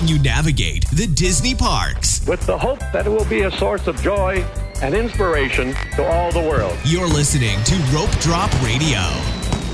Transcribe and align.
helping 0.00 0.16
you 0.16 0.22
navigate 0.22 0.86
the 0.92 1.06
Disney 1.06 1.54
parks. 1.54 2.26
with 2.26 2.40
the 2.46 2.56
hope 2.56 2.78
that 2.92 3.06
it 3.06 3.10
will 3.10 3.24
be 3.26 3.42
a 3.42 3.50
source 3.50 3.86
of 3.86 4.00
joy 4.00 4.42
and 4.80 4.94
inspiration 4.94 5.74
to 5.94 6.06
all 6.06 6.32
the 6.32 6.40
world. 6.40 6.74
You're 6.84 7.06
listening 7.06 7.62
to 7.64 7.76
Rope 7.94 8.10
Drop 8.20 8.50
Radio. 8.62 9.00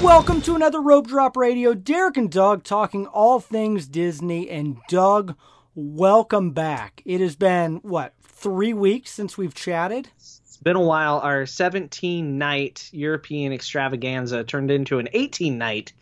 Welcome 0.03 0.41
to 0.43 0.57
another 0.57 0.81
Rope 0.81 1.07
Drop 1.07 1.37
Radio. 1.37 1.75
Derek 1.75 2.17
and 2.17 2.31
Doug 2.31 2.65
talking 2.65 3.07
all 3.07 3.39
things 3.39 3.87
Disney. 3.87 4.51
And 4.51 4.79
Doug, 4.89 5.37
welcome 5.77 6.51
back. 6.51 7.03
It 7.05 7.21
has 7.21 7.37
been, 7.37 7.77
what, 7.77 8.13
three 8.23 8.73
weeks 8.73 9.13
since 9.13 9.39
we've 9.39 9.55
chatted? 9.55 10.09
It's 10.17 10.59
been 10.61 10.77
a 10.77 10.81
while. 10.81 11.21
Our 11.21 11.47
17 11.47 12.37
night 12.37 12.91
European 12.93 13.53
extravaganza 13.53 14.43
turned 14.43 14.73
into 14.73 14.99
an 14.99 15.09
18 15.13 15.57
night 15.57 15.93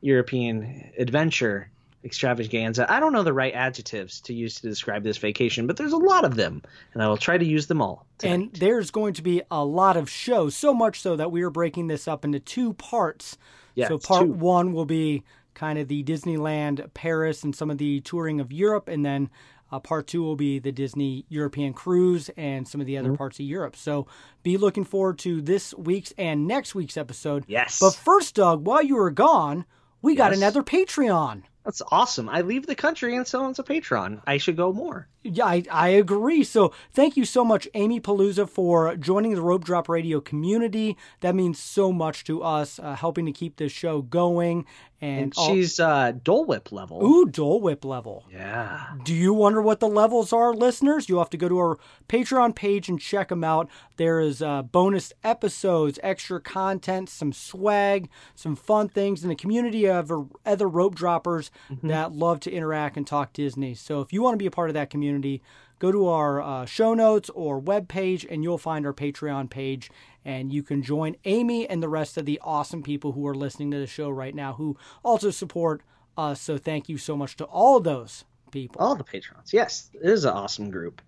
European 0.00 0.92
adventure 0.96 1.70
extravaganza. 2.04 2.90
I 2.90 3.00
don't 3.00 3.12
know 3.12 3.22
the 3.22 3.32
right 3.32 3.54
adjectives 3.54 4.20
to 4.22 4.34
use 4.34 4.56
to 4.60 4.68
describe 4.68 5.02
this 5.02 5.16
vacation, 5.18 5.66
but 5.66 5.76
there's 5.76 5.92
a 5.92 5.96
lot 5.96 6.24
of 6.24 6.36
them, 6.36 6.62
and 6.92 7.02
I 7.02 7.08
will 7.08 7.16
try 7.16 7.38
to 7.38 7.44
use 7.44 7.66
them 7.66 7.80
all. 7.80 8.06
tonight. 8.18 8.34
And 8.34 8.52
there's 8.54 8.90
going 8.90 9.14
to 9.14 9.22
be 9.22 9.42
a 9.50 9.64
lot 9.64 9.96
of 9.96 10.08
shows, 10.10 10.54
so 10.56 10.74
much 10.74 11.00
so 11.00 11.16
that 11.16 11.32
we 11.32 11.42
are 11.42 11.50
breaking 11.50 11.86
this 11.86 12.06
up 12.06 12.24
into 12.24 12.38
two 12.40 12.74
parts. 12.74 13.36
Yeah, 13.74 13.88
so 13.88 13.98
part 13.98 14.26
two. 14.26 14.32
one 14.32 14.72
will 14.72 14.84
be 14.84 15.24
kind 15.54 15.78
of 15.78 15.88
the 15.88 16.02
Disneyland 16.04 16.92
Paris 16.94 17.42
and 17.44 17.54
some 17.54 17.70
of 17.70 17.78
the 17.78 18.00
touring 18.00 18.40
of 18.40 18.52
Europe, 18.52 18.88
and 18.88 19.04
then 19.04 19.30
uh, 19.72 19.80
part 19.80 20.06
two 20.06 20.22
will 20.22 20.36
be 20.36 20.58
the 20.58 20.70
Disney 20.72 21.24
European 21.28 21.72
cruise 21.72 22.28
and 22.36 22.68
some 22.68 22.80
of 22.80 22.86
the 22.86 22.98
other 22.98 23.08
Mm-hmm. 23.08 23.16
parts 23.16 23.38
of 23.40 23.46
Europe. 23.46 23.74
So 23.76 24.06
be 24.42 24.56
looking 24.56 24.84
forward 24.84 25.18
to 25.20 25.40
this 25.40 25.72
week's 25.74 26.12
and 26.18 26.46
next 26.46 26.74
week's 26.74 26.96
episode. 26.96 27.44
Yes. 27.48 27.80
But 27.80 27.94
first, 27.94 28.34
Doug, 28.36 28.66
while 28.66 28.82
you 28.82 28.96
were 28.96 29.10
gone, 29.10 29.64
we 30.02 30.14
got 30.14 30.32
another 30.32 30.62
Patreon. 30.62 31.42
That's 31.64 31.80
awesome. 31.90 32.28
I 32.28 32.42
leave 32.42 32.66
the 32.66 32.74
country 32.74 33.16
and 33.16 33.26
someone's 33.26 33.58
a 33.58 33.62
patron. 33.62 34.20
I 34.26 34.36
should 34.36 34.56
go 34.56 34.72
more. 34.72 35.08
Yeah, 35.22 35.46
I, 35.46 35.64
I 35.70 35.88
agree. 35.88 36.44
So 36.44 36.74
thank 36.92 37.16
you 37.16 37.24
so 37.24 37.42
much, 37.42 37.66
Amy 37.72 38.00
Palooza, 38.00 38.46
for 38.46 38.94
joining 38.96 39.34
the 39.34 39.40
Rope 39.40 39.64
Drop 39.64 39.88
Radio 39.88 40.20
community. 40.20 40.98
That 41.20 41.34
means 41.34 41.58
so 41.58 41.90
much 41.90 42.24
to 42.24 42.42
us, 42.42 42.78
uh, 42.78 42.94
helping 42.94 43.24
to 43.24 43.32
keep 43.32 43.56
this 43.56 43.72
show 43.72 44.02
going. 44.02 44.66
And, 45.04 45.20
And 45.24 45.34
she's 45.34 45.78
uh, 45.78 46.12
Dole 46.22 46.46
Whip 46.46 46.72
level. 46.72 47.04
ooh 47.04 47.26
Dole 47.26 47.60
Whip 47.60 47.84
level. 47.84 48.24
Yeah. 48.32 48.94
Do 49.04 49.14
you 49.14 49.34
wonder 49.34 49.60
what 49.60 49.80
the 49.80 49.88
levels 49.88 50.32
are, 50.32 50.54
listeners? 50.54 51.08
You'll 51.08 51.18
have 51.18 51.30
to 51.30 51.36
go 51.36 51.48
to 51.48 51.58
our 51.58 51.78
Patreon 52.08 52.54
page 52.54 52.88
and 52.88 52.98
check 53.00 53.28
them 53.28 53.44
out. 53.44 53.68
There 53.96 54.18
is 54.20 54.40
uh, 54.40 54.62
bonus 54.62 55.12
episodes, 55.22 55.98
extra 56.02 56.40
content, 56.40 57.10
some 57.10 57.32
swag, 57.32 58.08
some 58.34 58.56
fun 58.56 58.88
things, 58.88 59.22
and 59.22 59.30
a 59.32 59.36
community 59.36 59.86
of 59.86 60.10
uh, 60.10 60.22
other 60.46 60.68
rope 60.68 60.94
droppers 60.94 61.50
that 61.82 62.12
love 62.12 62.40
to 62.40 62.50
interact 62.50 62.96
and 62.96 63.06
talk 63.06 63.32
Disney. 63.34 63.74
So 63.74 64.00
if 64.00 64.12
you 64.12 64.22
want 64.22 64.34
to 64.34 64.38
be 64.38 64.46
a 64.46 64.50
part 64.50 64.70
of 64.70 64.74
that 64.74 64.88
community, 64.90 65.42
go 65.80 65.92
to 65.92 66.06
our 66.08 66.40
uh, 66.40 66.64
show 66.64 66.94
notes 66.94 67.28
or 67.34 67.58
web 67.58 67.88
page, 67.88 68.24
and 68.30 68.42
you'll 68.42 68.58
find 68.58 68.86
our 68.86 68.94
Patreon 68.94 69.50
page. 69.50 69.90
And 70.24 70.52
you 70.52 70.62
can 70.62 70.82
join 70.82 71.16
Amy 71.24 71.68
and 71.68 71.82
the 71.82 71.88
rest 71.88 72.16
of 72.16 72.24
the 72.24 72.40
awesome 72.42 72.82
people 72.82 73.12
who 73.12 73.26
are 73.26 73.34
listening 73.34 73.70
to 73.72 73.78
the 73.78 73.86
show 73.86 74.08
right 74.08 74.34
now 74.34 74.54
who 74.54 74.76
also 75.02 75.30
support 75.30 75.82
us. 76.16 76.40
So 76.40 76.56
thank 76.56 76.88
you 76.88 76.96
so 76.96 77.16
much 77.16 77.36
to 77.36 77.44
all 77.44 77.76
of 77.76 77.84
those 77.84 78.24
people. 78.50 78.80
All 78.80 78.96
the 78.96 79.04
patrons. 79.04 79.52
Yes, 79.52 79.90
it 79.92 80.08
is 80.08 80.24
an 80.24 80.32
awesome 80.32 80.70
group. 80.70 81.02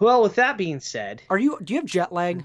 Well, 0.00 0.22
with 0.22 0.36
that 0.36 0.56
being 0.56 0.80
said, 0.80 1.22
Are 1.30 1.38
you? 1.38 1.58
Do 1.62 1.74
you 1.74 1.80
have 1.80 1.86
jet 1.86 2.12
lag? 2.12 2.44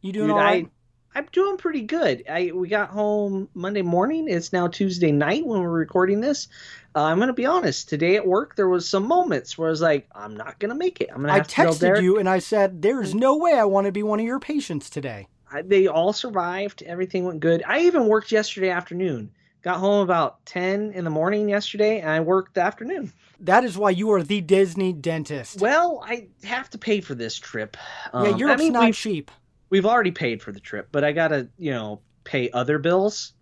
You 0.00 0.12
doing 0.12 0.28
Dude, 0.28 0.36
all 0.36 0.42
right? 0.42 0.66
I, 0.66 0.70
I'm 1.14 1.26
doing 1.32 1.56
pretty 1.56 1.82
good. 1.82 2.24
I 2.30 2.52
we 2.54 2.68
got 2.68 2.90
home 2.90 3.48
Monday 3.54 3.82
morning. 3.82 4.28
It's 4.28 4.52
now 4.52 4.68
Tuesday 4.68 5.10
night 5.10 5.44
when 5.44 5.60
we're 5.60 5.68
recording 5.70 6.20
this. 6.20 6.48
Uh, 6.94 7.04
I'm 7.04 7.18
gonna 7.18 7.32
be 7.32 7.46
honest. 7.46 7.88
Today 7.88 8.16
at 8.16 8.26
work, 8.26 8.56
there 8.56 8.68
was 8.68 8.88
some 8.88 9.06
moments 9.06 9.56
where 9.58 9.68
I 9.68 9.70
was 9.70 9.80
like, 9.80 10.08
I'm 10.14 10.36
not 10.36 10.58
gonna 10.58 10.74
make 10.74 11.00
it. 11.00 11.08
I'm 11.10 11.22
gonna 11.22 11.32
I 11.32 11.38
have 11.38 11.48
to 11.48 11.54
tell 11.54 11.72
texted 11.74 12.02
you 12.02 12.18
and 12.18 12.28
I 12.28 12.38
said, 12.38 12.82
"There's 12.82 13.14
no 13.14 13.36
way 13.36 13.54
I 13.54 13.64
want 13.64 13.86
to 13.86 13.92
be 13.92 14.02
one 14.02 14.20
of 14.20 14.26
your 14.26 14.38
patients 14.40 14.90
today." 14.90 15.28
I- 15.50 15.62
They 15.62 15.86
all 15.86 16.12
survived. 16.12 16.82
Everything 16.82 17.24
went 17.24 17.40
good. 17.40 17.62
I 17.66 17.80
even 17.80 18.06
worked 18.06 18.30
yesterday 18.30 18.70
afternoon. 18.70 19.30
Got 19.62 19.78
home 19.78 20.02
about 20.02 20.44
10 20.46 20.92
in 20.92 21.02
the 21.02 21.10
morning 21.10 21.48
yesterday, 21.48 22.00
and 22.00 22.08
I 22.10 22.20
worked 22.20 22.54
the 22.54 22.60
afternoon. 22.62 23.12
That 23.40 23.64
is 23.64 23.76
why 23.76 23.90
you 23.90 24.12
are 24.12 24.22
the 24.22 24.40
Disney 24.40 24.92
dentist. 24.92 25.60
Well, 25.60 26.00
I 26.06 26.28
have 26.44 26.70
to 26.70 26.78
pay 26.78 27.00
for 27.00 27.16
this 27.16 27.36
trip. 27.36 27.76
Um, 28.12 28.24
yeah, 28.24 28.36
Europe's 28.36 28.60
I 28.60 28.64
mean, 28.64 28.72
not 28.72 28.94
cheap. 28.94 29.30
We've 29.70 29.86
already 29.86 30.10
paid 30.10 30.42
for 30.42 30.52
the 30.52 30.60
trip, 30.60 30.88
but 30.92 31.04
I 31.04 31.12
gotta, 31.12 31.48
you 31.58 31.70
know, 31.72 32.00
pay 32.24 32.50
other 32.50 32.78
bills. 32.78 33.32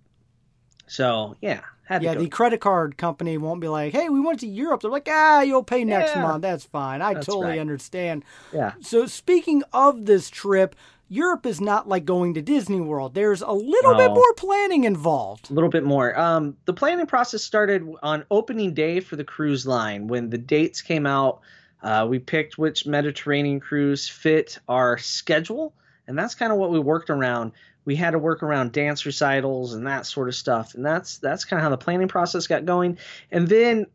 So 0.86 1.36
yeah, 1.40 1.60
Yeah, 2.00 2.14
the 2.14 2.28
credit 2.28 2.60
card 2.60 2.96
company 2.96 3.38
won't 3.38 3.60
be 3.60 3.68
like, 3.68 3.92
"Hey, 3.92 4.08
we 4.08 4.20
went 4.20 4.40
to 4.40 4.46
Europe." 4.46 4.82
They're 4.82 4.90
like, 4.90 5.08
"Ah, 5.10 5.40
you'll 5.42 5.64
pay 5.64 5.84
next 5.84 6.14
Yeah. 6.14 6.22
month. 6.22 6.42
That's 6.42 6.64
fine. 6.64 7.02
I 7.02 7.14
That's 7.14 7.26
totally 7.26 7.46
right. 7.52 7.58
understand." 7.60 8.24
yeah. 8.52 8.72
So, 8.80 9.06
speaking 9.06 9.62
of 9.72 10.06
this 10.06 10.30
trip, 10.30 10.76
Europe 11.08 11.46
is 11.46 11.60
not 11.60 11.88
like 11.88 12.04
going 12.04 12.34
to 12.34 12.42
Disney 12.42 12.80
World. 12.80 13.14
There's 13.14 13.42
a 13.42 13.52
little 13.52 13.94
bit 13.96 14.10
more 14.10 14.32
planning 14.36 14.84
involved. 14.84 15.50
a 15.50 15.54
little 15.54 15.70
bit 15.70 15.84
more. 15.84 16.18
Um, 16.18 16.56
the 16.64 16.72
planning 16.72 17.06
process 17.06 17.42
started 17.44 17.84
on 18.02 18.24
opening 18.30 18.74
day 18.74 18.98
for 19.00 19.14
the 19.16 19.22
cruise 19.24 19.66
line. 19.66 20.08
When 20.08 20.30
the 20.30 20.38
dates 20.38 20.82
came 20.82 21.06
out, 21.06 21.40
uh, 21.82 22.06
we 22.08 22.18
picked 22.18 22.58
which 22.58 22.86
Mediterranean 22.86 23.60
cruise 23.60 24.08
fit 24.08 24.58
our 24.68 24.98
schedule, 24.98 25.72
and 26.06 26.18
that's 26.18 26.34
kind 26.34 26.52
of 26.52 26.58
what 26.58 26.70
we 26.70 26.78
worked 26.78 27.10
around. 27.10 27.52
We 27.84 27.96
had 27.96 28.12
to 28.12 28.18
work 28.18 28.42
around 28.42 28.72
dance 28.72 29.06
recitals 29.06 29.74
and 29.74 29.86
that 29.86 30.06
sort 30.06 30.28
of 30.28 30.34
stuff, 30.34 30.74
and 30.74 30.84
that's 30.84 31.18
that's 31.18 31.44
kind 31.44 31.60
of 31.60 31.64
how 31.64 31.70
the 31.70 31.78
planning 31.78 32.08
process 32.08 32.46
got 32.46 32.64
going. 32.64 32.98
And 33.30 33.48
then 33.48 33.86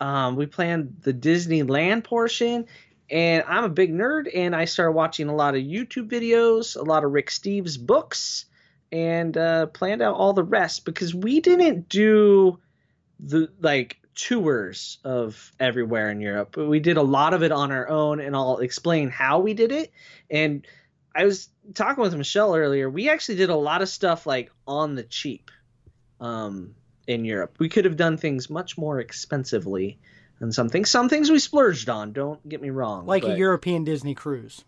um, 0.00 0.36
we 0.36 0.46
planned 0.46 0.96
the 1.02 1.14
Disneyland 1.14 2.04
portion. 2.04 2.66
And 3.08 3.44
I'm 3.46 3.62
a 3.62 3.68
big 3.68 3.92
nerd, 3.92 4.28
and 4.34 4.54
I 4.54 4.64
started 4.64 4.92
watching 4.92 5.28
a 5.28 5.34
lot 5.34 5.54
of 5.54 5.62
YouTube 5.62 6.08
videos, 6.08 6.76
a 6.76 6.82
lot 6.82 7.04
of 7.04 7.12
Rick 7.12 7.30
Steves 7.30 7.78
books, 7.78 8.46
and 8.90 9.36
uh, 9.36 9.66
planned 9.66 10.02
out 10.02 10.16
all 10.16 10.32
the 10.32 10.42
rest 10.42 10.84
because 10.84 11.14
we 11.14 11.40
didn't 11.40 11.88
do 11.88 12.58
the 13.20 13.48
like 13.60 13.98
tours 14.16 14.98
of 15.04 15.52
everywhere 15.60 16.10
in 16.10 16.20
Europe, 16.20 16.50
but 16.52 16.66
we 16.66 16.80
did 16.80 16.96
a 16.96 17.02
lot 17.02 17.32
of 17.32 17.44
it 17.44 17.52
on 17.52 17.70
our 17.70 17.88
own, 17.88 18.18
and 18.18 18.34
I'll 18.34 18.58
explain 18.58 19.08
how 19.08 19.38
we 19.38 19.54
did 19.54 19.70
it. 19.70 19.92
And 20.28 20.66
I 21.16 21.24
was 21.24 21.48
talking 21.74 22.02
with 22.02 22.14
Michelle 22.14 22.54
earlier. 22.54 22.90
We 22.90 23.08
actually 23.08 23.36
did 23.36 23.50
a 23.50 23.56
lot 23.56 23.82
of 23.82 23.88
stuff 23.88 24.26
like 24.26 24.50
on 24.66 24.94
the 24.94 25.02
cheap 25.02 25.50
um, 26.20 26.74
in 27.06 27.24
Europe. 27.24 27.56
We 27.58 27.68
could 27.68 27.86
have 27.86 27.96
done 27.96 28.16
things 28.16 28.50
much 28.50 28.76
more 28.76 29.00
expensively 29.00 29.98
and 30.40 30.54
some 30.54 30.68
things. 30.68 30.90
Some 30.90 31.08
things 31.08 31.30
we 31.30 31.38
splurged 31.38 31.88
on. 31.88 32.12
Don't 32.12 32.46
get 32.48 32.60
me 32.60 32.70
wrong. 32.70 33.06
Like 33.06 33.24
a 33.24 33.36
European 33.36 33.84
Disney 33.84 34.14
cruise. 34.14 34.64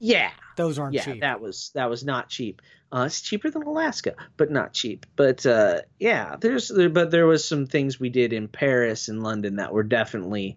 Yeah, 0.00 0.30
Those 0.56 0.78
aren't 0.78 0.94
yeah, 0.94 1.04
cheap. 1.04 1.20
that 1.22 1.40
was 1.40 1.72
that 1.74 1.90
was 1.90 2.04
not 2.04 2.28
cheap. 2.28 2.62
Uh, 2.92 3.04
it's 3.06 3.20
cheaper 3.20 3.50
than 3.50 3.62
Alaska, 3.62 4.14
but 4.36 4.50
not 4.50 4.72
cheap. 4.72 5.06
But 5.16 5.44
uh, 5.44 5.80
yeah, 5.98 6.36
there's 6.40 6.68
there, 6.68 6.88
but 6.88 7.10
there 7.10 7.26
was 7.26 7.44
some 7.44 7.66
things 7.66 7.98
we 7.98 8.08
did 8.08 8.32
in 8.32 8.46
Paris 8.46 9.08
and 9.08 9.22
London 9.22 9.56
that 9.56 9.72
were 9.72 9.82
definitely 9.82 10.56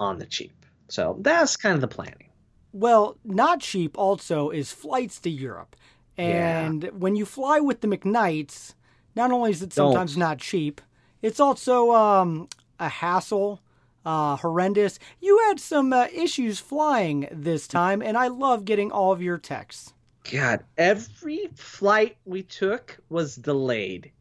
on 0.00 0.18
the 0.18 0.26
cheap. 0.26 0.52
So 0.88 1.16
that's 1.20 1.56
kind 1.56 1.76
of 1.76 1.80
the 1.80 1.88
planning. 1.88 2.31
Well, 2.72 3.18
not 3.24 3.60
cheap 3.60 3.98
also 3.98 4.50
is 4.50 4.72
flights 4.72 5.20
to 5.20 5.30
Europe. 5.30 5.76
Yeah. 6.16 6.66
And 6.66 6.84
when 6.98 7.16
you 7.16 7.24
fly 7.24 7.60
with 7.60 7.80
the 7.80 7.88
McKnights, 7.88 8.74
not 9.14 9.30
only 9.30 9.50
is 9.50 9.62
it 9.62 9.72
sometimes 9.72 10.12
Don't. 10.12 10.20
not 10.20 10.38
cheap, 10.38 10.80
it's 11.20 11.40
also 11.40 11.92
um, 11.92 12.48
a 12.78 12.88
hassle, 12.88 13.60
uh, 14.04 14.36
horrendous. 14.36 14.98
You 15.20 15.38
had 15.48 15.60
some 15.60 15.92
uh, 15.92 16.08
issues 16.12 16.58
flying 16.58 17.28
this 17.30 17.66
time, 17.68 18.02
and 18.02 18.16
I 18.16 18.28
love 18.28 18.64
getting 18.64 18.90
all 18.90 19.12
of 19.12 19.22
your 19.22 19.38
texts. 19.38 19.92
God, 20.30 20.64
every 20.78 21.48
flight 21.54 22.16
we 22.24 22.42
took 22.42 22.98
was 23.08 23.36
delayed. 23.36 24.12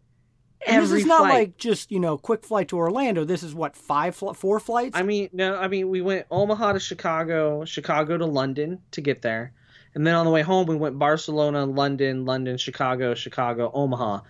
And 0.67 0.83
this 0.83 0.91
is 0.91 1.05
not 1.05 1.19
flight. 1.19 1.33
like 1.33 1.57
just 1.57 1.91
you 1.91 1.99
know 1.99 2.17
quick 2.17 2.43
flight 2.43 2.67
to 2.69 2.77
Orlando. 2.77 3.23
This 3.23 3.43
is 3.43 3.53
what 3.55 3.75
five, 3.75 4.15
fl- 4.15 4.33
four 4.33 4.59
flights. 4.59 4.97
I 4.97 5.03
mean, 5.03 5.29
no, 5.33 5.55
I 5.55 5.67
mean, 5.67 5.89
we 5.89 6.01
went 6.01 6.27
Omaha 6.29 6.73
to 6.73 6.79
Chicago, 6.79 7.65
Chicago 7.65 8.17
to 8.17 8.25
London 8.25 8.79
to 8.91 9.01
get 9.01 9.21
there. 9.21 9.53
And 9.93 10.07
then 10.07 10.15
on 10.15 10.25
the 10.25 10.31
way 10.31 10.41
home, 10.41 10.67
we 10.67 10.75
went 10.75 10.97
Barcelona, 10.97 11.65
London, 11.65 12.25
London, 12.25 12.57
Chicago, 12.57 13.13
Chicago, 13.13 13.71
Omaha. 13.73 14.21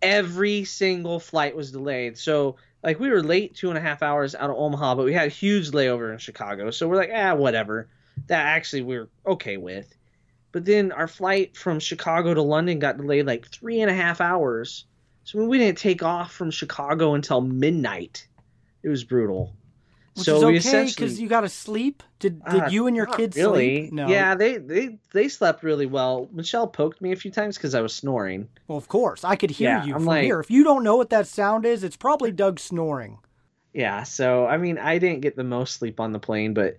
Every 0.00 0.64
single 0.64 1.20
flight 1.20 1.54
was 1.54 1.72
delayed. 1.72 2.16
So, 2.16 2.56
like, 2.82 2.98
we 2.98 3.10
were 3.10 3.22
late 3.22 3.54
two 3.54 3.68
and 3.68 3.76
a 3.76 3.80
half 3.82 4.02
hours 4.02 4.34
out 4.34 4.48
of 4.48 4.56
Omaha, 4.56 4.94
but 4.94 5.04
we 5.04 5.12
had 5.12 5.26
a 5.26 5.30
huge 5.30 5.72
layover 5.72 6.12
in 6.12 6.18
Chicago. 6.18 6.70
So 6.70 6.88
we're 6.88 6.96
like, 6.96 7.10
ah, 7.14 7.34
whatever. 7.34 7.88
That 8.28 8.46
actually 8.46 8.82
we 8.82 8.96
are 8.96 9.08
okay 9.26 9.58
with. 9.58 9.94
But 10.52 10.64
then 10.64 10.92
our 10.92 11.08
flight 11.08 11.56
from 11.56 11.78
Chicago 11.78 12.32
to 12.32 12.42
London 12.42 12.78
got 12.78 12.96
delayed 12.96 13.26
like 13.26 13.46
three 13.46 13.82
and 13.82 13.90
a 13.90 13.94
half 13.94 14.20
hours. 14.20 14.86
So 15.24 15.44
we 15.44 15.58
didn't 15.58 15.78
take 15.78 16.02
off 16.02 16.32
from 16.32 16.50
Chicago 16.50 17.14
until 17.14 17.40
midnight. 17.40 18.26
It 18.82 18.88
was 18.88 19.04
brutal. 19.04 19.54
which 20.16 20.24
so 20.26 20.48
is 20.48 20.66
okay 20.66 20.86
because 20.86 21.20
you 21.20 21.28
got 21.28 21.42
to 21.42 21.48
sleep. 21.48 22.02
Did 22.18 22.44
did 22.46 22.60
Uh, 22.62 22.68
you 22.68 22.86
and 22.88 22.96
your 22.96 23.06
kids 23.06 23.36
really. 23.36 23.82
sleep? 23.82 23.92
No. 23.92 24.08
Yeah, 24.08 24.34
they 24.34 24.56
they 24.58 24.98
they 25.12 25.28
slept 25.28 25.62
really 25.62 25.86
well. 25.86 26.28
Michelle 26.32 26.66
poked 26.66 27.00
me 27.00 27.12
a 27.12 27.16
few 27.16 27.30
times 27.30 27.56
because 27.56 27.74
I 27.74 27.80
was 27.80 27.94
snoring. 27.94 28.48
Well, 28.66 28.76
of 28.76 28.88
course, 28.88 29.22
I 29.24 29.36
could 29.36 29.50
hear 29.52 29.68
Yeah, 29.70 29.84
you 29.84 29.94
I'm 29.94 30.00
from 30.00 30.06
like- 30.06 30.24
here. 30.24 30.40
If 30.40 30.50
you 30.50 30.64
don't 30.64 30.82
know 30.82 30.96
what 30.96 31.10
that 31.10 31.26
sound 31.28 31.64
is, 31.64 31.84
it's 31.84 31.96
probably 31.96 32.32
Doug 32.32 32.58
snoring. 32.58 33.18
Yeah, 33.72 34.02
so 34.02 34.46
I 34.46 34.56
mean, 34.56 34.78
I 34.78 34.98
didn't 34.98 35.20
get 35.20 35.36
the 35.36 35.44
most 35.44 35.76
sleep 35.76 36.00
on 36.00 36.12
the 36.12 36.18
plane, 36.18 36.54
but 36.54 36.76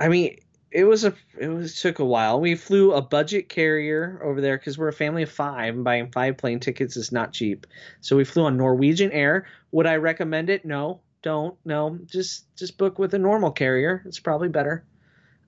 I 0.00 0.08
mean, 0.08 0.38
it 0.72 0.84
was 0.84 1.04
a 1.04 1.14
it 1.38 1.48
was 1.48 1.80
took 1.80 1.98
a 1.98 2.04
while. 2.04 2.40
We 2.40 2.54
flew 2.54 2.92
a 2.92 3.02
budget 3.02 3.48
carrier 3.48 4.20
over 4.24 4.40
there 4.40 4.56
because 4.56 4.78
we're 4.78 4.88
a 4.88 4.92
family 4.92 5.22
of 5.22 5.30
five, 5.30 5.74
and 5.74 5.84
buying 5.84 6.10
five 6.10 6.38
plane 6.38 6.60
tickets 6.60 6.96
is 6.96 7.12
not 7.12 7.32
cheap. 7.32 7.66
So 8.00 8.16
we 8.16 8.24
flew 8.24 8.44
on 8.44 8.56
Norwegian 8.56 9.12
Air. 9.12 9.46
Would 9.72 9.86
I 9.86 9.96
recommend 9.96 10.50
it? 10.50 10.64
No, 10.64 11.00
don't. 11.22 11.56
No, 11.64 11.98
just 12.06 12.54
just 12.56 12.78
book 12.78 12.98
with 12.98 13.14
a 13.14 13.18
normal 13.18 13.50
carrier. 13.50 14.02
It's 14.06 14.20
probably 14.20 14.48
better. 14.48 14.84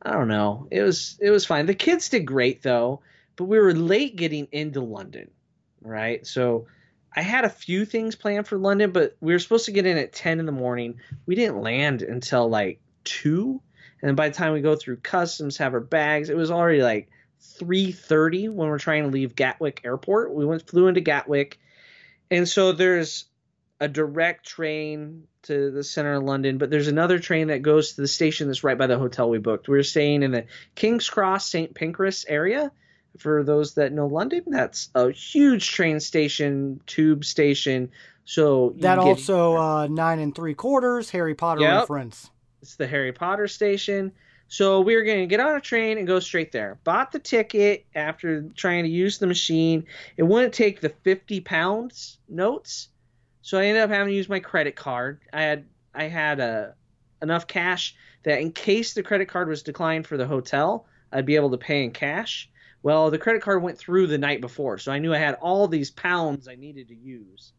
I 0.02 0.12
don't 0.12 0.28
know. 0.28 0.68
It 0.70 0.82
was 0.82 1.18
it 1.20 1.30
was 1.30 1.46
fine. 1.46 1.66
The 1.66 1.74
kids 1.74 2.08
did 2.10 2.26
great 2.26 2.62
though, 2.62 3.00
but 3.36 3.44
we 3.44 3.58
were 3.58 3.72
late 3.72 4.16
getting 4.16 4.48
into 4.52 4.80
London, 4.80 5.30
right? 5.80 6.26
So 6.26 6.66
I 7.16 7.22
had 7.22 7.44
a 7.44 7.50
few 7.50 7.84
things 7.84 8.14
planned 8.16 8.46
for 8.46 8.58
London, 8.58 8.90
but 8.90 9.16
we 9.20 9.32
were 9.32 9.38
supposed 9.38 9.66
to 9.66 9.72
get 9.72 9.86
in 9.86 9.96
at 9.96 10.12
10 10.12 10.40
in 10.40 10.46
the 10.46 10.52
morning. 10.52 11.00
We 11.26 11.34
didn't 11.34 11.62
land 11.62 12.02
until 12.02 12.48
like 12.48 12.80
2. 13.04 13.60
And 14.04 14.16
by 14.16 14.28
the 14.28 14.34
time 14.34 14.52
we 14.52 14.60
go 14.60 14.76
through 14.76 14.98
customs, 14.98 15.56
have 15.56 15.72
our 15.72 15.80
bags, 15.80 16.28
it 16.28 16.36
was 16.36 16.50
already 16.50 16.82
like 16.82 17.08
3:30 17.58 18.50
when 18.50 18.68
we're 18.68 18.78
trying 18.78 19.04
to 19.04 19.08
leave 19.08 19.34
Gatwick 19.34 19.80
Airport. 19.84 20.34
We 20.34 20.44
went 20.44 20.68
flew 20.68 20.88
into 20.88 21.00
Gatwick. 21.00 21.58
And 22.30 22.48
so 22.48 22.72
there's 22.72 23.24
a 23.80 23.88
direct 23.88 24.46
train 24.46 25.24
to 25.42 25.70
the 25.70 25.82
center 25.82 26.14
of 26.14 26.22
London, 26.22 26.58
but 26.58 26.70
there's 26.70 26.88
another 26.88 27.18
train 27.18 27.48
that 27.48 27.62
goes 27.62 27.94
to 27.94 28.02
the 28.02 28.08
station 28.08 28.46
that's 28.46 28.62
right 28.62 28.78
by 28.78 28.86
the 28.86 28.98
hotel 28.98 29.30
we 29.30 29.38
booked. 29.38 29.68
We 29.68 29.76
were 29.76 29.82
staying 29.82 30.22
in 30.22 30.32
the 30.32 30.44
King's 30.74 31.08
Cross 31.08 31.50
St. 31.50 31.74
Pancras 31.74 32.24
area 32.28 32.72
for 33.18 33.42
those 33.42 33.74
that 33.74 33.92
know 33.92 34.06
London, 34.06 34.42
that's 34.46 34.90
a 34.94 35.10
huge 35.10 35.70
train 35.70 36.00
station, 36.00 36.80
tube 36.86 37.24
station. 37.24 37.90
So 38.24 38.74
that 38.78 38.98
also 38.98 39.56
uh, 39.56 39.86
nine 39.86 40.18
and 40.18 40.34
three 40.34 40.54
quarters 40.54 41.10
Harry 41.10 41.34
Potter 41.34 41.60
yep. 41.60 41.80
reference. 41.80 42.30
It's 42.64 42.76
the 42.76 42.86
Harry 42.86 43.12
Potter 43.12 43.46
station. 43.46 44.10
So 44.48 44.80
we 44.80 44.96
were 44.96 45.02
going 45.02 45.20
to 45.20 45.26
get 45.26 45.38
on 45.38 45.54
a 45.54 45.60
train 45.60 45.98
and 45.98 46.06
go 46.06 46.18
straight 46.18 46.50
there. 46.50 46.78
Bought 46.82 47.12
the 47.12 47.18
ticket 47.18 47.84
after 47.94 48.48
trying 48.56 48.84
to 48.84 48.88
use 48.88 49.18
the 49.18 49.26
machine. 49.26 49.84
It 50.16 50.22
wouldn't 50.22 50.54
take 50.54 50.80
the 50.80 50.88
50 50.88 51.42
pounds 51.42 52.16
notes. 52.26 52.88
So 53.42 53.58
I 53.58 53.66
ended 53.66 53.82
up 53.82 53.90
having 53.90 54.12
to 54.12 54.16
use 54.16 54.30
my 54.30 54.40
credit 54.40 54.76
card. 54.76 55.20
I 55.30 55.42
had 55.42 55.66
I 55.94 56.04
had 56.04 56.40
uh, 56.40 56.68
enough 57.20 57.46
cash 57.46 57.96
that 58.22 58.40
in 58.40 58.50
case 58.50 58.94
the 58.94 59.02
credit 59.02 59.28
card 59.28 59.46
was 59.46 59.62
declined 59.62 60.06
for 60.06 60.16
the 60.16 60.26
hotel, 60.26 60.86
I'd 61.12 61.26
be 61.26 61.36
able 61.36 61.50
to 61.50 61.58
pay 61.58 61.84
in 61.84 61.90
cash. 61.90 62.48
Well, 62.82 63.10
the 63.10 63.18
credit 63.18 63.42
card 63.42 63.62
went 63.62 63.76
through 63.76 64.06
the 64.06 64.16
night 64.16 64.40
before, 64.40 64.78
so 64.78 64.90
I 64.90 65.00
knew 65.00 65.12
I 65.12 65.18
had 65.18 65.34
all 65.34 65.68
these 65.68 65.90
pounds 65.90 66.48
I 66.48 66.54
needed 66.54 66.88
to 66.88 66.94
use. 66.94 67.52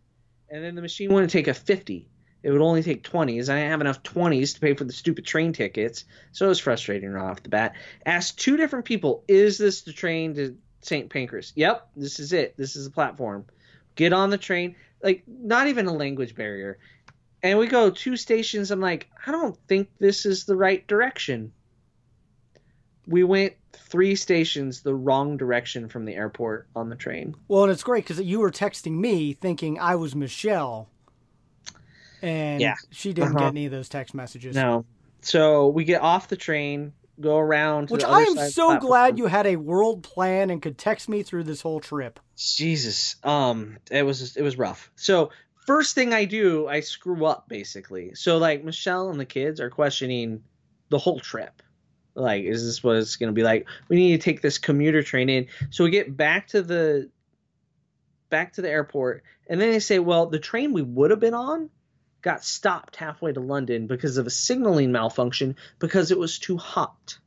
And 0.50 0.64
then 0.64 0.74
the 0.74 0.82
machine 0.82 1.14
wouldn't 1.14 1.32
take 1.32 1.48
a 1.48 1.54
50. 1.54 2.10
It 2.46 2.52
would 2.52 2.62
only 2.62 2.84
take 2.84 3.04
20s. 3.04 3.50
I 3.50 3.56
didn't 3.56 3.72
have 3.72 3.82
enough 3.82 4.04
20s 4.04 4.54
to 4.54 4.60
pay 4.60 4.76
for 4.76 4.84
the 4.84 4.94
stupid 4.94 5.26
train 5.26 5.52
tickets, 5.52 6.06
so 6.32 6.46
it 6.46 6.50
was 6.50 6.60
frustrating 6.60 7.10
right 7.10 7.32
off 7.32 7.42
the 7.42 7.50
bat. 7.50 7.74
Asked 8.06 8.40
two 8.40 8.56
different 8.56 8.86
people, 8.86 9.24
is 9.28 9.58
this 9.58 9.82
the 9.82 9.92
train 9.92 10.36
to 10.36 10.56
St. 10.82 11.10
Pancras? 11.10 11.54
Yep, 11.56 11.90
this 11.96 12.20
is 12.20 12.34
it. 12.34 12.56
This 12.56 12.76
is 12.76 12.86
the 12.86 12.92
platform. 12.92 13.46
Get 13.96 14.14
on 14.14 14.30
the 14.30 14.38
train. 14.38 14.76
Like, 15.02 15.24
not 15.28 15.66
even 15.66 15.88
a 15.88 15.94
language 15.94 16.36
barrier. 16.36 16.78
And 17.42 17.58
we 17.58 17.66
go 17.66 17.90
two 17.90 18.16
stations. 18.16 18.70
I'm 18.70 18.80
like, 18.80 19.10
I 19.26 19.32
don't 19.32 19.58
think 19.68 19.90
this 19.98 20.28
is 20.28 20.46
the 20.46 20.56
right 20.56 20.86
direction 20.88 21.52
we 23.08 23.24
went 23.24 23.54
three 23.74 24.16
stations 24.16 24.82
the 24.82 24.94
wrong 24.94 25.38
direction 25.38 25.90
from 25.90 26.06
the 26.06 26.16
airport 26.16 26.68
on 26.76 26.90
the 26.90 26.96
train. 26.96 27.36
Well, 27.48 27.64
and 27.64 27.72
it's 27.72 27.84
great 27.84 28.04
because 28.04 28.22
you 28.22 28.40
were 28.40 28.52
texting 28.52 28.94
me 28.94 29.34
thinking 29.34 29.80
I 29.80 29.96
was 29.96 30.16
Michelle, 30.16 30.90
and 32.26 32.60
yeah. 32.60 32.76
she 32.90 33.14
didn't 33.14 33.36
uh-huh. 33.36 33.40
get 33.40 33.48
any 33.48 33.66
of 33.66 33.72
those 33.72 33.88
text 33.88 34.14
messages. 34.14 34.56
No. 34.56 34.86
So 35.22 35.68
we 35.68 35.84
get 35.84 36.02
off 36.02 36.28
the 36.28 36.36
train, 36.36 36.94
go 37.20 37.38
around. 37.38 37.90
Which 37.90 38.04
I 38.04 38.22
am 38.22 38.38
so 38.50 38.80
glad 38.80 39.18
you 39.18 39.28
had 39.28 39.48
a 39.48 39.56
world 39.56 40.04
plan 40.04 40.50
and 40.50 40.62
could 40.62 40.78
text 40.78 41.08
me 41.08 41.24
through 41.24 41.44
this 41.44 41.62
whole 41.62 41.80
trip. 41.80 42.20
Jesus, 42.36 43.16
um, 43.24 43.78
it 43.92 44.04
was 44.04 44.36
it 44.36 44.42
was 44.42 44.58
rough. 44.58 44.92
So 44.96 45.32
first 45.66 45.96
thing 45.96 46.14
I 46.14 46.26
do, 46.26 46.68
I 46.68 46.80
screw 46.80 47.26
up 47.26 47.48
basically. 47.48 48.16
So 48.16 48.38
like 48.38 48.64
Michelle 48.64 49.10
and 49.10 49.20
the 49.20 49.26
kids 49.26 49.62
are 49.62 49.70
questioning 49.70 50.44
the 50.90 50.98
whole 50.98 51.20
trip 51.20 51.62
like, 52.16 52.46
is 52.46 52.66
this 52.66 52.84
what 52.84 52.96
it's 52.96 53.18
going 53.18 53.28
to 53.28 53.34
be 53.34 53.44
like? 53.44 53.68
We 53.90 53.98
need 53.98 54.20
to 54.20 54.24
take 54.24 54.42
this 54.42 54.58
commuter 54.58 55.04
train 55.04 55.30
in. 55.30 55.48
So 55.70 55.84
we 55.84 55.90
get 55.90 56.16
back 56.16 56.48
to 56.50 56.62
the 56.62 57.10
back 58.30 58.54
to 58.54 58.62
the 58.62 58.70
airport, 58.70 59.24
and 59.48 59.60
then 59.62 59.72
they 59.72 59.80
say, 59.80 60.00
well, 60.00 60.26
the 60.26 60.40
train 60.40 60.74
we 60.74 60.82
would 60.82 61.12
have 61.12 61.20
been 61.20 61.34
on 61.34 61.70
got 62.26 62.44
stopped 62.44 62.96
halfway 62.96 63.32
to 63.32 63.40
London 63.40 63.86
because 63.86 64.18
of 64.18 64.26
a 64.26 64.32
signaling 64.32 64.92
malfunction 64.92 65.56
because 65.78 66.10
it 66.10 66.18
was 66.18 66.40
too 66.40 66.58
hot. 66.58 67.20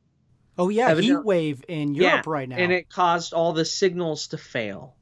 Oh 0.57 0.67
yeah, 0.67 0.89
Evidently, 0.89 1.15
heat 1.15 1.25
wave 1.25 1.65
in 1.69 1.95
Europe 1.95 2.25
yeah, 2.25 2.31
right 2.31 2.49
now, 2.49 2.57
and 2.57 2.73
it 2.73 2.89
caused 2.89 3.33
all 3.33 3.53
the 3.53 3.63
signals 3.63 4.27
to 4.27 4.37
fail. 4.37 4.93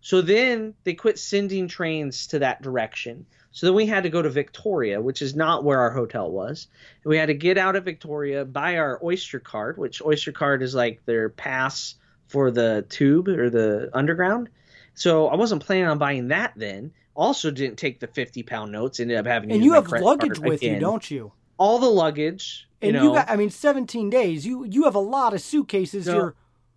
So 0.00 0.22
then 0.22 0.74
they 0.82 0.94
quit 0.94 1.20
sending 1.20 1.68
trains 1.68 2.26
to 2.28 2.40
that 2.40 2.62
direction. 2.62 3.26
So 3.52 3.66
then 3.66 3.74
we 3.74 3.86
had 3.86 4.02
to 4.02 4.10
go 4.10 4.20
to 4.20 4.28
Victoria, 4.28 5.00
which 5.00 5.22
is 5.22 5.36
not 5.36 5.64
where 5.64 5.80
our 5.80 5.90
hotel 5.90 6.30
was. 6.30 6.66
And 7.04 7.10
we 7.10 7.16
had 7.16 7.26
to 7.26 7.34
get 7.34 7.58
out 7.58 7.76
of 7.76 7.84
Victoria, 7.84 8.44
buy 8.44 8.76
our 8.76 9.00
Oyster 9.02 9.38
card, 9.38 9.78
which 9.78 10.02
Oyster 10.02 10.32
card 10.32 10.62
is 10.62 10.74
like 10.74 11.04
their 11.06 11.28
pass 11.28 11.94
for 12.26 12.50
the 12.50 12.84
tube 12.88 13.28
or 13.28 13.50
the 13.50 13.90
underground. 13.94 14.48
So 14.94 15.28
I 15.28 15.36
wasn't 15.36 15.64
planning 15.64 15.86
on 15.86 15.98
buying 15.98 16.28
that 16.28 16.54
then. 16.56 16.92
Also 17.18 17.50
didn't 17.50 17.76
take 17.76 18.00
the 18.00 18.06
50 18.06 18.42
pound 18.44 18.72
notes, 18.72 19.00
ended 19.00 19.18
up 19.18 19.26
having 19.26 19.52
And 19.52 19.62
you 19.62 19.74
have 19.74 19.90
luggage 19.90 20.38
with 20.38 20.62
again. 20.62 20.74
you, 20.74 20.80
don't 20.80 21.10
you? 21.10 21.32
All 21.58 21.78
the 21.78 21.90
luggage. 21.90 22.68
And 22.80 22.92
you, 22.94 22.98
know, 22.98 23.02
you 23.08 23.14
got 23.14 23.28
I 23.28 23.36
mean 23.36 23.50
17 23.50 24.08
days. 24.08 24.46
You 24.46 24.64
you 24.64 24.84
have 24.84 24.94
a 24.94 25.00
lot 25.00 25.34
of 25.34 25.40
suitcases 25.40 26.04
so, 26.04 26.12
here. 26.12 26.34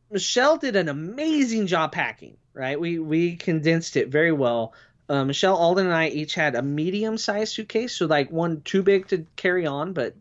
Michelle 0.09 0.57
did 0.57 0.75
an 0.75 0.89
amazing 0.89 1.67
job 1.67 1.91
packing, 1.91 2.35
right? 2.53 2.79
We 2.79 2.99
we 2.99 3.35
condensed 3.38 3.95
it 3.95 4.09
very 4.09 4.31
well 4.31 4.73
uh, 5.11 5.25
Michelle 5.25 5.57
Alden 5.57 5.88
and 5.88 5.93
I 5.93 6.07
each 6.07 6.35
had 6.35 6.55
a 6.55 6.61
medium 6.61 7.17
sized 7.17 7.53
suitcase, 7.53 7.93
so 7.93 8.05
like 8.05 8.31
one 8.31 8.61
too 8.61 8.81
big 8.81 9.09
to 9.09 9.25
carry 9.35 9.65
on, 9.65 9.91
but 9.91 10.15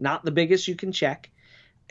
not 0.00 0.24
the 0.24 0.32
biggest 0.32 0.66
you 0.66 0.74
can 0.74 0.90
check. 0.90 1.30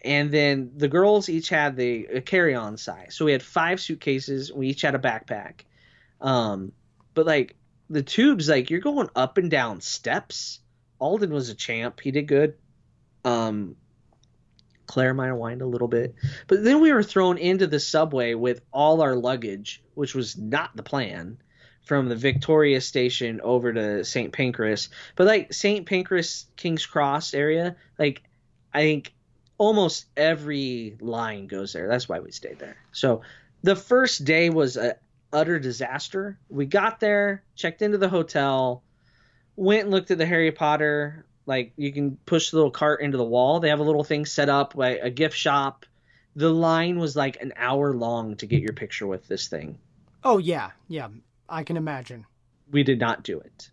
And 0.04 0.32
then 0.32 0.72
the 0.76 0.90
girls 0.90 1.30
each 1.30 1.48
had 1.48 1.78
the 1.78 2.22
carry 2.26 2.54
on 2.54 2.76
size, 2.76 3.16
so 3.16 3.24
we 3.24 3.32
had 3.32 3.42
five 3.42 3.80
suitcases. 3.80 4.52
We 4.52 4.68
each 4.68 4.82
had 4.82 4.96
a 4.96 5.00
backpack. 5.00 5.62
Um, 6.20 6.74
but 7.14 7.26
like 7.26 7.56
the 7.92 8.04
tubes, 8.04 8.50
like 8.50 8.70
you're 8.70 8.80
going 8.80 9.10
up 9.16 9.38
and 9.38 9.52
down 9.52 9.82
steps. 9.82 10.60
Alden 11.00 11.32
was 11.32 11.50
a 11.50 11.56
champ; 11.56 12.00
he 12.00 12.12
did 12.12 12.28
good. 12.28 12.56
Um, 13.26 13.76
Claire 14.88 15.14
might 15.14 15.28
have 15.28 15.38
whined 15.38 15.62
a 15.62 15.66
little 15.66 15.88
bit, 15.88 16.16
but 16.48 16.64
then 16.64 16.82
we 16.82 16.92
were 16.92 17.04
thrown 17.04 17.38
into 17.38 17.68
the 17.68 17.80
subway 17.80 18.34
with 18.34 18.62
all 18.72 19.02
our 19.02 19.16
luggage, 19.16 19.84
which 19.94 20.16
was 20.16 20.38
not 20.38 20.76
the 20.76 20.84
plan 20.84 21.38
from 21.86 22.10
the 22.10 22.16
Victoria 22.16 22.80
station 22.80 23.42
over 23.42 23.74
to 23.74 24.04
St. 24.06 24.32
Pancras. 24.32 24.90
But 25.16 25.28
like 25.28 25.54
St. 25.54 25.86
Pancras, 25.86 26.46
King's 26.56 26.86
Cross 26.86 27.34
area, 27.34 27.76
like 27.98 28.22
I 28.74 28.82
think 28.82 29.14
almost 29.58 30.06
every 30.16 30.98
line 31.00 31.48
goes 31.48 31.74
there. 31.74 31.88
That's 31.88 32.08
why 32.08 32.20
we 32.20 32.32
stayed 32.32 32.60
there. 32.60 32.78
So 32.92 33.22
the 33.64 33.76
first 33.76 34.26
day 34.26 34.50
was 34.50 34.78
a 34.78 34.96
utter 35.34 35.60
disaster. 35.60 36.38
We 36.50 36.66
got 36.66 37.00
there, 37.00 37.44
checked 37.56 37.82
into 37.82 37.98
the 37.98 38.10
hotel, 38.10 38.84
went 39.56 39.84
and 39.84 39.92
looked 39.92 40.12
at 40.12 40.18
the 40.18 40.26
Harry 40.26 40.52
Potter. 40.52 41.26
Like 41.46 41.74
you 41.76 41.92
can 41.92 42.18
push 42.26 42.52
the 42.52 42.58
little 42.58 42.72
cart 42.72 43.02
into 43.02 43.18
the 43.18 43.24
wall. 43.24 43.60
They 43.60 43.70
have 43.70 43.80
a 43.80 43.84
little 43.84 44.04
thing 44.04 44.26
set 44.26 44.50
up, 44.50 44.76
like 44.76 45.00
a 45.02 45.10
gift 45.10 45.38
shop. 45.38 45.86
The 46.36 46.50
line 46.50 47.00
was 47.00 47.16
like 47.16 47.42
an 47.42 47.54
hour 47.58 47.94
long 47.94 48.38
to 48.38 48.46
get 48.46 48.62
your 48.62 48.74
picture 48.74 49.08
with 49.08 49.28
this 49.28 49.48
thing. 49.48 49.80
Oh 50.24 50.38
yeah, 50.38 50.72
yeah. 50.88 51.10
I 51.50 51.64
can 51.64 51.78
imagine. 51.78 52.26
We 52.72 52.84
did 52.84 53.00
not 53.00 53.24
do 53.24 53.40
it. 53.40 53.70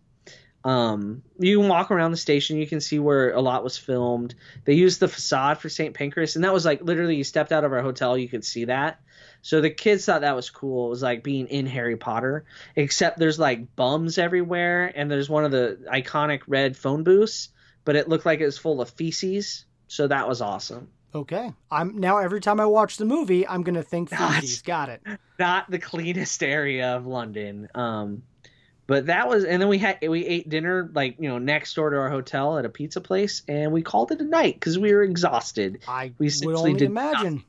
Um, 0.63 1.23
you 1.39 1.59
can 1.59 1.69
walk 1.69 1.89
around 1.89 2.11
the 2.11 2.17
station. 2.17 2.57
You 2.57 2.67
can 2.67 2.81
see 2.81 2.99
where 2.99 3.31
a 3.31 3.39
lot 3.39 3.63
was 3.63 3.77
filmed. 3.77 4.35
They 4.65 4.73
used 4.73 4.99
the 4.99 5.07
facade 5.07 5.59
for 5.59 5.69
St. 5.69 5.93
Pancras, 5.93 6.35
and 6.35 6.43
that 6.43 6.53
was 6.53 6.65
like 6.65 6.81
literally 6.81 7.15
you 7.15 7.23
stepped 7.23 7.51
out 7.51 7.63
of 7.63 7.71
our 7.71 7.81
hotel, 7.81 8.17
you 8.17 8.27
could 8.27 8.43
see 8.43 8.65
that. 8.65 8.99
So 9.41 9.61
the 9.61 9.69
kids 9.69 10.05
thought 10.05 10.21
that 10.21 10.35
was 10.35 10.49
cool. 10.49 10.87
It 10.87 10.89
was 10.89 11.01
like 11.01 11.23
being 11.23 11.47
in 11.47 11.65
Harry 11.65 11.95
Potter, 11.95 12.45
except 12.75 13.19
there's 13.19 13.39
like 13.39 13.75
bums 13.75 14.17
everywhere, 14.17 14.91
and 14.93 15.09
there's 15.09 15.29
one 15.29 15.45
of 15.45 15.51
the 15.51 15.79
iconic 15.91 16.41
red 16.47 16.75
phone 16.75 17.03
booths, 17.03 17.49
but 17.85 17.95
it 17.95 18.09
looked 18.09 18.25
like 18.25 18.39
it 18.39 18.45
was 18.45 18.57
full 18.57 18.81
of 18.81 18.89
feces. 18.89 19.65
So 19.87 20.07
that 20.07 20.27
was 20.27 20.41
awesome. 20.41 20.89
Okay. 21.15 21.51
I'm 21.71 21.97
now 21.97 22.17
every 22.19 22.41
time 22.41 22.59
I 22.59 22.65
watch 22.65 22.97
the 22.97 23.05
movie, 23.05 23.47
I'm 23.47 23.63
gonna 23.63 23.83
think 23.83 24.09
feces. 24.15 24.61
Got 24.61 24.89
it. 24.89 25.01
Not 25.39 25.69
the 25.71 25.79
cleanest 25.79 26.43
area 26.43 26.95
of 26.95 27.07
London. 27.07 27.69
Um, 27.73 28.23
but 28.89 29.05
that 29.05 29.29
was, 29.29 29.43
and 29.45 29.61
then 29.61 29.69
we 29.69 29.77
had 29.77 29.99
we 30.01 30.25
ate 30.25 30.49
dinner 30.49 30.89
like 30.93 31.17
you 31.19 31.29
know 31.29 31.37
next 31.37 31.75
door 31.75 31.91
to 31.91 31.97
our 31.97 32.09
hotel 32.09 32.57
at 32.57 32.65
a 32.65 32.69
pizza 32.69 32.99
place, 32.99 33.43
and 33.47 33.71
we 33.71 33.83
called 33.83 34.11
it 34.11 34.19
a 34.19 34.23
night 34.23 34.55
because 34.55 34.79
we 34.79 34.93
were 34.93 35.03
exhausted. 35.03 35.81
I 35.87 36.11
we 36.17 36.31
would 36.43 36.55
only 36.55 36.73
did 36.73 36.87
imagine. 36.87 37.23
Nothing. 37.23 37.43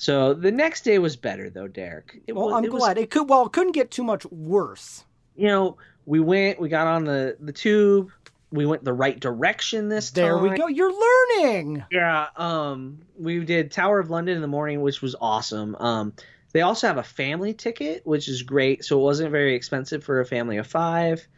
So 0.00 0.32
the 0.32 0.50
next 0.50 0.82
day 0.82 0.98
was 0.98 1.14
better 1.14 1.50
though, 1.50 1.68
Derek. 1.68 2.22
It 2.26 2.32
well, 2.32 2.46
was, 2.46 2.54
I'm 2.54 2.64
it 2.64 2.70
glad 2.70 2.96
was, 2.96 3.04
it 3.04 3.10
could. 3.10 3.28
Well, 3.28 3.44
it 3.44 3.52
couldn't 3.52 3.72
get 3.72 3.90
too 3.90 4.02
much 4.02 4.24
worse. 4.26 5.04
You 5.36 5.48
know, 5.48 5.76
we 6.06 6.20
went, 6.20 6.58
we 6.58 6.70
got 6.70 6.86
on 6.86 7.04
the 7.04 7.36
the 7.38 7.52
tube, 7.52 8.10
we 8.50 8.64
went 8.64 8.82
the 8.82 8.94
right 8.94 9.20
direction 9.20 9.90
this 9.90 10.10
There 10.10 10.32
time. 10.32 10.42
There 10.42 10.52
we 10.52 10.56
go. 10.56 10.68
You're 10.68 10.90
learning. 11.36 11.84
Yeah, 11.92 12.28
um, 12.36 13.00
we 13.18 13.44
did 13.44 13.70
Tower 13.70 13.98
of 13.98 14.08
London 14.08 14.36
in 14.36 14.40
the 14.40 14.48
morning, 14.48 14.80
which 14.80 15.02
was 15.02 15.16
awesome. 15.20 15.76
Um, 15.76 16.14
they 16.52 16.62
also 16.62 16.86
have 16.86 16.96
a 16.96 17.02
family 17.02 17.52
ticket, 17.52 18.06
which 18.06 18.26
is 18.26 18.42
great. 18.42 18.86
So 18.86 18.98
it 18.98 19.02
wasn't 19.02 19.30
very 19.32 19.54
expensive 19.54 20.02
for 20.02 20.20
a 20.20 20.24
family 20.24 20.56
of 20.56 20.66
five. 20.66 21.28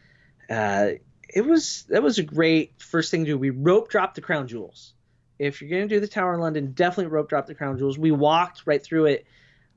Uh, 0.49 0.91
it 1.29 1.45
was 1.45 1.83
that 1.89 2.05
was 2.05 2.19
a 2.19 2.23
great 2.23 2.75
first 2.79 3.11
thing 3.11 3.25
to 3.25 3.33
do. 3.33 3.39
We 3.39 3.51
rope 3.51 3.91
dropped 3.91 4.15
the 4.15 4.21
crown 4.21 4.47
jewels. 4.47 4.93
If 5.39 5.61
you're 5.61 5.71
gonna 5.71 5.89
do 5.89 6.01
the 6.01 6.09
Tower 6.09 6.35
of 6.35 6.41
London, 6.41 6.73
definitely 6.73 7.07
rope 7.07 7.29
drop 7.29 7.47
the 7.47 7.55
crown 7.55 7.79
jewels. 7.79 7.99
We 7.99 8.11
walked 8.11 8.63
right 8.67 8.83
through 8.83 9.07
it. 9.07 9.27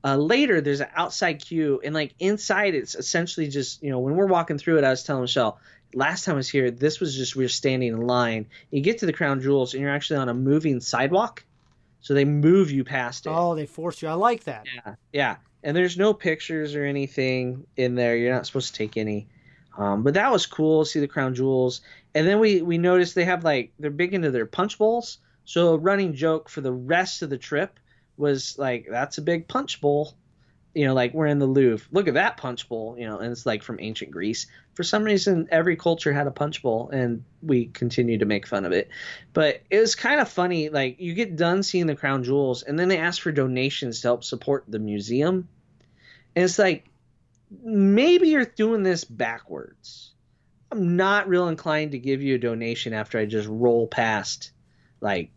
Uh, 0.04 0.16
later, 0.16 0.60
there's 0.60 0.80
an 0.80 0.88
outside 0.94 1.44
queue, 1.44 1.80
and 1.82 1.94
like 1.94 2.14
inside, 2.20 2.74
it's 2.74 2.94
essentially 2.94 3.48
just 3.48 3.82
you 3.82 3.90
know 3.90 3.98
when 3.98 4.14
we're 4.14 4.26
walking 4.26 4.58
through 4.58 4.78
it. 4.78 4.84
I 4.84 4.90
was 4.90 5.02
telling 5.02 5.22
Michelle 5.22 5.58
last 5.94 6.24
time 6.24 6.34
I 6.34 6.36
was 6.36 6.48
here, 6.48 6.70
this 6.70 7.00
was 7.00 7.16
just 7.16 7.36
we 7.36 7.44
were 7.44 7.48
standing 7.48 7.88
in 7.88 8.06
line. 8.06 8.46
You 8.70 8.80
get 8.80 8.98
to 8.98 9.06
the 9.06 9.12
crown 9.12 9.40
jewels, 9.40 9.74
and 9.74 9.80
you're 9.80 9.90
actually 9.90 10.18
on 10.18 10.28
a 10.28 10.34
moving 10.34 10.80
sidewalk, 10.80 11.44
so 12.00 12.14
they 12.14 12.24
move 12.24 12.70
you 12.70 12.84
past 12.84 13.26
it. 13.26 13.30
Oh, 13.30 13.54
they 13.54 13.66
force 13.66 14.02
you. 14.02 14.08
I 14.08 14.14
like 14.14 14.44
that. 14.44 14.66
Yeah, 14.72 14.94
yeah. 15.12 15.36
And 15.62 15.76
there's 15.76 15.96
no 15.96 16.14
pictures 16.14 16.76
or 16.76 16.84
anything 16.84 17.66
in 17.76 17.96
there. 17.96 18.16
You're 18.16 18.32
not 18.32 18.46
supposed 18.46 18.72
to 18.72 18.78
take 18.78 18.96
any. 18.96 19.26
Um, 19.76 20.02
but 20.02 20.14
that 20.14 20.30
was 20.30 20.46
cool. 20.46 20.84
See 20.84 21.00
the 21.00 21.08
crown 21.08 21.34
jewels. 21.34 21.80
And 22.14 22.26
then 22.26 22.38
we 22.38 22.62
we 22.62 22.78
noticed 22.78 23.14
they 23.14 23.24
have 23.24 23.44
like 23.44 23.72
they're 23.78 23.90
big 23.90 24.14
into 24.14 24.30
their 24.30 24.46
punch 24.46 24.78
bowls. 24.78 25.18
So 25.46 25.74
a 25.74 25.78
running 25.78 26.14
joke 26.14 26.48
for 26.48 26.60
the 26.60 26.72
rest 26.72 27.22
of 27.22 27.30
the 27.30 27.38
trip 27.38 27.78
was 28.16 28.58
like 28.58 28.86
that's 28.90 29.18
a 29.18 29.22
big 29.22 29.46
punch 29.48 29.80
bowl. 29.80 30.14
You 30.74 30.86
know, 30.86 30.92
like 30.92 31.14
we're 31.14 31.28
in 31.28 31.38
the 31.38 31.46
Louvre. 31.46 31.86
Look 31.92 32.08
at 32.08 32.14
that 32.14 32.36
punch 32.36 32.68
bowl. 32.68 32.96
You 32.98 33.06
know, 33.06 33.18
and 33.18 33.30
it's 33.30 33.46
like 33.46 33.62
from 33.62 33.78
ancient 33.80 34.10
Greece. 34.10 34.48
For 34.74 34.82
some 34.82 35.04
reason, 35.04 35.48
every 35.50 35.76
culture 35.76 36.12
had 36.12 36.26
a 36.26 36.32
punch 36.32 36.62
bowl, 36.62 36.90
and 36.90 37.24
we 37.40 37.66
continue 37.66 38.18
to 38.18 38.26
make 38.26 38.46
fun 38.46 38.64
of 38.64 38.72
it. 38.72 38.90
But 39.32 39.62
it 39.70 39.78
was 39.78 39.94
kind 39.94 40.20
of 40.20 40.28
funny. 40.28 40.68
Like 40.68 41.00
you 41.00 41.14
get 41.14 41.36
done 41.36 41.62
seeing 41.62 41.86
the 41.86 41.96
crown 41.96 42.24
jewels, 42.24 42.64
and 42.64 42.76
then 42.78 42.88
they 42.88 42.98
ask 42.98 43.22
for 43.22 43.30
donations 43.30 44.00
to 44.00 44.08
help 44.08 44.24
support 44.24 44.64
the 44.66 44.80
museum. 44.80 45.48
And 46.34 46.44
it's 46.44 46.58
like 46.58 46.86
maybe 47.62 48.30
you're 48.30 48.44
doing 48.44 48.82
this 48.82 49.04
backwards. 49.04 50.12
I'm 50.72 50.96
not 50.96 51.28
real 51.28 51.46
inclined 51.46 51.92
to 51.92 51.98
give 52.00 52.20
you 52.20 52.34
a 52.34 52.38
donation 52.38 52.92
after 52.92 53.16
I 53.16 53.26
just 53.26 53.48
roll 53.48 53.86
past 53.86 54.50
like 55.00 55.30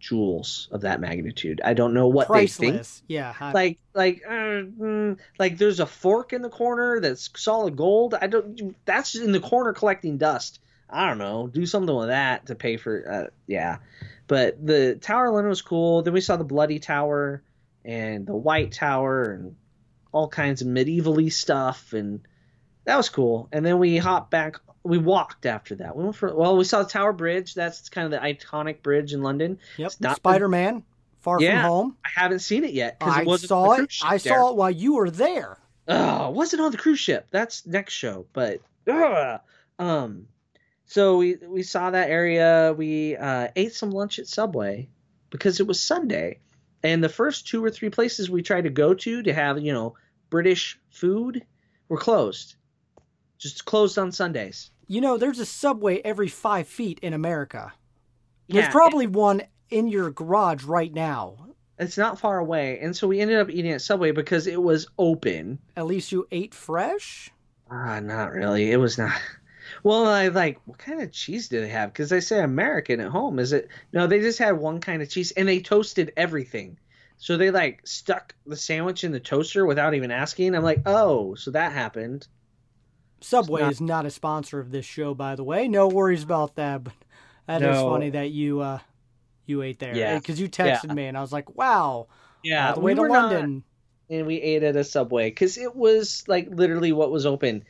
jewels 0.00 0.68
of 0.70 0.82
that 0.82 1.00
magnitude. 1.00 1.60
I 1.64 1.74
don't 1.74 1.92
know 1.94 2.06
what 2.08 2.28
they 2.28 2.46
think. 2.46 2.74
Priceless. 2.74 3.02
Yeah. 3.08 3.34
I- 3.40 3.52
Like 3.52 3.78
like 3.94 4.22
uh, 4.26 4.30
mm, 4.30 5.18
like 5.38 5.58
there's 5.58 5.80
a 5.80 5.86
fork 5.86 6.32
in 6.32 6.42
the 6.42 6.48
corner 6.50 7.00
that's 7.00 7.28
solid 7.36 7.76
gold. 7.76 8.14
I 8.14 8.26
don't. 8.28 8.76
That's 8.84 9.14
in 9.16 9.32
the 9.32 9.40
corner 9.40 9.72
collecting 9.72 10.18
dust. 10.18 10.60
I 10.90 11.06
don't 11.08 11.18
know. 11.18 11.48
Do 11.48 11.66
something 11.66 11.94
with 11.94 12.08
that 12.08 12.46
to 12.46 12.54
pay 12.54 12.76
for. 12.76 13.10
Uh, 13.10 13.30
yeah, 13.46 13.78
but 14.26 14.64
the 14.64 14.94
Tower 14.96 15.26
of 15.26 15.34
London 15.34 15.50
was 15.50 15.62
cool. 15.62 16.02
Then 16.02 16.14
we 16.14 16.20
saw 16.20 16.36
the 16.36 16.44
Bloody 16.44 16.78
Tower 16.78 17.42
and 17.84 18.26
the 18.26 18.36
White 18.36 18.72
Tower 18.72 19.24
and 19.24 19.56
all 20.12 20.28
kinds 20.28 20.62
of 20.62 20.68
medievally 20.68 21.30
stuff, 21.32 21.92
and 21.92 22.20
that 22.84 22.96
was 22.96 23.10
cool. 23.10 23.48
And 23.52 23.66
then 23.66 23.78
we 23.78 23.98
hopped 23.98 24.30
back. 24.30 24.60
We 24.84 24.98
walked 24.98 25.44
after 25.46 25.74
that. 25.76 25.96
We 25.96 26.04
went 26.04 26.16
for 26.16 26.34
well. 26.34 26.56
We 26.56 26.64
saw 26.64 26.82
the 26.82 26.88
Tower 26.88 27.12
Bridge. 27.12 27.54
That's 27.54 27.88
kind 27.88 28.04
of 28.06 28.10
the 28.10 28.26
iconic 28.26 28.82
bridge 28.82 29.12
in 29.12 29.22
London. 29.22 29.58
yep. 29.76 29.86
It's 29.88 30.00
not- 30.00 30.16
Spider 30.16 30.48
Man. 30.48 30.84
Far 31.20 31.40
Yeah. 31.40 31.62
from 31.62 31.70
home. 31.70 31.96
I 32.04 32.08
haven't 32.14 32.38
seen 32.38 32.62
it 32.64 32.72
yet 32.72 32.98
because 32.98 33.14
I 33.16 33.20
it 33.22 33.26
wasn't 33.26 33.48
saw 33.48 33.72
it. 33.72 33.92
I 34.04 34.18
there. 34.18 34.34
saw 34.34 34.50
it 34.50 34.56
while 34.56 34.70
you 34.70 34.94
were 34.94 35.10
there. 35.10 35.58
Oh, 35.88 36.30
wasn't 36.30 36.62
on 36.62 36.70
the 36.70 36.78
cruise 36.78 37.00
ship. 37.00 37.26
That's 37.30 37.66
next 37.66 37.94
show. 37.94 38.26
But 38.32 38.60
ugh. 38.86 39.40
um, 39.80 40.28
so 40.86 41.18
we 41.18 41.36
we 41.36 41.62
saw 41.64 41.90
that 41.90 42.08
area. 42.08 42.72
We 42.76 43.16
uh, 43.16 43.48
ate 43.56 43.74
some 43.74 43.90
lunch 43.90 44.18
at 44.20 44.28
Subway 44.28 44.88
because 45.30 45.58
it 45.60 45.66
was 45.66 45.82
Sunday, 45.82 46.38
and 46.82 47.02
the 47.02 47.08
first 47.08 47.48
two 47.48 47.62
or 47.64 47.70
three 47.70 47.90
places 47.90 48.30
we 48.30 48.42
tried 48.42 48.64
to 48.64 48.70
go 48.70 48.94
to 48.94 49.22
to 49.24 49.32
have 49.34 49.60
you 49.60 49.72
know 49.72 49.94
British 50.30 50.78
food 50.90 51.44
were 51.88 51.98
closed. 51.98 52.54
Just 53.38 53.64
closed 53.64 53.98
on 53.98 54.12
Sundays. 54.12 54.70
You 54.86 55.00
know, 55.00 55.16
there's 55.16 55.38
a 55.38 55.46
subway 55.46 55.98
every 56.04 56.28
five 56.28 56.66
feet 56.66 56.98
in 57.02 57.12
America. 57.12 57.72
There's 58.48 58.64
Yeah, 58.66 58.70
probably 58.72 59.06
one 59.06 59.42
in 59.70 59.88
your 59.88 60.10
garage 60.10 60.64
right 60.64 60.92
now. 60.92 61.46
it's 61.78 61.98
not 61.98 62.18
far 62.18 62.38
away, 62.38 62.80
and 62.80 62.96
so 62.96 63.06
we 63.06 63.20
ended 63.20 63.38
up 63.38 63.50
eating 63.50 63.70
at 63.70 63.82
Subway 63.82 64.10
because 64.10 64.46
it 64.48 64.60
was 64.60 64.88
open. 64.98 65.58
At 65.76 65.86
least 65.86 66.10
you 66.10 66.26
ate 66.32 66.52
fresh. 66.54 67.30
Ah, 67.70 68.00
not 68.00 68.32
really. 68.32 68.72
It 68.72 68.78
was 68.78 68.98
not. 68.98 69.12
Well, 69.84 70.06
I 70.06 70.28
like 70.28 70.58
what 70.64 70.78
kind 70.78 71.02
of 71.02 71.12
cheese 71.12 71.48
do 71.48 71.60
they 71.60 71.68
have? 71.68 71.92
Because 71.92 72.08
they 72.08 72.20
say 72.20 72.42
American 72.42 73.00
at 73.00 73.10
home. 73.10 73.38
Is 73.38 73.52
it? 73.52 73.68
No, 73.92 74.06
they 74.06 74.18
just 74.20 74.38
had 74.38 74.52
one 74.58 74.80
kind 74.80 75.02
of 75.02 75.10
cheese, 75.10 75.30
and 75.32 75.46
they 75.46 75.60
toasted 75.60 76.12
everything. 76.16 76.78
So 77.18 77.36
they 77.36 77.50
like 77.50 77.86
stuck 77.86 78.34
the 78.46 78.56
sandwich 78.56 79.04
in 79.04 79.12
the 79.12 79.20
toaster 79.20 79.66
without 79.66 79.94
even 79.94 80.10
asking. 80.10 80.54
I'm 80.54 80.62
like, 80.64 80.82
oh, 80.86 81.34
so 81.34 81.50
that 81.50 81.72
happened. 81.72 82.26
Subway 83.20 83.62
not- 83.62 83.72
is 83.72 83.80
not 83.80 84.06
a 84.06 84.10
sponsor 84.10 84.60
of 84.60 84.70
this 84.70 84.84
show, 84.86 85.14
by 85.14 85.34
the 85.34 85.44
way. 85.44 85.68
No 85.68 85.88
worries 85.88 86.22
about 86.22 86.54
that. 86.56 86.84
But 86.84 86.92
that 87.46 87.62
is 87.62 87.76
No. 87.76 87.90
funny 87.90 88.10
that 88.10 88.30
you 88.30 88.60
uh 88.60 88.78
you 89.46 89.62
ate 89.62 89.78
there. 89.78 89.96
Yeah. 89.96 90.18
Because 90.18 90.38
you 90.40 90.48
texted 90.48 90.88
Yeah. 90.88 90.94
me 90.94 91.06
and 91.06 91.16
I 91.16 91.20
was 91.22 91.32
like, 91.32 91.56
wow. 91.56 92.08
Yeah, 92.42 92.72
the 92.72 92.80
way 92.80 92.94
to 92.94 93.00
were 93.00 93.08
not- 93.08 93.32
London. 93.32 93.64
and 94.10 94.26
we 94.26 94.36
ate 94.36 94.62
at 94.62 94.76
a 94.76 94.84
Subway 94.84 95.30
because 95.30 95.58
it 95.58 95.74
was 95.74 96.24
like 96.28 96.48
literally 96.50 96.92
what 96.92 97.10
was 97.10 97.26
open. 97.26 97.64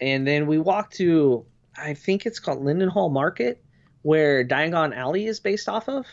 And 0.00 0.26
then 0.26 0.46
we 0.46 0.58
walked 0.58 0.96
to, 0.96 1.44
I 1.76 1.94
think 1.94 2.26
it's 2.26 2.38
called 2.38 2.62
Leadenhall 2.62 3.10
Market, 3.12 3.62
where 4.02 4.44
Diagon 4.46 4.94
Alley 4.96 5.26
is 5.26 5.40
based 5.40 5.68
off 5.68 5.88
of. 5.88 6.06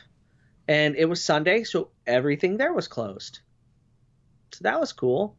And 0.67 0.95
it 0.95 1.05
was 1.05 1.23
Sunday, 1.23 1.63
so 1.63 1.89
everything 2.07 2.57
there 2.57 2.73
was 2.73 2.87
closed. 2.87 3.39
So 4.53 4.59
that 4.63 4.79
was 4.79 4.93
cool. 4.93 5.35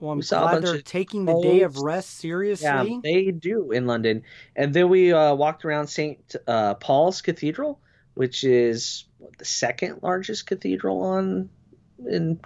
Well, 0.00 0.12
I'm 0.12 0.18
We 0.18 0.24
glad 0.24 0.62
they're 0.62 0.80
taking 0.80 1.24
the 1.24 1.40
day 1.40 1.62
of 1.62 1.78
rest 1.78 2.18
seriously. 2.18 2.64
Yeah, 2.66 2.84
they 3.02 3.30
do 3.30 3.72
in 3.72 3.86
London. 3.86 4.22
And 4.54 4.72
then 4.72 4.88
we 4.88 5.12
uh, 5.12 5.34
walked 5.34 5.64
around 5.64 5.88
St. 5.88 6.36
Uh, 6.46 6.74
Paul's 6.74 7.20
Cathedral, 7.20 7.80
which 8.14 8.44
is 8.44 9.04
what, 9.18 9.36
the 9.38 9.44
second 9.44 10.00
largest 10.02 10.46
cathedral 10.46 11.02
on 11.02 11.50
in 12.08 12.40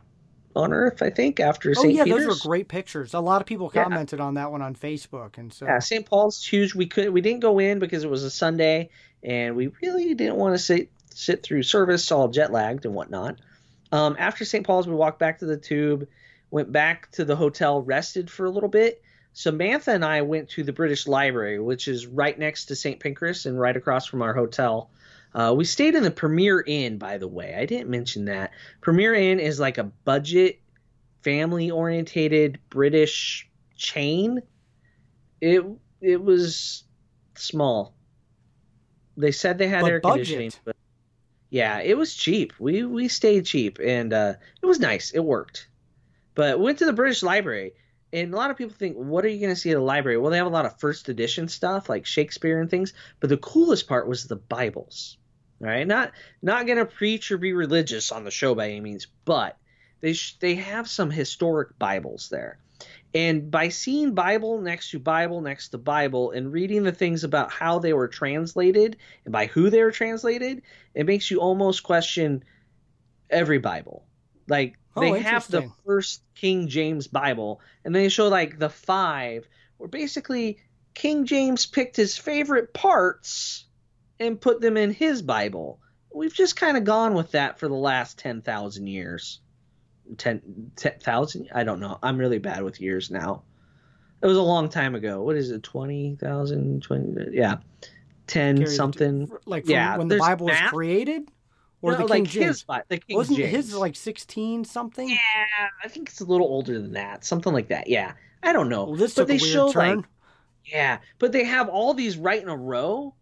on 0.54 0.73
Earth, 0.75 1.00
I 1.02 1.09
think, 1.09 1.40
after 1.40 1.71
oh 1.71 1.82
St. 1.82 1.94
yeah, 1.94 2.04
Peter's. 2.04 2.26
those 2.26 2.44
were 2.44 2.49
great 2.49 2.68
pictures. 2.68 3.14
A 3.14 3.21
lot 3.21 3.40
of 3.40 3.47
people 3.47 3.71
Yeah. 3.75 3.85
commented 3.85 4.21
on 4.21 4.35
that 4.35 4.50
one 4.52 4.61
on 4.61 4.75
Facebook, 4.75 5.38
and 5.38 5.52
so 5.52 5.64
Yeah, 5.66 5.78
St. 5.78 6.04
Paul's 6.04 6.44
huge. 6.44 6.75
We 6.75 6.87
could 6.87 7.11
we 7.11 7.21
didn't 7.23 7.40
go 7.40 7.59
in 7.59 7.78
because 7.78 8.04
it 8.04 8.11
was 8.11 8.23
a 8.23 8.30
Sunday, 8.30 8.90
and 9.23 9.56
we 9.56 9.68
really 9.82 10.14
didn't 10.14 10.37
want 10.37 10.54
to 10.54 10.59
sit 10.59 10.90
sit 11.14 11.42
through 11.42 11.62
service, 11.62 12.11
all 12.12 12.28
jet 12.28 12.52
lagged 12.52 12.85
and 12.87 12.94
whatnot. 12.94 13.37
Um, 13.92 14.16
after 14.18 14.44
St. 14.47 14.66
Paul's, 14.66 14.87
we 14.88 14.94
walked 14.94 15.18
back 15.18 15.38
to 15.40 15.47
the 15.47 15.59
tube, 15.59 16.09
went 16.52 16.71
back 16.71 17.11
to 17.12 17.25
the 17.25 17.35
hotel, 17.35 17.82
rested 17.82 18.30
for 18.30 18.44
a 18.44 18.50
little 18.50 18.68
bit. 18.68 19.02
Samantha 19.32 19.92
and 19.92 20.04
I 20.04 20.21
went 20.21 20.50
to 20.50 20.62
the 20.62 20.73
British 20.73 21.06
Library, 21.06 21.59
which 21.59 21.88
is 21.88 22.06
right 22.06 22.38
next 22.38 22.66
to 22.66 22.76
St. 22.76 23.00
Pancras 23.00 23.47
and 23.47 23.59
right 23.59 23.76
across 23.76 24.06
from 24.06 24.21
our 24.21 24.35
hotel. 24.35 24.90
Uh, 25.35 25.54
we 25.56 25.64
stayed 25.64 25.94
in 25.94 26.02
the 26.02 26.11
Premier 26.11 26.62
Inn, 26.64 26.99
by 26.99 27.16
the 27.16 27.26
way. 27.26 27.54
I 27.56 27.64
didn't 27.64 27.88
mention 27.88 28.26
that. 28.26 28.52
Premier 28.82 29.14
Inn 29.14 29.40
is 29.40 29.59
like 29.59 29.78
a 29.78 29.85
budget, 29.85 30.61
family 31.23 31.71
orientated 31.71 32.61
British 32.68 33.49
chain. 33.75 34.42
It 35.40 35.64
it 36.02 36.23
was 36.23 36.85
small. 37.35 37.94
They 39.16 39.32
said 39.32 39.56
they 39.56 39.68
had 39.68 39.80
But 39.80 39.90
air 39.90 40.00
budget. 40.00 40.26
conditioning, 40.26 40.52
but 40.66 40.76
yeah, 41.49 41.80
it 41.80 41.97
was 41.97 42.14
cheap. 42.14 42.52
We 42.59 42.85
we 42.85 43.09
stayed 43.09 43.47
cheap, 43.47 43.78
and 43.82 44.12
uh, 44.12 44.35
it 44.62 44.66
was 44.66 44.78
nice. 44.80 45.12
It 45.12 45.21
worked. 45.21 45.68
But 46.35 46.61
went 46.61 46.79
to 46.79 46.87
the 46.87 46.93
British 46.93 47.23
Library, 47.23 47.75
and 48.12 48.33
a 48.33 48.37
lot 48.37 48.51
of 48.51 48.59
people 48.59 48.75
think, 48.75 48.97
what 48.97 49.25
are 49.25 49.29
you 49.29 49.41
going 49.41 49.55
to 49.55 49.61
see 49.61 49.71
at 49.71 49.77
a 49.77 49.83
library? 49.83 50.19
Well, 50.19 50.31
they 50.31 50.37
have 50.37 50.47
a 50.47 50.51
lot 50.51 50.67
of 50.67 50.79
first 50.79 51.09
edition 51.09 51.49
stuff 51.49 51.89
like 51.89 52.05
Shakespeare 52.05 52.61
and 52.61 52.71
things. 52.71 52.93
But 53.21 53.31
the 53.31 53.39
coolest 53.39 53.89
part 53.89 54.09
was 54.09 54.25
the 54.25 54.37
Bibles. 54.37 55.17
Right, 55.61 55.87
not 55.87 56.11
not 56.43 56.67
going 56.67 56.79
to 56.79 56.85
preach 56.85 57.31
or 57.31 57.39
be 57.39 57.53
religious 57.53 58.11
on 58.11 58.25
the 58.25 58.33
show 58.33 58.53
by 58.53 58.71
any 58.71 58.81
means, 58.81 59.07
but 59.25 59.57
they 60.01 60.12
sh- 60.12 60.37
they 60.41 60.57
have 60.57 60.91
some 60.91 61.09
historic 61.09 61.79
Bibles 61.79 62.29
there. 62.31 62.59
And 63.15 63.49
by 63.49 63.69
seeing 63.69 64.15
Bible 64.15 64.61
next 64.61 64.91
to 64.91 64.99
Bible 64.99 65.41
next 65.41 65.69
to 65.69 65.79
Bible 65.79 66.33
and 66.33 66.53
reading 66.53 66.83
the 66.83 66.91
things 66.91 67.23
about 67.23 67.53
how 67.53 67.79
they 67.79 67.93
were 67.93 68.09
translated 68.09 68.97
and 69.25 69.33
by 69.33 69.47
who 69.47 69.71
they 69.71 69.83
were 69.83 69.93
translated, 69.93 70.62
it 70.95 71.07
makes 71.07 71.31
you 71.31 71.41
almost 71.41 71.85
question 71.85 72.43
every 73.31 73.59
Bible. 73.59 74.05
Like 74.49 74.79
Oh, 74.94 75.00
they 75.00 75.20
have 75.20 75.49
the 75.49 75.70
first 75.87 76.22
King 76.34 76.68
James 76.68 77.06
Bible, 77.06 77.61
and 77.84 77.94
they 77.94 78.08
show 78.08 78.28
like 78.28 78.58
the 78.58 78.68
five, 78.68 79.49
where 79.78 79.88
basically 79.88 80.58
King 80.94 81.25
James 81.25 81.66
picked 81.66 81.96
his 81.96 82.16
favorite 82.16 82.75
parts 82.75 83.64
and 84.20 84.40
put 84.40 84.61
them 84.61 84.76
in 84.76 84.92
his 84.92 85.22
Bible. 85.22 85.80
We've 86.14 86.34
just 86.34 86.56
kind 86.56 86.76
of 86.76 86.84
gone 86.84 87.14
with 87.14 87.32
that 87.32 87.58
for 87.58 87.68
the 87.68 87.75
last 87.75 88.18
10,000 88.18 88.87
years. 88.87 89.40
10 90.18 90.72
10,000? 90.76 91.49
I 91.54 91.64
don't 91.64 91.80
know. 91.80 91.99
I'm 92.02 92.18
really 92.18 92.38
bad 92.38 92.62
with 92.62 92.80
years 92.80 93.11
now. 93.11 93.44
It 94.22 94.26
was 94.26 94.37
a 94.37 94.42
long 94.42 94.68
time 94.68 94.94
ago. 94.94 95.22
What 95.22 95.37
is 95.37 95.50
it? 95.50 95.62
20,000? 95.62 96.82
20, 96.82 97.28
yeah. 97.32 97.56
ten 98.26 98.56
Carry 98.56 98.68
the- 98.68 98.75
something. 98.75 99.30
Like 99.46 99.64
from 99.64 99.72
yeah, 99.72 99.96
when 99.96 100.08
the 100.08 100.18
Bible 100.18 100.46
was 100.46 100.61
created, 100.68 101.28
or 101.83 101.93
No, 101.93 101.99
the 101.99 102.03
King 102.05 102.09
like 102.09 102.25
James. 102.25 102.47
his, 102.47 102.65
the 102.89 102.99
King 102.99 103.17
Wasn't 103.17 103.39
James. 103.39 103.51
his 103.51 103.75
like 103.77 103.97
sixteen 103.97 104.65
something? 104.65 105.09
Yeah, 105.09 105.17
I 105.85 105.89
think 105.89 106.09
it's 106.09 106.21
a 106.21 106.25
little 106.25 106.47
older 106.47 106.81
than 106.81 106.93
that, 106.93 107.25
something 107.25 107.53
like 107.53 107.69
that. 107.69 107.89
Yeah, 107.89 108.12
I 108.43 108.53
don't 108.53 108.69
know. 108.69 108.85
Well, 108.85 108.97
this 108.97 109.15
but 109.15 109.23
took 109.23 109.29
they 109.29 109.37
a 109.37 109.41
weird 109.41 109.53
show 109.53 109.73
turn. 109.73 109.97
like 109.99 110.05
yeah, 110.65 110.99
but 111.19 111.33
they 111.33 111.45
have 111.45 111.69
all 111.69 111.93
these 111.93 112.17
right 112.17 112.41
in 112.41 112.49
a 112.49 112.57
row, 112.57 113.15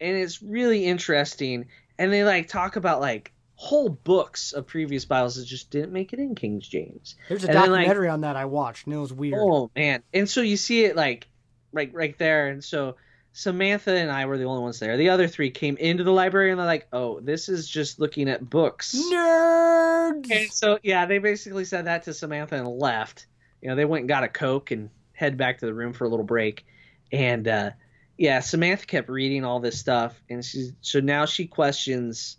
and 0.00 0.16
it's 0.16 0.42
really 0.42 0.86
interesting. 0.86 1.66
And 1.98 2.12
they 2.12 2.24
like 2.24 2.48
talk 2.48 2.76
about 2.76 3.00
like 3.00 3.32
whole 3.56 3.88
books 3.88 4.52
of 4.52 4.66
previous 4.66 5.04
Bibles 5.04 5.34
that 5.36 5.44
just 5.44 5.70
didn't 5.70 5.92
make 5.92 6.12
it 6.12 6.18
in 6.20 6.34
King 6.34 6.60
James. 6.60 7.16
There's 7.28 7.44
a 7.44 7.48
and 7.48 7.56
then, 7.56 7.70
like- 7.72 7.80
documentary 7.82 8.08
on 8.08 8.20
that 8.22 8.36
I 8.36 8.46
watched, 8.46 8.86
and 8.86 8.94
it 8.94 8.98
was 8.98 9.12
weird. 9.12 9.34
Oh 9.38 9.70
man! 9.76 10.02
And 10.14 10.28
so 10.30 10.40
you 10.40 10.56
see 10.56 10.84
it 10.86 10.96
like 10.96 11.28
right 11.72 11.92
right 11.92 12.16
there, 12.18 12.48
and 12.48 12.64
so 12.64 12.96
Samantha 13.38 13.92
and 13.94 14.10
I 14.10 14.26
were 14.26 14.36
the 14.36 14.46
only 14.46 14.62
ones 14.62 14.80
there. 14.80 14.96
The 14.96 15.10
other 15.10 15.28
three 15.28 15.52
came 15.52 15.76
into 15.76 16.02
the 16.02 16.10
library 16.12 16.50
and 16.50 16.58
they're 16.58 16.66
like, 16.66 16.88
"Oh, 16.92 17.20
this 17.20 17.48
is 17.48 17.68
just 17.68 18.00
looking 18.00 18.28
at 18.28 18.50
books." 18.50 18.96
Nerds. 19.12 20.28
And 20.28 20.50
so 20.50 20.80
yeah, 20.82 21.06
they 21.06 21.18
basically 21.18 21.64
said 21.64 21.84
that 21.84 22.02
to 22.02 22.14
Samantha 22.14 22.56
and 22.56 22.66
left. 22.66 23.28
You 23.62 23.68
know, 23.68 23.76
they 23.76 23.84
went 23.84 24.02
and 24.02 24.08
got 24.08 24.24
a 24.24 24.28
coke 24.28 24.72
and 24.72 24.90
head 25.12 25.36
back 25.36 25.58
to 25.58 25.66
the 25.66 25.72
room 25.72 25.92
for 25.92 26.04
a 26.04 26.08
little 26.08 26.24
break. 26.24 26.66
And 27.12 27.46
uh, 27.46 27.70
yeah, 28.16 28.40
Samantha 28.40 28.86
kept 28.86 29.08
reading 29.08 29.44
all 29.44 29.60
this 29.60 29.78
stuff, 29.78 30.20
and 30.28 30.44
she's 30.44 30.72
so 30.80 30.98
now 30.98 31.24
she 31.24 31.46
questions 31.46 32.38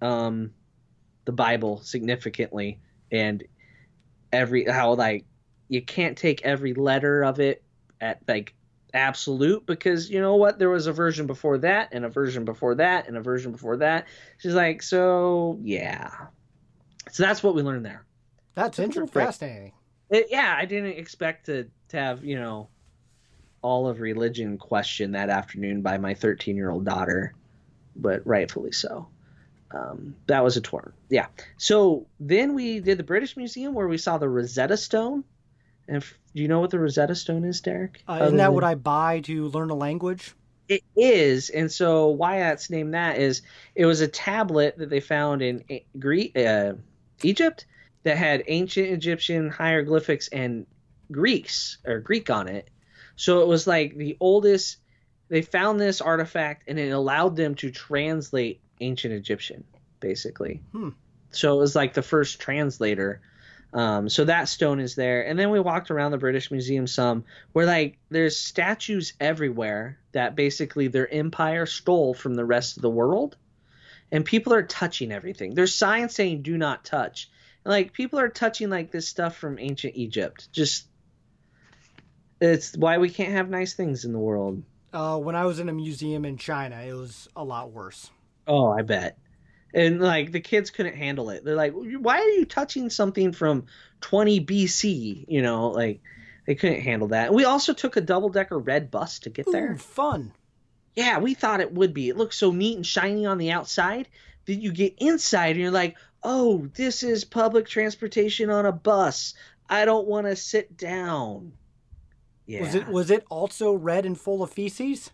um, 0.00 0.54
the 1.24 1.32
Bible 1.32 1.82
significantly 1.84 2.80
and 3.12 3.44
every 4.32 4.64
how 4.64 4.94
like 4.94 5.24
you 5.68 5.82
can't 5.82 6.18
take 6.18 6.42
every 6.42 6.74
letter 6.74 7.22
of 7.22 7.38
it 7.38 7.62
at 8.00 8.22
like 8.26 8.54
absolute 8.94 9.64
because 9.66 10.10
you 10.10 10.20
know 10.20 10.36
what? 10.36 10.58
There 10.58 10.70
was 10.70 10.86
a 10.86 10.92
version 10.92 11.26
before 11.26 11.58
that 11.58 11.90
and 11.92 12.04
a 12.04 12.08
version 12.08 12.44
before 12.44 12.74
that 12.76 13.08
and 13.08 13.16
a 13.16 13.20
version 13.20 13.52
before 13.52 13.78
that. 13.78 14.06
She's 14.38 14.54
like 14.54 14.82
so 14.82 15.58
yeah. 15.62 16.10
So 17.10 17.22
that's 17.22 17.42
what 17.42 17.54
we 17.54 17.62
learned 17.62 17.84
there. 17.84 18.04
That's 18.54 18.76
Took 18.76 18.84
a 18.84 18.88
little 18.88 19.02
interesting. 19.02 19.26
Fascinating. 19.26 19.72
It- 20.10 20.26
yeah 20.30 20.54
i 20.58 20.66
didn't 20.66 20.98
expect 20.98 21.46
to, 21.46 21.66
to 21.88 21.96
have 21.96 22.22
you 22.22 22.38
know 22.38 22.68
all 23.62 23.88
of 23.88 24.00
religion 24.00 24.58
questioned 24.58 25.14
that 25.14 25.30
afternoon 25.30 25.80
by 25.80 25.96
my 25.96 26.12
13 26.14 26.54
year 26.56 26.70
old 26.70 26.84
daughter 26.84 27.34
but 27.96 28.26
rightfully 28.26 28.72
so. 28.72 29.08
Um, 29.74 30.16
that 30.26 30.44
was 30.44 30.56
a 30.56 30.60
tour. 30.60 30.92
Yeah. 31.08 31.26
So 31.56 32.06
then 32.20 32.54
we 32.54 32.80
did 32.80 32.98
the 32.98 33.04
british 33.04 33.36
museum 33.36 33.72
where 33.72 33.88
we 33.88 33.96
saw 33.98 34.18
the 34.18 34.28
rosetta 34.28 34.76
stone 34.76 35.24
and 35.88 35.96
if, 35.98 36.18
do 36.34 36.42
you 36.42 36.48
know 36.48 36.60
what 36.60 36.70
the 36.70 36.78
rosetta 36.78 37.14
stone 37.14 37.44
is 37.44 37.60
derek 37.60 38.02
Uh, 38.08 38.20
isn't 38.22 38.36
that 38.36 38.46
than- 38.46 38.54
what 38.54 38.64
I 38.64 38.74
buy 38.74 39.20
to 39.20 39.48
learn 39.48 39.70
a 39.70 39.74
language? 39.74 40.34
it 40.68 40.82
is, 40.96 41.50
and 41.50 41.70
so 41.70 42.08
why 42.08 42.38
that's 42.38 42.70
named 42.70 42.94
that 42.94 43.18
is 43.18 43.42
it 43.74 43.84
was 43.84 44.00
a 44.00 44.08
tablet 44.08 44.78
that 44.78 44.88
they 44.88 45.00
found 45.00 45.42
in 45.42 45.62
A- 45.70 45.84
Gre- 45.98 46.34
uh, 46.36 46.74
Egypt 47.22 47.66
that 48.04 48.16
had 48.16 48.42
ancient 48.46 48.88
Egyptian 48.88 49.50
hieroglyphics 49.50 50.28
and 50.28 50.66
Greeks 51.10 51.78
or 51.84 51.98
Greek 52.00 52.30
on 52.30 52.48
it. 52.48 52.70
So 53.16 53.40
it 53.42 53.48
was 53.48 53.66
like 53.66 53.96
the 53.96 54.16
oldest. 54.18 54.78
They 55.28 55.42
found 55.42 55.78
this 55.80 56.00
artifact 56.00 56.64
and 56.68 56.78
it 56.78 56.88
allowed 56.90 57.36
them 57.36 57.54
to 57.56 57.70
translate 57.70 58.60
ancient 58.80 59.12
Egyptian, 59.12 59.64
basically. 60.00 60.62
Hmm. 60.72 60.90
So 61.30 61.54
it 61.54 61.58
was 61.60 61.76
like 61.76 61.92
the 61.92 62.02
first 62.02 62.40
translator. 62.40 63.20
Um, 63.74 64.08
so 64.08 64.24
that 64.24 64.48
stone 64.48 64.80
is 64.80 64.94
there, 64.94 65.26
and 65.26 65.38
then 65.38 65.50
we 65.50 65.58
walked 65.58 65.90
around 65.90 66.10
the 66.10 66.18
British 66.18 66.50
Museum 66.50 66.86
some, 66.86 67.24
where 67.52 67.64
like 67.64 67.96
there's 68.10 68.36
statues 68.36 69.14
everywhere 69.18 69.98
that 70.12 70.36
basically 70.36 70.88
their 70.88 71.10
empire 71.10 71.64
stole 71.64 72.12
from 72.12 72.34
the 72.34 72.44
rest 72.44 72.76
of 72.76 72.82
the 72.82 72.90
world, 72.90 73.36
and 74.10 74.26
people 74.26 74.52
are 74.52 74.62
touching 74.62 75.10
everything. 75.10 75.54
There's 75.54 75.74
signs 75.74 76.14
saying 76.14 76.42
"Do 76.42 76.58
not 76.58 76.84
touch," 76.84 77.30
and 77.64 77.72
like 77.72 77.94
people 77.94 78.18
are 78.18 78.28
touching 78.28 78.68
like 78.68 78.90
this 78.90 79.08
stuff 79.08 79.36
from 79.36 79.58
ancient 79.58 79.96
Egypt. 79.96 80.52
Just 80.52 80.86
it's 82.42 82.76
why 82.76 82.98
we 82.98 83.08
can't 83.08 83.32
have 83.32 83.48
nice 83.48 83.72
things 83.72 84.04
in 84.04 84.12
the 84.12 84.18
world. 84.18 84.62
Uh, 84.92 85.16
when 85.16 85.34
I 85.34 85.46
was 85.46 85.60
in 85.60 85.70
a 85.70 85.72
museum 85.72 86.26
in 86.26 86.36
China, 86.36 86.76
it 86.82 86.92
was 86.92 87.26
a 87.34 87.42
lot 87.42 87.70
worse. 87.70 88.10
Oh, 88.46 88.70
I 88.70 88.82
bet. 88.82 89.16
And 89.74 90.00
like 90.00 90.32
the 90.32 90.40
kids 90.40 90.70
couldn't 90.70 90.96
handle 90.96 91.30
it. 91.30 91.44
They're 91.44 91.54
like, 91.54 91.72
"Why 91.72 92.18
are 92.18 92.30
you 92.30 92.44
touching 92.44 92.90
something 92.90 93.32
from 93.32 93.66
20 94.00 94.40
BC?" 94.40 95.24
You 95.28 95.42
know, 95.42 95.68
like 95.68 96.00
they 96.46 96.54
couldn't 96.54 96.82
handle 96.82 97.08
that. 97.08 97.32
We 97.32 97.44
also 97.44 97.72
took 97.72 97.96
a 97.96 98.00
double 98.00 98.28
decker 98.28 98.58
red 98.58 98.90
bus 98.90 99.20
to 99.20 99.30
get 99.30 99.46
there. 99.50 99.76
Fun. 99.76 100.32
Yeah, 100.94 101.18
we 101.18 101.34
thought 101.34 101.60
it 101.60 101.72
would 101.72 101.94
be. 101.94 102.08
It 102.08 102.16
looks 102.16 102.36
so 102.36 102.52
neat 102.52 102.76
and 102.76 102.86
shiny 102.86 103.24
on 103.24 103.38
the 103.38 103.50
outside 103.50 104.08
that 104.44 104.54
you 104.54 104.72
get 104.72 104.94
inside 104.98 105.50
and 105.50 105.60
you're 105.60 105.70
like, 105.70 105.96
"Oh, 106.22 106.68
this 106.74 107.02
is 107.02 107.24
public 107.24 107.66
transportation 107.66 108.50
on 108.50 108.66
a 108.66 108.72
bus. 108.72 109.34
I 109.70 109.84
don't 109.86 110.06
want 110.06 110.26
to 110.26 110.36
sit 110.36 110.76
down." 110.76 111.52
Yeah. 112.46 112.60
Was 112.60 112.74
it 112.74 112.88
was 112.88 113.10
it 113.10 113.24
also 113.30 113.72
red 113.72 114.04
and 114.04 114.20
full 114.20 114.42
of 114.42 114.50
feces? 114.50 115.10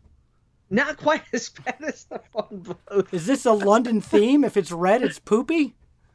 Not 0.70 0.96
quite 0.96 1.22
as 1.32 1.48
bad 1.48 1.76
as 1.86 2.04
the 2.04 2.20
phone 2.32 2.76
booth? 2.90 3.12
Is 3.12 3.26
this 3.26 3.46
a 3.46 3.52
London 3.52 4.00
theme? 4.00 4.44
If 4.44 4.56
it's 4.56 4.72
red, 4.72 5.02
it's 5.02 5.18
poopy. 5.18 5.74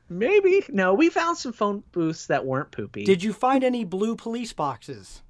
Maybe. 0.10 0.64
No, 0.70 0.94
we 0.94 1.10
found 1.10 1.38
some 1.38 1.54
phone 1.54 1.84
booths 1.92 2.28
that 2.28 2.46
weren't 2.46 2.72
poopy. 2.72 3.04
Did 3.04 3.24
you 3.24 3.34
find 3.34 3.64
any 3.64 3.84
blue 3.84 4.16
police 4.16 4.54
boxes? 4.54 5.22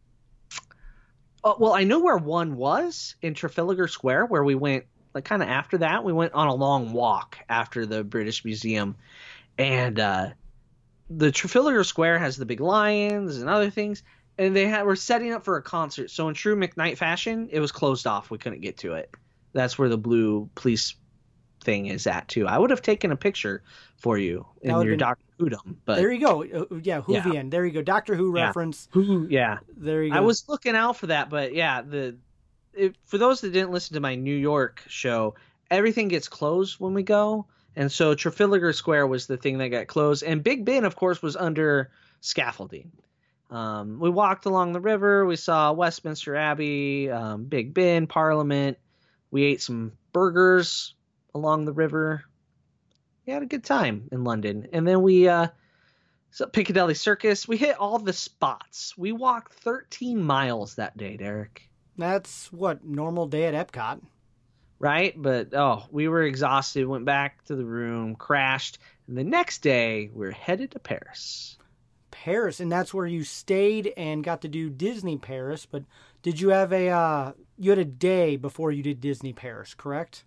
Uh, 1.43 1.53
well, 1.59 1.73
I 1.73 1.83
know 1.83 1.99
where 1.99 2.17
one 2.17 2.55
was 2.55 3.15
in 3.21 3.33
Trafalgar 3.33 3.87
Square, 3.87 4.27
where 4.27 4.43
we 4.43 4.55
went. 4.55 4.85
Like 5.13 5.25
kind 5.25 5.43
of 5.43 5.49
after 5.49 5.77
that, 5.77 6.03
we 6.03 6.11
went 6.11 6.33
on 6.33 6.47
a 6.47 6.55
long 6.55 6.91
walk 6.91 7.37
after 7.47 7.85
the 7.85 8.03
British 8.03 8.43
Museum, 8.43 8.95
and 9.59 9.99
uh, 9.99 10.29
the 11.09 11.31
Trafalgar 11.31 11.83
Square 11.83 12.17
has 12.17 12.35
the 12.35 12.47
big 12.47 12.59
lions 12.59 13.37
and 13.37 13.47
other 13.47 13.69
things, 13.69 14.01
and 14.37 14.55
they 14.55 14.67
had, 14.67 14.85
were 14.85 14.95
setting 14.95 15.31
up 15.33 15.43
for 15.45 15.57
a 15.57 15.61
concert. 15.61 16.09
So 16.11 16.27
in 16.27 16.33
true 16.33 16.55
McKnight 16.55 16.97
fashion, 16.97 17.49
it 17.51 17.59
was 17.59 17.71
closed 17.71 18.07
off. 18.07 18.29
We 18.31 18.37
couldn't 18.37 18.61
get 18.61 18.77
to 18.79 18.93
it. 18.93 19.11
That's 19.53 19.77
where 19.77 19.89
the 19.89 19.97
blue 19.97 20.49
police 20.55 20.95
thing 21.63 21.85
is 21.85 22.07
at 22.07 22.27
too. 22.27 22.47
I 22.47 22.57
would 22.57 22.71
have 22.71 22.81
taken 22.81 23.11
a 23.11 23.15
picture 23.15 23.63
for 23.97 24.17
you 24.17 24.45
in 24.61 24.71
your 24.71 24.83
been- 24.83 24.97
Doctor 24.99 25.23
Whodom, 25.39 25.75
but 25.85 25.95
there 25.95 26.11
you 26.11 26.19
go. 26.19 26.43
Uh, 26.43 26.75
yeah, 26.81 27.01
Whovian. 27.01 27.49
There 27.51 27.65
you 27.65 27.71
go. 27.71 27.81
Doctor 27.81 28.15
Who 28.15 28.37
Yeah. 28.37 28.47
reference. 28.47 28.87
who? 28.91 29.27
Yeah, 29.29 29.59
There 29.77 30.03
you 30.03 30.11
go. 30.11 30.17
I 30.17 30.19
was 30.21 30.47
looking 30.49 30.75
out 30.75 30.97
for 30.97 31.07
that, 31.07 31.29
but 31.29 31.53
yeah, 31.53 31.81
the 31.81 32.17
if, 32.73 32.93
for 33.05 33.17
those 33.17 33.41
that 33.41 33.53
didn't 33.53 33.71
listen 33.71 33.93
to 33.93 33.99
my 33.99 34.15
New 34.15 34.35
York 34.35 34.83
show, 34.87 35.35
everything 35.71 36.07
gets 36.07 36.27
closed 36.27 36.79
when 36.79 36.93
we 36.93 37.03
go, 37.03 37.45
and 37.75 37.91
so 37.91 38.13
Trafalgar 38.15 38.73
Square 38.73 39.07
was 39.07 39.27
the 39.27 39.37
thing 39.37 39.59
that 39.59 39.69
got 39.69 39.87
closed, 39.87 40.23
and 40.23 40.43
Big 40.43 40.65
Ben, 40.65 40.83
of 40.83 40.95
course, 40.95 41.21
was 41.21 41.35
under 41.35 41.91
scaffolding. 42.21 42.91
Um, 43.53 43.99
we 43.99 44.09
walked 44.09 44.47
along 44.47 44.73
the 44.73 44.81
river. 44.81 45.27
We 45.27 45.35
saw 45.35 45.71
Westminster 45.73 46.35
Abbey, 46.35 47.11
um, 47.11 47.45
Big 47.45 47.71
Ben, 47.71 48.07
Parliament. 48.07 48.79
We 49.29 49.43
ate 49.43 49.61
some 49.61 49.91
burgers 50.11 50.95
along 51.35 51.65
the 51.65 51.71
river. 51.71 52.23
We 53.27 53.33
had 53.33 53.43
a 53.43 53.47
good 53.47 53.63
time 53.63 54.09
in 54.11 54.23
London, 54.23 54.69
and 54.73 54.87
then 54.87 55.03
we 55.03 55.27
uh, 55.27 55.49
so 56.31 56.47
Piccadilly 56.47 56.95
Circus. 56.95 57.47
We 57.47 57.57
hit 57.57 57.77
all 57.77 57.99
the 57.99 58.11
spots. 58.11 58.97
We 58.97 59.11
walked 59.11 59.53
13 59.53 60.19
miles 60.23 60.75
that 60.75 60.97
day, 60.97 61.15
Derek. 61.15 61.69
That's 61.95 62.51
what 62.51 62.83
normal 62.83 63.27
day 63.27 63.45
at 63.45 63.71
Epcot. 63.71 64.01
Right? 64.79 65.13
But 65.15 65.53
oh, 65.53 65.85
we 65.91 66.07
were 66.07 66.23
exhausted. 66.23 66.87
Went 66.87 67.05
back 67.05 67.45
to 67.45 67.55
the 67.55 67.65
room, 67.65 68.15
crashed, 68.15 68.79
and 69.07 69.15
the 69.15 69.23
next 69.23 69.61
day 69.61 70.09
we're 70.11 70.31
headed 70.31 70.71
to 70.71 70.79
Paris. 70.79 71.55
Paris, 72.23 72.61
and 72.61 72.71
that's 72.71 72.93
where 72.93 73.05
you 73.05 73.25
stayed 73.25 73.91
and 73.97 74.23
got 74.23 74.43
to 74.43 74.47
do 74.47 74.69
Disney 74.69 75.17
Paris. 75.17 75.65
But 75.65 75.83
did 76.21 76.39
you 76.39 76.49
have 76.49 76.71
a 76.71 76.87
uh, 76.87 77.31
you 77.57 77.69
had 77.69 77.79
a 77.79 77.85
day 77.85 78.37
before 78.37 78.71
you 78.71 78.81
did 78.81 79.01
Disney 79.01 79.33
Paris, 79.33 79.73
correct? 79.73 80.23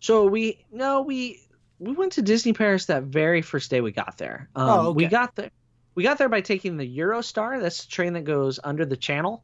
So 0.00 0.26
we 0.26 0.62
no 0.70 1.00
we 1.00 1.40
we 1.78 1.92
went 1.92 2.12
to 2.12 2.22
Disney 2.22 2.52
Paris 2.52 2.84
that 2.86 3.04
very 3.04 3.40
first 3.40 3.70
day 3.70 3.80
we 3.80 3.92
got 3.92 4.18
there. 4.18 4.50
Um, 4.54 4.68
Oh, 4.68 4.86
okay. 4.88 4.96
We 4.96 5.06
got 5.06 5.34
there. 5.34 5.50
We 5.94 6.02
got 6.02 6.18
there 6.18 6.28
by 6.28 6.42
taking 6.42 6.76
the 6.76 6.98
Eurostar. 6.98 7.62
That's 7.62 7.86
the 7.86 7.90
train 7.90 8.12
that 8.12 8.24
goes 8.24 8.60
under 8.62 8.84
the 8.84 8.96
channel. 8.98 9.42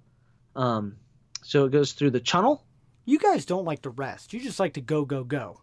Um, 0.54 0.96
so 1.42 1.64
it 1.64 1.72
goes 1.72 1.92
through 1.92 2.10
the 2.10 2.20
channel. 2.20 2.66
You 3.06 3.18
guys 3.18 3.46
don't 3.46 3.64
like 3.64 3.82
to 3.82 3.90
rest. 3.90 4.34
You 4.34 4.40
just 4.40 4.60
like 4.60 4.74
to 4.74 4.82
go, 4.82 5.06
go, 5.06 5.24
go. 5.24 5.62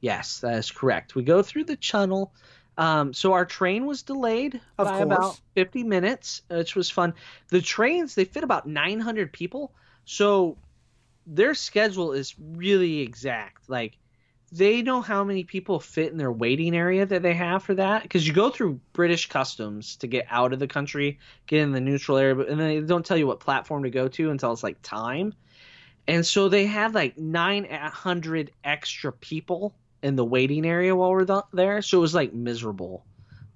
Yes, 0.00 0.40
that 0.40 0.58
is 0.58 0.72
correct. 0.72 1.14
We 1.14 1.22
go 1.22 1.42
through 1.42 1.64
the 1.64 1.76
channel. 1.76 2.32
Um, 2.78 3.12
so 3.12 3.32
our 3.32 3.44
train 3.44 3.86
was 3.86 4.02
delayed 4.02 4.60
Of 4.78 4.86
by 4.86 4.98
course. 5.02 5.02
about 5.02 5.40
50 5.54 5.82
minutes, 5.84 6.42
which 6.48 6.74
was 6.74 6.90
fun. 6.90 7.14
The 7.48 7.60
trains 7.60 8.14
they 8.14 8.24
fit 8.24 8.44
about 8.44 8.66
900 8.66 9.32
people, 9.32 9.72
so 10.04 10.56
their 11.26 11.54
schedule 11.54 12.12
is 12.12 12.34
really 12.38 13.00
exact. 13.00 13.68
Like 13.68 13.98
they 14.52 14.82
know 14.82 15.00
how 15.00 15.22
many 15.24 15.44
people 15.44 15.78
fit 15.78 16.10
in 16.10 16.18
their 16.18 16.32
waiting 16.32 16.74
area 16.74 17.06
that 17.06 17.22
they 17.22 17.34
have 17.34 17.62
for 17.62 17.74
that 17.74 18.02
because 18.02 18.26
you 18.26 18.32
go 18.32 18.50
through 18.50 18.80
British 18.92 19.28
customs 19.28 19.96
to 19.96 20.06
get 20.06 20.26
out 20.28 20.52
of 20.52 20.58
the 20.58 20.66
country, 20.66 21.18
get 21.46 21.60
in 21.60 21.72
the 21.72 21.80
neutral 21.80 22.18
area, 22.18 22.34
but 22.34 22.48
and 22.48 22.58
then 22.58 22.68
they 22.68 22.80
don't 22.80 23.06
tell 23.06 23.16
you 23.16 23.26
what 23.26 23.40
platform 23.40 23.84
to 23.84 23.90
go 23.90 24.08
to 24.08 24.30
until 24.30 24.52
it's 24.52 24.62
like 24.62 24.80
time. 24.82 25.34
And 26.08 26.26
so 26.26 26.48
they 26.48 26.66
have 26.66 26.94
like 26.94 27.16
900 27.18 28.50
extra 28.64 29.12
people 29.12 29.74
in 30.02 30.16
the 30.16 30.24
waiting 30.24 30.66
area 30.66 30.94
while 30.94 31.10
we're 31.10 31.24
th- 31.24 31.44
there. 31.52 31.82
So 31.82 31.98
it 31.98 32.00
was 32.00 32.14
like 32.14 32.32
miserable. 32.32 33.04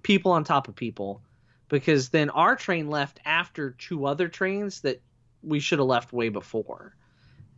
People 0.02 0.32
on 0.32 0.44
top 0.44 0.68
of 0.68 0.74
people. 0.76 1.22
Because 1.68 2.10
then 2.10 2.30
our 2.30 2.56
train 2.56 2.88
left 2.90 3.20
after 3.24 3.70
two 3.70 4.06
other 4.06 4.28
trains 4.28 4.82
that 4.82 5.00
we 5.42 5.60
should 5.60 5.78
have 5.78 5.88
left 5.88 6.12
way 6.12 6.28
before. 6.28 6.94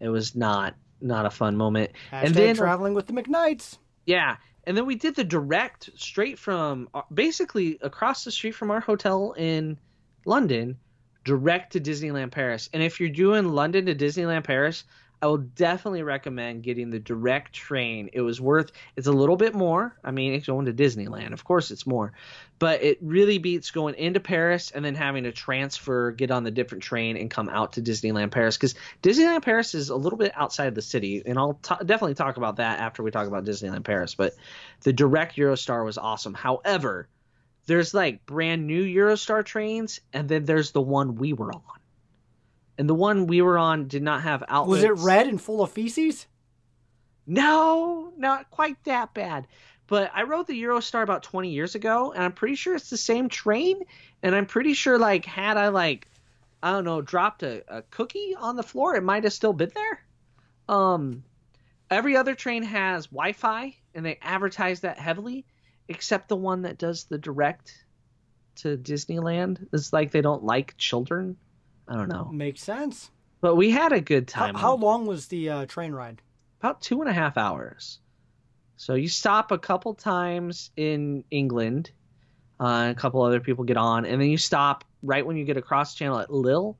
It 0.01 0.09
was 0.09 0.35
not 0.35 0.75
not 1.01 1.27
a 1.27 1.31
fun 1.31 1.57
moment. 1.57 1.91
Hashtag 2.11 2.25
and 2.25 2.35
then 2.35 2.57
traveling 2.57 2.95
with 2.95 3.07
the 3.07 3.13
McKnights. 3.13 3.79
yeah, 4.07 4.37
and 4.65 4.77
then 4.77 4.87
we 4.87 4.95
did 4.95 5.15
the 5.15 5.25
direct 5.25 5.91
straight 5.97 6.39
from 6.39 6.89
uh, 6.95 7.03
basically 7.13 7.79
across 7.83 8.25
the 8.25 8.31
street 8.31 8.55
from 8.55 8.71
our 8.71 8.81
hotel 8.81 9.33
in 9.37 9.79
London, 10.25 10.79
direct 11.25 11.73
to 11.75 11.81
Disneyland 11.81 12.31
Paris. 12.31 12.71
And 12.73 12.83
if 12.83 12.99
you're 13.01 13.09
doing 13.11 13.49
London 13.49 13.87
to 13.87 13.95
Disneyland 13.95 14.45
Paris, 14.45 14.85
I 15.23 15.27
will 15.27 15.39
definitely 15.39 16.03
recommend 16.03 16.63
getting 16.63 16.91
the 16.91 16.99
direct 16.99 17.53
train. 17.53 18.11
It 18.13 18.21
was 18.21 18.41
worth. 18.41 18.71
It's 18.97 19.07
a 19.07 19.13
little 19.13 19.37
bit 19.37 19.55
more. 19.55 19.97
I 20.05 20.11
mean, 20.11 20.35
it's 20.35 20.47
going 20.47 20.67
to 20.67 20.75
Disneyland, 20.75 21.33
of 21.33 21.43
course, 21.43 21.71
it's 21.71 21.87
more, 21.87 22.13
but 22.59 22.83
it 22.83 22.99
really 23.01 23.39
beats 23.39 23.71
going 23.71 23.95
into 23.95 24.21
Paris 24.21 24.71
and 24.71 24.85
then 24.85 24.95
having 24.95 25.25
to 25.25 25.33
transfer, 25.33 26.13
get 26.13 26.31
on 26.31 26.45
the 26.45 26.51
different 26.51 26.85
train, 26.85 27.17
and 27.17 27.31
come 27.31 27.49
out 27.49 27.75
to 27.75 27.83
Disneyland 27.83 28.31
Paris 28.31 28.57
because 28.57 28.75
Disneyland 29.03 29.43
Paris 29.43 29.75
is 29.75 29.89
a 29.89 29.97
little 29.97 30.19
bit 30.19 30.33
outside 30.35 30.69
of 30.69 30.75
the 30.75 30.83
city, 30.83 31.23
and 31.25 31.39
I'll 31.39 31.55
t- 31.55 31.75
definitely 31.85 32.15
talk 32.15 32.37
about 32.37 32.57
that 32.57 32.81
after 32.81 33.03
we 33.03 33.11
talk 33.11 33.27
about 33.27 33.45
Disneyland 33.45 33.85
Paris. 33.85 34.15
But 34.15 34.35
the 34.83 34.93
direct 34.93 35.37
Eurostar 35.37 35.85
was 35.85 35.97
awesome. 35.97 36.35
However, 36.35 37.09
there's 37.67 37.95
like 37.95 38.27
brand 38.27 38.67
new 38.67 38.85
Eurostar 38.85 39.45
trains, 39.45 40.01
and 40.13 40.29
then 40.29 40.45
there's 40.45 40.73
the 40.73 40.83
one 40.83 41.17
we 41.17 41.33
were 41.33 41.53
on. 41.53 41.63
And 42.79 42.89
the 42.89 42.95
one 42.95 43.27
we 43.27 43.41
were 43.43 43.59
on 43.59 43.89
did 43.89 44.03
not 44.03 44.23
have 44.23 44.45
outlets. 44.49 44.83
Was 44.83 44.85
it 44.85 45.05
red 45.05 45.27
and 45.27 45.41
full 45.41 45.63
of 45.63 45.71
feces? 45.71 46.27
No, 47.27 48.13
not 48.17 48.51
quite 48.51 48.83
that 48.85 49.15
bad. 49.15 49.47
But 49.87 50.11
I 50.15 50.25
rode 50.25 50.47
the 50.47 50.61
Eurostar 50.63 51.03
about 51.03 51.23
20 51.23 51.51
years 51.51 51.75
ago, 51.75 52.13
and 52.13 52.23
I'm 52.23 52.33
pretty 52.33 52.57
sure 52.57 52.75
it's 52.75 52.91
the 52.91 52.97
same 52.97 53.29
train. 53.29 53.83
And 54.23 54.35
I'm 54.35 54.47
pretty 54.47 54.75
sure, 54.75 54.99
like, 54.99 55.25
had 55.25 55.57
I 55.57 55.69
like, 55.69 56.09
I 56.63 56.73
don't 56.73 56.85
know, 56.85 57.01
dropped 57.01 57.43
a, 57.43 57.63
a 57.69 57.83
cookie 57.83 58.35
on 58.39 58.57
the 58.57 58.63
floor, 58.63 58.97
it 58.97 59.03
might 59.03 59.25
have 59.25 59.33
still 59.33 59.53
been 59.53 59.73
there. 59.75 60.05
Um, 60.69 61.23
every 61.91 62.17
other 62.17 62.35
train 62.35 62.65
has 62.65 63.07
Wi-Fi, 63.07 63.77
and 63.95 64.05
they 64.05 64.19
advertise 64.21 64.81
that 64.81 64.99
heavily, 64.99 65.45
except 65.89 66.29
the 66.29 66.37
one 66.37 66.63
that 66.63 66.79
does 66.79 67.05
the 67.05 67.19
direct 67.19 67.85
to 68.57 68.77
Disneyland. 68.77 69.69
It's 69.73 69.93
like 69.93 70.11
they 70.11 70.23
don't 70.23 70.45
like 70.45 70.77
children. 70.77 71.37
I 71.89 71.95
don't 71.95 72.09
know, 72.09 72.25
Makes 72.33 72.63
sense. 72.63 73.11
but 73.41 73.55
we 73.55 73.71
had 73.71 73.93
a 73.93 74.01
good 74.01 74.31
How, 74.31 74.47
time. 74.47 74.55
how 74.57 74.75
long 74.77 75.07
was 75.07 75.29
the 75.29 75.51
uh, 75.51 75.67
train 75.67 75.93
ride? 75.93 76.21
about 76.59 76.81
two 76.81 77.01
and 77.03 77.09
a 77.11 77.13
half 77.13 77.37
hours. 77.37 77.99
So 78.77 78.95
you 78.95 79.09
stop 79.09 79.53
a 79.53 79.59
couple 79.59 79.95
times 79.95 80.71
in 80.77 81.23
England, 81.31 81.91
uh, 82.59 82.89
a 82.91 82.95
couple 82.99 83.23
other 83.23 83.41
people 83.41 83.65
get 83.65 83.77
on, 83.77 84.05
and 84.07 84.21
then 84.21 84.29
you 84.31 84.39
stop 84.39 84.85
right 85.03 85.25
when 85.25 85.37
you 85.37 85.45
get 85.45 85.57
across 85.59 85.95
channel 85.95 86.19
at 86.19 86.33
Lille, 86.33 86.77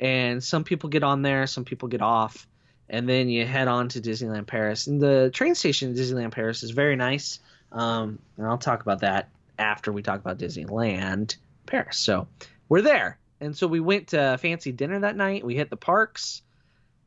and 0.00 0.42
some 0.42 0.64
people 0.64 0.88
get 0.88 1.02
on 1.04 1.22
there, 1.22 1.46
some 1.46 1.64
people 1.64 1.88
get 1.88 2.02
off, 2.02 2.46
and 2.88 3.08
then 3.08 3.28
you 3.28 3.46
head 3.46 3.68
on 3.68 3.88
to 3.90 4.00
Disneyland 4.00 4.46
Paris. 4.46 4.86
And 4.86 5.00
the 5.00 5.30
train 5.32 5.54
station 5.54 5.90
in 5.90 5.94
Disneyland 5.94 6.32
Paris 6.32 6.62
is 6.62 6.70
very 6.70 6.96
nice, 6.96 7.38
um, 7.70 8.18
and 8.38 8.46
I'll 8.46 8.58
talk 8.58 8.80
about 8.80 9.00
that 9.00 9.28
after 9.58 9.92
we 9.92 10.02
talk 10.02 10.20
about 10.20 10.38
Disneyland 10.38 11.36
Paris. 11.66 11.98
So 11.98 12.26
we're 12.68 12.82
there, 12.82 13.18
and 13.40 13.56
so 13.56 13.66
we 13.66 13.80
went 13.80 14.08
to 14.08 14.34
a 14.34 14.38
fancy 14.38 14.72
dinner 14.72 15.00
that 15.00 15.16
night. 15.16 15.44
We 15.44 15.54
hit 15.54 15.70
the 15.70 15.76
parks. 15.76 16.42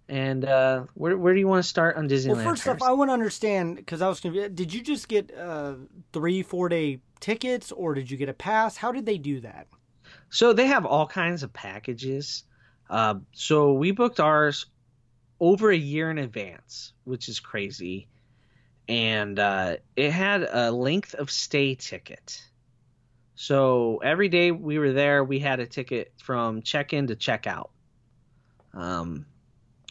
And 0.10 0.44
uh, 0.44 0.86
where 0.94 1.18
where 1.18 1.34
do 1.34 1.40
you 1.40 1.48
want 1.48 1.64
to 1.64 1.70
start 1.70 1.96
on 1.96 2.10
Disneyland? 2.10 2.36
Well, 2.36 2.44
first 2.44 2.68
off, 2.68 2.82
I 2.82 2.92
want 2.92 3.10
to 3.10 3.14
understand 3.14 3.78
because 3.78 4.02
I 4.02 4.10
was 4.10 4.20
confused. 4.20 4.56
Did 4.56 4.74
you 4.74 4.82
just 4.82 5.08
get 5.08 5.34
uh, 5.34 5.76
three, 6.12 6.44
four 6.44 6.68
day 6.68 7.00
tickets, 7.22 7.72
or 7.72 7.94
did 7.94 8.12
you 8.12 8.18
get 8.18 8.28
a 8.28 8.34
pass? 8.34 8.76
How 8.76 8.92
did 8.92 9.06
they 9.06 9.18
do 9.18 9.40
that? 9.40 9.68
So 10.30 10.52
they 10.52 10.68
have 10.68 10.86
all 10.86 11.08
kinds 11.08 11.44
of 11.44 11.54
packages. 11.54 12.44
Uh, 12.90 13.16
so 13.32 13.72
we 13.72 13.92
booked 13.92 14.20
ours 14.20 14.66
over 15.40 15.72
a 15.72 15.78
year 15.78 16.12
in 16.12 16.18
advance, 16.18 16.92
which 17.06 17.30
is 17.30 17.40
crazy. 17.40 18.10
And 18.90 19.40
uh, 19.40 19.78
it 19.96 20.12
had 20.12 20.44
a 20.44 20.72
length 20.72 21.16
of 21.16 21.32
stay 21.32 21.76
ticket. 21.76 22.44
So 23.42 23.98
every 24.04 24.30
day 24.30 24.52
we 24.52 24.78
were 24.78 24.94
there, 24.94 25.24
we 25.24 25.40
had 25.40 25.60
a 25.60 25.66
ticket 25.66 26.14
from 26.18 26.62
check 26.62 26.94
in 26.94 27.08
to 27.08 27.16
check 27.16 27.48
out. 27.48 27.72
Um, 28.72 29.26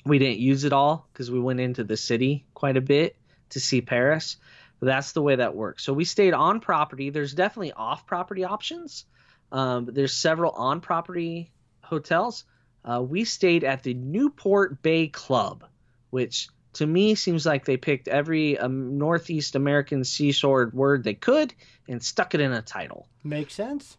we 0.06 0.20
didn't 0.20 0.38
use 0.38 0.62
it 0.62 0.72
all 0.72 1.08
because 1.12 1.32
we 1.32 1.40
went 1.40 1.58
into 1.58 1.82
the 1.82 1.96
city 1.96 2.46
quite 2.54 2.76
a 2.76 2.80
bit 2.80 3.16
to 3.48 3.58
see 3.58 3.80
Paris. 3.80 4.36
But 4.78 4.86
that's 4.86 5.10
the 5.10 5.20
way 5.20 5.34
that 5.34 5.56
works. 5.56 5.82
So 5.82 5.92
we 5.92 6.04
stayed 6.04 6.32
on 6.32 6.60
property. 6.60 7.10
There's 7.10 7.34
definitely 7.34 7.72
off 7.72 8.06
property 8.06 8.44
options. 8.44 9.04
Um, 9.50 9.86
but 9.86 9.96
there's 9.96 10.14
several 10.14 10.52
on 10.52 10.80
property 10.80 11.50
hotels. 11.82 12.44
Uh, 12.84 13.02
we 13.02 13.24
stayed 13.24 13.64
at 13.64 13.82
the 13.82 13.94
Newport 13.94 14.80
Bay 14.80 15.08
Club, 15.08 15.64
which 16.10 16.50
to 16.74 16.86
me 16.86 17.12
it 17.12 17.18
seems 17.18 17.44
like 17.46 17.64
they 17.64 17.76
picked 17.76 18.08
every 18.08 18.58
um, 18.58 18.98
Northeast 18.98 19.54
American 19.56 20.04
seashore 20.04 20.70
word 20.72 21.04
they 21.04 21.14
could 21.14 21.52
and 21.88 22.02
stuck 22.02 22.34
it 22.34 22.40
in 22.40 22.52
a 22.52 22.62
title. 22.62 23.06
Makes 23.24 23.54
sense. 23.54 23.96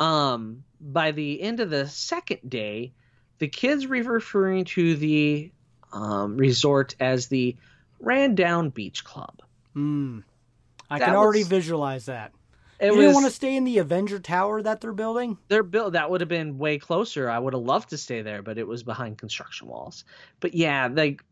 Um, 0.00 0.64
by 0.80 1.12
the 1.12 1.40
end 1.40 1.60
of 1.60 1.70
the 1.70 1.88
second 1.88 2.48
day, 2.48 2.92
the 3.38 3.48
kids 3.48 3.86
were 3.86 3.96
referring 3.96 4.64
to 4.66 4.96
the 4.96 5.50
um, 5.92 6.36
resort 6.36 6.94
as 7.00 7.28
the 7.28 7.56
Rundown 8.00 8.70
Beach 8.70 9.04
Club. 9.04 9.40
Hmm. 9.72 10.20
I 10.90 10.98
That 10.98 11.06
can 11.06 11.14
already 11.16 11.40
was- 11.40 11.48
visualize 11.48 12.06
that. 12.06 12.32
It 12.80 12.86
you 12.86 12.92
was 12.92 13.00
didn't 13.02 13.14
want 13.14 13.26
to 13.26 13.30
stay 13.32 13.56
in 13.56 13.62
the 13.64 13.78
Avenger 13.78 14.18
Tower 14.18 14.60
that 14.60 14.80
they're 14.80 14.92
building? 14.92 15.38
they're 15.48 15.62
built 15.62 15.92
that 15.92 16.10
would 16.10 16.20
have 16.20 16.28
been 16.28 16.58
way 16.58 16.78
closer. 16.78 17.30
I 17.30 17.38
would 17.38 17.54
have 17.54 17.62
loved 17.62 17.90
to 17.90 17.98
stay 17.98 18.22
there, 18.22 18.42
but 18.42 18.58
it 18.58 18.66
was 18.66 18.82
behind 18.82 19.16
construction 19.16 19.68
walls. 19.68 20.04
But 20.40 20.54
yeah, 20.54 20.88
like 20.92 21.22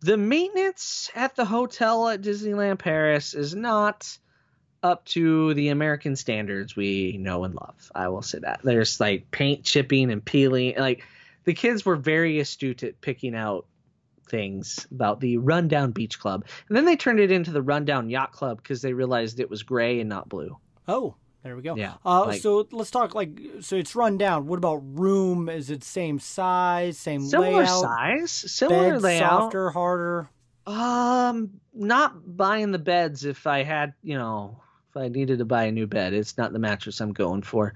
the 0.00 0.16
maintenance 0.16 1.10
at 1.14 1.36
the 1.36 1.44
hotel 1.44 2.08
at 2.08 2.22
Disneyland 2.22 2.78
Paris 2.78 3.34
is 3.34 3.54
not 3.54 4.18
up 4.82 5.04
to 5.06 5.54
the 5.54 5.68
American 5.70 6.14
standards 6.14 6.76
we 6.76 7.16
know 7.18 7.44
and 7.44 7.54
love. 7.54 7.90
I 7.94 8.08
will 8.08 8.22
say 8.22 8.38
that. 8.40 8.60
There's 8.62 9.00
like 9.00 9.30
paint 9.30 9.64
chipping 9.64 10.12
and 10.12 10.24
peeling. 10.24 10.74
Like 10.78 11.04
the 11.44 11.54
kids 11.54 11.84
were 11.84 11.96
very 11.96 12.38
astute 12.38 12.84
at 12.84 13.00
picking 13.00 13.34
out 13.34 13.66
things 14.28 14.86
about 14.90 15.20
the 15.20 15.38
Rundown 15.38 15.90
Beach 15.90 16.18
Club. 16.18 16.44
And 16.68 16.76
then 16.76 16.84
they 16.84 16.96
turned 16.96 17.18
it 17.18 17.32
into 17.32 17.50
the 17.50 17.62
Rundown 17.62 18.10
Yacht 18.10 18.32
Club 18.32 18.58
because 18.58 18.82
they 18.82 18.92
realized 18.92 19.40
it 19.40 19.50
was 19.50 19.62
gray 19.62 20.00
and 20.00 20.08
not 20.08 20.28
blue. 20.28 20.56
Oh, 20.86 21.16
there 21.48 21.56
we 21.56 21.62
go. 21.62 21.76
Yeah, 21.76 21.94
Uh, 22.04 22.26
like- 22.26 22.42
so 22.42 22.68
let's 22.72 22.90
talk 22.90 23.14
like 23.14 23.40
so 23.60 23.76
it's 23.76 23.96
run 23.96 24.18
down. 24.18 24.46
What 24.46 24.58
about 24.58 24.82
room? 24.84 25.48
Is 25.48 25.70
it 25.70 25.82
same 25.82 26.18
size, 26.18 26.98
same 26.98 27.22
Similar 27.24 27.62
layout? 27.62 27.80
size, 27.80 28.30
similar 28.30 28.90
Beds 28.92 29.04
layout. 29.04 29.40
softer, 29.44 29.70
harder. 29.70 30.28
Um, 30.66 31.60
not 31.72 32.36
buying 32.36 32.70
the 32.70 32.78
beds 32.78 33.24
if 33.24 33.46
I 33.46 33.62
had, 33.62 33.94
you 34.02 34.18
know, 34.18 34.60
if 34.90 34.96
I 34.98 35.08
needed 35.08 35.38
to 35.38 35.46
buy 35.46 35.64
a 35.64 35.72
new 35.72 35.86
bed. 35.86 36.12
It's 36.12 36.36
not 36.36 36.52
the 36.52 36.58
mattress 36.58 37.00
I'm 37.00 37.14
going 37.14 37.40
for. 37.40 37.72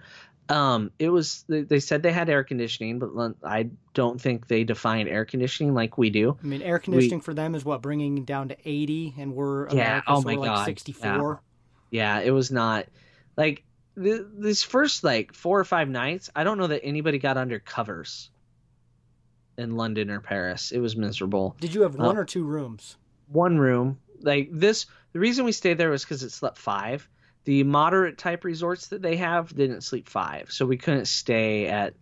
Um, 0.50 0.90
it 0.98 1.08
was 1.08 1.46
they, 1.48 1.80
said 1.80 2.02
they 2.02 2.12
had 2.12 2.28
air 2.28 2.44
conditioning, 2.44 2.98
but 2.98 3.11
I 3.42 3.70
don't 3.94 4.20
think 4.20 4.48
they 4.48 4.64
define 4.64 5.08
air 5.08 5.24
conditioning 5.24 5.72
like 5.72 5.96
we 5.96 6.11
do. 6.11 6.37
I 6.42 6.46
mean, 6.46 6.61
air 6.61 6.78
conditioning 6.78 7.22
for 7.22 7.32
them 7.32 7.54
is 7.54 7.64
what 7.64 7.80
bringing 7.80 8.24
down 8.26 8.48
to 8.48 8.56
eighty, 8.66 9.14
and 9.16 9.35
we're 9.35 9.68
Yeah, 9.68 9.72
America, 9.72 10.04
oh 10.08 10.20
so 10.20 10.28
my 10.28 10.35
we're 10.35 10.40
like 10.40 10.50
God, 10.50 10.64
sixty-four. 10.66 11.40
Yeah, 11.90 12.20
it 12.20 12.32
was 12.32 12.50
not 12.50 12.87
like 13.36 13.64
th- 14.00 14.22
this 14.36 14.62
first 14.62 15.04
like 15.04 15.32
four 15.34 15.58
or 15.60 15.64
five 15.64 15.88
nights. 15.88 16.30
I 16.34 16.44
don't 16.44 16.58
know 16.58 16.66
that 16.68 16.84
anybody 16.84 17.18
got 17.18 17.36
under 17.36 17.58
covers 17.58 18.30
in 19.58 19.76
London 19.76 20.10
or 20.10 20.20
Paris. 20.20 20.72
It 20.72 20.78
was 20.78 20.96
miserable. 20.96 21.56
Did 21.60 21.74
you 21.74 21.82
have 21.82 21.94
one 21.94 22.16
Oh. 22.16 22.20
or 22.20 22.24
two 22.24 22.44
rooms? 22.44 22.96
one 23.28 23.56
room. 23.58 23.98
Like 24.20 24.50
this, 24.52 24.84
the 25.12 25.18
reason 25.18 25.44
we 25.46 25.52
stayed 25.52 25.78
there 25.78 25.88
was 25.90 26.04
because 26.04 26.22
it 26.22 26.32
slept 26.32 26.58
five. 26.58 27.08
The 27.44 27.64
moderate 27.64 28.18
type 28.18 28.44
resorts 28.44 28.88
that 28.88 29.00
they 29.02 29.16
have 29.16 29.54
didn't 29.54 29.80
sleep 29.80 30.08
five, 30.08 30.52
so 30.52 30.66
we 30.66 30.76
couldn't 30.76 31.06
stay 31.06 31.66
at 31.66 31.94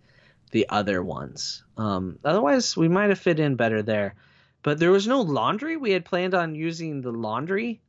the 0.51 0.67
other 0.69 1.03
ones. 1.03 1.63
Um, 1.77 2.19
otherwise, 2.25 2.77
we 2.77 2.89
might 2.89 3.11
have 3.11 3.19
fit 3.21 3.39
in 3.41 3.55
better 3.55 3.81
there. 3.83 4.17
But 4.63 4.79
there 4.81 4.91
was 4.91 5.07
no 5.07 5.23
laundry. 5.23 5.77
We 5.77 5.93
had 5.93 6.05
planned 6.05 6.35
on 6.35 6.55
using 6.57 7.01
the 7.01 7.13
laundry, 7.13 7.81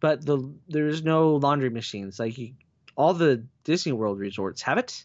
but 0.00 0.24
the 0.24 0.50
there's 0.68 1.04
no 1.04 1.36
laundry 1.36 1.70
machines. 1.70 2.18
Like 2.18 2.36
you, 2.38 2.54
all 2.98 3.14
the 3.14 3.44
Disney 3.62 3.92
World 3.92 4.18
resorts 4.18 4.60
have 4.62 4.76
it. 4.76 5.04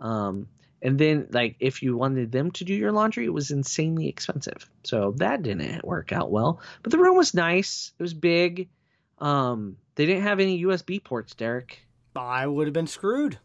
Um, 0.00 0.48
and 0.80 0.98
then 0.98 1.28
like 1.30 1.56
if 1.60 1.82
you 1.82 1.96
wanted 1.96 2.32
them 2.32 2.50
to 2.52 2.64
do 2.64 2.72
your 2.72 2.90
laundry, 2.90 3.26
it 3.26 3.32
was 3.32 3.50
insanely 3.50 4.08
expensive. 4.08 4.68
So 4.82 5.12
that 5.18 5.42
didn't 5.42 5.84
work 5.84 6.10
out 6.10 6.30
well. 6.30 6.62
But 6.82 6.90
the 6.90 6.98
room 6.98 7.16
was 7.16 7.34
nice. 7.34 7.92
It 7.98 8.02
was 8.02 8.14
big. 8.14 8.70
Um, 9.18 9.76
they 9.94 10.06
didn't 10.06 10.22
have 10.22 10.40
any 10.40 10.64
USB 10.64 11.04
ports, 11.04 11.34
Derek. 11.34 11.80
I 12.16 12.46
would 12.46 12.66
have 12.66 12.74
been 12.74 12.86
screwed. 12.86 13.38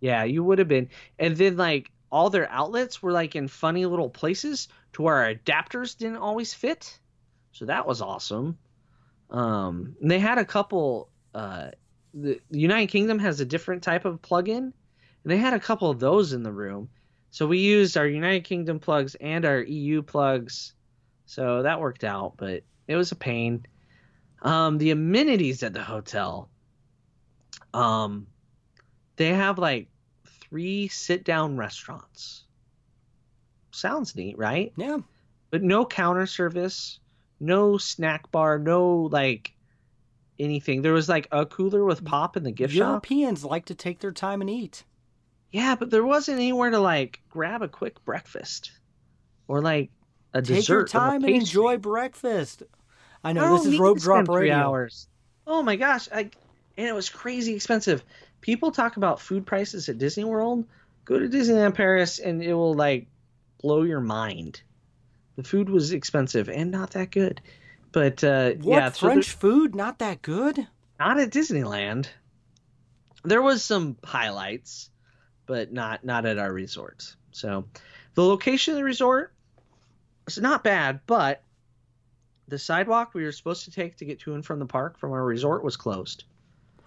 Yeah, 0.00 0.24
you 0.24 0.42
would 0.42 0.58
have 0.58 0.68
been. 0.68 0.88
And 1.18 1.36
then 1.36 1.56
like 1.56 1.92
all 2.10 2.30
their 2.30 2.50
outlets 2.50 3.00
were 3.00 3.12
like 3.12 3.36
in 3.36 3.46
funny 3.46 3.86
little 3.86 4.10
places 4.10 4.66
to 4.94 5.02
where 5.02 5.16
our 5.16 5.34
adapters 5.34 5.96
didn't 5.96 6.16
always 6.16 6.52
fit. 6.52 6.98
So 7.52 7.66
that 7.66 7.86
was 7.86 8.02
awesome. 8.02 8.58
Um, 9.30 9.94
and 10.00 10.10
they 10.10 10.18
had 10.18 10.38
a 10.38 10.44
couple. 10.44 11.10
Uh, 11.32 11.70
the, 12.14 12.40
United 12.50 12.88
Kingdom 12.88 13.18
has 13.18 13.40
a 13.40 13.44
different 13.44 13.82
type 13.82 14.04
of 14.04 14.22
plug-in, 14.22 14.64
and 14.64 14.72
they 15.24 15.36
had 15.36 15.54
a 15.54 15.60
couple 15.60 15.90
of 15.90 16.00
those 16.00 16.32
in 16.32 16.42
the 16.42 16.52
room. 16.52 16.88
So 17.30 17.46
we 17.46 17.58
used 17.58 17.96
our 17.96 18.06
United 18.06 18.44
Kingdom 18.44 18.80
plugs 18.80 19.14
and 19.14 19.44
our 19.44 19.60
EU 19.60 20.02
plugs. 20.02 20.72
So 21.26 21.62
that 21.62 21.80
worked 21.80 22.04
out, 22.04 22.34
but 22.36 22.64
it 22.88 22.96
was 22.96 23.12
a 23.12 23.16
pain. 23.16 23.66
Um, 24.42 24.78
the 24.78 24.90
amenities 24.90 25.62
at 25.62 25.72
the 25.72 25.82
hotel. 25.82 26.48
Um, 27.72 28.26
they 29.16 29.28
have 29.34 29.58
like 29.58 29.88
three 30.50 30.88
sit-down 30.88 31.56
restaurants. 31.56 32.44
Sounds 33.70 34.16
neat, 34.16 34.36
right? 34.36 34.72
Yeah. 34.76 34.98
But 35.50 35.62
no 35.62 35.84
counter 35.84 36.26
service, 36.26 36.98
no 37.38 37.78
snack 37.78 38.30
bar, 38.32 38.58
no 38.58 39.08
like 39.12 39.52
anything. 40.40 40.82
There 40.82 40.92
was 40.92 41.08
like 41.08 41.28
a 41.30 41.46
cooler 41.46 41.84
with 41.84 42.04
pop 42.04 42.36
in 42.36 42.42
the 42.42 42.50
gift 42.52 42.74
shop. 42.74 43.08
Europeans 43.08 43.44
like 43.44 43.66
to 43.66 43.74
take 43.74 44.00
their 44.00 44.12
time 44.12 44.40
and 44.40 44.50
eat. 44.50 44.84
Yeah, 45.52 45.74
but 45.74 45.90
there 45.90 46.04
wasn't 46.04 46.38
anywhere 46.38 46.70
to 46.70 46.78
like 46.78 47.20
grab 47.28 47.62
a 47.62 47.68
quick 47.68 48.04
breakfast 48.04 48.72
or 49.48 49.60
like 49.62 49.90
a 50.32 50.42
Take 50.42 50.46
dessert. 50.56 50.88
Take 50.88 50.92
your 50.94 51.00
time 51.02 51.24
and 51.24 51.34
enjoy 51.34 51.76
breakfast. 51.78 52.62
I 53.24 53.30
I 53.30 53.32
know 53.32 53.42
don't 53.42 53.64
this 53.64 53.74
is 53.74 53.78
rope 53.78 53.98
drop 53.98 54.28
radio. 54.28 54.54
hours. 54.54 55.08
Oh 55.46 55.62
my 55.62 55.76
gosh! 55.76 56.08
I 56.12 56.30
and 56.76 56.88
it 56.88 56.94
was 56.94 57.08
crazy 57.08 57.54
expensive. 57.54 58.04
People 58.40 58.70
talk 58.70 58.96
about 58.96 59.20
food 59.20 59.44
prices 59.46 59.88
at 59.88 59.98
Disney 59.98 60.24
World. 60.24 60.64
Go 61.04 61.18
to 61.18 61.28
Disneyland 61.28 61.74
Paris 61.74 62.18
and 62.18 62.42
it 62.42 62.54
will 62.54 62.74
like 62.74 63.08
blow 63.60 63.82
your 63.82 64.00
mind. 64.00 64.62
The 65.36 65.42
food 65.44 65.68
was 65.68 65.92
expensive 65.92 66.48
and 66.48 66.70
not 66.70 66.92
that 66.92 67.10
good. 67.10 67.40
But 67.92 68.22
uh, 68.22 68.52
What 68.52 68.76
yeah, 68.76 68.92
so 68.92 69.06
French 69.08 69.32
food? 69.32 69.74
Not 69.74 69.98
that 69.98 70.22
good. 70.22 70.66
not 70.98 71.18
at 71.18 71.30
Disneyland. 71.30 72.06
There 73.24 73.42
was 73.42 73.64
some 73.64 73.96
highlights, 74.04 74.90
but 75.46 75.72
not 75.72 76.04
not 76.04 76.24
at 76.26 76.38
our 76.38 76.52
resorts. 76.52 77.16
So 77.32 77.66
the 78.14 78.24
location 78.24 78.72
of 78.72 78.78
the 78.78 78.84
resort 78.84 79.32
is 80.26 80.38
not 80.38 80.64
bad, 80.64 81.00
but 81.06 81.42
the 82.48 82.58
sidewalk 82.58 83.14
we 83.14 83.24
were 83.24 83.32
supposed 83.32 83.64
to 83.64 83.70
take 83.70 83.96
to 83.98 84.04
get 84.04 84.20
to 84.20 84.34
and 84.34 84.44
from 84.44 84.58
the 84.58 84.66
park 84.66 84.98
from 84.98 85.12
our 85.12 85.24
resort 85.24 85.62
was 85.62 85.76
closed. 85.76 86.24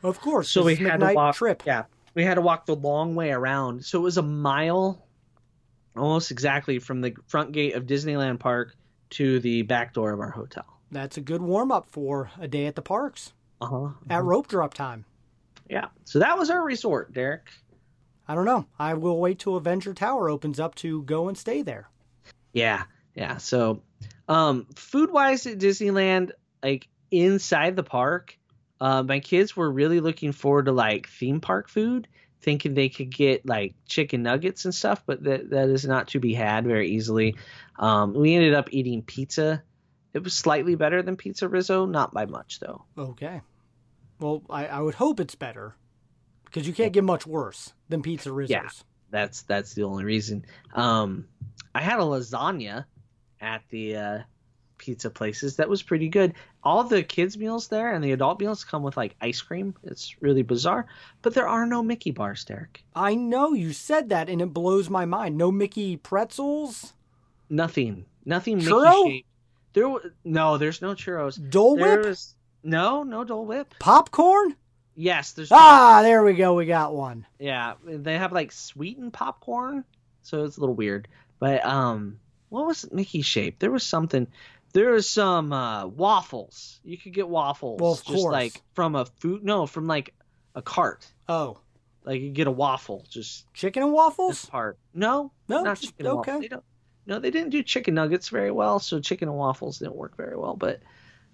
Of 0.02 0.20
course. 0.20 0.50
So 0.50 0.64
we 0.64 0.76
had 0.76 1.00
to 1.00 1.14
walk. 1.14 1.36
trip. 1.36 1.64
Yeah, 1.66 1.84
we 2.14 2.24
had 2.24 2.36
to 2.36 2.42
walk 2.42 2.66
the 2.66 2.76
long 2.76 3.16
way 3.16 3.32
around. 3.32 3.86
So 3.86 4.00
it 4.00 4.04
was 4.04 4.18
a 4.18 4.22
mile, 4.24 5.06
almost 5.96 6.32
exactly 6.32 6.80
from 6.80 7.02
the 7.02 7.16
front 7.28 7.52
gate 7.52 7.76
of 7.76 7.86
Disneyland 7.86 8.40
Park 8.40 8.76
to 9.12 9.40
the 9.40 9.62
back 9.62 9.94
door 9.94 10.12
of 10.12 10.20
our 10.20 10.32
hotel. 10.32 10.66
That's 10.94 11.18
a 11.18 11.22
good 11.22 11.42
warm 11.42 11.72
up 11.72 11.88
for 11.90 12.32
a 12.40 12.48
day 12.48 12.66
at 12.68 12.76
the 12.76 12.82
parks 12.82 13.34
Uh 13.62 13.66
huh. 13.66 13.90
at 14.10 14.24
rope 14.24 14.48
drop 14.48 14.74
time. 14.74 15.06
Yeah. 15.70 15.88
So 16.06 16.20
that 16.20 16.38
was 16.38 16.50
our 16.50 16.64
resort, 16.64 17.14
Derek. 17.14 17.48
I 18.28 18.36
don't 18.36 18.46
know. 18.46 18.66
I 18.80 18.94
will 18.94 19.20
wait 19.20 19.40
till 19.40 19.56
Avenger 19.58 19.94
Tower 19.94 20.30
opens 20.30 20.60
up 20.60 20.76
to 20.76 21.02
go 21.04 21.28
and 21.28 21.38
stay 21.38 21.62
there. 21.62 21.90
Yeah, 22.54 22.84
yeah. 23.16 23.38
So, 23.38 23.82
um, 24.28 24.68
food 24.76 25.12
wise 25.12 25.46
at 25.48 25.58
Disneyland, 25.58 26.32
like 26.64 26.88
inside 27.12 27.76
the 27.76 27.84
park, 27.84 28.38
uh, 28.80 29.04
my 29.04 29.20
kids 29.20 29.56
were 29.58 29.70
really 29.72 30.00
looking 30.00 30.32
forward 30.32 30.66
to 30.66 30.72
like 30.72 31.08
theme 31.10 31.42
park 31.42 31.68
food, 31.70 32.08
thinking 32.42 32.74
they 32.74 32.90
could 32.90 33.10
get 33.10 33.46
like 33.46 33.74
chicken 33.88 34.24
nuggets 34.24 34.66
and 34.66 34.74
stuff, 34.76 35.04
but 35.06 35.24
that 35.24 35.50
that 35.50 35.70
is 35.70 35.86
not 35.86 36.10
to 36.10 36.20
be 36.20 36.34
had 36.34 36.66
very 36.66 36.92
easily. 36.92 37.36
Um, 37.80 38.14
we 38.14 38.36
ended 38.36 38.54
up 38.54 38.70
eating 38.72 39.02
pizza. 39.02 39.64
It 40.14 40.24
was 40.24 40.34
slightly 40.34 40.76
better 40.76 41.02
than 41.02 41.18
pizza 41.18 41.48
Rizzo, 41.48 41.86
not 41.86 42.14
by 42.14 42.26
much 42.26 42.60
though. 42.60 42.86
Okay. 42.98 43.42
Well, 44.20 44.44
I, 44.50 44.68
I 44.68 44.80
would 44.80 44.96
hope 44.96 45.20
it's 45.20 45.36
better 45.36 45.76
because 46.46 46.68
you 46.68 46.74
can't 46.74 46.94
get 46.94 47.04
much 47.04 47.26
worse 47.26 47.74
than 47.90 48.02
Pizza 48.02 48.32
Rizzo's. 48.32 48.52
Yeah. 48.52 48.70
That's 49.10 49.44
that's 49.44 49.74
the 49.74 49.84
only 49.84 50.06
reason. 50.06 50.46
Um, 50.74 51.28
I 51.76 51.82
had 51.82 52.00
a 52.00 52.04
lasagna 52.04 52.86
at 53.40 53.62
the 53.70 53.96
uh, 53.96 54.20
pizza 54.80 55.10
places 55.10 55.58
that 55.58 55.70
was 55.70 55.84
pretty 55.84 56.10
good. 56.10 56.34
All 56.64 56.84
the 56.84 57.04
kids 57.04 57.38
meals 57.38 57.68
there 57.68 57.94
and 57.94 58.04
the 58.04 58.12
adult 58.12 58.40
meals 58.40 58.64
come 58.64 58.82
with 58.82 58.98
like 58.98 59.16
ice 59.22 59.42
cream. 59.42 59.76
It's 59.84 60.16
really 60.22 60.42
bizarre, 60.42 60.88
but 61.22 61.36
there 61.36 61.48
are 61.48 61.66
no 61.68 61.84
Mickey 61.84 62.12
bars, 62.12 62.44
Derek. 62.44 62.84
I 62.96 63.14
know 63.14 63.54
you 63.54 63.72
said 63.72 64.10
that 64.10 64.30
and 64.30 64.42
it 64.42 64.54
blows 64.54 64.90
my 64.90 65.06
mind. 65.06 65.38
No 65.38 65.52
Mickey 65.52 65.96
pretzels? 65.98 66.94
Nothing, 67.50 68.06
nothing? 68.26 68.58
Mickey. 68.58 69.26
There, 69.74 69.92
no, 70.24 70.58
there's 70.58 70.82
no 70.82 70.94
churros. 70.94 71.38
Dole 71.50 71.78
Whip? 71.78 72.06
was 72.06 72.36
no, 72.64 73.04
no 73.04 73.24
Dole 73.24 73.46
Whip. 73.46 73.74
Popcorn? 73.80 74.56
Yes, 74.96 75.32
there's 75.32 75.52
Ah, 75.52 76.02
there 76.04 76.24
we 76.24 76.34
go. 76.34 76.54
We 76.54 76.66
got 76.68 76.94
one. 76.94 77.26
Yeah, 77.40 77.74
they 77.84 78.18
have 78.18 78.32
like 78.32 78.52
sweetened 78.52 79.14
popcorn, 79.14 79.84
so 80.22 80.44
it's 80.46 80.58
a 80.58 80.60
little 80.60 80.76
weird. 80.76 81.08
But 81.40 81.66
um, 81.66 82.20
what 82.50 82.68
was 82.68 82.92
Mickey 82.92 83.24
shaped? 83.24 83.60
There 83.60 83.72
was 83.72 83.84
something. 83.84 84.28
There 84.74 84.92
was 84.92 85.10
some 85.10 85.52
uh, 85.52 85.88
waffles. 85.88 86.80
You 86.84 86.98
could 86.98 87.14
get 87.14 87.28
waffles. 87.28 87.80
Well, 87.82 87.94
of 87.94 88.04
just 88.04 88.08
course. 88.24 88.32
like 88.32 88.62
from 88.76 88.96
a 88.96 89.06
food. 89.06 89.44
No, 89.44 89.66
from 89.66 89.88
like 89.88 90.14
a 90.56 90.62
cart. 90.62 91.06
Oh, 91.28 91.60
Like 92.04 92.22
you 92.22 92.30
get 92.30 92.46
a 92.48 92.52
waffle. 92.52 93.06
Just 93.10 93.52
chicken 93.54 93.82
and 93.84 93.92
this 93.92 93.96
waffles? 93.96 94.46
part. 94.46 94.78
No, 94.94 95.32
No, 95.48 95.64
not 95.64 95.80
just- 95.80 95.98
chicken. 95.98 96.08
okay. 96.08 96.50
No, 97.06 97.20
they 97.20 97.32
didn't 97.32 97.50
do 97.50 97.64
chicken 97.64 97.96
nuggets 97.96 98.30
very 98.30 98.52
well, 98.52 98.80
so 98.80 99.00
chicken 99.00 99.28
and 99.28 99.38
waffles 99.38 99.80
didn't 99.80 99.96
work 99.96 100.16
very 100.16 100.38
well. 100.38 100.56
But 100.56 100.82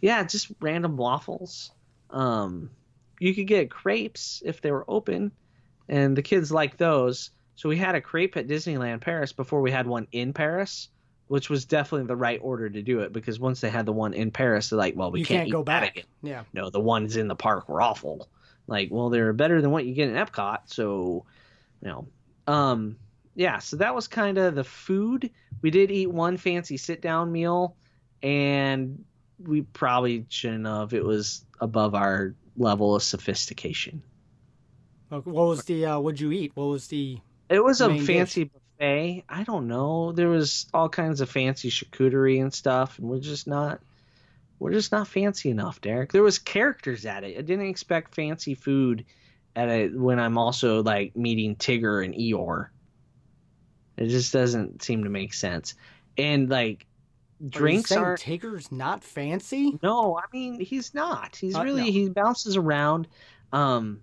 yeah, 0.01 0.23
just 0.23 0.51
random 0.59 0.97
waffles. 0.97 1.71
Um, 2.09 2.71
you 3.19 3.35
could 3.35 3.47
get 3.47 3.69
crepes 3.69 4.41
if 4.45 4.61
they 4.61 4.71
were 4.71 4.85
open, 4.87 5.31
and 5.87 6.15
the 6.17 6.21
kids 6.21 6.51
like 6.51 6.77
those. 6.77 7.31
So 7.55 7.69
we 7.69 7.77
had 7.77 7.95
a 7.95 8.01
crepe 8.01 8.37
at 8.37 8.47
Disneyland 8.47 9.01
Paris 9.01 9.33
before 9.33 9.61
we 9.61 9.69
had 9.69 9.85
one 9.85 10.07
in 10.11 10.33
Paris, 10.33 10.87
which 11.27 11.49
was 11.49 11.65
definitely 11.65 12.07
the 12.07 12.15
right 12.15 12.39
order 12.41 12.69
to 12.69 12.81
do 12.81 13.01
it 13.01 13.11
because 13.11 13.39
once 13.39 13.61
they 13.61 13.69
had 13.69 13.85
the 13.85 13.91
one 13.91 14.13
in 14.13 14.31
Paris, 14.31 14.69
they're 14.69 14.79
like, 14.79 14.95
well, 14.95 15.11
we 15.11 15.19
you 15.19 15.25
can't, 15.25 15.41
can't 15.41 15.51
go 15.51 15.63
back. 15.63 15.91
again. 15.91 16.05
Yeah. 16.23 16.43
No, 16.53 16.69
the 16.69 16.79
ones 16.79 17.17
in 17.17 17.27
the 17.27 17.35
park 17.35 17.67
were 17.67 17.81
awful. 17.81 18.29
Like, 18.65 18.89
well, 18.91 19.09
they're 19.09 19.33
better 19.33 19.61
than 19.61 19.71
what 19.71 19.85
you 19.85 19.93
get 19.93 20.09
in 20.09 20.15
Epcot, 20.15 20.59
so 20.67 21.25
you 21.81 21.87
know. 21.89 22.07
Um, 22.47 22.97
yeah, 23.39 23.59
so 23.59 23.77
that 23.77 23.95
was 23.95 24.09
kind 24.09 24.37
of 24.37 24.53
the 24.53 24.65
food. 24.65 25.29
We 25.61 25.71
did 25.71 25.91
eat 25.91 26.11
one 26.11 26.35
fancy 26.35 26.75
sit 26.75 27.01
down 27.01 27.31
meal, 27.31 27.77
and 28.21 29.05
we 29.41 29.61
probably 29.61 30.25
shouldn't 30.27 30.67
have. 30.67 30.93
It 30.93 31.05
was 31.05 31.45
above 31.61 31.95
our 31.95 32.35
level 32.57 32.95
of 32.95 33.01
sophistication. 33.01 34.01
What 35.07 35.25
was 35.25 35.63
the, 35.63 35.85
uh, 35.85 35.99
what'd 35.99 36.19
you 36.19 36.33
eat? 36.33 36.51
What 36.53 36.65
was 36.65 36.87
the, 36.87 37.17
It 37.49 37.63
was 37.63 37.79
a 37.79 37.97
fancy 37.99 38.43
buffet. 38.43 39.23
I 39.29 39.43
don't 39.43 39.69
know. 39.69 40.11
There 40.11 40.27
was 40.27 40.65
all 40.73 40.89
kinds 40.89 41.21
of 41.21 41.29
fancy 41.29 41.69
charcuterie 41.69 42.41
and 42.41 42.53
stuff, 42.53 42.99
and 42.99 43.07
we're 43.07 43.21
just 43.21 43.47
not. 43.47 43.79
We're 44.59 44.73
just 44.73 44.91
not 44.91 45.07
fancy 45.07 45.49
enough, 45.49 45.79
Derek. 45.79 46.11
There 46.11 46.23
was 46.23 46.39
characters 46.39 47.05
at 47.05 47.23
it. 47.23 47.37
I 47.37 47.41
didn't 47.41 47.67
expect 47.67 48.15
fancy 48.15 48.53
food 48.53 49.05
at 49.55 49.69
it 49.69 49.97
when 49.97 50.19
I'm 50.19 50.37
also 50.37 50.83
like 50.83 51.15
meeting 51.15 51.55
Tigger 51.55 52.03
and 52.03 52.13
Eeyore. 52.13 52.67
It 53.99 54.07
just 54.07 54.31
doesn't 54.33 54.81
seem 54.81 55.03
to 55.03 55.09
make 55.09 55.33
sense. 55.33 55.75
And 56.17 56.49
like 56.49 56.85
drinks 57.47 57.91
are 57.91 58.17
Tigger's 58.17 58.71
not 58.71 59.03
fancy? 59.03 59.77
no, 59.83 60.17
I 60.17 60.23
mean 60.33 60.59
he's 60.59 60.93
not. 60.93 61.35
He's 61.35 61.55
Uh, 61.55 61.63
really 61.63 61.83
no. 61.85 61.91
he 61.91 62.09
bounces 62.09 62.55
around. 62.57 63.07
Um, 63.51 64.01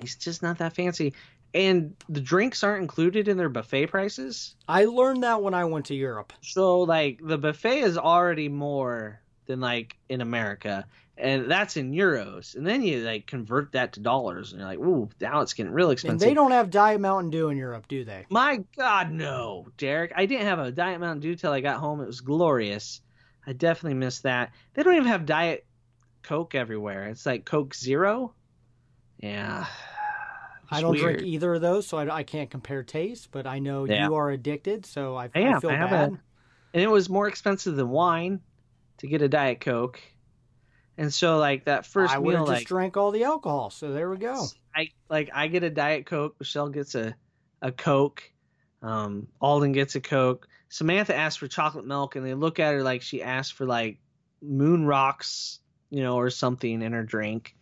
he's 0.00 0.16
just 0.16 0.42
not 0.42 0.58
that 0.58 0.74
fancy. 0.74 1.12
And 1.54 1.94
the 2.08 2.20
drinks 2.20 2.64
aren't 2.64 2.82
included 2.82 3.28
in 3.28 3.36
their 3.36 3.48
buffet 3.48 3.86
prices. 3.86 4.56
I 4.68 4.86
learned 4.86 5.22
that 5.22 5.42
when 5.42 5.54
I 5.54 5.64
went 5.64 5.86
to 5.86 5.94
Europe. 5.94 6.32
So 6.40 6.80
like 6.80 7.20
the 7.22 7.38
buffet 7.38 7.80
is 7.80 7.98
already 7.98 8.48
more 8.48 9.20
than 9.46 9.60
like 9.60 9.96
in 10.08 10.20
America, 10.20 10.86
and 11.16 11.50
that's 11.50 11.76
in 11.76 11.92
euros. 11.92 12.54
And 12.56 12.66
then 12.66 12.82
you 12.82 13.00
like 13.04 13.26
convert 13.26 13.72
that 13.72 13.92
to 13.94 14.00
dollars, 14.00 14.52
and 14.52 14.60
you're 14.60 14.68
like, 14.68 14.78
ooh, 14.78 15.08
now 15.20 15.40
it's 15.40 15.52
getting 15.54 15.72
real 15.72 15.88
And 15.88 15.92
expensive. 15.94 16.20
they 16.28 16.34
don't 16.34 16.50
have 16.52 16.70
Diet 16.70 17.00
Mountain 17.00 17.30
Dew 17.30 17.48
in 17.50 17.56
Europe, 17.56 17.86
do 17.88 18.04
they? 18.04 18.26
My 18.30 18.64
God, 18.76 19.10
no, 19.12 19.66
Derek. 19.76 20.12
I 20.16 20.26
didn't 20.26 20.46
have 20.46 20.58
a 20.58 20.72
Diet 20.72 21.00
Mountain 21.00 21.20
Dew 21.20 21.34
till 21.36 21.52
I 21.52 21.60
got 21.60 21.78
home. 21.78 22.00
It 22.00 22.06
was 22.06 22.20
glorious. 22.20 23.00
I 23.46 23.52
definitely 23.52 23.98
missed 23.98 24.22
that. 24.22 24.52
They 24.74 24.82
don't 24.82 24.94
even 24.94 25.08
have 25.08 25.26
Diet 25.26 25.66
Coke 26.22 26.54
everywhere. 26.54 27.06
It's 27.08 27.26
like 27.26 27.44
Coke 27.44 27.74
Zero. 27.74 28.32
Yeah. 29.18 29.66
I 30.70 30.80
don't 30.80 30.92
weird. 30.92 31.18
drink 31.18 31.22
either 31.22 31.54
of 31.54 31.60
those, 31.60 31.86
so 31.86 31.98
I, 31.98 32.16
I 32.16 32.22
can't 32.22 32.50
compare 32.50 32.82
taste. 32.82 33.28
But 33.30 33.46
I 33.46 33.58
know 33.58 33.84
Yeah. 33.84 34.06
you 34.08 34.14
are 34.14 34.30
addicted, 34.30 34.86
so 34.86 35.14
I, 35.14 35.28
I 35.34 35.40
am. 35.40 35.54
I 35.56 35.60
feel 35.60 35.70
I 35.70 35.76
have 35.76 35.90
bad. 35.90 36.08
a- 36.12 36.20
And 36.72 36.82
it 36.82 36.90
was 36.90 37.08
more 37.08 37.28
expensive 37.28 37.76
than 37.76 37.90
wine 37.90 38.40
to 39.04 39.08
get 39.10 39.20
a 39.20 39.28
Diet 39.28 39.60
Coke. 39.60 40.00
And 40.96 41.12
so, 41.12 41.36
like 41.36 41.66
that 41.66 41.84
first 41.84 42.14
I 42.14 42.18
meal, 42.18 42.30
have 42.30 42.46
just 42.46 42.50
like 42.50 42.66
drank 42.66 42.96
all 42.96 43.10
the 43.10 43.24
alcohol. 43.24 43.68
So 43.68 43.92
there 43.92 44.08
we 44.08 44.16
go. 44.16 44.46
I 44.74 44.88
like 45.10 45.28
I 45.34 45.48
get 45.48 45.62
a 45.62 45.68
Diet 45.68 46.06
Coke. 46.06 46.36
Michelle 46.40 46.70
gets 46.70 46.94
a 46.94 47.14
a 47.60 47.70
Coke. 47.70 48.22
Um, 48.80 49.28
Alden 49.42 49.72
gets 49.72 49.94
a 49.94 50.00
Coke. 50.00 50.48
Samantha 50.70 51.14
asked 51.14 51.38
for 51.38 51.48
chocolate 51.48 51.86
milk, 51.86 52.16
and 52.16 52.24
they 52.24 52.32
look 52.32 52.58
at 52.58 52.72
her 52.72 52.82
like 52.82 53.02
she 53.02 53.22
asked 53.22 53.52
for 53.52 53.66
like 53.66 53.98
moon 54.40 54.86
rocks, 54.86 55.58
you 55.90 56.02
know, 56.02 56.16
or 56.16 56.30
something 56.30 56.80
in 56.80 56.92
her 56.92 57.02
drink. 57.02 57.56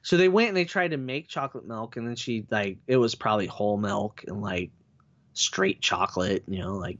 So 0.00 0.16
they 0.16 0.28
went 0.28 0.48
and 0.48 0.56
they 0.56 0.64
tried 0.64 0.92
to 0.92 0.96
make 0.96 1.28
chocolate 1.28 1.66
milk, 1.66 1.96
and 1.96 2.08
then 2.08 2.16
she 2.16 2.46
like 2.50 2.78
it 2.86 2.96
was 2.96 3.14
probably 3.14 3.46
whole 3.46 3.76
milk 3.76 4.24
and 4.26 4.40
like 4.40 4.70
straight 5.34 5.82
chocolate, 5.82 6.44
you 6.48 6.60
know, 6.60 6.76
like 6.76 6.98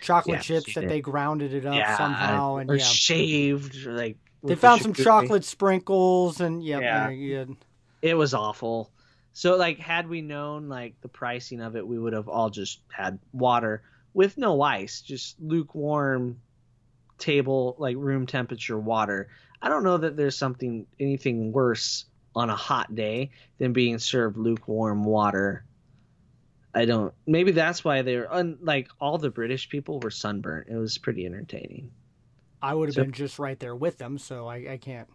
chocolate 0.00 0.36
Yeah, 0.38 0.42
chips 0.42 0.74
that 0.74 0.88
they 0.88 1.00
grounded 1.00 1.54
it 1.54 1.66
up 1.66 1.74
yeah, 1.74 1.96
somehow, 1.96 2.56
and 2.56 2.70
or 2.70 2.76
yeah, 2.76 2.84
shaved, 2.84 3.86
or, 3.86 3.92
like 3.92 4.16
they 4.42 4.54
the 4.54 4.60
found 4.60 4.82
some 4.82 4.94
chocolate 4.94 5.44
sprinkles, 5.44 6.40
and 6.40 6.64
yep, 6.64 6.82
Yeah. 6.82 7.10
you. 7.10 7.56
It 8.02 8.14
was 8.14 8.34
awful. 8.34 8.90
So 9.32 9.56
like 9.56 9.78
had 9.78 10.08
we 10.08 10.22
known 10.22 10.68
like 10.68 10.94
the 11.02 11.08
pricing 11.08 11.60
of 11.60 11.76
it, 11.76 11.86
we 11.86 11.98
would 11.98 12.12
have 12.12 12.28
all 12.28 12.50
just 12.50 12.80
had 12.90 13.18
water 13.32 13.82
with 14.14 14.36
no 14.38 14.60
ice, 14.62 15.00
just 15.02 15.36
lukewarm 15.40 16.40
table 17.18 17.76
like 17.78 17.96
room 17.96 18.26
temperature 18.26 18.78
water. 18.78 19.28
I 19.62 19.68
don't 19.68 19.84
know 19.84 19.98
that 19.98 20.16
there's 20.16 20.36
something 20.36 20.86
anything 20.98 21.52
worse 21.52 22.06
on 22.34 22.48
a 22.50 22.56
hot 22.56 22.94
day 22.94 23.30
than 23.58 23.72
being 23.72 23.98
served 23.98 24.36
lukewarm 24.36 25.04
water. 25.04 25.64
I 26.74 26.84
don't. 26.84 27.12
Maybe 27.26 27.50
that's 27.52 27.84
why 27.84 28.02
they're 28.02 28.32
un, 28.32 28.58
like 28.60 28.88
all 29.00 29.18
the 29.18 29.30
British 29.30 29.68
people 29.68 29.98
were 30.00 30.10
sunburnt. 30.10 30.68
It 30.68 30.76
was 30.76 30.98
pretty 30.98 31.26
entertaining. 31.26 31.90
I 32.62 32.74
would 32.74 32.88
have 32.88 32.94
So- 32.94 33.02
been 33.02 33.12
just 33.12 33.38
right 33.38 33.58
there 33.58 33.74
with 33.74 33.98
them, 33.98 34.18
so 34.18 34.46
I, 34.46 34.72
I 34.72 34.76
can't. 34.76 35.08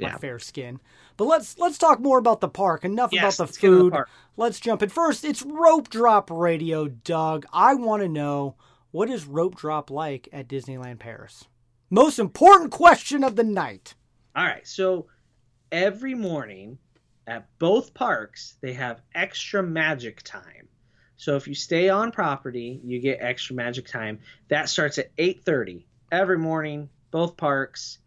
My 0.00 0.08
Yeah. 0.10 0.16
fair 0.18 0.38
skin. 0.38 0.78
But 1.16 1.24
let's 1.24 1.58
let's 1.58 1.76
talk 1.76 1.98
more 1.98 2.18
about 2.18 2.40
the 2.40 2.48
park. 2.48 2.84
Enough 2.84 3.12
Yes, 3.12 3.38
about 3.40 3.48
the 3.48 3.66
into 3.66 3.76
the 3.84 3.90
food. 3.90 4.04
Let's 4.36 4.60
jump 4.60 4.82
in 4.82 4.88
first. 4.90 5.24
It's 5.24 5.42
rope 5.42 5.88
drop 5.90 6.30
radio, 6.30 6.86
Doug. 6.86 7.46
I 7.52 7.74
want 7.74 8.02
to 8.02 8.08
know 8.08 8.54
what 8.92 9.10
is 9.10 9.26
rope 9.26 9.56
drop 9.56 9.90
like 9.90 10.28
at 10.32 10.46
Disneyland 10.48 11.00
Paris. 11.00 11.44
Most 11.90 12.18
important 12.20 12.70
question 12.70 13.24
of 13.24 13.34
the 13.34 13.42
night. 13.42 13.94
All 14.36 14.44
right. 14.44 14.64
So 14.66 15.06
every 15.72 16.14
morning 16.14 16.78
at 17.26 17.48
both 17.58 17.92
parks, 17.92 18.56
they 18.60 18.72
have 18.74 19.02
extra 19.16 19.62
magic 19.64 20.22
time. 20.22 20.68
So 21.18 21.34
if 21.34 21.48
you 21.48 21.54
stay 21.54 21.88
on 21.88 22.12
property, 22.12 22.80
you 22.84 23.00
get 23.00 23.18
extra 23.20 23.54
magic 23.54 23.86
time. 23.86 24.20
That 24.48 24.68
starts 24.68 24.98
at 24.98 25.10
8:30 25.18 25.84
every 26.10 26.38
morning, 26.38 26.88
both 27.10 27.36
parks. 27.36 27.98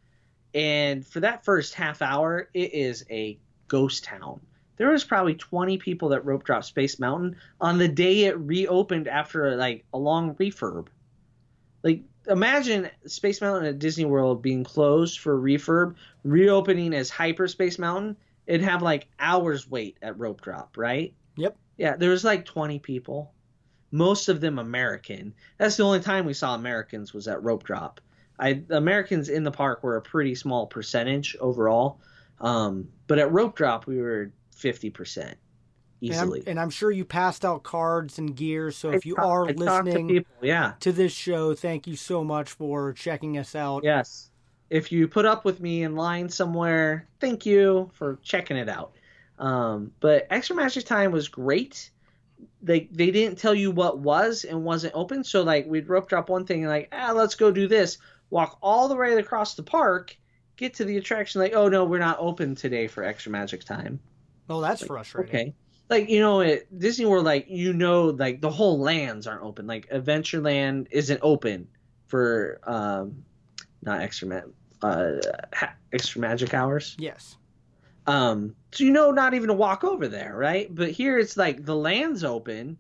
And 0.54 1.06
for 1.06 1.20
that 1.20 1.46
first 1.46 1.76
half 1.76 2.02
hour, 2.02 2.50
it 2.54 2.74
is 2.74 3.06
a 3.10 3.38
ghost 3.68 4.06
town. 4.06 4.40
There 4.78 4.90
was 4.90 5.04
probably 5.04 5.36
20 5.36 5.78
people 5.78 6.10
that 6.10 6.26
rope 6.26 6.46
drop 6.46 6.64
Space 6.64 7.00
Mountain 7.00 7.36
on 7.60 7.78
the 7.78 7.88
day 7.88 8.24
it 8.24 8.40
reopened 8.40 9.08
after 9.08 9.56
like 9.56 9.86
a 9.94 9.98
long 9.98 10.34
refurb. 10.36 10.88
Like 11.84 12.04
imagine 12.28 12.90
Space 13.08 13.42
Mountain 13.42 13.66
at 13.66 13.80
Disney 13.80 14.06
World 14.06 14.42
being 14.42 14.64
closed 14.64 15.20
for 15.20 15.38
refurb, 15.38 15.96
reopening 16.24 16.94
as 16.94 17.10
Hyperspace 17.10 17.78
Mountain. 17.78 18.16
It'd 18.48 18.62
have 18.62 18.82
like 18.82 19.08
hours 19.20 19.70
wait 19.70 19.98
at 20.02 20.18
rope 20.18 20.42
drop, 20.42 20.78
right? 20.78 21.14
Yep. 21.36 21.58
Yeah, 21.78 21.96
there 21.96 22.10
was 22.10 22.24
like 22.24 22.46
20 22.46 22.80
people. 22.80 23.34
Most 23.92 24.30
of 24.30 24.40
them 24.40 24.60
American. 24.60 25.34
That's 25.58 25.78
the 25.78 25.84
only 25.84 26.00
time 26.00 26.26
we 26.26 26.34
saw 26.34 26.56
Americans 26.56 27.14
was 27.14 27.28
at 27.28 27.44
rope 27.44 27.64
drop. 27.64 28.00
I 28.40 28.64
Americans 28.70 29.30
in 29.30 29.44
the 29.44 29.52
park 29.52 29.84
were 29.84 29.98
a 29.98 30.02
pretty 30.02 30.36
small 30.36 30.66
percentage 30.66 31.36
overall. 31.40 32.00
Um, 32.40 32.90
but 33.08 33.20
at 33.20 33.32
rope 33.32 33.56
drop 33.56 33.86
we 33.86 33.98
were 34.02 34.32
50% 34.56 35.18
And 35.18 35.36
I'm, 36.02 36.10
easily. 36.12 36.44
and 36.48 36.60
I'm 36.60 36.70
sure 36.72 36.90
you 36.92 37.06
passed 37.06 37.46
out 37.46 37.64
cards 37.64 38.18
and 38.18 38.36
gear. 38.36 38.72
So 38.72 38.92
if 38.92 39.06
you 39.06 39.16
are 39.18 39.46
talk 39.46 39.56
to 39.56 39.64
listening 39.64 40.08
people, 40.08 40.34
yeah. 40.42 40.74
to 40.80 40.92
this 40.92 41.12
show, 41.12 41.54
thank 41.54 41.86
you 41.86 41.96
so 41.96 42.24
much 42.24 42.52
for 42.52 42.94
checking 42.94 43.38
us 43.38 43.56
out. 43.56 43.84
Yes. 43.84 44.32
If 44.72 44.92
you 44.92 45.08
put 45.08 45.26
up 45.26 45.46
with 45.46 45.60
me 45.60 45.84
in 45.84 45.96
line 45.96 46.30
somewhere, 46.30 47.08
thank 47.20 47.46
you 47.46 47.92
for 47.94 48.18
checking 48.24 48.58
it 48.58 48.70
out. 48.70 48.94
Um, 49.42 49.92
but 50.00 50.28
Extra 50.30 50.56
Magic 50.56 50.86
Time 50.86 51.12
was 51.12 51.28
great. 51.28 51.90
They 52.62 52.88
they 52.92 53.10
didn't 53.10 53.40
tell 53.40 53.56
you 53.56 53.72
what 53.72 53.98
was 53.98 54.46
and 54.46 54.64
wasn't 54.64 54.94
open, 54.96 55.24
so 55.24 55.42
like 55.42 55.66
we'd 55.66 55.90
rope 55.90 56.08
drop 56.08 56.30
one 56.30 56.46
thing 56.46 56.62
and 56.62 56.70
like 56.70 56.90
ah 56.92 57.12
let's 57.12 57.36
go 57.36 57.52
do 57.52 57.68
this. 57.68 57.98
Walk 58.30 58.60
all 58.62 58.88
the 58.88 58.96
way 58.96 59.16
across 59.18 59.56
the 59.56 59.64
park, 59.64 60.16
get 60.58 60.76
to 60.76 60.86
the 60.86 60.98
attraction 60.98 61.42
like 61.42 61.54
oh 61.56 61.68
no 61.70 61.86
we're 61.86 61.98
not 61.98 62.18
open 62.20 62.54
today 62.56 62.88
for 62.88 63.04
Extra 63.04 63.32
Magic 63.32 63.64
Time. 63.64 64.00
Oh, 64.48 64.62
that's 64.62 64.86
frustrating. 64.86 65.30
Okay. 65.30 65.56
Like 65.90 66.10
you 66.10 66.20
know 66.20 66.42
at 66.42 66.78
Disney 66.78 67.06
World, 67.06 67.26
like 67.26 67.48
you 67.50 67.74
know, 67.74 68.06
like 68.06 68.42
the 68.42 68.52
whole 68.52 68.80
lands 68.80 69.26
aren't 69.26 69.44
open. 69.44 69.66
Like 69.66 69.90
Adventureland 69.90 70.88
isn't 70.92 71.20
open 71.24 71.68
for 72.08 72.62
um, 72.64 73.24
not 73.82 74.02
extra 74.02 74.28
ma- 74.28 74.88
uh, 74.88 75.14
ha- 75.54 75.74
extra 75.92 76.22
magic 76.22 76.54
hours. 76.54 76.96
Yes. 77.00 77.38
Um, 78.08 78.56
so 78.72 78.84
you 78.84 78.92
know 78.92 79.12
not 79.12 79.34
even 79.34 79.48
to 79.50 79.54
walk 79.54 79.84
over 79.84 80.08
there, 80.08 80.36
right? 80.36 80.74
But 80.74 80.92
here 80.92 81.20
it's 81.20 81.38
like 81.38 81.66
the 81.66 81.76
land's 81.76 82.24
open, 82.24 82.78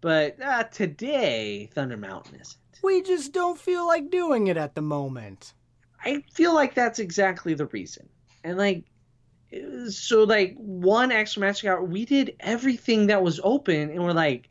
but 0.00 0.40
uh, 0.42 0.64
today 0.64 1.70
Thunder 1.74 1.96
Mountain 1.96 2.40
isn't. 2.40 2.56
We 2.82 3.02
just 3.02 3.32
don't 3.32 3.58
feel 3.58 3.86
like 3.86 4.10
doing 4.10 4.48
it 4.48 4.56
at 4.56 4.74
the 4.74 4.82
moment. 4.82 5.54
I 6.04 6.22
feel 6.32 6.52
like 6.54 6.74
that's 6.74 6.98
exactly 6.98 7.54
the 7.54 7.66
reason. 7.66 8.08
And 8.42 8.58
like, 8.58 8.84
so 9.88 10.24
like 10.24 10.54
one 10.58 11.12
extra 11.12 11.40
magic 11.40 11.64
hour, 11.70 11.82
we 11.82 12.04
did 12.04 12.34
everything 12.40 13.06
that 13.06 13.22
was 13.22 13.40
open, 13.42 13.90
and 13.90 14.02
we're 14.04 14.12
like, 14.12 14.50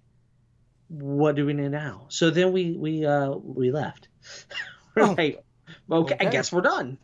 what 0.88 1.36
do 1.36 1.46
we 1.46 1.54
do 1.54 1.70
now? 1.70 2.06
So 2.10 2.30
then 2.30 2.52
we 2.54 2.72
we 2.78 3.06
uh 3.06 3.32
we 3.32 3.72
left. 3.72 4.08
we're 4.96 5.04
Oh. 5.04 5.16
like, 5.18 5.44
okay, 5.92 6.16
I 6.20 6.26
guess 6.26 6.52
we're 6.52 6.62
done. 6.62 6.98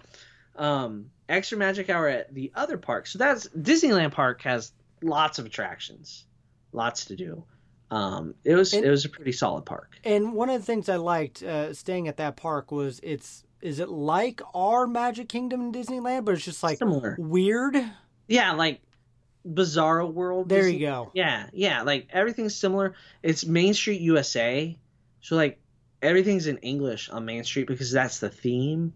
Um, 0.56 1.12
extra 1.30 1.58
magic 1.58 1.90
hour 1.90 2.08
at 2.10 2.34
the 2.34 2.52
other 2.56 2.78
park. 2.78 3.08
So 3.08 3.20
that's 3.20 3.48
Disneyland 3.50 4.12
Park 4.12 4.42
has 4.42 4.72
lots 5.02 5.40
of 5.40 5.46
attractions, 5.46 6.26
lots 6.74 7.06
to 7.06 7.16
do. 7.16 7.46
Um, 7.92 8.36
it 8.44 8.56
was 8.56 8.74
And- 8.74 8.86
it 8.86 8.90
was 8.90 9.06
a 9.06 9.10
pretty 9.10 9.32
solid 9.32 9.66
park. 9.66 9.96
And 10.04 10.34
one 10.34 10.50
of 10.50 10.60
the 10.60 10.66
things 10.66 10.90
I 10.90 10.98
liked 10.98 11.42
uh, 11.42 11.74
staying 11.74 12.08
at 12.08 12.18
that 12.18 12.36
park 12.36 12.72
was 12.72 13.00
it's 13.04 13.44
is 13.62 13.80
it 13.80 13.90
like 13.90 14.42
our 14.54 14.88
Magic 14.88 15.28
Kingdom 15.28 15.60
in 15.62 15.72
Disneyland, 15.74 16.24
but 16.26 16.34
it's 16.36 16.46
just 16.46 16.64
like 16.64 16.78
Similar. 16.78 17.16
weird. 17.20 17.76
Yeah, 18.28 18.54
like 18.54 18.82
Bizarro 19.46 20.14
World. 20.14 20.48
There 20.50 20.62
Disney- 20.64 20.80
you 20.80 20.86
go. 20.88 21.12
Yeah, 21.14 21.48
yeah, 21.52 21.82
like 21.82 22.08
everything's 22.12 22.56
similar. 22.56 22.94
It's 23.24 23.46
Main 23.46 23.74
Street 23.74 24.02
USA, 24.02 24.78
so 25.22 25.36
like 25.36 25.60
everything's 26.02 26.48
in 26.48 26.58
English 26.60 27.10
on 27.10 27.26
Main 27.26 27.44
Street 27.44 27.68
because 27.68 27.92
that's 27.92 28.20
the 28.20 28.30
theme. 28.30 28.94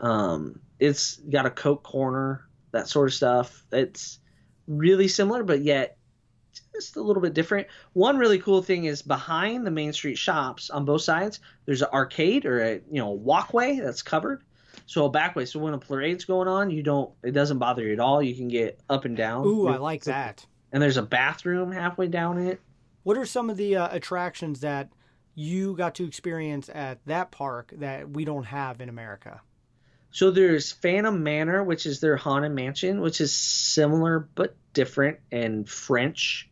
Um, 0.00 0.60
it's 0.78 1.16
got 1.16 1.46
a 1.46 1.50
Coke 1.50 1.82
corner, 1.82 2.48
that 2.72 2.88
sort 2.88 3.08
of 3.08 3.14
stuff. 3.14 3.64
It's 3.72 4.20
really 4.66 5.08
similar, 5.08 5.42
but 5.42 5.62
yet 5.62 5.98
just 6.74 6.96
a 6.96 7.02
little 7.02 7.22
bit 7.22 7.34
different. 7.34 7.66
One 7.92 8.18
really 8.18 8.38
cool 8.38 8.62
thing 8.62 8.84
is 8.84 9.02
behind 9.02 9.66
the 9.66 9.70
Main 9.70 9.92
Street 9.92 10.18
shops 10.18 10.70
on 10.70 10.84
both 10.84 11.02
sides, 11.02 11.40
there's 11.66 11.82
an 11.82 11.88
arcade 11.92 12.46
or 12.46 12.62
a 12.62 12.74
you 12.74 13.00
know 13.00 13.10
walkway 13.10 13.78
that's 13.78 14.02
covered. 14.02 14.42
So 14.86 15.04
a 15.04 15.10
back 15.10 15.36
way. 15.36 15.44
So 15.44 15.58
when 15.58 15.74
a 15.74 15.78
parade's 15.78 16.24
going 16.24 16.48
on, 16.48 16.70
you 16.70 16.82
don't 16.82 17.12
it 17.22 17.32
doesn't 17.32 17.58
bother 17.58 17.82
you 17.82 17.92
at 17.92 18.00
all. 18.00 18.22
You 18.22 18.34
can 18.34 18.48
get 18.48 18.80
up 18.88 19.04
and 19.04 19.16
down. 19.16 19.44
Ooh, 19.46 19.66
I 19.68 19.76
like 19.76 20.04
that. 20.04 20.46
And 20.72 20.82
there's 20.82 20.96
a 20.96 21.02
bathroom 21.02 21.72
halfway 21.72 22.08
down 22.08 22.38
it. 22.38 22.60
What 23.02 23.16
are 23.16 23.26
some 23.26 23.50
of 23.50 23.56
the 23.56 23.76
uh, 23.76 23.88
attractions 23.90 24.60
that 24.60 24.90
you 25.34 25.74
got 25.76 25.94
to 25.96 26.04
experience 26.04 26.68
at 26.72 26.98
that 27.06 27.30
park 27.30 27.72
that 27.76 28.10
we 28.10 28.24
don't 28.24 28.44
have 28.44 28.80
in 28.80 28.88
America? 28.88 29.40
So 30.10 30.30
there's 30.30 30.72
Phantom 30.72 31.22
Manor, 31.22 31.62
which 31.62 31.86
is 31.86 32.00
their 32.00 32.16
haunted 32.16 32.52
mansion, 32.52 33.00
which 33.00 33.20
is 33.20 33.34
similar 33.34 34.28
but 34.34 34.56
different 34.72 35.18
and 35.30 35.68
French. 35.68 36.48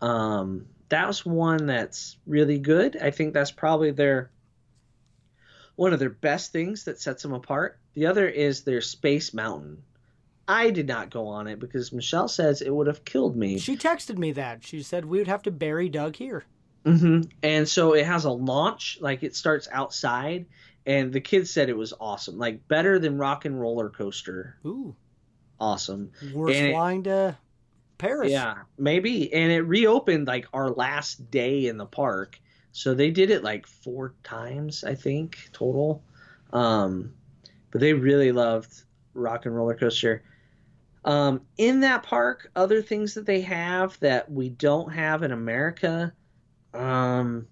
Um, 0.00 0.66
that 0.88 1.06
was 1.06 1.24
one 1.24 1.66
that's 1.66 2.16
really 2.26 2.58
good. 2.58 2.96
I 2.96 3.10
think 3.10 3.34
that's 3.34 3.50
probably 3.50 3.90
their 3.90 4.30
one 5.76 5.92
of 5.92 6.00
their 6.00 6.10
best 6.10 6.50
things 6.50 6.84
that 6.84 7.00
sets 7.00 7.22
them 7.22 7.32
apart. 7.32 7.78
The 7.94 8.06
other 8.06 8.26
is 8.26 8.64
their 8.64 8.80
Space 8.80 9.32
Mountain. 9.32 9.82
I 10.48 10.70
did 10.70 10.88
not 10.88 11.10
go 11.10 11.28
on 11.28 11.46
it 11.46 11.60
because 11.60 11.92
Michelle 11.92 12.26
says 12.26 12.62
it 12.62 12.74
would 12.74 12.86
have 12.86 13.04
killed 13.04 13.36
me. 13.36 13.58
She 13.58 13.76
texted 13.76 14.16
me 14.16 14.32
that. 14.32 14.64
She 14.64 14.82
said 14.82 15.04
we 15.04 15.18
would 15.18 15.28
have 15.28 15.42
to 15.42 15.50
bury 15.50 15.88
Doug 15.88 16.16
here. 16.16 16.44
hmm 16.84 17.20
And 17.42 17.68
so 17.68 17.92
it 17.92 18.06
has 18.06 18.24
a 18.24 18.30
launch, 18.30 18.98
like 19.00 19.22
it 19.22 19.36
starts 19.36 19.68
outside, 19.70 20.46
and 20.88 21.12
the 21.12 21.20
kids 21.20 21.50
said 21.52 21.68
it 21.68 21.76
was 21.76 21.92
awesome, 22.00 22.36
like 22.38 22.66
better 22.66 22.98
than 22.98 23.16
Rock 23.18 23.44
and 23.44 23.60
Roller 23.60 23.90
Coaster. 23.90 24.56
Ooh, 24.66 24.96
Awesome. 25.60 26.10
we're 26.34 26.48
And 26.48 26.66
it- 26.68 26.72
flying 26.72 27.02
to 27.04 27.36
Paris. 27.98 28.30
Yeah, 28.32 28.62
maybe. 28.78 29.32
And 29.32 29.52
it 29.52 29.62
reopened 29.62 30.26
like 30.26 30.46
our 30.52 30.70
last 30.70 31.30
day 31.30 31.66
in 31.66 31.76
the 31.76 31.86
park. 31.86 32.40
So 32.72 32.94
they 32.94 33.10
did 33.10 33.30
it 33.30 33.42
like 33.44 33.66
four 33.66 34.14
times, 34.22 34.84
I 34.84 34.94
think, 34.94 35.48
total. 35.52 36.02
Um, 36.52 37.12
but 37.70 37.80
they 37.80 37.92
really 37.92 38.30
loved 38.32 38.82
Rock 39.14 39.46
and 39.46 39.54
Roller 39.56 39.74
Coaster. 39.74 40.22
Um, 41.04 41.40
in 41.56 41.80
that 41.80 42.02
park, 42.04 42.50
other 42.54 42.80
things 42.82 43.14
that 43.14 43.26
they 43.26 43.40
have 43.40 43.98
that 44.00 44.30
we 44.30 44.48
don't 44.50 44.92
have 44.92 45.22
in 45.24 45.32
America, 45.32 46.12
um, 46.74 47.48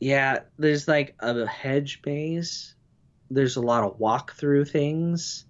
Yeah, 0.00 0.40
there's 0.58 0.86
like 0.88 1.14
a 1.20 1.46
hedge 1.46 2.00
maze. 2.04 2.74
There's 3.30 3.56
a 3.56 3.60
lot 3.60 3.84
of 3.84 3.98
walk 3.98 4.34
through 4.34 4.66
things. 4.66 5.46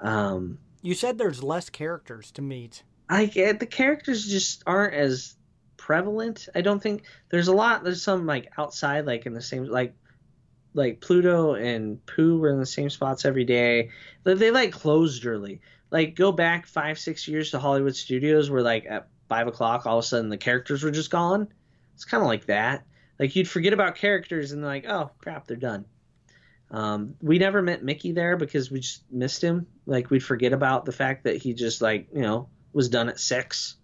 Um, 0.00 0.58
You 0.82 0.94
said 0.94 1.18
there's 1.18 1.42
less 1.42 1.70
characters 1.70 2.30
to 2.32 2.42
meet. 2.42 2.82
I 3.08 3.26
get 3.26 3.60
the 3.60 3.66
characters 3.66 4.26
just 4.26 4.62
aren't 4.66 4.94
as 4.94 5.34
prevalent. 5.76 6.48
I 6.54 6.60
don't 6.62 6.82
think 6.82 7.04
there's 7.30 7.48
a 7.48 7.52
lot. 7.52 7.84
There's 7.84 8.02
some 8.02 8.26
like 8.26 8.50
outside, 8.56 9.06
like 9.06 9.26
in 9.26 9.34
the 9.34 9.42
same 9.42 9.64
like 9.64 9.94
like 10.72 11.00
Pluto 11.00 11.54
and 11.54 12.04
Pooh 12.06 12.38
were 12.38 12.50
in 12.50 12.58
the 12.58 12.66
same 12.66 12.90
spots 12.90 13.24
every 13.24 13.44
day. 13.44 13.90
They, 14.24 14.34
they 14.34 14.50
like 14.50 14.72
closed 14.72 15.24
early. 15.26 15.60
Like 15.90 16.16
go 16.16 16.32
back 16.32 16.66
five 16.66 16.98
six 16.98 17.28
years 17.28 17.50
to 17.50 17.58
Hollywood 17.58 17.96
Studios, 17.96 18.50
where 18.50 18.62
like 18.62 18.86
at 18.88 19.08
five 19.28 19.46
o'clock 19.46 19.86
all 19.86 19.98
of 19.98 20.04
a 20.04 20.06
sudden 20.06 20.28
the 20.28 20.36
characters 20.36 20.82
were 20.82 20.90
just 20.90 21.10
gone. 21.10 21.48
It's 21.94 22.04
kind 22.04 22.22
of 22.22 22.28
like 22.28 22.46
that. 22.46 22.84
Like 23.18 23.34
you'd 23.36 23.48
forget 23.48 23.72
about 23.72 23.96
characters 23.96 24.52
and 24.52 24.62
like 24.62 24.86
oh 24.88 25.10
crap 25.18 25.46
they're 25.46 25.56
done. 25.56 25.84
Um, 26.70 27.14
we 27.20 27.38
never 27.38 27.62
met 27.62 27.84
Mickey 27.84 28.12
there 28.12 28.36
because 28.36 28.70
we 28.70 28.80
just 28.80 29.04
missed 29.10 29.42
him. 29.42 29.66
Like 29.86 30.10
we'd 30.10 30.24
forget 30.24 30.52
about 30.52 30.84
the 30.84 30.92
fact 30.92 31.24
that 31.24 31.36
he 31.36 31.54
just 31.54 31.80
like 31.80 32.08
you 32.12 32.22
know 32.22 32.48
was 32.72 32.88
done 32.88 33.08
at 33.08 33.20
six, 33.20 33.76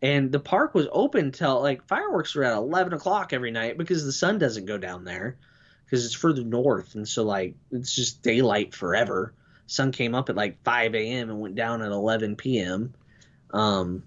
and 0.00 0.32
the 0.32 0.40
park 0.40 0.74
was 0.74 0.88
open 0.90 1.30
till 1.30 1.60
like 1.60 1.86
fireworks 1.86 2.34
were 2.34 2.44
at 2.44 2.56
eleven 2.56 2.92
o'clock 2.92 3.32
every 3.32 3.52
night 3.52 3.78
because 3.78 4.04
the 4.04 4.12
sun 4.12 4.38
doesn't 4.38 4.66
go 4.66 4.78
down 4.78 5.04
there 5.04 5.38
because 5.84 6.04
it's 6.04 6.14
further 6.14 6.42
north, 6.42 6.94
and 6.94 7.06
so 7.06 7.22
like 7.22 7.54
it's 7.70 7.94
just 7.94 8.22
daylight 8.22 8.74
forever. 8.74 9.34
Sun 9.66 9.92
came 9.92 10.14
up 10.14 10.28
at 10.28 10.36
like 10.36 10.62
five 10.64 10.94
a.m. 10.94 11.30
and 11.30 11.40
went 11.40 11.54
down 11.54 11.82
at 11.82 11.92
eleven 11.92 12.34
p.m. 12.34 12.94
Um, 13.52 14.02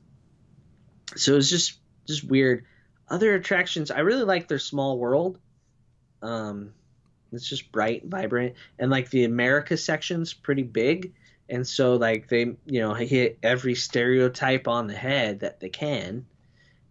so 1.16 1.36
was 1.36 1.50
just 1.50 1.80
just 2.08 2.24
weird. 2.24 2.66
Other 3.10 3.36
attractions, 3.36 3.92
I 3.92 4.00
really 4.00 4.24
like 4.24 4.48
their 4.48 4.60
small 4.60 4.98
world. 4.98 5.40
Um, 6.22 6.74
it's 7.32 7.48
just 7.48 7.72
bright, 7.72 8.04
and 8.04 8.12
vibrant, 8.12 8.56
and 8.80 8.90
like 8.90 9.10
the 9.10 9.26
America 9.26 9.78
section's 9.78 10.34
pretty 10.34 10.64
big, 10.64 11.14
and 11.50 11.68
so 11.68 11.96
like 11.96 12.28
they 12.28 12.56
you 12.66 12.80
know 12.80 12.94
hit 12.94 13.38
every 13.44 13.76
stereotype 13.76 14.68
on 14.68 14.88
the 14.88 14.96
head 14.96 15.42
that 15.42 15.60
they 15.60 15.70
can. 15.70 16.26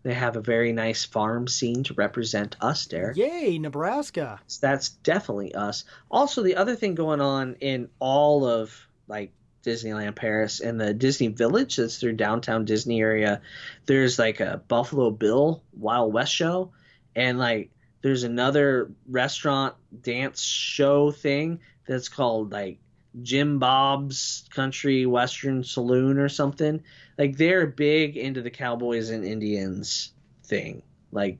They 0.03 0.13
have 0.13 0.37
a 0.37 0.43
very 0.43 0.73
nice 0.73 1.05
farm 1.07 1.49
scene 1.49 1.83
to 1.85 1.95
represent 1.95 2.57
us 2.61 2.87
there. 2.87 3.15
Yay, 3.17 3.59
Nebraska. 3.59 4.39
So 4.47 4.67
that's 4.67 4.91
definitely 4.91 5.55
us. 5.55 5.85
Also, 6.11 6.43
the 6.43 6.57
other 6.57 6.77
thing 6.77 6.95
going 6.95 7.23
on 7.23 7.57
in 7.61 7.89
all 8.01 8.45
of 8.45 8.87
like 9.09 9.33
Disneyland 9.65 10.15
Paris 10.15 10.61
and 10.61 10.81
the 10.81 10.95
Disney 10.95 11.29
Village 11.29 11.77
that's 11.77 11.99
through 11.99 12.13
downtown 12.13 12.65
Disney 12.65 13.01
area, 13.01 13.41
there's 13.87 14.19
like 14.19 14.41
a 14.41 14.63
Buffalo 14.69 15.11
Bill 15.11 15.63
Wild 15.73 16.13
West 16.13 16.33
show, 16.33 16.73
and 17.17 17.39
like 17.39 17.71
there's 18.03 18.25
another 18.25 18.91
restaurant 19.09 19.75
dance 20.03 20.43
show 20.43 21.11
thing 21.11 21.61
that's 21.87 22.09
called 22.09 22.53
like 22.53 22.79
Jim 23.23 23.59
Bob's 23.59 24.47
Country 24.51 25.07
Western 25.07 25.65
Saloon 25.65 26.19
or 26.19 26.29
something. 26.29 26.83
Like 27.17 27.37
they're 27.37 27.67
big 27.67 28.17
into 28.17 28.43
the 28.43 28.51
cowboys 28.51 29.11
and 29.11 29.25
Indians 29.25 30.13
thing. 30.45 30.83
Like 31.13 31.39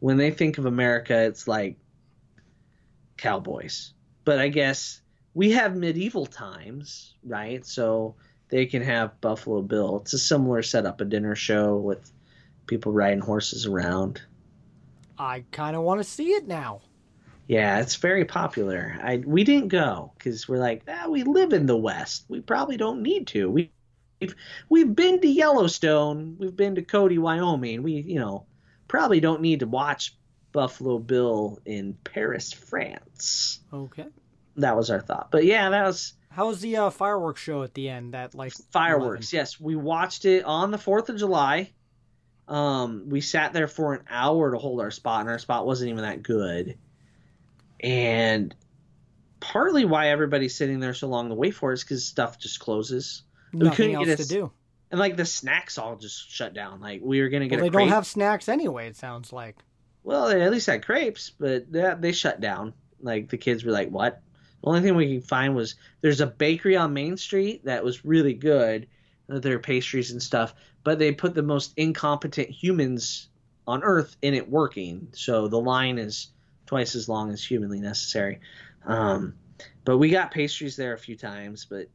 when 0.00 0.16
they 0.16 0.30
think 0.30 0.58
of 0.58 0.66
America, 0.66 1.18
it's 1.24 1.48
like 1.48 1.76
cowboys. 3.16 3.92
But 4.24 4.38
I 4.38 4.48
guess 4.48 5.00
we 5.34 5.50
have 5.50 5.76
medieval 5.76 6.26
times, 6.26 7.14
right? 7.24 7.66
So 7.66 8.14
they 8.48 8.66
can 8.66 8.82
have 8.82 9.20
Buffalo 9.20 9.62
Bill. 9.62 9.98
It's 10.02 10.12
a 10.12 10.18
similar 10.18 10.62
setup, 10.62 11.00
a 11.00 11.04
dinner 11.04 11.34
show 11.34 11.76
with 11.76 12.10
people 12.66 12.92
riding 12.92 13.20
horses 13.20 13.66
around. 13.66 14.22
I 15.18 15.44
kind 15.50 15.76
of 15.76 15.82
want 15.82 16.00
to 16.00 16.04
see 16.04 16.30
it 16.30 16.46
now. 16.46 16.80
Yeah, 17.46 17.80
it's 17.80 17.96
very 17.96 18.24
popular. 18.24 18.96
I 19.02 19.22
we 19.24 19.44
didn't 19.44 19.68
go 19.68 20.12
because 20.16 20.48
we're 20.48 20.58
like, 20.58 20.82
ah, 20.88 21.08
we 21.08 21.24
live 21.24 21.52
in 21.52 21.66
the 21.66 21.76
West. 21.76 22.24
We 22.28 22.40
probably 22.40 22.76
don't 22.78 23.02
need 23.02 23.26
to. 23.28 23.50
We 23.50 23.70
we've 24.20 24.34
we've 24.68 24.94
been 24.94 25.20
to 25.20 25.28
Yellowstone. 25.28 26.36
We've 26.38 26.56
been 26.56 26.76
to 26.76 26.82
Cody, 26.82 27.18
Wyoming. 27.18 27.82
We 27.82 27.92
you 27.92 28.18
know 28.18 28.46
probably 28.88 29.20
don't 29.20 29.42
need 29.42 29.60
to 29.60 29.66
watch 29.66 30.16
Buffalo 30.52 30.98
Bill 30.98 31.58
in 31.66 31.94
Paris, 32.04 32.52
France. 32.52 33.60
Okay. 33.72 34.06
That 34.56 34.76
was 34.76 34.90
our 34.90 35.00
thought. 35.00 35.30
But 35.30 35.44
yeah, 35.44 35.70
that 35.70 35.84
was 35.84 36.14
How 36.30 36.46
was 36.48 36.60
the 36.60 36.76
uh, 36.76 36.90
fireworks 36.90 37.40
show 37.40 37.62
at 37.62 37.74
the 37.74 37.88
end? 37.88 38.14
That 38.14 38.34
like 38.34 38.52
fireworks. 38.70 39.32
Yes, 39.32 39.58
we 39.60 39.76
watched 39.76 40.24
it 40.24 40.44
on 40.44 40.70
the 40.70 40.78
Fourth 40.78 41.08
of 41.08 41.16
July. 41.18 41.72
Um, 42.46 43.08
we 43.08 43.20
sat 43.20 43.52
there 43.52 43.68
for 43.68 43.94
an 43.94 44.04
hour 44.08 44.50
to 44.52 44.58
hold 44.58 44.80
our 44.80 44.90
spot, 44.90 45.20
and 45.20 45.30
our 45.30 45.38
spot 45.38 45.66
wasn't 45.66 45.90
even 45.90 46.02
that 46.02 46.22
good. 46.22 46.76
And 47.80 48.54
partly 49.40 49.84
why 49.84 50.08
everybody's 50.08 50.54
sitting 50.54 50.80
there 50.80 50.94
so 50.94 51.08
long 51.08 51.28
to 51.28 51.34
wait 51.34 51.54
for 51.54 51.70
it 51.70 51.74
is 51.74 51.84
because 51.84 52.04
stuff 52.04 52.38
just 52.38 52.60
closes. 52.60 53.22
We 53.52 53.70
couldn't 53.70 53.94
else 53.94 54.06
get 54.06 54.18
to 54.18 54.28
do. 54.28 54.50
And 54.90 55.00
like 55.00 55.16
the 55.16 55.24
snacks 55.24 55.78
all 55.78 55.96
just 55.96 56.30
shut 56.30 56.54
down. 56.54 56.80
Like 56.80 57.00
we 57.02 57.20
were 57.20 57.28
gonna 57.28 57.48
get 57.48 57.56
Well, 57.58 57.66
a 57.66 57.70
they 57.70 57.74
crepe. 57.76 57.86
don't 57.86 57.94
have 57.94 58.06
snacks 58.06 58.48
anyway. 58.48 58.86
It 58.88 58.96
sounds 58.96 59.32
like. 59.32 59.56
Well, 60.02 60.28
they 60.28 60.40
at 60.42 60.52
least 60.52 60.66
had 60.66 60.84
crepes, 60.84 61.30
but 61.30 61.70
they, 61.72 61.94
they 61.98 62.12
shut 62.12 62.40
down. 62.40 62.74
Like 63.00 63.28
the 63.30 63.38
kids 63.38 63.64
were 63.64 63.72
like, 63.72 63.90
"What?" 63.90 64.20
The 64.64 64.70
only 64.70 64.80
thing 64.80 64.96
we 64.96 65.18
could 65.18 65.28
find 65.28 65.54
was 65.54 65.74
there's 66.00 66.22
a 66.22 66.26
bakery 66.26 66.74
on 66.74 66.94
Main 66.94 67.18
Street 67.18 67.66
that 67.66 67.84
was 67.84 68.02
really 68.02 68.32
good. 68.32 68.88
Their 69.28 69.58
pastries 69.58 70.10
and 70.10 70.22
stuff, 70.22 70.54
but 70.84 70.98
they 70.98 71.12
put 71.12 71.34
the 71.34 71.42
most 71.42 71.72
incompetent 71.76 72.50
humans 72.50 73.28
on 73.66 73.82
Earth 73.82 74.16
in 74.22 74.34
it 74.34 74.50
working. 74.50 75.08
So 75.12 75.48
the 75.48 75.60
line 75.60 75.98
is 75.98 76.28
twice 76.66 76.94
as 76.94 77.08
long 77.08 77.30
as 77.30 77.44
humanly 77.44 77.80
necessary. 77.80 78.40
Um, 78.86 79.34
but 79.84 79.98
we 79.98 80.10
got 80.10 80.30
pastries 80.30 80.76
there 80.76 80.92
a 80.92 80.98
few 80.98 81.16
times. 81.16 81.64
But 81.64 81.88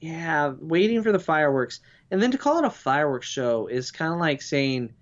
yeah, 0.00 0.52
waiting 0.60 1.02
for 1.02 1.10
the 1.10 1.18
fireworks 1.18 1.80
and 2.10 2.22
then 2.22 2.30
to 2.32 2.38
call 2.38 2.58
it 2.58 2.64
a 2.64 2.70
fireworks 2.70 3.26
show 3.26 3.66
is 3.66 3.90
kind 3.90 4.12
of 4.12 4.20
like 4.20 4.42
saying 4.42 4.92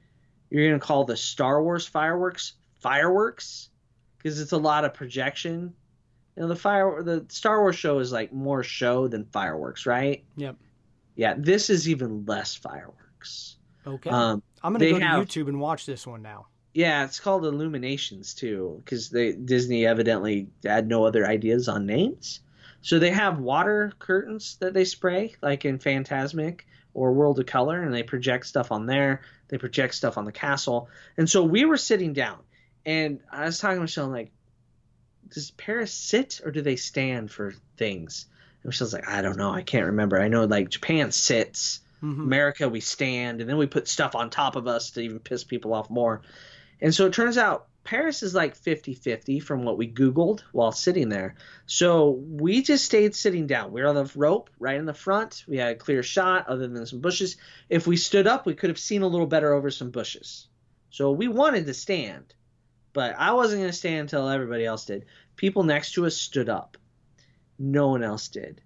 you're 0.50 0.68
going 0.68 0.78
to 0.78 0.86
call 0.86 1.04
the 1.04 1.16
Star 1.16 1.62
Wars 1.62 1.86
fireworks 1.86 2.54
fireworks 2.80 3.70
because 4.18 4.40
it's 4.40 4.52
a 4.52 4.58
lot 4.58 4.84
of 4.84 4.94
projection. 4.94 5.74
You 6.36 6.42
know, 6.42 6.48
the 6.48 6.56
fire 6.56 7.02
the 7.02 7.26
Star 7.28 7.60
Wars 7.60 7.76
show 7.76 7.98
is 8.00 8.10
like 8.12 8.32
more 8.32 8.62
show 8.62 9.08
than 9.08 9.24
fireworks, 9.26 9.86
right? 9.86 10.24
Yep. 10.36 10.56
Yeah, 11.16 11.34
this 11.38 11.70
is 11.70 11.88
even 11.88 12.24
less 12.26 12.54
fireworks. 12.56 13.56
Okay. 13.86 14.10
Um, 14.10 14.42
I'm 14.62 14.72
gonna 14.72 14.90
go 14.90 14.98
to 14.98 15.04
have- 15.04 15.26
YouTube 15.26 15.48
and 15.48 15.60
watch 15.60 15.86
this 15.86 16.06
one 16.06 16.22
now. 16.22 16.46
yeah, 16.72 17.04
it's 17.04 17.20
called 17.20 17.44
Illuminations 17.44 18.34
too, 18.34 18.82
because 18.84 19.10
they 19.10 19.32
Disney 19.32 19.86
evidently 19.86 20.48
had 20.64 20.88
no 20.88 21.04
other 21.06 21.24
ideas 21.26 21.68
on 21.68 21.86
names. 21.86 22.40
So 22.82 22.98
they 22.98 23.10
have 23.10 23.38
water 23.38 23.92
curtains 23.98 24.56
that 24.60 24.74
they 24.74 24.84
spray, 24.84 25.34
like 25.40 25.64
in 25.64 25.78
Fantasmic 25.78 26.60
or 26.92 27.12
World 27.12 27.38
of 27.38 27.46
Color, 27.46 27.82
and 27.82 27.94
they 27.94 28.02
project 28.02 28.46
stuff 28.46 28.72
on 28.72 28.86
there. 28.86 29.22
They 29.48 29.56
project 29.58 29.94
stuff 29.94 30.18
on 30.18 30.24
the 30.24 30.32
castle, 30.32 30.88
and 31.16 31.30
so 31.30 31.44
we 31.44 31.64
were 31.64 31.76
sitting 31.76 32.12
down, 32.12 32.38
and 32.84 33.20
I 33.30 33.44
was 33.44 33.58
talking 33.60 33.76
to 33.76 33.82
Michelle, 33.82 34.06
I'm 34.06 34.12
like, 34.12 34.32
does 35.30 35.50
Paris 35.52 35.92
sit 35.92 36.40
or 36.44 36.50
do 36.50 36.62
they 36.62 36.76
stand 36.76 37.30
for 37.30 37.54
things? 37.76 38.26
And 38.62 38.70
Michelle's 38.70 38.92
like, 38.92 39.08
I 39.08 39.22
don't 39.22 39.36
know, 39.36 39.50
I 39.50 39.62
can't 39.62 39.86
remember. 39.86 40.20
I 40.20 40.28
know 40.28 40.44
like 40.44 40.70
Japan 40.70 41.12
sits. 41.12 41.80
Mhm. 42.02 42.24
America, 42.24 42.68
we 42.68 42.80
stand, 42.80 43.40
and 43.40 43.48
then 43.48 43.56
we 43.56 43.66
put 43.66 43.88
stuff 43.88 44.14
on 44.14 44.28
top 44.28 44.56
of 44.56 44.66
us 44.66 44.90
to 44.90 45.00
even 45.00 45.20
piss 45.20 45.42
people 45.42 45.72
off 45.72 45.88
more. 45.88 46.20
And 46.80 46.94
so 46.94 47.06
it 47.06 47.14
turns 47.14 47.38
out 47.38 47.68
Paris 47.82 48.22
is 48.22 48.34
like 48.34 48.56
50 48.56 48.92
50 48.94 49.40
from 49.40 49.62
what 49.62 49.78
we 49.78 49.90
Googled 49.90 50.40
while 50.52 50.72
sitting 50.72 51.08
there. 51.08 51.34
So 51.66 52.10
we 52.10 52.62
just 52.62 52.84
stayed 52.84 53.14
sitting 53.14 53.46
down. 53.46 53.72
We 53.72 53.80
were 53.80 53.88
on 53.88 53.94
the 53.94 54.10
rope 54.16 54.50
right 54.58 54.78
in 54.78 54.84
the 54.84 54.92
front. 54.92 55.44
We 55.48 55.56
had 55.56 55.72
a 55.72 55.78
clear 55.78 56.02
shot 56.02 56.48
other 56.48 56.66
than 56.66 56.84
some 56.86 57.00
bushes. 57.00 57.36
If 57.70 57.86
we 57.86 57.96
stood 57.96 58.26
up, 58.26 58.44
we 58.44 58.54
could 58.54 58.70
have 58.70 58.78
seen 58.78 59.02
a 59.02 59.08
little 59.08 59.26
better 59.26 59.52
over 59.54 59.70
some 59.70 59.90
bushes. 59.90 60.48
So 60.90 61.10
we 61.10 61.28
wanted 61.28 61.66
to 61.66 61.74
stand, 61.74 62.34
but 62.94 63.14
I 63.18 63.32
wasn't 63.32 63.60
going 63.60 63.70
to 63.70 63.76
stand 63.76 64.00
until 64.00 64.28
everybody 64.28 64.64
else 64.64 64.86
did. 64.86 65.04
People 65.36 65.64
next 65.64 65.92
to 65.92 66.06
us 66.06 66.16
stood 66.16 66.48
up. 66.48 66.78
No 67.58 67.88
one 67.88 68.02
else 68.02 68.28
did. 68.28 68.62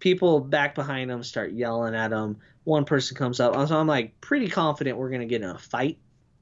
People 0.00 0.40
back 0.40 0.74
behind 0.74 1.08
them 1.08 1.22
start 1.22 1.52
yelling 1.52 1.94
at 1.94 2.10
them. 2.10 2.36
One 2.64 2.84
person 2.84 3.16
comes 3.16 3.40
up. 3.40 3.54
So 3.68 3.78
I'm 3.78 3.86
like 3.86 4.20
pretty 4.20 4.48
confident 4.48 4.98
we're 4.98 5.08
going 5.08 5.22
to 5.22 5.26
get 5.26 5.42
in 5.42 5.48
a 5.48 5.58
fight 5.58 5.98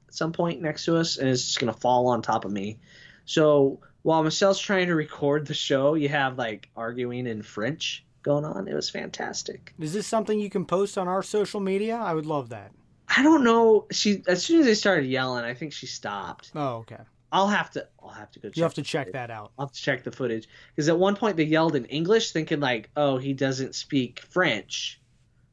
at 0.09 0.13
some 0.13 0.33
point 0.33 0.61
next 0.61 0.83
to 0.85 0.97
us, 0.97 1.17
and 1.17 1.29
it's 1.29 1.43
just 1.43 1.59
going 1.59 1.73
to 1.73 1.79
fall 1.79 2.07
on 2.07 2.21
top 2.21 2.43
of 2.43 2.51
me. 2.51 2.79
So 3.25 3.79
while 4.01 4.23
Michelle's 4.23 4.59
trying 4.59 4.87
to 4.87 4.95
record 4.95 5.45
the 5.45 5.53
show, 5.53 5.93
you 5.93 6.09
have 6.09 6.37
like 6.37 6.69
arguing 6.75 7.27
in 7.27 7.41
French 7.41 8.05
going 8.23 8.45
on. 8.45 8.67
It 8.67 8.73
was 8.73 8.89
fantastic. 8.89 9.73
Is 9.79 9.93
this 9.93 10.07
something 10.07 10.39
you 10.39 10.49
can 10.49 10.65
post 10.65 10.97
on 10.97 11.07
our 11.07 11.23
social 11.23 11.59
media? 11.59 11.95
I 11.95 12.13
would 12.13 12.25
love 12.25 12.49
that. 12.49 12.71
I 13.15 13.23
don't 13.23 13.43
know. 13.43 13.87
She 13.91 14.23
as 14.27 14.43
soon 14.43 14.59
as 14.59 14.65
they 14.65 14.75
started 14.75 15.05
yelling, 15.05 15.45
I 15.45 15.53
think 15.53 15.73
she 15.73 15.87
stopped. 15.87 16.51
Oh, 16.53 16.77
okay. 16.77 16.99
I'll 17.31 17.47
have 17.47 17.71
to. 17.71 17.87
I'll 18.01 18.09
have 18.09 18.31
to 18.31 18.39
go. 18.39 18.49
Check 18.49 18.57
You 18.57 18.63
have 18.63 18.73
to 18.75 18.83
check 18.83 19.07
footage. 19.07 19.13
that 19.13 19.31
out. 19.31 19.51
I'll 19.57 19.65
have 19.67 19.73
to 19.73 19.81
check 19.81 20.03
the 20.03 20.11
footage 20.11 20.47
because 20.75 20.87
at 20.89 20.97
one 20.97 21.15
point 21.15 21.37
they 21.37 21.43
yelled 21.43 21.75
in 21.75 21.85
English, 21.85 22.31
thinking 22.31 22.59
like, 22.59 22.89
"Oh, 22.95 23.17
he 23.17 23.33
doesn't 23.33 23.75
speak 23.75 24.21
French." 24.29 25.01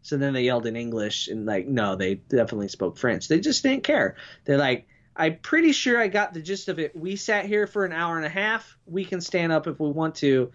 So 0.02 0.16
then 0.18 0.34
they 0.34 0.42
yelled 0.42 0.66
in 0.66 0.76
English, 0.76 1.28
and 1.28 1.46
like, 1.46 1.66
no, 1.66 1.96
they 1.96 2.16
definitely 2.16 2.68
spoke 2.68 2.98
French. 2.98 3.26
They 3.26 3.40
just 3.40 3.62
didn't 3.62 3.84
care. 3.84 4.16
They're 4.44 4.58
like, 4.58 4.86
I'm 5.16 5.38
pretty 5.38 5.72
sure 5.72 5.98
I 5.98 6.08
got 6.08 6.34
the 6.34 6.42
gist 6.42 6.68
of 6.68 6.78
it. 6.78 6.94
We 6.94 7.16
sat 7.16 7.46
here 7.46 7.66
for 7.66 7.86
an 7.86 7.92
hour 7.92 8.16
and 8.18 8.26
a 8.26 8.28
half. 8.28 8.76
We 8.84 9.06
can 9.06 9.22
stand 9.22 9.50
up 9.50 9.66
if 9.66 9.80
we 9.80 9.88
want 9.88 10.16
to. 10.16 10.52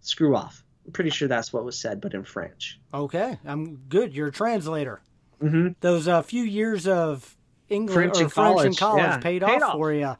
Screw 0.00 0.36
off. 0.36 0.62
I'm 0.86 0.92
pretty 0.92 1.10
sure 1.10 1.28
that's 1.28 1.52
what 1.52 1.64
was 1.64 1.78
said, 1.78 2.00
but 2.00 2.12
in 2.14 2.24
French. 2.24 2.78
Okay, 2.92 3.38
I'm 3.44 3.76
good. 3.88 4.14
You're 4.14 4.28
a 4.28 4.32
translator. 4.32 5.00
Mm-hmm. 5.42 5.68
Those 5.80 6.06
uh, 6.08 6.22
few 6.22 6.44
years 6.44 6.86
of 6.86 7.36
English 7.68 7.94
French 7.94 8.18
or 8.18 8.22
in 8.24 8.28
French 8.28 8.46
in 8.68 8.74
college, 8.74 8.78
college 8.78 9.02
yeah. 9.02 9.16
paid, 9.18 9.42
Paid 9.42 9.62
off 9.62 9.70
off. 9.70 9.72
for 9.76 9.92
you. 9.92 10.16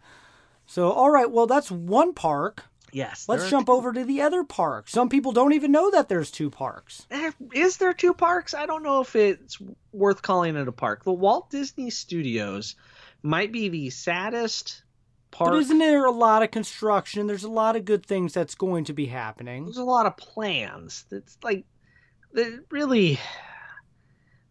So, 0.67 0.91
all 0.91 1.11
right, 1.11 1.31
well, 1.31 1.47
that's 1.47 1.71
one 1.71 2.15
park. 2.15 2.65
Yes. 2.93 3.29
Let's 3.29 3.51
jump 3.51 3.69
over 3.69 3.93
to 3.93 4.05
the 4.05 4.23
other 4.23 4.45
park. 4.45 4.89
Some 4.89 5.09
people 5.09 5.33
don't 5.33 5.53
even 5.53 5.73
know 5.73 5.91
that 5.91 6.09
there's 6.09 6.31
two 6.31 6.49
parks. 6.49 7.07
Eh, 7.11 7.33
Is 7.53 7.77
there 7.79 7.93
two 7.93 8.15
parks? 8.15 8.55
I 8.55 8.67
don't 8.67 8.85
know 8.85 9.01
if 9.01 9.17
it's 9.17 9.59
worth 9.93 10.23
calling 10.23 10.55
it 10.57 10.69
a 10.69 10.73
park. 10.73 11.03
The 11.03 11.13
Walt 11.13 11.51
Disney 11.51 11.91
Studios 11.91 12.77
might 13.21 13.51
be 13.51 13.69
the 13.69 13.91
saddest 13.91 14.85
park. 15.33 15.51
But 15.51 15.59
isn't 15.59 15.79
there 15.79 16.05
a 16.05 16.13
lot 16.13 16.45
of 16.45 16.53
construction? 16.53 17.27
There's 17.27 17.43
a 17.43 17.51
lot 17.51 17.75
of 17.75 17.85
good 17.85 18.07
things 18.07 18.33
that's 18.33 18.55
going 18.55 18.85
to 18.85 18.93
be 18.93 19.07
happening. 19.07 19.65
There's 19.65 19.77
a 19.77 19.83
lot 19.83 20.07
of 20.07 20.17
plans. 20.17 21.05
It's 21.11 21.37
like 21.43 21.65
that 22.35 22.61
really 22.71 23.19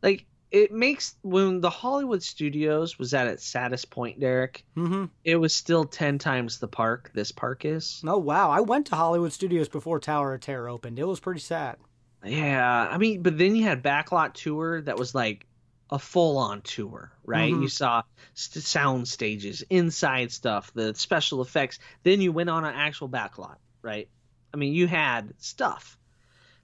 like 0.02 0.26
it 0.54 0.72
makes 0.72 1.16
when 1.24 1.60
the 1.60 1.70
Hollywood 1.70 2.24
Studios 2.24 2.98
was 2.98 3.14
at 3.14 3.28
its 3.28 3.46
saddest 3.46 3.90
point, 3.90 4.20
Derek, 4.20 4.64
hmm 4.76 5.06
it 5.26 5.36
was 5.36 5.54
still 5.54 5.84
ten 5.84 6.20
times 6.20 6.60
the 6.60 6.68
park 6.68 7.12
this 7.14 7.32
park 7.32 7.66
is. 7.66 8.02
Oh 8.08 8.20
wow! 8.20 8.50
I 8.52 8.62
went 8.62 8.88
to 8.88 8.96
Hollywood 8.96 9.34
Studios 9.34 9.68
before 9.68 10.00
Tower 10.00 10.34
of 10.36 10.42
Terror 10.42 10.70
opened. 10.70 11.00
It 11.00 11.08
was 11.08 11.20
pretty 11.20 11.42
sad. 11.42 11.78
Yeah, 12.24 12.88
I 12.90 12.98
mean, 12.98 13.22
but 13.22 13.38
then 13.38 13.56
you 13.56 13.64
had 13.64 13.84
Backlot 13.84 14.34
Tour 14.34 14.82
that 14.84 14.98
was 14.98 15.14
like 15.14 15.46
a 15.90 16.00
full 16.00 16.38
on 16.38 16.62
tour, 16.62 17.12
right? 17.26 17.54
Mhm. 17.54 17.64
You 17.64 17.68
saw 17.68 18.04
st- 18.34 18.64
sound 18.64 19.08
stages, 19.08 19.64
inside 19.70 20.32
stuff, 20.32 20.72
the 20.74 20.96
special 20.96 21.42
effects. 21.42 21.80
Then 22.04 22.22
you 22.22 22.32
went 22.32 22.50
on 22.50 22.64
an 22.64 22.74
actual 22.76 23.10
backlot, 23.10 23.58
right? 23.82 24.08
I 24.54 24.58
mean, 24.58 24.74
you 24.74 24.88
had 24.88 25.34
stuff. 25.38 25.98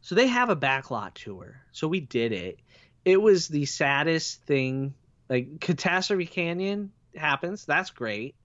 So 0.02 0.16
they 0.16 0.28
have 0.28 0.50
a 0.50 0.56
backlot 0.56 1.14
tour. 1.16 1.62
So 1.74 1.88
we 1.88 2.00
did 2.00 2.32
it. 2.32 2.60
It 3.10 3.20
was 3.22 3.48
the 3.48 3.66
saddest 3.66 4.44
thing. 4.44 4.94
Like 5.30 5.60
Catastrophe 5.60 6.28
Canyon 6.28 6.92
happens. 7.16 7.66
That's 7.66 7.90
great. 7.90 8.36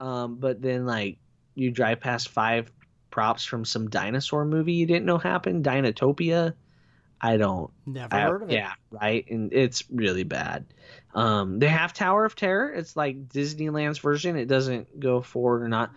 Um, 0.00 0.36
but 0.36 0.62
then 0.62 0.86
like 0.86 1.18
you 1.54 1.70
drive 1.70 2.00
past 2.00 2.30
five 2.30 2.70
props 3.10 3.44
from 3.44 3.64
some 3.64 3.88
dinosaur 3.88 4.44
movie 4.44 4.74
you 4.74 4.86
didn't 4.86 5.04
know 5.06 5.18
happened, 5.18 5.64
Dinotopia. 5.64 6.54
I 7.20 7.36
don't. 7.36 7.70
Never 7.86 8.14
I- 8.14 8.22
heard 8.22 8.42
of 8.42 8.50
it. 8.50 8.54
Yeah, 8.54 8.72
right. 8.90 9.24
And 9.30 9.52
it's 9.52 9.84
really 9.90 10.24
bad. 10.24 10.66
Um, 11.14 11.58
they 11.58 11.68
have 11.68 11.92
Tower 11.92 12.24
of 12.24 12.34
Terror. 12.36 12.72
It's 12.72 12.94
like 12.96 13.28
Disneyland's 13.28 13.98
version. 13.98 14.36
It 14.36 14.48
doesn't 14.48 15.00
go 15.00 15.22
forward 15.22 15.62
or 15.62 15.68
not. 15.68 15.92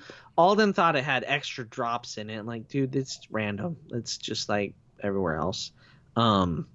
Them 0.55 0.71
thought 0.73 0.95
it 0.95 1.03
had 1.03 1.25
extra 1.27 1.65
drops 1.67 2.17
in 2.17 2.29
it. 2.29 2.37
I'm 2.37 2.45
like, 2.45 2.69
dude, 2.69 2.95
it's 2.95 3.19
random. 3.29 3.75
It's 3.91 4.17
just 4.17 4.47
like 4.47 4.75
everywhere 5.03 5.35
else. 5.37 5.71
Um, 6.15 6.67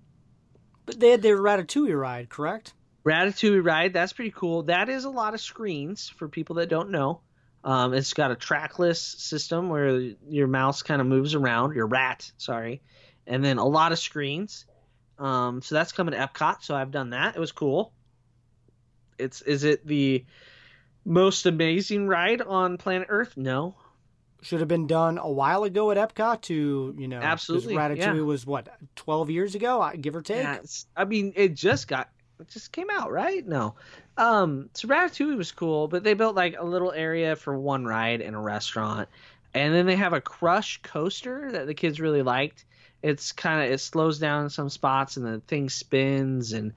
But 0.86 1.00
they 1.00 1.10
had 1.10 1.22
their 1.22 1.38
Ratatouille 1.38 1.98
ride, 1.98 2.28
correct? 2.28 2.74
Ratatouille 3.04 3.64
ride, 3.64 3.92
that's 3.92 4.12
pretty 4.12 4.30
cool. 4.30 4.64
That 4.64 4.88
is 4.88 5.04
a 5.04 5.10
lot 5.10 5.34
of 5.34 5.40
screens 5.40 6.08
for 6.08 6.28
people 6.28 6.56
that 6.56 6.68
don't 6.68 6.90
know. 6.90 7.20
Um, 7.62 7.94
it's 7.94 8.12
got 8.12 8.30
a 8.30 8.36
trackless 8.36 9.00
system 9.00 9.70
where 9.70 9.98
your 10.28 10.46
mouse 10.46 10.82
kind 10.82 11.00
of 11.00 11.06
moves 11.06 11.34
around, 11.34 11.74
your 11.74 11.86
rat, 11.86 12.30
sorry, 12.36 12.82
and 13.26 13.42
then 13.42 13.56
a 13.56 13.66
lot 13.66 13.92
of 13.92 13.98
screens. 13.98 14.66
Um, 15.18 15.62
so 15.62 15.74
that's 15.74 15.92
coming 15.92 16.12
to 16.12 16.18
Epcot. 16.18 16.62
So 16.62 16.74
I've 16.74 16.90
done 16.90 17.10
that. 17.10 17.36
It 17.36 17.40
was 17.40 17.52
cool. 17.52 17.92
It's 19.18 19.40
is 19.42 19.64
it 19.64 19.86
the 19.86 20.26
most 21.04 21.46
amazing 21.46 22.06
ride 22.06 22.42
on 22.42 22.76
planet 22.76 23.08
Earth? 23.10 23.34
No, 23.36 23.76
Should 24.44 24.60
have 24.60 24.68
been 24.68 24.86
done 24.86 25.16
a 25.16 25.30
while 25.30 25.64
ago 25.64 25.90
at 25.90 25.96
Epcot. 25.96 26.42
To 26.42 26.94
you 26.98 27.08
know, 27.08 27.18
Absolutely, 27.18 27.74
Ratatouille 27.74 27.96
yeah. 27.96 28.20
was 28.20 28.46
what 28.46 28.68
twelve 28.94 29.30
years 29.30 29.54
ago, 29.54 29.80
I- 29.80 29.96
give 29.96 30.14
or 30.14 30.20
take. 30.20 30.42
Yeah, 30.42 30.58
I 30.94 31.06
mean, 31.06 31.32
it 31.34 31.54
just 31.54 31.88
got 31.88 32.10
it 32.38 32.48
just 32.48 32.70
came 32.70 32.88
out, 32.90 33.10
right? 33.10 33.46
No. 33.46 33.74
Um, 34.18 34.68
so 34.74 34.86
Ratatouille 34.86 35.38
was 35.38 35.50
cool, 35.50 35.88
but 35.88 36.04
they 36.04 36.12
built 36.12 36.36
like 36.36 36.56
a 36.58 36.64
little 36.64 36.92
area 36.92 37.36
for 37.36 37.58
one 37.58 37.86
ride 37.86 38.20
and 38.20 38.36
a 38.36 38.38
restaurant, 38.38 39.08
and 39.54 39.74
then 39.74 39.86
they 39.86 39.96
have 39.96 40.12
a 40.12 40.20
Crush 40.20 40.82
coaster 40.82 41.50
that 41.52 41.66
the 41.66 41.74
kids 41.74 41.98
really 41.98 42.22
liked. 42.22 42.66
It's 43.02 43.32
kind 43.32 43.64
of 43.64 43.72
it 43.72 43.78
slows 43.78 44.18
down 44.18 44.44
in 44.44 44.50
some 44.50 44.68
spots 44.68 45.16
and 45.16 45.24
the 45.24 45.40
thing 45.40 45.70
spins, 45.70 46.52
and 46.52 46.74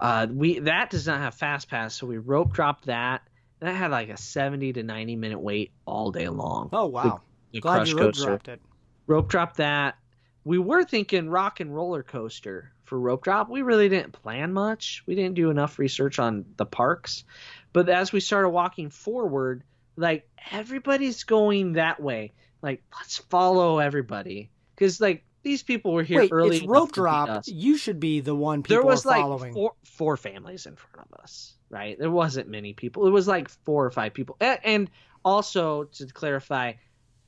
uh, 0.00 0.26
we 0.30 0.60
that 0.60 0.88
does 0.88 1.06
not 1.06 1.20
have 1.20 1.34
fast 1.34 1.68
pass, 1.68 1.94
so 1.94 2.06
we 2.06 2.16
rope 2.16 2.54
dropped 2.54 2.86
that. 2.86 3.20
That 3.60 3.74
had 3.74 3.90
like 3.90 4.08
a 4.08 4.16
seventy 4.16 4.72
to 4.72 4.82
ninety 4.82 5.16
minute 5.16 5.38
wait 5.38 5.70
all 5.86 6.10
day 6.10 6.28
long. 6.28 6.70
Oh 6.72 6.86
wow! 6.86 7.20
The 7.52 7.60
Glad 7.60 7.76
Crush 7.76 7.90
you 7.90 7.96
road 7.96 8.14
coaster 8.14 8.26
dropped 8.26 8.48
it. 8.48 8.60
rope 9.06 9.28
drop 9.28 9.56
that. 9.56 9.96
We 10.44 10.58
were 10.58 10.84
thinking 10.84 11.28
rock 11.28 11.60
and 11.60 11.74
roller 11.74 12.02
coaster 12.02 12.72
for 12.84 12.98
rope 12.98 13.22
drop. 13.22 13.50
We 13.50 13.62
really 13.62 13.90
didn't 13.90 14.12
plan 14.12 14.52
much. 14.54 15.02
We 15.06 15.14
didn't 15.14 15.34
do 15.34 15.50
enough 15.50 15.78
research 15.78 16.18
on 16.18 16.46
the 16.56 16.64
parks. 16.64 17.24
But 17.72 17.88
as 17.88 18.12
we 18.12 18.20
started 18.20 18.48
walking 18.48 18.88
forward, 18.88 19.62
like 19.96 20.28
everybody's 20.50 21.24
going 21.24 21.74
that 21.74 22.00
way. 22.02 22.32
Like 22.62 22.82
let's 22.98 23.18
follow 23.18 23.78
everybody 23.78 24.50
because 24.74 25.00
like 25.00 25.24
these 25.42 25.62
people 25.62 25.92
were 25.92 26.02
here 26.02 26.20
Wait, 26.20 26.32
early. 26.32 26.58
it's 26.58 26.66
rope 26.66 26.92
drop. 26.92 27.44
You 27.46 27.76
should 27.76 28.00
be 28.00 28.20
the 28.20 28.34
one 28.34 28.62
people 28.62 28.76
There 28.76 28.86
was 28.86 29.04
like 29.04 29.20
following. 29.22 29.54
four 29.54 29.72
four 29.84 30.16
families 30.16 30.66
in 30.66 30.76
front 30.76 31.08
of 31.12 31.20
us, 31.20 31.54
right? 31.70 31.98
There 31.98 32.10
wasn't 32.10 32.48
many 32.48 32.72
people. 32.72 33.06
It 33.06 33.10
was 33.10 33.26
like 33.26 33.48
four 33.48 33.84
or 33.84 33.90
five 33.90 34.14
people. 34.14 34.36
And 34.40 34.90
also 35.24 35.84
to 35.84 36.06
clarify, 36.06 36.74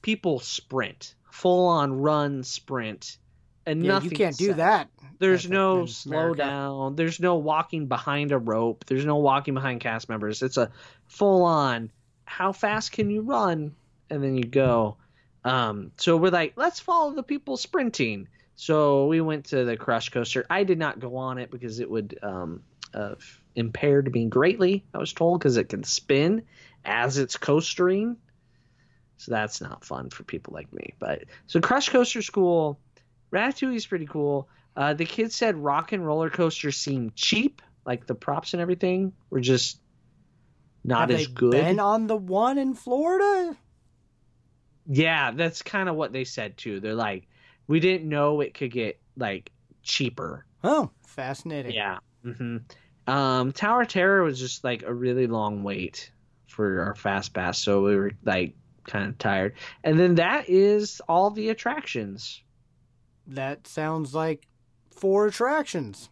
people 0.02 0.40
sprint, 0.40 1.14
full 1.30 1.68
on 1.68 1.92
run 1.92 2.42
sprint, 2.42 3.18
and 3.66 3.84
yeah, 3.84 3.92
nothing. 3.92 4.10
you 4.10 4.16
can't 4.16 4.36
do 4.36 4.54
that. 4.54 4.88
There's 5.18 5.48
no 5.48 5.86
slow 5.86 6.34
down. 6.34 6.96
There's 6.96 7.20
no 7.20 7.36
walking 7.36 7.86
behind 7.86 8.32
a 8.32 8.38
rope. 8.38 8.84
There's 8.86 9.04
no 9.04 9.16
walking 9.16 9.54
behind 9.54 9.80
cast 9.80 10.08
members. 10.08 10.42
It's 10.42 10.56
a 10.56 10.70
full 11.06 11.44
on. 11.44 11.90
How 12.24 12.52
fast 12.52 12.92
can 12.92 13.10
you 13.10 13.22
run? 13.22 13.74
And 14.10 14.22
then 14.22 14.36
you 14.36 14.44
go. 14.44 14.96
Um, 15.45 15.93
so 15.97 16.16
we're 16.16 16.30
like, 16.30 16.55
let's 16.57 16.80
follow 16.80 17.12
the 17.12 17.22
people 17.22 17.57
sprinting. 17.57 18.28
So 18.55 19.07
we 19.07 19.20
went 19.20 19.47
to 19.47 19.64
the 19.64 19.76
Crush 19.76 20.11
Coaster. 20.11 20.47
I 20.49 20.64
did 20.64 20.78
not 20.78 21.01
go 21.01 21.16
on 21.16 21.38
it 21.38 21.51
because 21.51 21.80
it 21.80 21.90
would 21.90 22.18
um, 22.22 22.62
uh, 22.95 23.14
impaired 23.57 24.12
me 24.12 24.26
greatly. 24.26 24.84
I 24.95 24.99
was 24.99 25.12
told 25.12 25.40
because 25.40 25.57
it 25.57 25.68
can 25.68 25.84
spin 25.84 26.43
as 26.84 27.18
it's 27.18 27.36
coastering. 27.36 28.16
So 29.16 29.32
that's 29.32 29.61
not 29.61 29.84
fun 29.84 30.11
for 30.11 30.24
people 30.24 30.53
like 30.55 30.72
me. 30.72 30.95
But 30.99 31.24
so 31.47 31.61
Crush 31.61 31.88
Coaster 31.88 32.22
School, 32.22 32.78
Ratatouille 33.32 33.76
is 33.76 33.86
pretty 33.86 34.07
cool. 34.07 34.49
Uh, 34.76 34.95
the 34.95 35.05
kids 35.05 35.34
said 35.34 35.57
Rock 35.57 35.93
and 35.93 36.05
Roller 36.07 36.30
Coaster 36.30 36.72
seemed 36.72 37.14
cheap, 37.14 37.62
like 37.84 38.07
the 38.07 38.14
props 38.14 38.53
and 38.53 38.61
everything 38.61 39.12
were 39.30 39.40
just 39.40 39.78
not 40.84 41.11
Have 41.11 41.20
as 41.20 41.26
good. 41.28 41.53
Been 41.53 41.78
on 41.78 42.07
the 42.07 42.16
one 42.16 42.59
in 42.59 42.74
Florida? 42.74 43.57
Yeah, 44.87 45.30
that's 45.33 45.62
kind 45.62 45.89
of 45.89 45.95
what 45.97 46.12
they 46.12 46.24
said 46.24 46.57
too. 46.57 46.80
They're 46.80 46.95
like, 46.95 47.28
we 47.66 47.80
didn't 47.80 48.09
know 48.09 48.41
it 48.41 48.55
could 48.55 48.70
get 48.72 49.01
like 49.16 49.51
cheaper. 49.83 50.45
Oh, 50.64 50.91
fascinating. 51.07 51.72
Yeah. 51.72 51.99
hmm 52.24 52.59
Um, 53.07 53.53
Tower 53.53 53.83
of 53.83 53.89
Terror 53.89 54.22
was 54.22 54.39
just 54.39 54.64
like 54.64 54.83
a 54.83 54.93
really 54.93 55.26
long 55.26 55.62
wait 55.62 56.11
for 56.47 56.83
our 56.83 56.95
fast 56.95 57.33
pass, 57.33 57.59
so 57.59 57.83
we 57.83 57.97
were 57.97 58.12
like 58.24 58.55
kind 58.85 59.09
of 59.09 59.18
tired. 59.18 59.55
And 59.85 59.99
then 59.99 60.16
that 60.16 60.49
is 60.49 61.01
all 61.09 61.30
the 61.30 61.51
attractions. 61.51 62.43
That 63.26 63.66
sounds 63.66 64.14
like 64.14 64.47
four 64.91 65.26
attractions. 65.26 66.11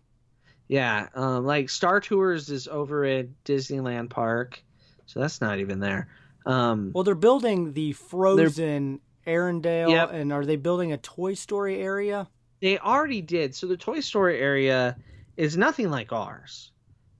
Yeah, 0.68 1.09
um, 1.14 1.45
like 1.45 1.68
Star 1.68 2.01
Tours 2.01 2.49
is 2.49 2.68
over 2.68 3.05
at 3.05 3.27
Disneyland 3.45 4.09
Park, 4.11 4.62
so 5.07 5.18
that's 5.18 5.41
not 5.41 5.59
even 5.59 5.81
there. 5.81 6.09
Um, 6.47 6.91
Well, 6.95 7.05
they're 7.05 7.14
building 7.14 7.72
the 7.72 7.93
Frozen 7.93 9.01
Arendelle, 9.26 9.91
Yep. 9.91 10.12
and 10.12 10.32
are 10.32 10.45
they 10.47 10.57
building 10.57 10.93
a 10.93 10.99
Toy 10.99 11.34
Story 11.34 11.80
area? 11.80 12.28
they 12.61 12.78
already 12.78 13.22
did. 13.22 13.55
So 13.55 13.66
the 13.66 13.76
Toy 13.78 14.01
Story 14.01 14.38
area 14.38 14.95
is 15.38 15.57
nothing 15.57 15.88
like 15.91 16.12
ours 16.12 16.72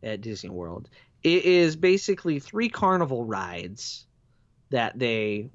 at 0.03 0.21
Disney 0.21 0.51
World. 0.51 0.91
It 1.23 1.45
is 1.47 1.77
basically 1.77 2.39
three 2.41 2.69
carnival 2.69 3.25
rides 3.25 4.05
that 4.69 4.99
they 4.99 5.49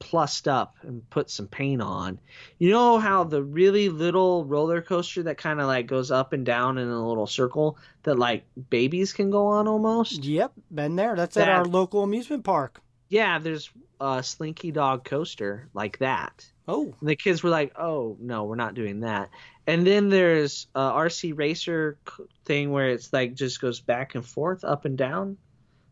plussed 0.00 0.48
up 0.48 0.76
and 0.82 1.08
put 1.10 1.30
some 1.30 1.46
paint 1.46 1.80
on. 1.82 2.18
You 2.58 2.70
know 2.70 2.98
how 2.98 3.22
the 3.24 3.42
really 3.42 3.88
little 3.88 4.44
roller 4.44 4.82
coaster 4.82 5.22
that 5.24 5.38
kind 5.38 5.60
of 5.60 5.66
like 5.68 5.86
goes 5.86 6.10
up 6.10 6.32
and 6.32 6.44
down 6.44 6.76
in 6.78 6.88
a 6.88 7.08
little 7.08 7.26
circle 7.28 7.78
that 8.02 8.18
like 8.18 8.44
babies 8.70 9.12
can 9.12 9.30
go 9.30 9.46
on 9.48 9.68
almost? 9.68 10.24
Yep, 10.24 10.52
been 10.72 10.96
there. 10.96 11.14
That's 11.14 11.36
at 11.36 11.48
our 11.48 11.64
local 11.64 12.02
amusement 12.02 12.42
park. 12.44 12.80
Yeah, 13.08 13.38
there's 13.38 13.70
a 14.00 14.22
Slinky 14.22 14.70
Dog 14.70 15.04
coaster 15.04 15.68
like 15.74 15.98
that. 15.98 16.46
Oh, 16.66 16.94
And 17.00 17.08
the 17.08 17.16
kids 17.16 17.42
were 17.42 17.48
like, 17.50 17.72
"Oh 17.78 18.16
no, 18.20 18.44
we're 18.44 18.54
not 18.56 18.74
doing 18.74 19.00
that." 19.00 19.30
And 19.66 19.86
then 19.86 20.08
there's 20.10 20.66
a 20.74 20.80
RC 20.80 21.32
Racer 21.36 21.96
thing 22.44 22.70
where 22.70 22.90
it's 22.90 23.12
like 23.12 23.34
just 23.34 23.60
goes 23.60 23.80
back 23.80 24.14
and 24.14 24.24
forth, 24.24 24.64
up 24.64 24.84
and 24.84 24.96
down. 24.96 25.36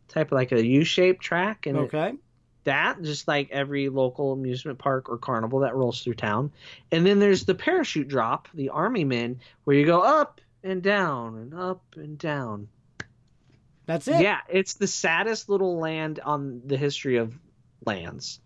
type 0.08 0.28
of 0.28 0.36
like 0.36 0.52
a 0.52 0.64
U-shaped 0.64 1.20
track, 1.20 1.66
and 1.66 1.76
it- 1.76 1.80
Okay. 1.92 2.14
that 2.62 3.02
just 3.02 3.26
like 3.26 3.50
every 3.50 3.88
local 3.88 4.32
amusement 4.32 4.78
park 4.78 5.08
or 5.08 5.18
carnival 5.18 5.60
that 5.60 5.74
rolls 5.74 6.02
through 6.02 6.14
town. 6.14 6.52
And 6.92 7.04
then 7.04 7.18
there's 7.18 7.44
the 7.44 7.54
parachute 7.56 8.06
drop, 8.08 8.46
the 8.54 8.68
Army 8.68 9.04
Men, 9.04 9.40
where 9.64 9.76
you 9.76 9.84
go 9.84 10.00
up 10.02 10.40
and 10.62 10.80
down 10.82 11.36
and 11.38 11.54
up 11.54 11.82
and 11.96 12.16
down. 12.18 12.68
That's 13.86 14.08
it. 14.08 14.20
Yeah, 14.20 14.40
it's 14.48 14.74
the 14.74 14.86
saddest 14.86 15.48
little 15.48 15.78
land 15.78 16.20
on 16.20 16.62
the 16.66 16.76
history 16.76 17.16
of 17.16 17.38
lands. 17.84 18.40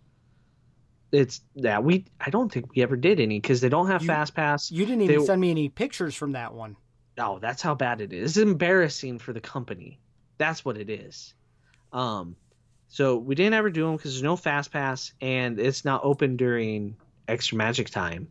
It's 1.12 1.40
yeah, 1.54 1.80
we 1.80 2.04
I 2.20 2.30
don't 2.30 2.52
think 2.52 2.74
we 2.74 2.82
ever 2.82 2.96
did 2.96 3.18
any 3.20 3.40
because 3.40 3.60
they 3.60 3.68
don't 3.68 3.88
have 3.88 4.02
You- 4.02 4.06
fast 4.08 4.34
pass. 4.34 4.70
You 4.70 4.86
didn't 4.86 5.02
even 5.02 5.18
They- 5.20 5.24
send 5.26 5.40
me 5.40 5.50
any 5.50 5.68
pictures 5.68 6.14
from 6.14 6.32
that 6.32 6.54
one. 6.54 6.76
Oh, 7.18 7.38
that's 7.40 7.62
how 7.62 7.74
bad 7.74 8.00
it 8.00 8.12
is. 8.12 8.36
It's 8.36 8.42
embarrassing 8.42 9.18
for 9.18 9.32
the 9.32 9.40
company. 9.40 9.98
That's 10.38 10.64
what 10.64 10.78
it 10.78 10.88
is. 10.88 11.34
Um, 11.92 12.36
so 12.88 13.16
we 13.16 13.34
didn't 13.34 13.54
ever 13.54 13.70
do 13.70 13.84
them 13.86 13.96
because 13.96 14.12
there's 14.12 14.22
no 14.22 14.36
fast 14.36 14.70
pass 14.72 15.12
and 15.20 15.58
it's 15.58 15.84
not 15.84 16.02
open 16.04 16.36
during 16.36 16.96
extra 17.26 17.58
magic 17.58 17.90
time. 17.90 18.28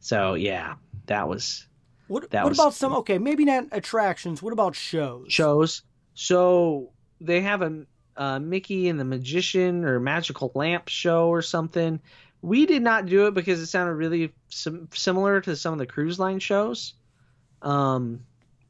So 0.00 0.34
yeah, 0.34 0.76
that 1.06 1.28
was 1.28 1.66
What, 2.06 2.30
That 2.30 2.44
what 2.44 2.50
was- 2.50 2.58
about 2.58 2.74
some? 2.74 2.92
Okay, 2.96 3.18
maybe 3.18 3.44
not 3.44 3.64
attractions. 3.72 4.42
What 4.42 4.52
about 4.52 4.74
shows? 4.74 5.26
shows. 5.32 5.82
So 6.14 6.90
they 7.20 7.40
have 7.42 7.62
a, 7.62 7.84
a 8.16 8.40
Mickey 8.40 8.88
and 8.88 8.98
the 8.98 9.04
Magician 9.04 9.84
or 9.84 10.00
Magical 10.00 10.50
Lamp 10.54 10.88
show 10.88 11.28
or 11.28 11.42
something. 11.42 12.00
We 12.42 12.66
did 12.66 12.82
not 12.82 13.06
do 13.06 13.26
it 13.26 13.34
because 13.34 13.60
it 13.60 13.66
sounded 13.66 13.94
really 13.94 14.32
sim- 14.48 14.88
similar 14.92 15.40
to 15.42 15.56
some 15.56 15.72
of 15.72 15.78
the 15.78 15.86
cruise 15.86 16.18
line 16.18 16.38
shows. 16.40 16.94
Um, 17.62 18.20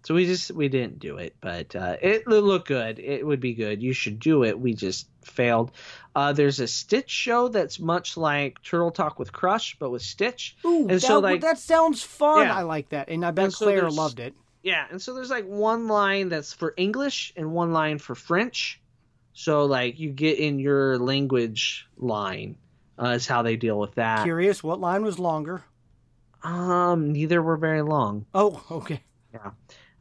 so 0.05 0.15
we 0.15 0.27
just 0.27 0.51
we 0.51 0.69
didn't 0.69 0.99
do 0.99 1.17
it, 1.17 1.35
but 1.41 1.75
uh, 1.75 1.97
it 2.01 2.27
would 2.27 2.45
look 2.45 2.67
good. 2.67 2.99
It 2.99 3.27
would 3.27 3.41
be 3.41 3.55
good. 3.55 3.83
You 3.83 3.93
should 3.95 4.19
do 4.21 4.45
it. 4.45 4.59
We 4.61 4.75
just 4.75 5.09
failed. 5.25 5.73
Uh, 6.15 6.33
there's 6.35 6.61
a 6.61 6.69
Stitch 6.69 7.11
show 7.11 7.49
that's 7.49 7.81
much 7.81 8.17
like 8.19 8.63
Turtle 8.63 8.91
Talk 8.91 9.19
with 9.19 9.33
Crush, 9.33 9.77
but 9.79 9.91
with 9.91 10.03
Stitch. 10.03 10.57
Ooh, 10.65 10.83
And 10.83 10.91
that, 10.91 11.01
so, 11.01 11.19
like- 11.21 11.41
that 11.41 11.59
sounds 11.59 12.03
fun. 12.03 12.47
Yeah. 12.47 12.55
I 12.55 12.63
like 12.63 12.91
that, 12.91 13.09
and 13.09 13.25
I 13.25 13.31
bet 13.31 13.47
And 13.47 13.55
Claire 13.55 13.81
there's- 13.81 13.97
loved 13.97 14.21
it. 14.21 14.35
Yeah, 14.65 14.87
and 14.91 15.01
so 15.01 15.13
there's 15.13 15.29
like 15.29 15.45
one 15.45 15.89
line 15.89 16.31
that's 16.31 16.55
for 16.55 16.73
English 16.79 17.35
and 17.37 17.53
one 17.53 17.75
line 17.75 17.99
for 17.99 18.15
French. 18.15 18.81
So 19.35 19.67
like 19.67 20.01
you 20.01 20.11
get 20.11 20.39
in 20.39 20.59
your 20.59 20.97
language 20.97 21.87
line 21.99 22.57
uh, 22.99 23.09
is 23.09 23.27
how 23.27 23.43
they 23.43 23.57
deal 23.57 23.79
with 23.79 23.97
that. 23.97 24.25
Curious, 24.25 24.65
what 24.65 24.81
line 24.81 25.05
was 25.05 25.19
longer? 25.19 25.63
Um, 26.43 27.13
neither 27.13 27.43
were 27.43 27.59
very 27.59 27.83
long. 27.83 28.25
Oh, 28.33 28.65
okay. 28.71 29.03
Yeah. 29.35 29.51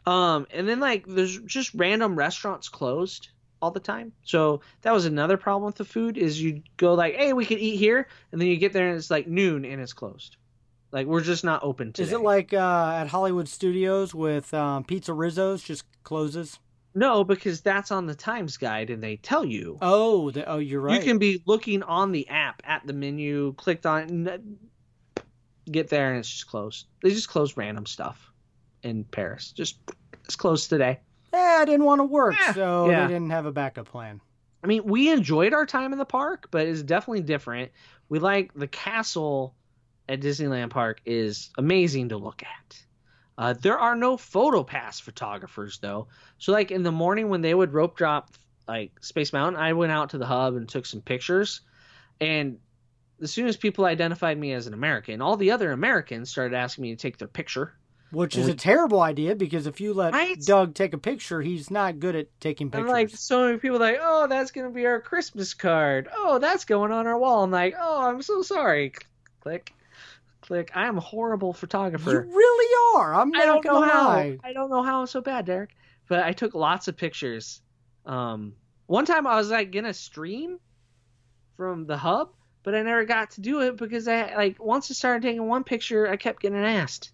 Um, 0.06 0.48
and 0.52 0.66
then 0.68 0.80
like 0.80 1.06
there's 1.08 1.38
just 1.40 1.74
random 1.74 2.16
restaurants 2.16 2.70
closed 2.70 3.32
all 3.62 3.72
the 3.72 3.82
time. 3.82 4.14
So 4.24 4.62
that 4.84 4.94
was 4.94 5.06
another 5.06 5.36
problem 5.36 5.66
with 5.66 5.76
the 5.76 5.86
food 5.86 6.18
is 6.18 6.42
you 6.42 6.64
go 6.78 6.94
like, 6.94 7.16
hey, 7.16 7.34
we 7.34 7.46
could 7.46 7.60
eat 7.60 7.76
here, 7.76 8.08
and 8.32 8.40
then 8.40 8.48
you 8.48 8.56
get 8.56 8.72
there 8.72 8.88
and 8.88 8.98
it's 8.98 9.12
like 9.12 9.28
noon 9.28 9.66
and 9.66 9.82
it's 9.82 9.94
closed. 9.94 10.38
Like 10.94 11.08
we're 11.08 11.22
just 11.22 11.44
not 11.44 11.64
open 11.64 11.92
to. 11.94 12.04
Is 12.04 12.12
it 12.14 12.22
like 12.22 12.54
uh, 12.54 12.94
at 12.96 13.08
Hollywood 13.08 13.50
Studios 13.50 14.14
with 14.14 14.54
um, 14.54 14.84
PizzeRizzo's 14.84 15.64
just 15.64 15.84
closes? 16.04 16.60
no? 16.96 17.24
Because 17.24 17.62
that's 17.62 17.92
on 17.92 18.06
the 18.06 18.14
Times 18.14 18.58
Guide 18.58 18.92
and 18.92 19.02
they 19.02 19.16
tell 19.16 19.44
you. 19.44 19.80
Oh, 19.82 20.30
the, 20.30 20.48
oh, 20.48 20.60
you're 20.60 20.80
right. 20.82 20.96
You 20.96 21.04
can 21.04 21.18
be 21.18 21.42
looking 21.48 21.82
on 21.82 22.12
the 22.12 22.30
app 22.30 22.62
at 22.64 22.86
the 22.86 22.94
menu, 22.94 23.54
clicked 23.54 23.88
on, 23.88 24.30
get 25.70 25.90
there, 25.90 26.12
and 26.12 26.20
it's 26.20 26.30
just 26.30 26.48
closed. 26.48 26.86
They 27.02 27.10
just 27.10 27.28
close 27.28 27.58
random 27.58 27.88
stuff 27.88 28.32
in 28.84 29.04
Paris. 29.06 29.52
Just 29.52 29.78
it's 30.26 30.36
closed 30.36 30.70
today. 30.70 31.00
Eh, 31.34 31.38
I 31.62 31.66
didn't 31.66 31.86
want 31.86 32.00
to 32.02 32.06
work, 32.06 32.36
Yeah, 32.40 32.54
so 32.54 32.90
yeah. 32.92 33.08
they 33.08 33.14
didn't 33.14 33.32
have 33.32 33.48
a 33.48 33.52
backup 33.52 33.88
plan. 33.88 34.22
I 34.64 34.68
mean, 34.68 34.84
we 34.86 35.12
enjoyed 35.12 35.54
our 35.54 35.66
time 35.66 35.92
in 35.92 35.98
the 35.98 36.06
park, 36.06 36.50
but 36.52 36.68
it's 36.68 36.84
definitely 36.84 37.24
different. 37.24 37.72
We 38.08 38.20
like 38.20 38.54
the 38.54 38.68
castle 38.68 39.56
at 40.10 40.20
Disneyland 40.22 40.70
Park 40.70 41.02
is 41.06 41.50
amazing 41.58 42.10
to 42.10 42.18
look 42.18 42.44
at. 42.44 42.84
Uh, 43.38 43.54
there 43.54 43.80
are 43.80 43.96
no 43.96 44.16
photo 44.18 44.64
pass 44.64 45.00
photographers 45.00 45.80
though. 45.80 46.08
So 46.38 46.52
like 46.52 46.72
in 46.72 46.84
the 46.84 46.92
morning 46.92 47.30
when 47.30 47.42
they 47.42 47.54
would 47.54 47.74
rope 47.74 47.98
drop 47.98 48.30
like 48.68 48.92
Space 49.04 49.34
Mountain, 49.34 49.60
I 49.62 49.74
went 49.74 49.92
out 49.92 50.12
to 50.12 50.18
the 50.18 50.26
hub 50.26 50.56
and 50.56 50.68
took 50.70 50.86
some 50.86 51.02
pictures. 51.02 51.62
And 52.22 52.60
as 53.22 53.32
soon 53.32 53.48
as 53.48 53.58
people 53.58 53.86
identified 53.86 54.38
me 54.38 54.54
as 54.54 54.68
an 54.68 54.74
American, 54.74 55.22
all 55.22 55.36
the 55.38 55.52
other 55.52 55.72
Americans 55.72 56.30
started 56.30 56.56
asking 56.56 56.84
me 56.84 56.92
to 56.96 57.02
take 57.02 57.18
their 57.18 57.28
picture. 57.28 57.74
Which 58.12 58.36
And 58.36 58.42
is 58.44 58.48
we- 58.48 58.54
a 58.54 58.56
terrible 58.56 59.02
idea 59.02 59.36
because 59.36 59.66
if 59.66 59.82
you 59.82 59.96
let 59.96 60.14
Right? 60.14 60.40
Doug 60.40 60.76
take 60.76 60.94
a 60.94 61.00
picture, 61.00 61.42
he's 61.42 61.72
not 61.72 62.00
good 62.00 62.16
at 62.16 62.28
taking 62.40 62.66
And 62.66 62.72
pictures. 62.74 62.92
like 62.92 63.10
so 63.10 63.46
many 63.48 63.58
people 63.58 63.80
like, 63.80 63.98
oh, 64.00 64.28
that's 64.28 64.52
gonna 64.52 64.70
be 64.70 64.86
our 64.86 65.02
Christmas 65.02 65.56
card. 65.56 66.08
Oh, 66.16 66.38
that's 66.38 66.66
going 66.66 66.92
on 66.92 67.08
our 67.08 67.18
wall. 67.18 67.44
I'm 67.44 67.50
like, 67.50 67.74
oh, 67.80 68.06
I'm 68.08 68.22
so 68.22 68.44
sorry. 68.44 68.94
Click, 69.42 69.74
click. 70.44 70.72
I 70.76 70.88
am 70.88 70.98
a 70.98 71.02
horrible 71.02 71.54
photographer. 71.54 72.12
you 72.12 72.20
really 72.36 72.98
are. 72.98 73.16
I'm 73.16 73.32
not 73.32 73.42
I 73.42 73.46
don't 73.46 73.66
know 73.66 73.72
gonna 73.72 73.92
how. 73.92 74.08
lie. 74.08 74.38
I 74.44 74.54
don't 74.54 74.70
know 74.70 74.84
how 74.84 75.02
I'm 75.02 75.08
so 75.08 75.22
bad, 75.22 75.46
Derek. 75.46 75.72
But 76.08 76.24
I 76.24 76.34
took 76.34 76.54
lots 76.54 76.88
of 76.88 76.98
pictures. 76.98 77.62
Um, 78.06 78.54
one 78.86 79.06
time 79.06 79.26
I 79.26 79.36
was 79.36 79.50
like 79.50 79.72
gonna 79.72 79.94
stream 79.94 80.60
from 81.58 81.86
the 81.86 81.98
hub, 81.98 82.30
but 82.64 82.76
I 82.76 82.82
never 82.84 83.06
got 83.06 83.32
to 83.32 83.42
do 83.42 83.62
it 83.62 83.78
because 83.78 84.08
I 84.08 84.36
like 84.36 84.64
once 84.64 84.92
I 84.92 84.94
started 84.94 85.24
taking 85.24 85.48
one 85.48 85.64
picture, 85.64 86.08
I 86.08 86.18
kept 86.18 86.42
getting 86.42 86.60
asked. 86.60 87.12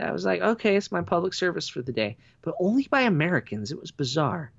I 0.00 0.10
was 0.10 0.24
like, 0.24 0.40
okay, 0.40 0.76
it's 0.76 0.90
my 0.90 1.02
public 1.02 1.34
service 1.34 1.68
for 1.68 1.80
the 1.82 1.92
day, 1.92 2.16
but 2.42 2.54
only 2.58 2.88
by 2.90 3.02
Americans. 3.02 3.70
It 3.70 3.80
was 3.80 3.92
bizarre. 3.92 4.50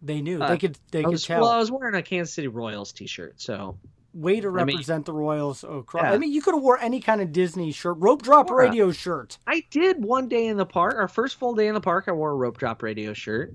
They 0.00 0.20
knew. 0.20 0.40
Uh, 0.40 0.48
they 0.48 0.58
could. 0.58 0.78
They 0.90 1.00
I 1.00 1.04
could 1.04 1.12
was, 1.12 1.24
tell. 1.24 1.40
well, 1.40 1.50
I 1.50 1.58
was 1.58 1.70
wearing 1.70 1.94
a 1.94 2.02
Kansas 2.02 2.34
City 2.34 2.48
Royals 2.48 2.92
T-shirt, 2.92 3.40
so 3.40 3.78
Way 4.14 4.40
to 4.40 4.48
I 4.48 4.64
mean- 4.64 4.76
represent 4.76 5.06
the 5.06 5.12
Royals 5.12 5.64
across. 5.64 6.04
Yeah. 6.04 6.12
I 6.12 6.18
mean, 6.18 6.32
you 6.32 6.42
could 6.42 6.54
have 6.54 6.62
wore 6.62 6.78
any 6.78 7.00
kind 7.00 7.20
of 7.22 7.32
Disney 7.32 7.72
shirt, 7.72 7.96
rope 7.98 8.22
drop 8.22 8.50
a- 8.50 8.54
radio 8.54 8.92
shirt. 8.92 9.38
I 9.46 9.64
did 9.70 10.04
one 10.04 10.28
day 10.28 10.46
in 10.46 10.56
the 10.58 10.66
park. 10.66 10.96
Our 10.96 11.08
first 11.08 11.38
full 11.38 11.54
day 11.54 11.66
in 11.66 11.74
the 11.74 11.80
park, 11.80 12.04
I 12.08 12.12
wore 12.12 12.30
a 12.30 12.34
rope 12.34 12.58
drop 12.58 12.82
radio 12.82 13.14
shirt, 13.14 13.54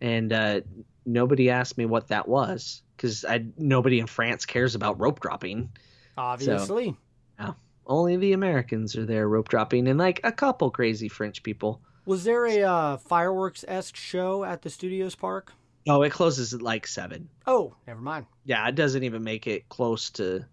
and 0.00 0.32
uh, 0.32 0.60
nobody 1.06 1.50
asked 1.50 1.78
me 1.78 1.86
what 1.86 2.08
that 2.08 2.28
was 2.28 2.82
because 2.96 3.24
I 3.24 3.46
nobody 3.56 4.00
in 4.00 4.06
France 4.06 4.46
cares 4.46 4.74
about 4.74 4.98
rope 5.00 5.20
dropping. 5.20 5.70
Obviously, 6.18 6.96
Only 7.84 8.16
the 8.16 8.32
Americans 8.32 8.96
are 8.96 9.04
there 9.04 9.28
rope 9.28 9.48
dropping, 9.48 9.88
and 9.88 9.98
like 9.98 10.20
a 10.24 10.30
couple 10.32 10.70
crazy 10.70 11.08
French 11.08 11.42
people. 11.42 11.80
was 12.06 12.24
there 12.24 12.46
a 12.46 12.62
uh, 12.62 12.96
fireworks 12.96 13.64
esque 13.66 13.96
show 13.96 14.44
at 14.44 14.62
the 14.62 14.70
Studios 14.70 15.14
Park? 15.14 15.52
No, 15.86 16.02
it 16.02 16.10
closes 16.10 16.54
at 16.54 16.62
like 16.62 16.86
seven. 16.86 17.28
Oh, 17.46 17.74
never 17.86 18.00
mind. 18.00 18.26
Yeah, 18.44 18.66
it 18.68 18.74
doesn't 18.74 19.02
even 19.02 19.24
make 19.24 19.46
it 19.46 19.68
close 19.68 20.10
to. 20.10 20.44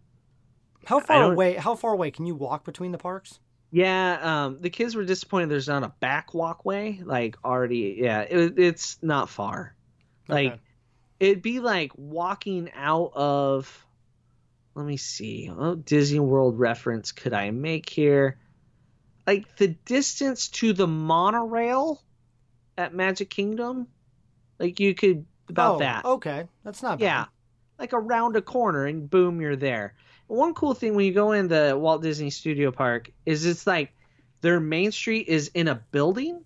How 0.85 0.99
far 0.99 1.31
away? 1.33 1.55
How 1.55 1.75
far 1.75 1.93
away 1.93 2.11
can 2.11 2.25
you 2.25 2.35
walk 2.35 2.65
between 2.65 2.91
the 2.91 2.97
parks? 2.97 3.39
Yeah, 3.71 4.45
um, 4.45 4.57
the 4.61 4.71
kids 4.71 4.95
were 4.95 5.03
disappointed. 5.05 5.49
There's 5.49 5.67
not 5.67 5.83
a 5.83 5.93
back 5.99 6.33
walkway, 6.33 7.01
like 7.03 7.37
already. 7.45 7.97
Yeah, 7.99 8.21
it, 8.21 8.57
it's 8.57 8.97
not 9.01 9.29
far. 9.29 9.75
Like 10.27 10.53
Okay. 10.53 10.61
it'd 11.19 11.41
be 11.43 11.59
like 11.59 11.91
walking 11.95 12.69
out 12.75 13.11
of 13.13 13.85
let 14.75 14.85
me 14.85 14.95
see 14.95 15.47
what 15.47 15.83
disney 15.83 16.19
world 16.19 16.57
reference 16.57 17.11
could 17.11 17.33
i 17.33 17.49
make 17.51 17.89
here 17.89 18.37
like 19.27 19.57
the 19.57 19.67
distance 19.67 20.47
to 20.47 20.71
the 20.71 20.87
monorail 20.87 22.01
at 22.77 22.93
magic 22.93 23.29
kingdom 23.29 23.87
like 24.59 24.79
you 24.79 24.93
could 24.93 25.25
about 25.47 25.75
oh, 25.75 25.79
that. 25.79 26.05
Okay, 26.05 26.47
that's 26.63 26.83
not 26.83 26.99
bad. 26.99 27.05
yeah 27.05 27.25
like 27.79 27.93
around 27.93 28.35
a 28.35 28.41
corner 28.41 28.85
and 28.85 29.09
boom 29.09 29.41
you're 29.41 29.55
there. 29.55 29.95
One 30.27 30.53
cool 30.53 30.75
thing 30.75 30.93
when 30.93 31.05
you 31.05 31.13
go 31.13 31.31
in 31.31 31.47
the 31.47 31.75
walt 31.79 32.03
disney 32.03 32.29
studio 32.29 32.71
park 32.71 33.09
is 33.25 33.45
it's 33.45 33.65
like 33.65 33.93
their 34.41 34.59
main 34.59 34.91
street 34.91 35.27
is 35.27 35.49
in 35.55 35.67
a 35.67 35.75
building 35.75 36.43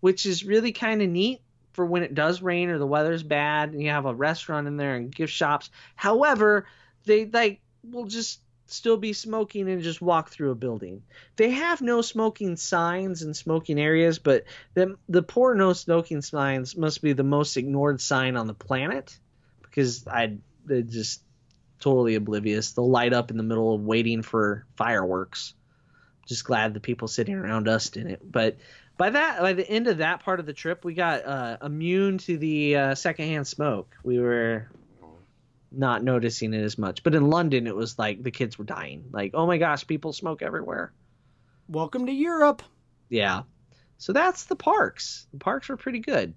which 0.00 0.26
is 0.26 0.44
really 0.44 0.72
kind 0.72 1.00
of 1.00 1.08
neat 1.08 1.40
for 1.72 1.86
when 1.86 2.02
it 2.02 2.14
does 2.14 2.42
rain 2.42 2.68
or 2.68 2.78
the 2.78 2.86
weather's 2.86 3.22
bad 3.22 3.72
and 3.72 3.82
you 3.82 3.88
have 3.88 4.04
a 4.04 4.14
restaurant 4.14 4.66
in 4.66 4.76
there 4.76 4.96
and 4.96 5.14
gift 5.14 5.32
shops. 5.32 5.70
However 5.96 6.66
they 7.06 7.24
like 7.24 7.60
will 7.82 8.04
just 8.04 8.40
still 8.66 8.96
be 8.96 9.12
smoking 9.12 9.68
and 9.68 9.82
just 9.82 10.00
walk 10.00 10.30
through 10.30 10.50
a 10.50 10.54
building 10.54 11.02
they 11.36 11.50
have 11.50 11.82
no 11.82 12.00
smoking 12.00 12.56
signs 12.56 13.22
and 13.22 13.36
smoking 13.36 13.78
areas 13.78 14.18
but 14.18 14.44
the, 14.74 14.96
the 15.08 15.22
poor 15.22 15.54
no 15.54 15.72
smoking 15.72 16.22
signs 16.22 16.76
must 16.76 17.02
be 17.02 17.12
the 17.12 17.22
most 17.22 17.56
ignored 17.56 18.00
sign 18.00 18.36
on 18.36 18.46
the 18.46 18.54
planet 18.54 19.18
because 19.62 20.06
I 20.06 20.38
they're 20.66 20.82
just 20.82 21.20
totally 21.80 22.14
oblivious. 22.14 22.72
They'll 22.72 22.90
light 22.90 23.12
up 23.12 23.30
in 23.30 23.36
the 23.36 23.42
middle 23.42 23.74
of 23.74 23.82
waiting 23.82 24.22
for 24.22 24.64
fireworks. 24.76 25.54
Just 26.26 26.44
glad 26.44 26.72
the 26.72 26.80
people 26.80 27.08
sitting 27.08 27.34
around 27.34 27.68
us 27.68 27.90
didn't. 27.90 28.30
But 28.30 28.56
by 28.96 29.10
that, 29.10 29.40
by 29.40 29.52
the 29.52 29.68
end 29.68 29.86
of 29.88 29.98
that 29.98 30.20
part 30.24 30.40
of 30.40 30.46
the 30.46 30.54
trip, 30.54 30.84
we 30.84 30.94
got 30.94 31.26
uh, 31.26 31.58
immune 31.62 32.18
to 32.18 32.38
the 32.38 32.76
uh, 32.76 32.94
secondhand 32.94 33.46
smoke. 33.46 33.94
We 34.02 34.18
were 34.18 34.70
not 35.76 36.02
noticing 36.04 36.54
it 36.54 36.62
as 36.62 36.78
much. 36.78 37.02
But 37.02 37.14
in 37.14 37.28
London, 37.30 37.66
it 37.66 37.74
was 37.76 37.98
like 37.98 38.22
the 38.22 38.30
kids 38.30 38.58
were 38.58 38.64
dying. 38.64 39.04
Like, 39.12 39.32
oh 39.34 39.46
my 39.46 39.58
gosh, 39.58 39.86
people 39.86 40.12
smoke 40.12 40.42
everywhere. 40.42 40.92
Welcome 41.68 42.06
to 42.06 42.12
Europe. 42.12 42.62
Yeah. 43.08 43.42
So 43.98 44.12
that's 44.12 44.44
the 44.44 44.56
parks. 44.56 45.26
The 45.32 45.38
parks 45.38 45.68
were 45.68 45.76
pretty 45.76 46.00
good. 46.00 46.34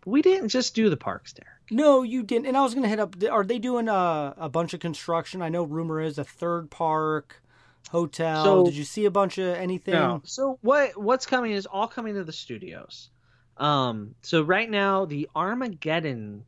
But 0.00 0.10
we 0.10 0.22
didn't 0.22 0.48
just 0.48 0.74
do 0.74 0.88
the 0.88 0.96
parks, 0.96 1.32
Derek. 1.32 1.50
No, 1.70 2.02
you 2.02 2.22
didn't. 2.22 2.46
And 2.46 2.56
I 2.56 2.62
was 2.62 2.72
going 2.74 2.84
to 2.84 2.88
hit 2.88 3.00
up. 3.00 3.14
Are 3.30 3.44
they 3.44 3.58
doing 3.58 3.88
a, 3.88 4.34
a 4.38 4.48
bunch 4.48 4.72
of 4.74 4.80
construction? 4.80 5.42
I 5.42 5.48
know 5.50 5.62
rumor 5.64 6.00
is 6.00 6.18
a 6.18 6.24
third 6.24 6.70
park, 6.70 7.42
hotel. 7.90 8.44
So- 8.44 8.64
Did 8.64 8.74
you 8.76 8.84
see 8.84 9.04
a 9.04 9.10
bunch 9.10 9.38
of 9.38 9.54
anything? 9.56 9.94
No. 9.94 10.22
So 10.24 10.58
what 10.62 10.96
what's 11.00 11.26
coming 11.26 11.52
is 11.52 11.66
all 11.66 11.86
coming 11.88 12.14
to 12.14 12.24
the 12.24 12.32
studios. 12.32 13.10
Um, 13.58 14.14
so 14.22 14.40
right 14.42 14.70
now 14.70 15.04
the 15.04 15.28
Armageddon 15.36 16.44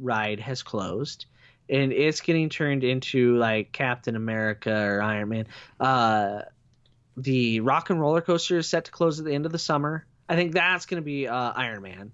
ride 0.00 0.40
has 0.40 0.62
closed, 0.64 1.26
and 1.68 1.92
it's 1.92 2.20
getting 2.20 2.48
turned 2.48 2.84
into 2.84 3.36
like 3.36 3.72
Captain 3.72 4.16
America 4.16 4.74
or 4.74 5.02
Iron 5.02 5.28
Man. 5.28 5.46
Uh, 5.80 6.42
the 7.16 7.60
Rock 7.60 7.90
and 7.90 8.00
Roller 8.00 8.20
Coaster 8.20 8.58
is 8.58 8.68
set 8.68 8.84
to 8.86 8.90
close 8.90 9.18
at 9.18 9.24
the 9.24 9.34
end 9.34 9.46
of 9.46 9.52
the 9.52 9.58
summer. 9.58 10.06
I 10.28 10.36
think 10.36 10.52
that's 10.52 10.86
going 10.86 11.00
to 11.00 11.04
be 11.04 11.26
uh, 11.28 11.52
Iron 11.54 11.82
Man. 11.82 12.12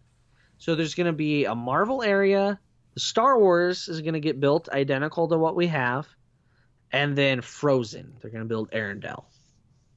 So 0.59 0.75
there's 0.75 0.95
going 0.95 1.07
to 1.07 1.13
be 1.13 1.45
a 1.45 1.55
Marvel 1.55 2.03
area. 2.03 2.59
The 2.95 3.01
Star 3.01 3.39
Wars 3.39 3.89
is 3.89 4.01
going 4.01 4.15
to 4.15 4.21
get 4.21 4.39
built 4.39 4.69
identical 4.69 5.29
to 5.29 5.39
what 5.39 5.57
we 5.57 5.67
have, 5.69 6.07
and 6.93 7.17
then 7.17 7.41
Frozen. 7.41 8.15
They're 8.21 8.31
going 8.31 8.45
to 8.45 8.49
build 8.49 8.71
Arendelle. 8.71 9.25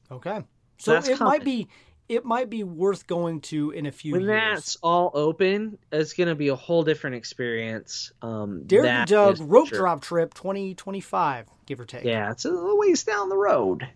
Okay. 0.10 0.43
So 0.78 0.93
That's 0.93 1.10
it 1.10 1.20
might 1.20 1.43
be 1.43 1.68
it 2.08 2.24
might 2.24 2.49
be 2.49 2.64
worth 2.64 3.08
going 3.08 3.41
to 3.41 3.72
in 3.72 3.86
a 3.86 3.91
few 3.91 4.14
when 4.14 4.22
years. 4.22 4.32
that's 4.32 4.78
all 4.84 5.12
open, 5.14 5.78
it's 5.91 6.14
going 6.14 6.30
to 6.30 6.36
be 6.36 6.49
a 6.49 6.56
whole 6.56 6.84
different 6.84 7.16
experience. 7.16 8.12
Um, 8.22 8.66
and 8.70 9.08
Doug 9.08 9.39
rope 9.39 9.70
sure. 9.70 9.80
drop 9.80 10.01
trip 10.01 10.34
2025, 10.34 11.47
give 11.66 11.80
or 11.80 11.86
take. 11.86 12.03
Yeah, 12.03 12.32
it's 12.32 12.45
a 12.45 12.49
little 12.49 12.78
ways 12.78 13.03
down 13.03 13.30
the 13.30 13.38
road, 13.38 13.88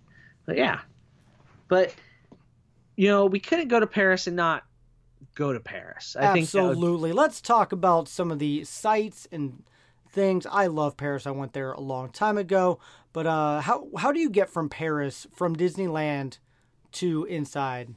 but 0.45 0.57
yeah. 0.57 0.80
But 1.68 1.93
you 2.95 3.07
know, 3.07 3.28
we 3.28 3.39
couldn't 3.39 3.68
go 3.68 3.80
to 3.80 3.88
Paris 3.88 4.28
and 4.28 4.36
not 4.36 4.66
go 5.36 5.53
to 5.53 5.60
Paris. 5.60 6.16
I 6.20 6.34
think 6.34 6.49
that 6.49 6.62
would- 6.62 6.72
Absolutely. 6.72 7.12
Let's 7.14 7.41
talk 7.41 7.72
about 7.72 8.07
some 8.07 8.32
of 8.32 8.39
the 8.39 8.64
sites 8.64 9.28
and 9.32 9.64
things. 10.12 10.45
I 10.45 10.68
love 10.68 10.97
Paris. 10.97 11.28
I 11.28 11.32
went 11.32 11.53
there 11.53 11.72
a 11.72 11.80
long 11.80 12.10
time 12.10 12.38
ago. 12.38 12.80
But 13.14 13.26
uh, 13.26 13.62
how 13.62 13.88
how 13.97 14.12
do 14.12 14.20
you 14.20 14.30
get 14.30 14.49
from 14.49 14.70
Paris 14.70 15.28
from 15.34 15.55
Disneyland 15.55 16.38
to 16.94 17.26
inside 17.26 17.94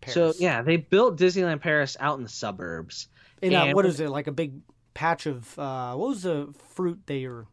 Paris? 0.00 0.14
so 0.14 0.32
yeah, 0.42 0.62
they 0.62 0.76
built 0.76 1.18
Disneyland 1.18 1.60
Paris 1.60 1.96
out 2.00 2.16
in 2.18 2.22
the 2.22 2.30
suburbs. 2.30 3.08
In, 3.40 3.54
uh, 3.54 3.64
and- 3.66 3.74
what 3.74 3.86
is 3.86 4.00
it 4.00 4.08
like 4.08 4.26
a 4.26 4.32
big 4.32 4.60
patch 4.94 5.26
of 5.26 5.58
uh, 5.58 5.94
what 5.94 6.08
was 6.08 6.22
the 6.22 6.52
fruit 6.74 7.00
they 7.06 7.26
were? 7.26 7.46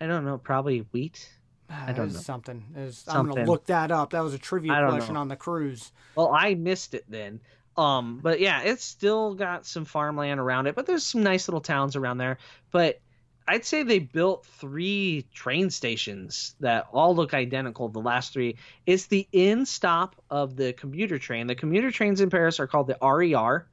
I 0.00 0.06
don't 0.06 0.24
know, 0.24 0.38
probably 0.38 0.78
wheat. 0.92 1.28
I 1.68 1.92
don't 1.92 2.12
know. 2.12 2.18
Something. 2.18 2.64
Was- 2.74 3.04
I'm 3.06 3.28
gonna 3.28 3.44
look 3.44 3.66
that 3.66 3.92
up. 3.92 4.10
That 4.10 4.24
was 4.24 4.34
a 4.34 4.38
trivia 4.38 4.86
question 4.88 5.14
know. 5.14 5.20
on 5.20 5.28
the 5.28 5.36
cruise. 5.36 5.92
Well, 6.16 6.32
I 6.34 6.54
missed 6.54 6.94
it 6.94 7.04
then. 7.08 7.40
Um, 7.76 8.18
but 8.22 8.40
yeah, 8.40 8.62
it's 8.62 8.84
still 8.84 9.34
got 9.34 9.64
some 9.64 9.84
farmland 9.84 10.40
around 10.40 10.66
it, 10.66 10.74
but 10.74 10.86
there's 10.86 11.06
some 11.06 11.22
nice 11.22 11.46
little 11.48 11.60
towns 11.60 11.96
around 11.96 12.18
there. 12.18 12.38
But 12.70 13.00
I'd 13.46 13.64
say 13.64 13.82
they 13.82 13.98
built 13.98 14.46
three 14.46 15.26
train 15.34 15.70
stations 15.70 16.54
that 16.60 16.86
all 16.92 17.14
look 17.14 17.34
identical. 17.34 17.88
The 17.88 18.00
last 18.00 18.32
three, 18.32 18.56
it's 18.86 19.06
the 19.06 19.26
in 19.32 19.66
stop 19.66 20.16
of 20.30 20.56
the 20.56 20.72
commuter 20.72 21.18
train. 21.18 21.46
The 21.46 21.54
commuter 21.54 21.90
trains 21.90 22.20
in 22.20 22.30
Paris 22.30 22.60
are 22.60 22.66
called 22.66 22.86
the 22.86 22.98
RER. 23.02 23.66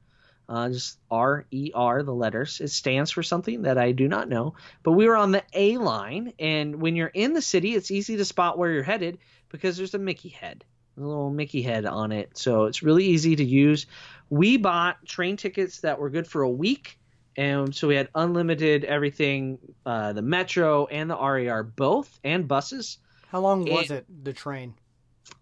Uh, 0.48 0.70
just 0.70 0.98
R 1.10 1.44
E 1.50 1.72
R, 1.74 2.02
the 2.02 2.14
letters. 2.14 2.60
It 2.60 2.68
stands 2.68 3.10
for 3.10 3.22
something 3.22 3.62
that 3.62 3.76
I 3.76 3.92
do 3.92 4.08
not 4.08 4.30
know. 4.30 4.54
But 4.82 4.92
we 4.92 5.06
were 5.06 5.16
on 5.16 5.30
the 5.30 5.44
A 5.52 5.76
line, 5.76 6.32
and 6.38 6.80
when 6.80 6.96
you're 6.96 7.06
in 7.06 7.34
the 7.34 7.42
city, 7.42 7.74
it's 7.74 7.90
easy 7.90 8.16
to 8.16 8.24
spot 8.24 8.56
where 8.56 8.70
you're 8.70 8.82
headed 8.82 9.18
because 9.50 9.76
there's 9.76 9.94
a 9.94 9.98
Mickey 9.98 10.30
head 10.30 10.64
a 10.98 11.06
little 11.06 11.30
Mickey 11.30 11.62
head 11.62 11.86
on 11.86 12.12
it. 12.12 12.36
So 12.36 12.64
it's 12.64 12.82
really 12.82 13.04
easy 13.04 13.36
to 13.36 13.44
use. 13.44 13.86
We 14.30 14.56
bought 14.56 15.04
train 15.06 15.36
tickets 15.36 15.80
that 15.80 15.98
were 15.98 16.10
good 16.10 16.26
for 16.26 16.42
a 16.42 16.50
week. 16.50 16.97
And 17.38 17.72
so 17.72 17.86
we 17.86 17.94
had 17.94 18.08
unlimited 18.16 18.84
everything, 18.84 19.58
uh, 19.86 20.12
the 20.12 20.22
metro 20.22 20.86
and 20.86 21.08
the 21.08 21.16
RER 21.16 21.62
both, 21.62 22.18
and 22.24 22.48
buses. 22.48 22.98
How 23.28 23.38
long 23.38 23.64
was 23.64 23.90
And- 23.90 24.00
it? 24.00 24.24
The 24.24 24.32
train. 24.32 24.74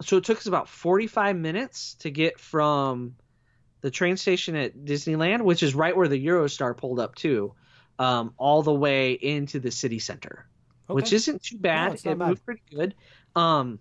So 0.03 0.19
it 0.19 0.25
took 0.25 0.37
us 0.37 0.47
about 0.47 0.69
45 0.69 1.37
minutes 1.37 1.95
to 2.01 2.11
get 2.11 2.39
from 2.39 3.17
the 3.81 3.91
train 3.91 4.19
station 4.19 4.57
at 4.57 4.77
Disneyland, 4.77 5.41
which 5.43 5.63
is 5.63 5.75
right 5.75 5.97
where 5.97 6.07
the 6.09 6.23
Eurostar 6.27 6.77
pulled 6.77 7.01
up 7.01 7.15
to, 7.17 7.55
um, 7.99 8.35
all 8.37 8.63
the 8.63 8.75
way 8.75 9.13
into 9.13 9.59
the 9.59 9.71
city 9.71 9.99
center, 9.99 10.47
which 10.89 11.15
isn't 11.15 11.43
too 11.45 11.57
bad. 11.57 11.93
it's 11.95 12.05
not 12.05 12.13
it 12.13 12.19
bad. 12.19 12.29
moved 12.29 12.45
pretty 12.45 12.63
good. 12.71 12.95
Um, 13.35 13.79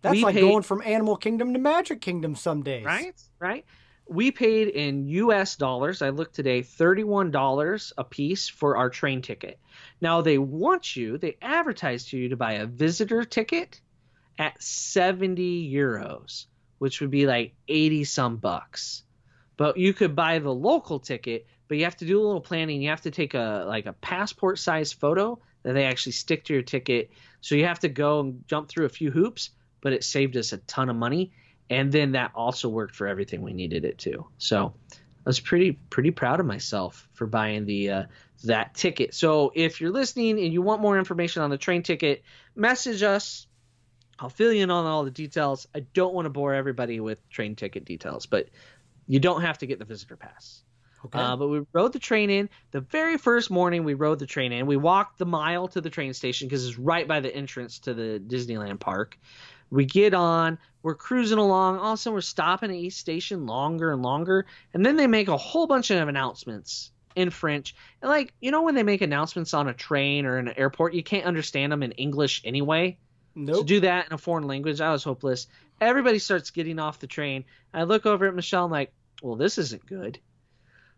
That's 0.00 0.22
like 0.22 0.36
paid- 0.36 0.40
going 0.40 0.62
from 0.62 0.80
Animal 0.82 1.16
Kingdom 1.18 1.52
to 1.52 1.58
Magic 1.58 2.00
Kingdom 2.00 2.34
some 2.34 2.62
days. 2.62 2.86
Right, 2.86 3.20
right. 3.38 3.66
We 4.08 4.30
paid 4.30 4.68
in 4.68 5.08
U.S. 5.08 5.56
dollars. 5.56 6.00
I 6.00 6.10
looked 6.10 6.34
today, 6.34 6.62
thirty-one 6.62 7.32
dollars 7.32 7.92
a 7.98 8.04
piece 8.04 8.48
for 8.48 8.76
our 8.76 8.88
train 8.88 9.20
ticket. 9.20 9.58
Now 10.00 10.20
they 10.20 10.38
want 10.38 10.94
you, 10.94 11.18
they 11.18 11.36
advertise 11.42 12.06
to 12.06 12.16
you 12.16 12.28
to 12.28 12.36
buy 12.36 12.52
a 12.52 12.66
visitor 12.66 13.24
ticket 13.24 13.80
at 14.38 14.62
seventy 14.62 15.72
euros, 15.72 16.46
which 16.78 17.00
would 17.00 17.10
be 17.10 17.26
like 17.26 17.54
eighty 17.66 18.04
some 18.04 18.36
bucks. 18.36 19.02
But 19.56 19.76
you 19.76 19.92
could 19.92 20.14
buy 20.14 20.38
the 20.38 20.54
local 20.54 21.00
ticket, 21.00 21.46
but 21.66 21.76
you 21.78 21.84
have 21.84 21.96
to 21.96 22.06
do 22.06 22.20
a 22.20 22.24
little 22.24 22.40
planning. 22.40 22.82
You 22.82 22.90
have 22.90 23.02
to 23.02 23.10
take 23.10 23.34
a 23.34 23.64
like 23.66 23.86
a 23.86 23.92
passport 23.92 24.60
size 24.60 24.92
photo 24.92 25.40
that 25.64 25.72
they 25.72 25.84
actually 25.84 26.12
stick 26.12 26.44
to 26.44 26.52
your 26.52 26.62
ticket. 26.62 27.10
So 27.40 27.56
you 27.56 27.66
have 27.66 27.80
to 27.80 27.88
go 27.88 28.20
and 28.20 28.46
jump 28.46 28.68
through 28.68 28.86
a 28.86 28.90
few 28.90 29.10
hoops, 29.10 29.50
but 29.80 29.92
it 29.92 30.04
saved 30.04 30.36
us 30.36 30.52
a 30.52 30.58
ton 30.58 30.90
of 30.90 30.96
money 30.96 31.32
and 31.70 31.90
then 31.92 32.12
that 32.12 32.32
also 32.34 32.68
worked 32.68 32.94
for 32.94 33.06
everything 33.06 33.42
we 33.42 33.52
needed 33.52 33.84
it 33.84 33.98
to. 33.98 34.26
So 34.38 34.74
I 34.92 35.28
was 35.28 35.40
pretty 35.40 35.72
pretty 35.72 36.10
proud 36.10 36.40
of 36.40 36.46
myself 36.46 37.08
for 37.14 37.26
buying 37.26 37.66
the 37.66 37.90
uh, 37.90 38.02
that 38.44 38.74
ticket. 38.74 39.14
So 39.14 39.52
if 39.54 39.80
you're 39.80 39.90
listening 39.90 40.38
and 40.38 40.52
you 40.52 40.62
want 40.62 40.82
more 40.82 40.98
information 40.98 41.42
on 41.42 41.50
the 41.50 41.58
train 41.58 41.82
ticket, 41.82 42.22
message 42.54 43.02
us. 43.02 43.46
I'll 44.18 44.30
fill 44.30 44.52
you 44.52 44.62
in 44.62 44.70
on 44.70 44.86
all 44.86 45.04
the 45.04 45.10
details. 45.10 45.66
I 45.74 45.80
don't 45.80 46.14
want 46.14 46.24
to 46.24 46.30
bore 46.30 46.54
everybody 46.54 47.00
with 47.00 47.28
train 47.28 47.54
ticket 47.54 47.84
details, 47.84 48.24
but 48.24 48.48
you 49.06 49.20
don't 49.20 49.42
have 49.42 49.58
to 49.58 49.66
get 49.66 49.78
the 49.78 49.84
visitor 49.84 50.16
pass. 50.16 50.62
Okay. 51.04 51.18
Uh, 51.18 51.36
but 51.36 51.48
we 51.48 51.60
rode 51.72 51.92
the 51.92 51.98
train 51.98 52.30
in. 52.30 52.48
The 52.70 52.80
very 52.80 53.18
first 53.18 53.50
morning 53.50 53.84
we 53.84 53.94
rode 53.94 54.18
the 54.18 54.26
train 54.26 54.52
in, 54.52 54.66
we 54.66 54.76
walked 54.76 55.18
the 55.18 55.26
mile 55.26 55.68
to 55.68 55.80
the 55.80 55.90
train 55.90 56.14
station 56.14 56.48
because 56.48 56.66
it's 56.66 56.78
right 56.78 57.06
by 57.06 57.20
the 57.20 57.34
entrance 57.34 57.80
to 57.80 57.94
the 57.94 58.20
Disneyland 58.26 58.80
park. 58.80 59.18
We 59.70 59.84
get 59.84 60.14
on, 60.14 60.58
we're 60.82 60.94
cruising 60.94 61.38
along. 61.38 61.78
All 61.78 61.92
of 61.92 61.94
a 61.94 61.96
sudden, 61.96 62.14
we're 62.14 62.20
stopping 62.20 62.70
at 62.70 62.76
each 62.76 62.94
station 62.94 63.46
longer 63.46 63.92
and 63.92 64.02
longer. 64.02 64.46
And 64.72 64.86
then 64.86 64.96
they 64.96 65.06
make 65.06 65.28
a 65.28 65.36
whole 65.36 65.66
bunch 65.66 65.90
of 65.90 66.08
announcements 66.08 66.92
in 67.16 67.30
French. 67.30 67.74
And, 68.02 68.08
like, 68.08 68.32
you 68.40 68.50
know, 68.50 68.62
when 68.62 68.74
they 68.74 68.82
make 68.84 69.00
announcements 69.02 69.54
on 69.54 69.68
a 69.68 69.74
train 69.74 70.26
or 70.26 70.38
in 70.38 70.48
an 70.48 70.54
airport, 70.56 70.94
you 70.94 71.02
can't 71.02 71.24
understand 71.26 71.72
them 71.72 71.82
in 71.82 71.92
English 71.92 72.42
anyway. 72.44 72.98
No. 73.34 73.52
To 73.52 73.58
nope. 73.58 73.66
do 73.66 73.80
that 73.80 74.06
in 74.06 74.12
a 74.12 74.18
foreign 74.18 74.46
language, 74.46 74.80
I 74.80 74.92
was 74.92 75.02
hopeless. 75.02 75.46
Everybody 75.80 76.18
starts 76.20 76.50
getting 76.50 76.78
off 76.78 77.00
the 77.00 77.06
train. 77.06 77.44
I 77.74 77.82
look 77.82 78.06
over 78.06 78.26
at 78.26 78.34
Michelle. 78.34 78.64
I'm 78.66 78.70
like, 78.70 78.92
well, 79.22 79.36
this 79.36 79.58
isn't 79.58 79.84
good. 79.86 80.18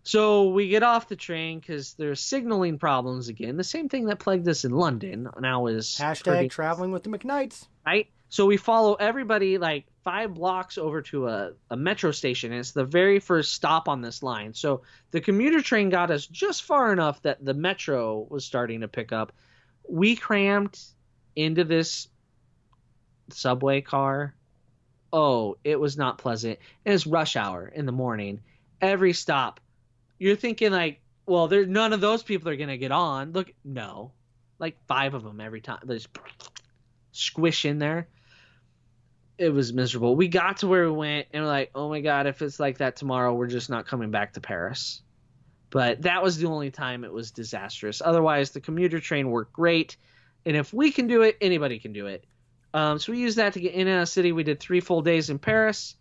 So 0.04 0.50
we 0.50 0.68
get 0.68 0.82
off 0.82 1.08
the 1.08 1.16
train 1.16 1.58
because 1.58 1.94
there's 1.94 2.20
signaling 2.20 2.78
problems 2.78 3.28
again. 3.28 3.56
The 3.56 3.64
same 3.64 3.88
thing 3.88 4.06
that 4.06 4.18
plagued 4.20 4.48
us 4.48 4.64
in 4.64 4.70
London. 4.72 5.28
Now 5.40 5.66
is 5.66 5.96
Hashtag 6.00 6.24
pretty- 6.24 6.48
traveling 6.48 6.92
with 6.92 7.02
the 7.02 7.10
McKnights. 7.10 7.66
right? 7.84 8.08
So 8.30 8.46
we 8.46 8.58
follow 8.58 8.94
everybody 8.94 9.58
like 9.58 9.86
five 10.04 10.34
blocks 10.34 10.76
over 10.76 11.02
to 11.02 11.28
a, 11.28 11.52
a 11.70 11.76
metro 11.76 12.12
station. 12.12 12.52
And 12.52 12.60
it's 12.60 12.72
the 12.72 12.84
very 12.84 13.20
first 13.20 13.54
stop 13.54 13.88
on 13.88 14.02
this 14.02 14.22
line. 14.22 14.52
So 14.54 14.82
the 15.10 15.20
commuter 15.20 15.62
train 15.62 15.88
got 15.88 16.10
us 16.10 16.26
just 16.26 16.62
far 16.62 16.92
enough 16.92 17.22
that 17.22 17.44
the 17.44 17.54
metro 17.54 18.26
was 18.28 18.44
starting 18.44 18.82
to 18.82 18.88
pick 18.88 19.12
up. 19.12 19.32
We 19.88 20.16
crammed 20.16 20.78
into 21.34 21.64
this 21.64 22.08
subway 23.30 23.80
car. 23.80 24.34
Oh, 25.12 25.56
it 25.64 25.80
was 25.80 25.96
not 25.96 26.18
pleasant. 26.18 26.58
It 26.84 26.92
was 26.92 27.06
rush 27.06 27.36
hour 27.36 27.66
in 27.66 27.86
the 27.86 27.92
morning. 27.92 28.40
Every 28.80 29.14
stop, 29.14 29.60
you're 30.18 30.36
thinking 30.36 30.70
like, 30.72 31.00
well, 31.24 31.48
there's 31.48 31.68
none 31.68 31.92
of 31.92 32.00
those 32.00 32.22
people 32.22 32.50
are 32.50 32.56
gonna 32.56 32.76
get 32.76 32.92
on. 32.92 33.32
Look, 33.32 33.52
no, 33.64 34.12
like 34.58 34.76
five 34.86 35.14
of 35.14 35.24
them 35.24 35.40
every 35.40 35.60
time. 35.60 35.80
There's 35.84 36.08
squish 37.12 37.64
in 37.64 37.78
there. 37.78 38.08
It 39.38 39.50
was 39.50 39.72
miserable. 39.72 40.16
We 40.16 40.28
got 40.28 40.58
to 40.58 40.66
where 40.66 40.84
we 40.90 40.96
went 40.96 41.28
and 41.32 41.44
we're 41.44 41.48
like, 41.48 41.70
oh 41.74 41.88
my 41.88 42.00
god, 42.00 42.26
if 42.26 42.42
it's 42.42 42.58
like 42.58 42.78
that 42.78 42.96
tomorrow, 42.96 43.32
we're 43.34 43.46
just 43.46 43.70
not 43.70 43.86
coming 43.86 44.10
back 44.10 44.32
to 44.34 44.40
Paris. 44.40 45.02
But 45.70 46.02
that 46.02 46.22
was 46.22 46.38
the 46.38 46.48
only 46.48 46.70
time 46.70 47.04
it 47.04 47.12
was 47.12 47.30
disastrous. 47.30 48.02
Otherwise, 48.04 48.50
the 48.50 48.60
commuter 48.60 49.00
train 49.00 49.30
worked 49.30 49.52
great, 49.52 49.96
and 50.46 50.56
if 50.56 50.72
we 50.72 50.90
can 50.90 51.06
do 51.06 51.22
it, 51.22 51.36
anybody 51.40 51.78
can 51.78 51.92
do 51.92 52.06
it. 52.06 52.24
Um, 52.72 52.98
so 52.98 53.12
we 53.12 53.18
used 53.18 53.38
that 53.38 53.52
to 53.52 53.60
get 53.60 53.74
in 53.74 53.86
and 53.86 53.98
out 53.98 54.02
of 54.02 54.08
city. 54.08 54.32
We 54.32 54.44
did 54.44 54.60
three 54.60 54.80
full 54.80 55.02
days 55.02 55.30
in 55.30 55.38
Paris. 55.38 55.94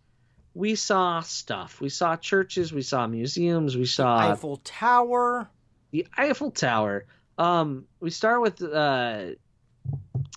We 0.54 0.74
saw 0.74 1.20
stuff. 1.20 1.80
We 1.80 1.88
saw 1.88 2.16
churches. 2.16 2.72
We 2.72 2.82
saw 2.82 3.06
museums. 3.06 3.76
We 3.76 3.84
saw 3.86 4.26
the 4.26 4.32
Eiffel 4.32 4.56
Tower. 4.64 5.48
the 5.90 6.06
Eiffel 6.16 6.50
Tower. 6.50 7.06
Um, 7.36 7.84
we 8.00 8.10
start 8.10 8.42
with 8.42 8.62
uh, 8.62 9.26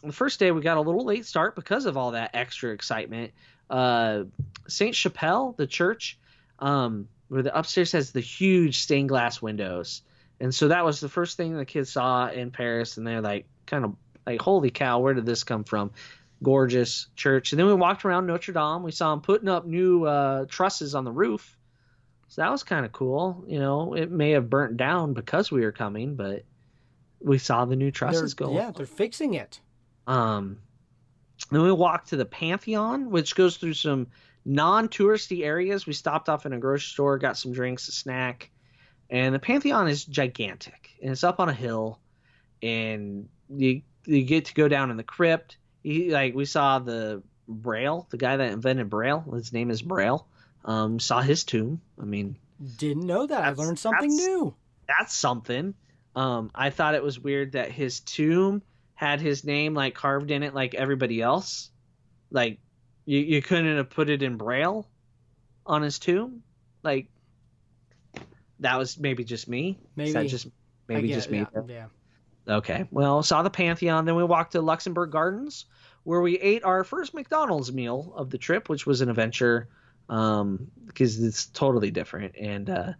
the 0.03 0.11
first 0.11 0.39
day. 0.39 0.51
We 0.51 0.61
got 0.61 0.77
a 0.77 0.81
little 0.81 1.05
late 1.05 1.25
start 1.25 1.55
because 1.55 1.85
of 1.85 1.97
all 1.97 2.11
that 2.11 2.31
extra 2.33 2.71
excitement. 2.71 3.31
Uh, 3.69 4.23
Sainte 4.67 4.95
Chapelle, 4.95 5.53
the 5.57 5.67
church. 5.67 6.17
Um, 6.59 7.07
where 7.31 7.43
the 7.43 7.57
upstairs 7.57 7.93
has 7.93 8.11
the 8.11 8.19
huge 8.19 8.79
stained 8.79 9.07
glass 9.07 9.41
windows. 9.41 10.01
And 10.41 10.53
so 10.53 10.67
that 10.67 10.83
was 10.83 10.99
the 10.99 11.07
first 11.07 11.37
thing 11.37 11.55
the 11.55 11.63
kids 11.63 11.89
saw 11.89 12.27
in 12.29 12.51
Paris, 12.51 12.97
and 12.97 13.07
they're 13.07 13.21
like, 13.21 13.45
kind 13.65 13.85
of 13.85 13.95
like, 14.25 14.41
holy 14.41 14.69
cow, 14.69 14.99
where 14.99 15.13
did 15.13 15.25
this 15.25 15.45
come 15.45 15.63
from? 15.63 15.91
Gorgeous 16.43 17.07
church. 17.15 17.53
And 17.53 17.59
then 17.59 17.67
we 17.67 17.73
walked 17.73 18.03
around 18.03 18.27
Notre 18.27 18.51
Dame. 18.51 18.83
We 18.83 18.91
saw 18.91 19.11
them 19.11 19.21
putting 19.21 19.47
up 19.47 19.65
new 19.65 20.03
uh, 20.03 20.45
trusses 20.49 20.93
on 20.93 21.05
the 21.05 21.11
roof. 21.13 21.57
So 22.27 22.41
that 22.41 22.51
was 22.51 22.63
kind 22.63 22.85
of 22.85 22.91
cool. 22.91 23.45
You 23.47 23.59
know, 23.59 23.93
it 23.93 24.11
may 24.11 24.31
have 24.31 24.49
burnt 24.49 24.75
down 24.75 25.13
because 25.13 25.49
we 25.49 25.61
were 25.61 25.71
coming, 25.71 26.15
but 26.15 26.43
we 27.23 27.37
saw 27.37 27.65
the 27.65 27.75
new 27.75 27.91
trusses 27.91 28.35
They're- 28.35 28.47
go. 28.47 28.53
Yeah, 28.53 28.71
they're 28.71 28.85
fixing 28.85 29.33
it. 29.35 29.59
Um, 30.07 30.57
then 31.51 31.61
we 31.61 31.71
walked 31.71 32.09
to 32.09 32.15
the 32.17 32.25
Pantheon, 32.25 33.09
which 33.11 33.35
goes 33.35 33.57
through 33.57 33.73
some 33.73 34.07
non-touristy 34.45 35.43
areas. 35.43 35.85
We 35.85 35.93
stopped 35.93 36.29
off 36.29 36.45
in 36.45 36.53
a 36.53 36.57
grocery 36.59 36.87
store, 36.89 37.17
got 37.17 37.37
some 37.37 37.51
drinks, 37.53 37.87
a 37.87 37.91
snack, 37.91 38.49
and 39.09 39.33
the 39.35 39.39
Pantheon 39.39 39.87
is 39.87 40.05
gigantic, 40.05 40.89
and 41.01 41.11
it's 41.11 41.23
up 41.23 41.39
on 41.39 41.49
a 41.49 41.53
hill, 41.53 41.99
and 42.61 43.27
you 43.49 43.81
you 44.05 44.23
get 44.23 44.45
to 44.45 44.53
go 44.55 44.67
down 44.67 44.89
in 44.91 44.97
the 44.97 45.03
crypt. 45.03 45.57
You, 45.83 46.11
like 46.11 46.33
we 46.33 46.45
saw 46.45 46.79
the 46.79 47.21
Braille, 47.47 48.07
the 48.09 48.17
guy 48.17 48.37
that 48.37 48.51
invented 48.51 48.89
Braille. 48.89 49.19
His 49.33 49.53
name 49.53 49.69
is 49.69 49.81
Braille. 49.81 50.25
Um, 50.65 50.99
saw 50.99 51.21
his 51.21 51.43
tomb. 51.43 51.81
I 51.99 52.05
mean, 52.05 52.35
Didn't 52.77 53.05
know 53.05 53.25
that. 53.27 53.43
I 53.43 53.49
learned 53.51 53.77
something 53.79 54.09
new. 54.15 54.53
that's 54.87 55.13
something. 55.13 55.73
Um, 56.15 56.51
I 56.53 56.69
thought 56.69 56.95
it 56.95 57.03
was 57.03 57.19
weird 57.19 57.53
that 57.53 57.71
his 57.71 57.99
tomb 58.01 58.61
had 58.95 59.21
his 59.21 59.43
name 59.43 59.73
like 59.73 59.95
carved 59.95 60.31
in 60.31 60.43
it 60.43 60.53
like 60.53 60.75
everybody 60.75 61.21
else. 61.21 61.69
Like 62.29 62.59
you, 63.05 63.19
you 63.19 63.41
couldn't 63.41 63.77
have 63.77 63.89
put 63.89 64.09
it 64.09 64.23
in 64.23 64.37
braille 64.37 64.87
on 65.65 65.81
his 65.81 65.99
tomb. 65.99 66.43
Like 66.83 67.07
that 68.59 68.77
was 68.77 68.97
maybe 68.99 69.23
just 69.23 69.47
me. 69.47 69.79
Maybe. 69.95 70.27
just 70.27 70.47
maybe 70.87 71.07
get 71.07 71.15
just 71.15 71.31
me. 71.31 71.45
Yeah, 71.53 71.61
yeah. 71.67 71.85
Okay. 72.47 72.85
Well, 72.91 73.23
saw 73.23 73.43
the 73.43 73.49
Pantheon. 73.49 74.05
Then 74.05 74.15
we 74.15 74.23
walked 74.23 74.53
to 74.53 74.61
Luxembourg 74.61 75.11
Gardens, 75.11 75.65
where 76.03 76.21
we 76.21 76.39
ate 76.39 76.63
our 76.63 76.83
first 76.83 77.13
McDonald's 77.13 77.71
meal 77.71 78.13
of 78.15 78.29
the 78.29 78.37
trip, 78.37 78.69
which 78.69 78.85
was 78.85 79.01
an 79.01 79.09
adventure 79.09 79.69
um, 80.09 80.69
because 80.85 81.21
it's 81.21 81.45
totally 81.47 81.91
different, 81.91 82.35
and 82.35 82.69
uh, 82.69 82.93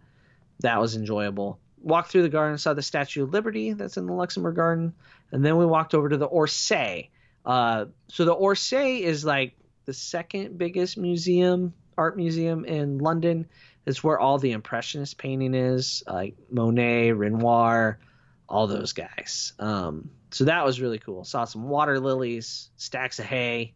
that 0.60 0.80
was 0.80 0.96
enjoyable. 0.96 1.58
Walked 1.82 2.10
through 2.10 2.22
the 2.22 2.28
garden, 2.28 2.58
saw 2.58 2.74
the 2.74 2.82
Statue 2.82 3.24
of 3.24 3.32
Liberty 3.32 3.72
that's 3.72 3.96
in 3.96 4.06
the 4.06 4.12
Luxembourg 4.12 4.54
Garden, 4.54 4.94
and 5.32 5.44
then 5.44 5.56
we 5.56 5.66
walked 5.66 5.94
over 5.94 6.08
to 6.08 6.16
the 6.16 6.28
Orsay. 6.28 7.08
Uh, 7.44 7.86
so 8.08 8.24
the 8.24 8.34
Orsay 8.34 9.00
is 9.00 9.24
like 9.24 9.56
the 9.84 9.92
second 9.92 10.58
biggest 10.58 10.96
museum, 10.96 11.74
art 11.98 12.16
museum 12.16 12.64
in 12.64 12.98
London. 12.98 13.48
It's 13.84 14.04
where 14.04 14.18
all 14.18 14.38
the 14.38 14.52
Impressionist 14.52 15.18
painting 15.18 15.54
is, 15.54 16.04
like 16.06 16.36
Monet, 16.50 17.12
Renoir, 17.12 17.98
all 18.48 18.66
those 18.66 18.92
guys. 18.92 19.54
Um, 19.58 20.10
so 20.30 20.44
that 20.44 20.64
was 20.64 20.80
really 20.80 20.98
cool. 20.98 21.24
Saw 21.24 21.44
some 21.44 21.68
water 21.68 21.98
lilies, 21.98 22.70
stacks 22.76 23.18
of 23.18 23.24
hay. 23.24 23.74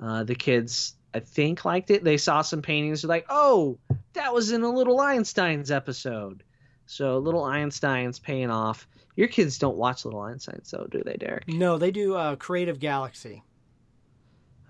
Uh, 0.00 0.22
the 0.24 0.34
kids, 0.34 0.94
I 1.12 1.20
think, 1.20 1.64
liked 1.64 1.90
it. 1.90 2.04
They 2.04 2.16
saw 2.16 2.42
some 2.42 2.62
paintings. 2.62 3.02
They're 3.02 3.08
like, 3.08 3.26
"Oh, 3.28 3.78
that 4.14 4.32
was 4.32 4.52
in 4.52 4.62
a 4.62 4.70
Little 4.70 5.00
Einstein's 5.00 5.70
episode." 5.70 6.42
So 6.90 7.18
Little 7.18 7.44
Einstein's 7.44 8.18
paying 8.18 8.50
off. 8.50 8.88
Your 9.14 9.28
kids 9.28 9.58
don't 9.58 9.76
watch 9.76 10.04
Little 10.04 10.22
Einstein's, 10.22 10.72
though, 10.72 10.88
do 10.90 11.02
they, 11.04 11.14
Derek? 11.14 11.46
No, 11.46 11.78
they 11.78 11.92
do 11.92 12.16
uh, 12.16 12.34
Creative 12.34 12.80
Galaxy. 12.80 13.44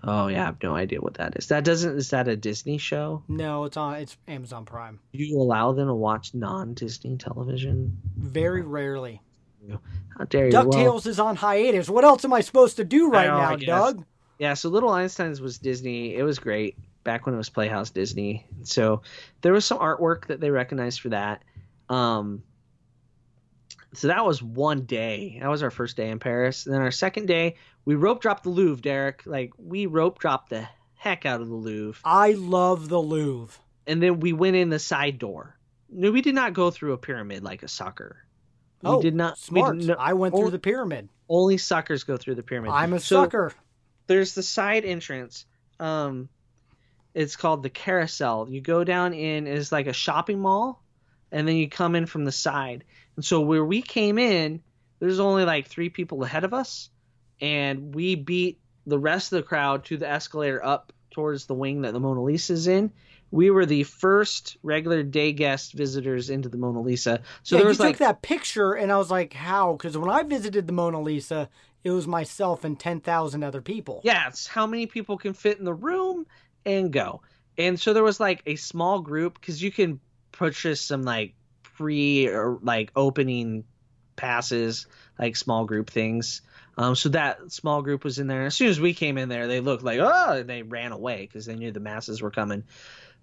Oh 0.03 0.27
yeah, 0.27 0.43
I 0.43 0.45
have 0.45 0.61
no 0.61 0.75
idea 0.75 1.01
what 1.01 1.15
that 1.15 1.35
is. 1.37 1.47
That 1.47 1.63
doesn't. 1.63 1.97
Is 1.97 2.11
that 2.11 2.27
a 2.27 2.35
Disney 2.35 2.77
show? 2.77 3.23
No, 3.27 3.65
it's 3.65 3.77
on. 3.77 3.95
It's 3.95 4.17
Amazon 4.27 4.65
Prime. 4.65 4.99
You 5.11 5.39
allow 5.39 5.73
them 5.73 5.87
to 5.87 5.93
watch 5.93 6.33
non-Disney 6.33 7.17
television? 7.17 7.97
Very 8.17 8.61
rarely. 8.61 9.21
How 10.17 10.25
dare 10.25 10.47
you? 10.47 10.53
Well- 10.53 10.65
Ducktales 10.65 11.07
is 11.07 11.19
on 11.19 11.35
hiatus. 11.35 11.89
What 11.89 12.03
else 12.03 12.23
am 12.23 12.33
I 12.33 12.41
supposed 12.41 12.77
to 12.77 12.83
do 12.83 13.09
right 13.09 13.27
know, 13.27 13.37
now. 13.37 13.55
Doug? 13.55 14.05
Yeah, 14.37 14.53
so 14.55 14.69
Little 14.69 14.89
Einsteins 14.89 15.39
was 15.39 15.59
Disney. 15.59 16.15
It 16.15 16.23
was 16.23 16.39
great 16.39 16.77
back 17.03 17.25
when 17.25 17.35
it 17.35 17.37
was 17.37 17.49
Playhouse 17.49 17.89
Disney. 17.89 18.47
So 18.63 19.01
there 19.41 19.53
was 19.53 19.65
some 19.65 19.79
artwork 19.79 20.27
that 20.27 20.39
they 20.39 20.49
recognized 20.49 21.01
for 21.01 21.09
that. 21.09 21.43
Um, 21.91 22.43
so 23.93 24.07
that 24.07 24.25
was 24.25 24.41
one 24.41 24.85
day. 24.85 25.37
That 25.41 25.49
was 25.49 25.63
our 25.63 25.71
first 25.71 25.97
day 25.97 26.09
in 26.09 26.19
Paris. 26.19 26.65
And 26.65 26.73
then 26.73 26.81
our 26.81 26.91
second 26.91 27.27
day, 27.27 27.55
we 27.83 27.95
rope 27.95 28.21
dropped 28.21 28.43
the 28.43 28.49
Louvre, 28.49 28.81
Derek. 28.81 29.23
Like 29.25 29.51
we 29.57 29.85
rope 29.85 30.19
dropped 30.19 30.49
the 30.49 30.67
heck 30.95 31.25
out 31.25 31.41
of 31.41 31.49
the 31.49 31.55
Louvre. 31.55 31.99
I 32.05 32.33
love 32.33 32.87
the 32.87 32.99
Louvre. 33.01 33.59
And 33.85 34.01
then 34.01 34.19
we 34.19 34.31
went 34.31 34.55
in 34.55 34.69
the 34.69 34.79
side 34.79 35.19
door. 35.19 35.57
No, 35.89 36.11
we 36.11 36.21
did 36.21 36.35
not 36.35 36.53
go 36.53 36.71
through 36.71 36.93
a 36.93 36.97
pyramid 36.97 37.43
like 37.43 37.63
a 37.63 37.67
sucker. 37.67 38.23
We 38.81 38.89
oh, 38.89 39.01
did 39.01 39.13
not. 39.13 39.33
we 39.51 39.59
smart. 39.59 39.77
did 39.79 39.87
not- 39.89 39.99
I 39.99 40.13
went 40.13 40.33
through 40.33 40.51
the 40.51 40.59
pyramid. 40.59 41.09
Only 41.27 41.57
suckers 41.57 42.03
go 42.03 42.17
through 42.17 42.35
the 42.35 42.43
pyramid. 42.43 42.71
I'm 42.71 42.93
a 42.93 42.99
So- 42.99 43.23
sucker. 43.23 43.51
there's 44.07 44.33
the 44.33 44.43
side 44.43 44.85
entrance. 44.85 45.45
Um, 45.79 46.29
it's 47.13 47.35
called 47.35 47.63
the 47.63 47.69
carousel. 47.69 48.47
You 48.49 48.61
go 48.61 48.83
down 48.85 49.13
in 49.13 49.47
is 49.47 49.71
like 49.71 49.87
a 49.87 49.93
shopping 49.93 50.39
mall, 50.39 50.81
and 51.31 51.47
then 51.47 51.55
you 51.55 51.69
come 51.69 51.95
in 51.95 52.05
from 52.05 52.25
the 52.25 52.31
side. 52.31 52.83
And 53.15 53.25
so 53.25 53.41
where 53.41 53.65
we 53.65 53.81
came 53.81 54.17
in, 54.17 54.61
there's 54.99 55.19
only 55.19 55.45
like 55.45 55.67
three 55.67 55.89
people 55.89 56.23
ahead 56.23 56.43
of 56.43 56.53
us, 56.53 56.89
and 57.39 57.93
we 57.95 58.15
beat 58.15 58.59
the 58.85 58.99
rest 58.99 59.31
of 59.31 59.37
the 59.37 59.47
crowd 59.47 59.85
to 59.85 59.97
the 59.97 60.09
escalator 60.09 60.63
up 60.63 60.93
towards 61.11 61.45
the 61.45 61.53
wing 61.53 61.81
that 61.81 61.93
the 61.93 61.99
Mona 61.99 62.21
Lisa's 62.21 62.67
in. 62.67 62.91
We 63.31 63.49
were 63.49 63.65
the 63.65 63.83
first 63.83 64.57
regular 64.61 65.03
day 65.03 65.31
guest 65.31 65.73
visitors 65.73 66.29
into 66.29 66.49
the 66.49 66.57
Mona 66.57 66.81
Lisa. 66.81 67.21
So 67.43 67.55
yeah, 67.55 67.59
there 67.59 67.65
you 67.65 67.69
was 67.69 67.77
took 67.77 67.97
that 67.97 68.21
picture, 68.21 68.73
and 68.73 68.91
I 68.91 68.97
was 68.97 69.09
like, 69.09 69.33
"How?" 69.33 69.73
Because 69.73 69.97
when 69.97 70.09
I 70.09 70.23
visited 70.23 70.67
the 70.67 70.73
Mona 70.73 71.01
Lisa, 71.01 71.49
it 71.83 71.91
was 71.91 72.07
myself 72.07 72.63
and 72.63 72.77
ten 72.79 72.99
thousand 72.99 73.43
other 73.43 73.61
people. 73.61 74.01
Yeah, 74.03 74.27
it's 74.27 74.47
how 74.47 74.67
many 74.67 74.85
people 74.85 75.17
can 75.17 75.33
fit 75.33 75.59
in 75.59 75.65
the 75.65 75.73
room 75.73 76.25
and 76.65 76.91
go. 76.91 77.21
And 77.57 77.79
so 77.79 77.93
there 77.93 78.03
was 78.03 78.19
like 78.19 78.41
a 78.45 78.55
small 78.55 78.99
group 78.99 79.39
because 79.39 79.61
you 79.61 79.71
can 79.71 79.99
purchase 80.31 80.81
some 80.81 81.03
like 81.03 81.35
pre 81.63 82.27
or 82.27 82.59
like 82.61 82.91
opening 82.95 83.63
passes, 84.15 84.87
like 85.19 85.35
small 85.35 85.65
group 85.65 85.89
things. 85.89 86.41
Um, 86.77 86.95
so 86.95 87.09
that 87.09 87.51
small 87.51 87.81
group 87.81 88.03
was 88.03 88.17
in 88.17 88.27
there. 88.27 88.45
As 88.45 88.55
soon 88.55 88.69
as 88.69 88.79
we 88.79 88.93
came 88.93 89.17
in 89.17 89.29
there, 89.29 89.47
they 89.47 89.59
looked 89.59 89.83
like 89.83 89.99
oh, 89.99 90.37
and 90.37 90.49
they 90.49 90.63
ran 90.63 90.91
away 90.91 91.21
because 91.21 91.45
they 91.45 91.55
knew 91.55 91.71
the 91.71 91.79
masses 91.79 92.21
were 92.21 92.31
coming. 92.31 92.63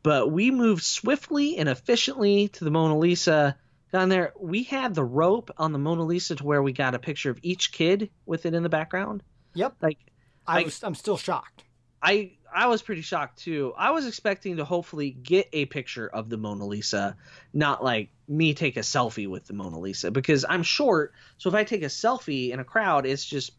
But 0.03 0.31
we 0.31 0.51
moved 0.51 0.83
swiftly 0.83 1.57
and 1.57 1.69
efficiently 1.69 2.49
to 2.49 2.65
the 2.65 2.71
Mona 2.71 2.99
Lisa. 2.99 3.57
Down 3.93 4.11
there, 4.11 4.33
we 4.39 4.65
had 4.65 4.95
the 4.95 5.05
rope 5.05 5.51
on 5.57 5.73
the 5.73 5.79
Mona 5.79 6.05
Lisa 6.05 6.37
to 6.37 6.45
where 6.45 6.63
we 6.63 6.73
got 6.73 6.95
a 6.95 6.99
picture 6.99 7.31
of 7.31 7.39
each 7.43 7.73
kid 7.73 8.11
with 8.27 8.45
it 8.45 8.55
in 8.55 8.63
the 8.63 8.69
background. 8.69 9.23
Yep. 9.55 9.77
Like 9.81 9.99
I 10.47 10.57
like- 10.57 10.67
was. 10.67 10.83
I'm 10.85 10.95
still 10.95 11.17
shocked. 11.17 11.65
I 12.03 12.38
I 12.55 12.67
was 12.67 12.83
pretty 12.83 13.03
shocked 13.03 13.39
too. 13.39 13.75
I 13.77 13.91
was 13.91 14.07
expecting 14.07 14.57
to 14.57 14.65
hopefully 14.65 15.11
get 15.11 15.49
a 15.53 15.67
picture 15.67 16.09
of 16.09 16.29
the 16.29 16.37
Mona 16.37 16.67
Lisa, 16.67 17.17
not 17.53 17.83
like 17.83 18.11
me 18.27 18.55
take 18.55 18.77
a 18.77 18.81
selfie 18.81 19.29
with 19.29 19.47
the 19.47 19.55
Mona 19.55 19.79
Lisa 19.79 20.11
because 20.11 20.45
I'm 20.49 20.63
short. 20.63 21.13
So 21.39 21.49
if 21.49 21.55
I 21.55 21.65
take 21.65 21.83
a 21.83 21.87
selfie 21.87 22.51
in 22.51 22.61
a 22.61 22.65
crowd, 22.65 23.07
it's 23.07 23.25
just 23.25 23.53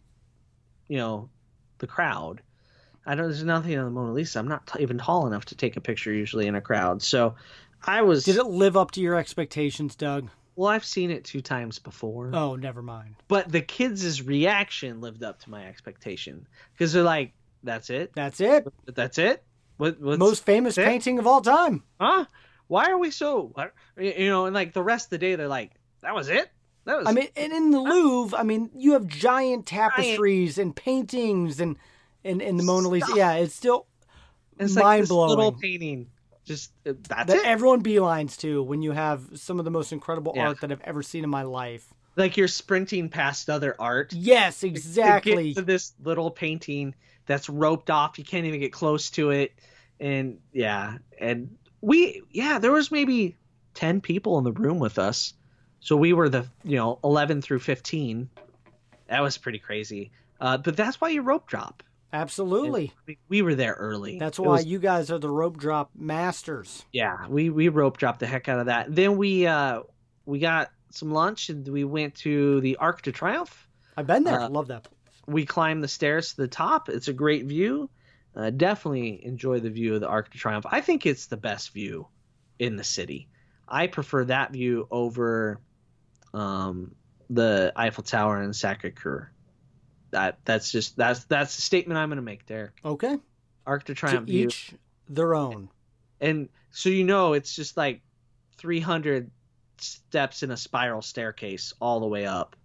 you 0.87 0.97
know 0.97 1.29
the 1.79 1.87
crowd. 1.87 2.41
I 3.05 3.15
don't. 3.15 3.25
There's 3.25 3.43
nothing 3.43 3.77
on 3.77 3.85
the 3.85 3.91
Mona 3.91 4.13
Lisa. 4.13 4.39
I'm 4.39 4.47
not 4.47 4.67
t- 4.67 4.81
even 4.81 4.97
tall 4.97 5.27
enough 5.27 5.45
to 5.45 5.55
take 5.55 5.77
a 5.77 5.81
picture 5.81 6.13
usually 6.13 6.47
in 6.47 6.55
a 6.55 6.61
crowd. 6.61 7.01
So 7.01 7.35
I 7.83 8.01
was. 8.01 8.23
Did 8.25 8.37
it 8.37 8.45
live 8.45 8.77
up 8.77 8.91
to 8.91 9.01
your 9.01 9.15
expectations, 9.15 9.95
Doug? 9.95 10.29
Well, 10.55 10.67
I've 10.67 10.83
seen 10.83 11.09
it 11.09 11.23
two 11.23 11.39
times 11.39 11.79
before. 11.79 12.31
Oh, 12.33 12.57
never 12.57 12.81
mind. 12.81 13.15
But 13.29 13.49
the 13.49 13.61
kids' 13.61 14.21
reaction 14.21 14.99
lived 14.99 15.23
up 15.23 15.39
to 15.43 15.49
my 15.49 15.65
expectation 15.65 16.45
because 16.73 16.91
they're 16.91 17.01
like, 17.01 17.31
"That's 17.63 17.89
it. 17.89 18.11
That's 18.15 18.39
it. 18.41 18.67
That's 18.85 19.17
it. 19.17 19.43
What, 19.77 19.99
what's, 19.99 20.19
Most 20.19 20.45
famous 20.45 20.77
it? 20.77 20.85
painting 20.85 21.19
of 21.19 21.27
all 21.27 21.41
time. 21.41 21.83
huh? 21.99 22.25
Why 22.67 22.91
are 22.91 22.97
we 22.97 23.09
so, 23.11 23.53
you 23.97 24.27
know, 24.29 24.45
and 24.45 24.53
like 24.53 24.73
the 24.73 24.83
rest 24.83 25.07
of 25.07 25.09
the 25.11 25.17
day, 25.17 25.35
they're 25.35 25.47
like, 25.47 25.71
that 26.01 26.13
was 26.13 26.29
it? 26.29 26.49
That 26.85 26.99
was, 26.99 27.07
I 27.07 27.13
mean, 27.13 27.27
and 27.35 27.51
in 27.51 27.71
the 27.71 27.79
Louvre, 27.79 28.37
I 28.37 28.43
mean, 28.43 28.69
you 28.75 28.93
have 28.93 29.07
giant 29.07 29.65
tapestries 29.65 30.57
and 30.57 30.75
paintings 30.75 31.59
and 31.59 31.77
and, 32.23 32.41
and 32.41 32.59
the 32.59 32.63
Mona 32.63 32.89
Lisa. 32.89 33.05
Stop. 33.07 33.17
Yeah, 33.17 33.33
it's 33.35 33.55
still 33.55 33.87
it's 34.59 34.75
like 34.75 35.01
this 35.01 35.09
mind-blowing. 35.09 35.29
little 35.29 35.51
painting. 35.53 36.07
Just, 36.45 36.71
uh, 36.85 36.93
that's 37.07 37.27
that 37.31 37.37
it. 37.37 37.45
everyone 37.45 37.81
beelines 37.83 38.37
to 38.39 38.61
when 38.63 38.81
you 38.81 38.91
have 38.91 39.21
some 39.35 39.59
of 39.59 39.65
the 39.65 39.71
most 39.71 39.91
incredible 39.93 40.33
Yeah. 40.35 40.47
art 40.47 40.61
that 40.61 40.71
I've 40.71 40.81
ever 40.81 41.01
seen 41.03 41.23
in 41.23 41.29
my 41.29 41.43
life. 41.43 41.93
like 42.15 42.37
you're 42.37 42.47
sprinting 42.47 43.07
past 43.09 43.49
other 43.49 43.75
art. 43.79 44.11
Yes, 44.13 44.59
to 44.61 44.67
exactly. 44.67 45.49
get 45.53 45.57
to 45.57 45.61
this 45.61 45.93
little 46.03 46.31
painting 46.31 46.95
that's 47.29 47.47
roped 47.47 47.91
off. 47.91 48.17
You 48.17 48.25
can't 48.25 48.47
even 48.47 48.59
get 48.59 48.73
close 48.73 49.11
to 49.11 49.29
it. 49.29 49.53
And 49.99 50.39
yeah, 50.51 50.97
and 51.19 51.55
we, 51.79 52.23
yeah, 52.31 52.57
there 52.57 52.71
was 52.71 52.91
maybe 52.91 53.37
10 53.75 54.01
people 54.01 54.39
in 54.39 54.43
the 54.43 54.51
room 54.51 54.79
with 54.79 54.97
us. 54.97 55.35
So 55.79 55.95
we 55.95 56.11
were 56.11 56.27
the, 56.27 56.47
you 56.63 56.75
know, 56.75 56.99
11 57.03 57.43
through 57.43 57.59
15. 57.59 58.29
That 59.07 59.21
was 59.21 59.37
pretty 59.37 59.59
crazy. 59.59 60.11
Uh, 60.41 60.57
but 60.57 60.75
that's 60.75 60.99
why 60.99 61.09
you 61.09 61.21
rope 61.21 61.45
drop. 61.47 61.83
Absolutely. 62.11 62.91
We, 63.05 63.19
we 63.29 63.41
were 63.43 63.53
there 63.53 63.73
early. 63.73 64.17
That's 64.17 64.39
why 64.39 64.47
was- 64.47 64.65
you 64.65 64.79
guys 64.79 65.11
are 65.11 65.19
the 65.19 65.29
rope 65.29 65.57
drop 65.57 65.91
masters. 65.95 66.83
yeah, 66.91 67.27
we 67.27 67.51
we 67.51 67.69
rope 67.69 67.97
dropped 67.97 68.19
the 68.21 68.25
heck 68.25 68.49
out 68.49 68.59
of 68.59 68.65
that. 68.65 68.93
Then 68.95 69.17
we 69.17 69.45
uh 69.45 69.81
we 70.25 70.39
got 70.39 70.71
some 70.89 71.11
lunch 71.11 71.49
and 71.49 71.67
we 71.67 71.83
went 71.83 72.15
to 72.15 72.61
the 72.61 72.77
Arc 72.77 73.03
de 73.03 73.11
Triomphe. 73.11 73.67
I've 73.95 74.07
been 74.07 74.23
there. 74.23 74.39
Uh, 74.39 74.49
Love 74.49 74.69
that. 74.69 74.87
We 75.29 75.45
climb 75.45 75.81
the 75.81 75.87
stairs 75.87 76.31
to 76.31 76.37
the 76.37 76.47
top. 76.47 76.89
It's 76.89 77.07
a 77.07 77.13
great 77.13 77.45
view. 77.45 77.89
Uh, 78.35 78.49
definitely 78.51 79.25
enjoy 79.25 79.59
the 79.59 79.69
view 79.69 79.95
of 79.95 80.01
the 80.01 80.07
Arc 80.07 80.31
de 80.31 80.37
Triomphe. 80.37 80.65
I 80.69 80.81
think 80.81 81.05
it's 81.05 81.27
the 81.27 81.37
best 81.37 81.73
view 81.73 82.07
in 82.57 82.75
the 82.75 82.83
city. 82.83 83.27
I 83.67 83.87
prefer 83.87 84.25
that 84.25 84.51
view 84.51 84.87
over 84.91 85.59
um, 86.33 86.95
the 87.29 87.71
Eiffel 87.75 88.03
Tower 88.03 88.41
and 88.41 88.55
Sacre 88.55 88.91
Coeur. 88.91 89.31
That 90.11 90.39
that's 90.45 90.71
just 90.71 90.95
that's 90.97 91.25
that's 91.25 91.55
the 91.55 91.61
statement 91.61 91.97
I'm 91.99 92.09
going 92.09 92.17
to 92.17 92.23
make 92.23 92.45
there. 92.47 92.73
Okay. 92.83 93.17
Arc 93.65 93.85
de 93.85 93.93
To 93.93 94.05
Triomphe 94.07 94.25
view. 94.25 94.47
each 94.47 94.73
their 95.07 95.35
own. 95.35 95.69
and 96.21 96.49
so 96.71 96.89
you 96.89 97.03
know 97.03 97.33
it's 97.33 97.55
just 97.55 97.75
like 97.77 98.01
300 98.57 99.31
steps 99.79 100.43
in 100.43 100.51
a 100.51 100.57
spiral 100.57 101.01
staircase 101.01 101.73
all 101.79 101.99
the 101.99 102.05
way 102.07 102.25
up 102.27 102.55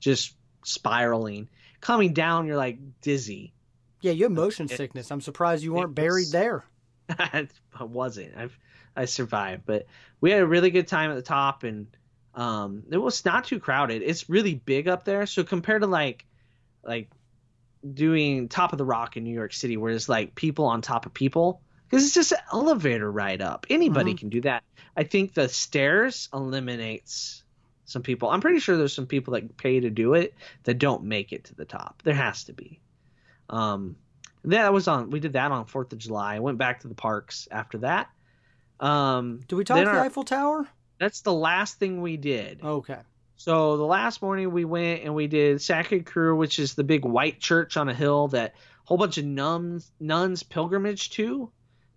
just 0.00 0.34
spiraling 0.64 1.48
coming 1.84 2.12
down 2.14 2.46
you're 2.46 2.56
like 2.56 2.78
dizzy. 3.02 3.52
Yeah, 4.00 4.12
you 4.12 4.24
have 4.24 4.32
motion 4.32 4.66
It- 4.66 4.76
sickness. 4.76 5.10
I'm 5.10 5.20
surprised 5.20 5.62
you 5.62 5.72
weren't 5.74 5.94
buried 5.94 6.28
there. 6.32 6.64
I 7.10 7.46
wasn't. 7.80 8.36
I've 8.36 8.58
I 8.96 9.04
survived 9.04 9.62
but 9.66 9.86
we 10.20 10.30
had 10.30 10.40
a 10.40 10.46
really 10.46 10.70
good 10.70 10.88
time 10.88 11.10
at 11.10 11.14
the 11.16 11.22
top 11.22 11.62
and 11.64 11.86
um 12.34 12.82
it 12.90 12.96
was 12.98 13.24
not 13.24 13.44
too 13.44 13.60
crowded. 13.60 14.02
It's 14.02 14.28
really 14.30 14.54
big 14.54 14.88
up 14.88 15.04
there. 15.04 15.26
So 15.26 15.44
compared 15.44 15.82
to 15.82 15.86
like 15.88 16.24
like 16.82 17.10
doing 17.92 18.48
top 18.48 18.72
of 18.72 18.78
the 18.78 18.84
rock 18.84 19.16
in 19.16 19.24
New 19.24 19.34
York 19.34 19.52
City 19.52 19.76
where 19.76 19.92
it's 19.92 20.08
like 20.08 20.34
people 20.34 20.64
on 20.64 20.80
top 20.80 21.04
of 21.06 21.12
people 21.12 21.60
because 21.88 22.04
it's 22.04 22.14
just 22.14 22.32
an 22.32 22.38
elevator 22.52 23.10
ride 23.10 23.42
up. 23.42 23.66
Anybody 23.68 24.14
Mhm. 24.14 24.18
can 24.18 24.28
do 24.30 24.40
that. 24.42 24.64
I 24.96 25.04
think 25.04 25.34
the 25.34 25.48
stairs 25.48 26.28
eliminates 26.32 27.43
some 27.84 28.02
people. 28.02 28.30
I'm 28.30 28.40
pretty 28.40 28.60
sure 28.60 28.76
there's 28.76 28.94
some 28.94 29.06
people 29.06 29.34
that 29.34 29.56
pay 29.56 29.80
to 29.80 29.90
do 29.90 30.14
it 30.14 30.34
that 30.64 30.78
don't 30.78 31.04
make 31.04 31.32
it 31.32 31.44
to 31.44 31.54
the 31.54 31.64
top. 31.64 32.02
There 32.04 32.14
has 32.14 32.44
to 32.44 32.52
be. 32.52 32.80
Um 33.50 33.96
that 34.44 34.72
was 34.72 34.88
on 34.88 35.10
we 35.10 35.20
did 35.20 35.34
that 35.34 35.52
on 35.52 35.64
4th 35.66 35.92
of 35.92 35.98
July. 35.98 36.36
I 36.36 36.40
went 36.40 36.58
back 36.58 36.80
to 36.80 36.88
the 36.88 36.94
parks 36.94 37.48
after 37.50 37.78
that. 37.78 38.10
Um 38.80 39.40
Did 39.48 39.56
we 39.56 39.64
talk 39.64 39.76
the 39.78 39.86
our- 39.86 40.00
Eiffel 40.00 40.24
Tower? 40.24 40.66
that's 40.98 41.20
the 41.22 41.32
last 41.32 41.78
thing 41.78 42.00
we 42.00 42.16
did. 42.16 42.62
Okay. 42.62 42.98
so 43.36 43.76
the 43.76 43.84
last 43.84 44.22
morning 44.22 44.50
we 44.52 44.64
went 44.64 45.02
and 45.02 45.14
we 45.14 45.26
did 45.26 45.60
Sacre 45.60 46.00
Coeur, 46.00 46.34
which 46.34 46.58
is 46.58 46.74
the 46.74 46.84
big 46.84 47.04
white 47.04 47.40
church 47.40 47.76
on 47.76 47.88
a 47.88 47.94
hill 47.94 48.28
that 48.28 48.54
a 48.54 48.86
whole 48.86 48.96
bunch 48.98 49.18
of 49.18 49.24
nuns 49.24 49.90
nuns 50.00 50.42
pilgrimage 50.42 51.10
to, 51.10 51.50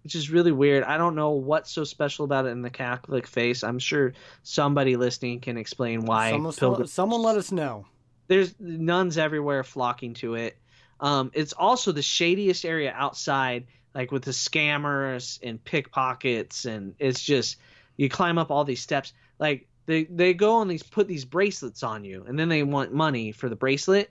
which 0.04 0.16
is 0.16 0.30
really 0.30 0.52
weird. 0.52 0.84
I 0.84 0.98
don't 0.98 1.16
know 1.16 1.32
what's 1.32 1.72
so 1.72 1.84
special 1.84 2.26
about 2.26 2.46
it 2.46 2.50
in 2.50 2.62
the 2.62 2.70
Catholic 2.70 3.28
face. 3.28 3.64
I'm 3.64 3.80
sure 3.80 4.14
somebody 4.44 4.96
listening 4.96 5.40
can 5.42 5.58
explain 5.58 6.06
why. 6.06 6.32
Someone, 6.32 6.54
pilgrim- 6.54 6.88
someone 6.88 7.22
let 7.22 7.38
us 7.38 7.52
know. 7.52 7.86
There's 8.28 8.56
nuns 8.60 9.18
everywhere 9.18 9.64
flocking 9.64 10.14
to 10.16 10.36
it. 10.36 10.58
Um, 11.00 11.32
it's 11.34 11.54
also 11.54 11.92
the 11.92 12.02
shadiest 12.02 12.66
area 12.66 12.94
outside, 12.96 13.68
like 13.94 14.12
with 14.12 14.24
the 14.24 14.32
scammers 14.32 15.40
and 15.44 15.64
pickpockets, 15.64 16.66
and 16.66 16.96
it's 17.00 17.24
just 17.24 17.58
you 17.98 18.10
climb 18.10 18.38
up 18.38 18.52
all 18.52 18.64
these 18.64 18.82
steps. 18.82 19.14
Like 19.40 19.68
they 19.86 20.06
they 20.06 20.34
go 20.34 20.62
and 20.62 20.70
these 20.70 20.84
put 20.84 21.08
these 21.08 21.26
bracelets 21.26 21.84
on 21.84 22.04
you, 22.04 22.26
and 22.28 22.38
then 22.38 22.50
they 22.50 22.64
want 22.64 22.94
money 22.94 23.32
for 23.32 23.50
the 23.50 23.56
bracelet. 23.56 24.10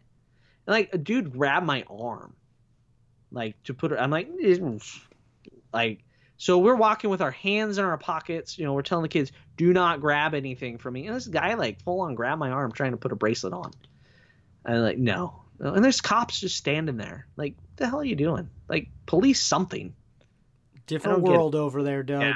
And 0.66 0.74
like 0.74 0.91
a 0.93 0.99
dude 0.99 1.32
grabbed 1.32 1.66
my 1.66 1.84
arm, 1.91 2.34
like 3.30 3.61
to 3.64 3.74
put 3.74 3.93
it. 3.93 3.99
I'm 3.99 4.11
like, 4.11 4.28
like 5.72 6.04
so 6.38 6.58
we're 6.58 6.76
walking 6.76 7.10
with 7.10 7.22
our 7.22 7.30
hands 7.30 7.78
in 7.78 7.84
our 7.84 7.96
pockets. 7.96 8.58
You 8.58 8.66
know, 8.66 8.74
we're 8.74 8.82
telling 8.82 9.02
the 9.02 9.08
kids, 9.08 9.32
do 9.56 9.72
not 9.72 10.00
grab 10.00 10.34
anything 10.34 10.78
from 10.78 10.94
me. 10.94 11.06
And 11.06 11.16
this 11.16 11.26
guy 11.26 11.54
like 11.54 11.82
full 11.82 12.02
on 12.02 12.14
grabbed 12.14 12.38
my 12.38 12.50
arm 12.50 12.72
trying 12.72 12.90
to 12.90 12.98
put 12.98 13.12
a 13.12 13.16
bracelet 13.16 13.52
on. 13.52 13.72
And 14.64 14.82
like, 14.82 14.98
no. 14.98 15.42
And 15.58 15.82
there's 15.82 16.02
cops 16.02 16.40
just 16.40 16.56
standing 16.56 16.98
there. 16.98 17.26
Like, 17.36 17.54
the 17.76 17.88
hell 17.88 18.00
are 18.00 18.04
you 18.04 18.16
doing? 18.16 18.50
Like, 18.68 18.88
police 19.06 19.42
something. 19.42 19.94
Different 20.86 21.18
don't 21.18 21.24
get 21.24 21.32
it. 21.32 21.38
world 21.38 21.54
over 21.54 21.82
there, 21.82 22.02
Doug. 22.02 22.20
Yeah. 22.20 22.34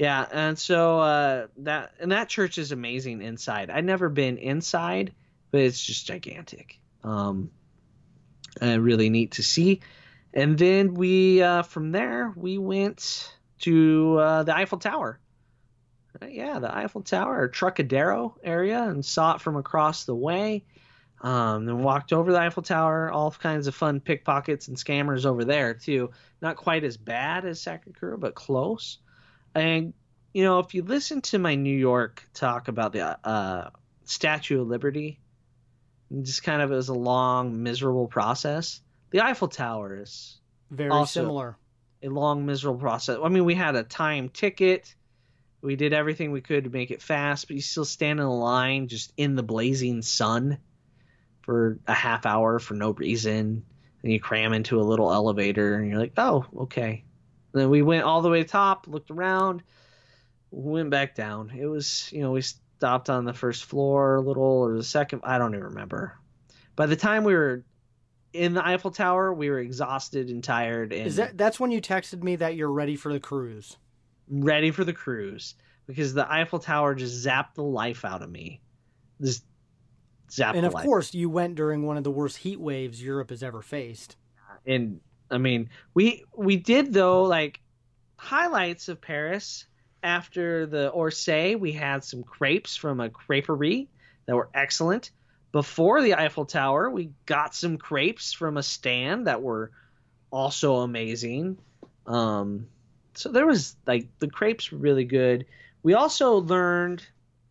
Yeah, 0.00 0.24
and 0.32 0.58
so 0.58 0.98
uh, 0.98 1.46
that 1.58 1.92
and 2.00 2.12
that 2.12 2.30
church 2.30 2.56
is 2.56 2.72
amazing 2.72 3.20
inside. 3.20 3.68
I've 3.68 3.84
never 3.84 4.08
been 4.08 4.38
inside, 4.38 5.12
but 5.50 5.60
it's 5.60 5.84
just 5.84 6.06
gigantic. 6.06 6.80
Um, 7.04 7.50
and 8.62 8.82
really 8.82 9.10
neat 9.10 9.32
to 9.32 9.42
see. 9.42 9.82
And 10.32 10.56
then 10.58 10.94
we 10.94 11.42
uh, 11.42 11.62
from 11.62 11.92
there 11.92 12.32
we 12.36 12.58
went 12.58 13.34
to 13.60 14.18
uh, 14.18 14.42
the 14.44 14.56
Eiffel 14.56 14.78
Tower. 14.78 15.18
Uh, 16.20 16.26
yeah, 16.26 16.58
the 16.58 16.74
Eiffel 16.74 17.02
Tower 17.02 17.42
or 17.42 17.48
Trocadero 17.48 18.36
area, 18.42 18.82
and 18.82 19.04
saw 19.04 19.34
it 19.34 19.40
from 19.40 19.56
across 19.56 20.04
the 20.04 20.14
way. 20.14 20.64
Um, 21.22 21.66
then 21.66 21.82
walked 21.82 22.12
over 22.12 22.32
the 22.32 22.40
Eiffel 22.40 22.62
Tower. 22.62 23.10
All 23.10 23.30
kinds 23.30 23.66
of 23.66 23.74
fun 23.74 24.00
pickpockets 24.00 24.68
and 24.68 24.76
scammers 24.76 25.26
over 25.26 25.44
there 25.44 25.74
too. 25.74 26.10
Not 26.40 26.56
quite 26.56 26.84
as 26.84 26.96
bad 26.96 27.44
as 27.44 27.66
Coeur, 27.98 28.16
but 28.16 28.34
close. 28.34 28.98
And 29.54 29.92
you 30.32 30.44
know, 30.44 30.60
if 30.60 30.74
you 30.74 30.82
listen 30.82 31.20
to 31.22 31.38
my 31.38 31.56
New 31.56 31.76
York 31.76 32.22
talk 32.32 32.68
about 32.68 32.92
the 32.92 33.18
uh, 33.26 33.70
Statue 34.04 34.62
of 34.62 34.68
Liberty, 34.68 35.18
just 36.22 36.42
kind 36.42 36.62
of 36.62 36.72
as 36.72 36.88
a 36.88 36.94
long, 36.94 37.62
miserable 37.62 38.06
process, 38.06 38.80
the 39.10 39.20
Eiffel 39.24 39.48
Tower 39.48 40.00
is 40.02 40.38
Very 40.70 41.06
similar. 41.06 41.56
a 42.02 42.08
long, 42.08 42.46
miserable 42.46 42.80
process. 42.80 43.18
I 43.22 43.28
mean, 43.28 43.44
we 43.44 43.54
had 43.54 43.76
a 43.76 43.82
time 43.82 44.28
ticket. 44.28 44.94
We 45.62 45.76
did 45.76 45.92
everything 45.92 46.32
we 46.32 46.40
could 46.40 46.64
to 46.64 46.70
make 46.70 46.90
it 46.90 47.02
fast, 47.02 47.46
but 47.46 47.56
you 47.56 47.62
still 47.62 47.84
stand 47.84 48.18
in 48.18 48.26
a 48.26 48.34
line 48.34 48.88
just 48.88 49.12
in 49.16 49.34
the 49.34 49.42
blazing 49.42 50.02
sun 50.02 50.58
for 51.42 51.78
a 51.86 51.92
half 51.92 52.24
hour 52.24 52.58
for 52.58 52.74
no 52.74 52.92
reason. 52.92 53.64
And 54.02 54.12
you 54.12 54.18
cram 54.18 54.54
into 54.54 54.80
a 54.80 54.82
little 54.82 55.12
elevator, 55.12 55.74
and 55.74 55.90
you're 55.90 55.98
like, 55.98 56.14
oh, 56.16 56.46
okay. 56.60 57.04
And 57.52 57.62
then 57.62 57.68
we 57.68 57.82
went 57.82 58.04
all 58.04 58.22
the 58.22 58.30
way 58.30 58.42
to 58.42 58.48
top, 58.48 58.86
looked 58.88 59.10
around, 59.10 59.62
went 60.50 60.88
back 60.88 61.14
down. 61.14 61.50
It 61.50 61.66
was, 61.66 62.10
you 62.10 62.22
know, 62.22 62.30
we 62.30 62.40
stopped 62.40 63.10
on 63.10 63.26
the 63.26 63.34
first 63.34 63.64
floor 63.64 64.16
a 64.16 64.20
little, 64.22 64.42
or 64.42 64.74
the 64.76 64.82
second. 64.82 65.20
I 65.24 65.36
don't 65.36 65.52
even 65.54 65.64
remember. 65.64 66.16
By 66.76 66.86
the 66.86 66.96
time 66.96 67.24
we 67.24 67.34
were 67.34 67.64
in 68.32 68.54
the 68.54 68.66
Eiffel 68.66 68.90
Tower, 68.90 69.32
we 69.34 69.50
were 69.50 69.58
exhausted 69.58 70.28
and 70.30 70.42
tired, 70.42 70.92
and 70.92 71.06
Is 71.06 71.16
that 71.16 71.36
that's 71.36 71.58
when 71.58 71.70
you 71.70 71.80
texted 71.80 72.22
me 72.22 72.36
that 72.36 72.54
you're 72.54 72.70
ready 72.70 72.96
for 72.96 73.12
the 73.12 73.20
cruise? 73.20 73.76
ready 74.32 74.70
for 74.70 74.84
the 74.84 74.92
cruise 74.92 75.56
because 75.86 76.14
the 76.14 76.32
Eiffel 76.32 76.60
Tower 76.60 76.94
just 76.94 77.26
zapped 77.26 77.54
the 77.54 77.64
life 77.64 78.04
out 78.04 78.22
of 78.22 78.30
me. 78.30 78.60
Just 79.20 79.44
zapped 80.30 80.54
And 80.54 80.64
of 80.64 80.72
course, 80.72 81.12
you 81.14 81.28
went 81.28 81.56
during 81.56 81.82
one 81.84 81.96
of 81.96 82.04
the 82.04 82.12
worst 82.12 82.36
heat 82.36 82.60
waves 82.60 83.02
Europe 83.02 83.30
has 83.30 83.42
ever 83.42 83.60
faced. 83.60 84.16
and 84.66 85.00
I 85.30 85.38
mean, 85.38 85.70
we 85.94 86.24
we 86.36 86.56
did 86.56 86.92
though 86.92 87.24
like 87.24 87.60
highlights 88.16 88.88
of 88.88 89.00
Paris 89.00 89.66
after 90.02 90.66
the 90.66 90.92
Orsay. 90.94 91.58
We 91.58 91.72
had 91.72 92.04
some 92.04 92.22
crepes 92.22 92.76
from 92.76 93.00
a 93.00 93.10
creperie 93.10 93.88
that 94.26 94.36
were 94.36 94.50
excellent. 94.54 95.10
Before 95.52 96.00
the 96.02 96.14
Eiffel 96.14 96.44
Tower, 96.44 96.90
we 96.90 97.10
got 97.26 97.54
some 97.54 97.76
crepes 97.76 98.32
from 98.32 98.56
a 98.56 98.62
stand 98.62 99.26
that 99.26 99.42
were 99.42 99.72
also 100.30 100.76
amazing. 100.76 101.58
Um, 102.06 102.68
so 103.14 103.30
there 103.30 103.46
was 103.46 103.76
like 103.86 104.06
the 104.20 104.28
crepes 104.28 104.70
were 104.70 104.78
really 104.78 105.04
good. 105.04 105.46
We 105.82 105.94
also 105.94 106.36
learned 106.36 107.04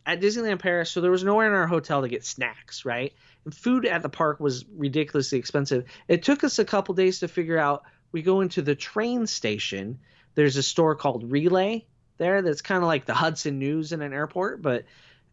at 0.06 0.22
Disneyland 0.22 0.60
Paris, 0.60 0.90
so 0.90 1.02
there 1.02 1.12
was 1.12 1.24
nowhere 1.24 1.48
in 1.48 1.54
our 1.54 1.68
hotel 1.68 2.02
to 2.02 2.08
get 2.08 2.26
snacks, 2.26 2.86
right? 2.86 3.14
And 3.46 3.54
food 3.54 3.86
at 3.86 4.02
the 4.02 4.10
park 4.10 4.40
was 4.40 4.66
ridiculously 4.76 5.38
expensive. 5.38 5.86
It 6.08 6.24
took 6.24 6.44
us 6.44 6.60
a 6.60 6.66
couple 6.66 6.96
days 6.96 7.20
to 7.20 7.28
figure 7.28 7.58
out. 7.58 7.84
We 8.12 8.24
go 8.24 8.42
into 8.42 8.64
the 8.64 8.74
train 8.74 9.28
station. 9.28 10.00
There's 10.34 10.58
a 10.58 10.64
store 10.64 10.96
called 10.96 11.32
Relay 11.32 11.86
there 12.18 12.42
that's 12.42 12.62
kind 12.62 12.82
of 12.82 12.88
like 12.88 13.06
the 13.06 13.14
Hudson 13.14 13.60
News 13.60 13.92
in 13.92 14.02
an 14.02 14.14
airport, 14.14 14.62
but 14.62 14.86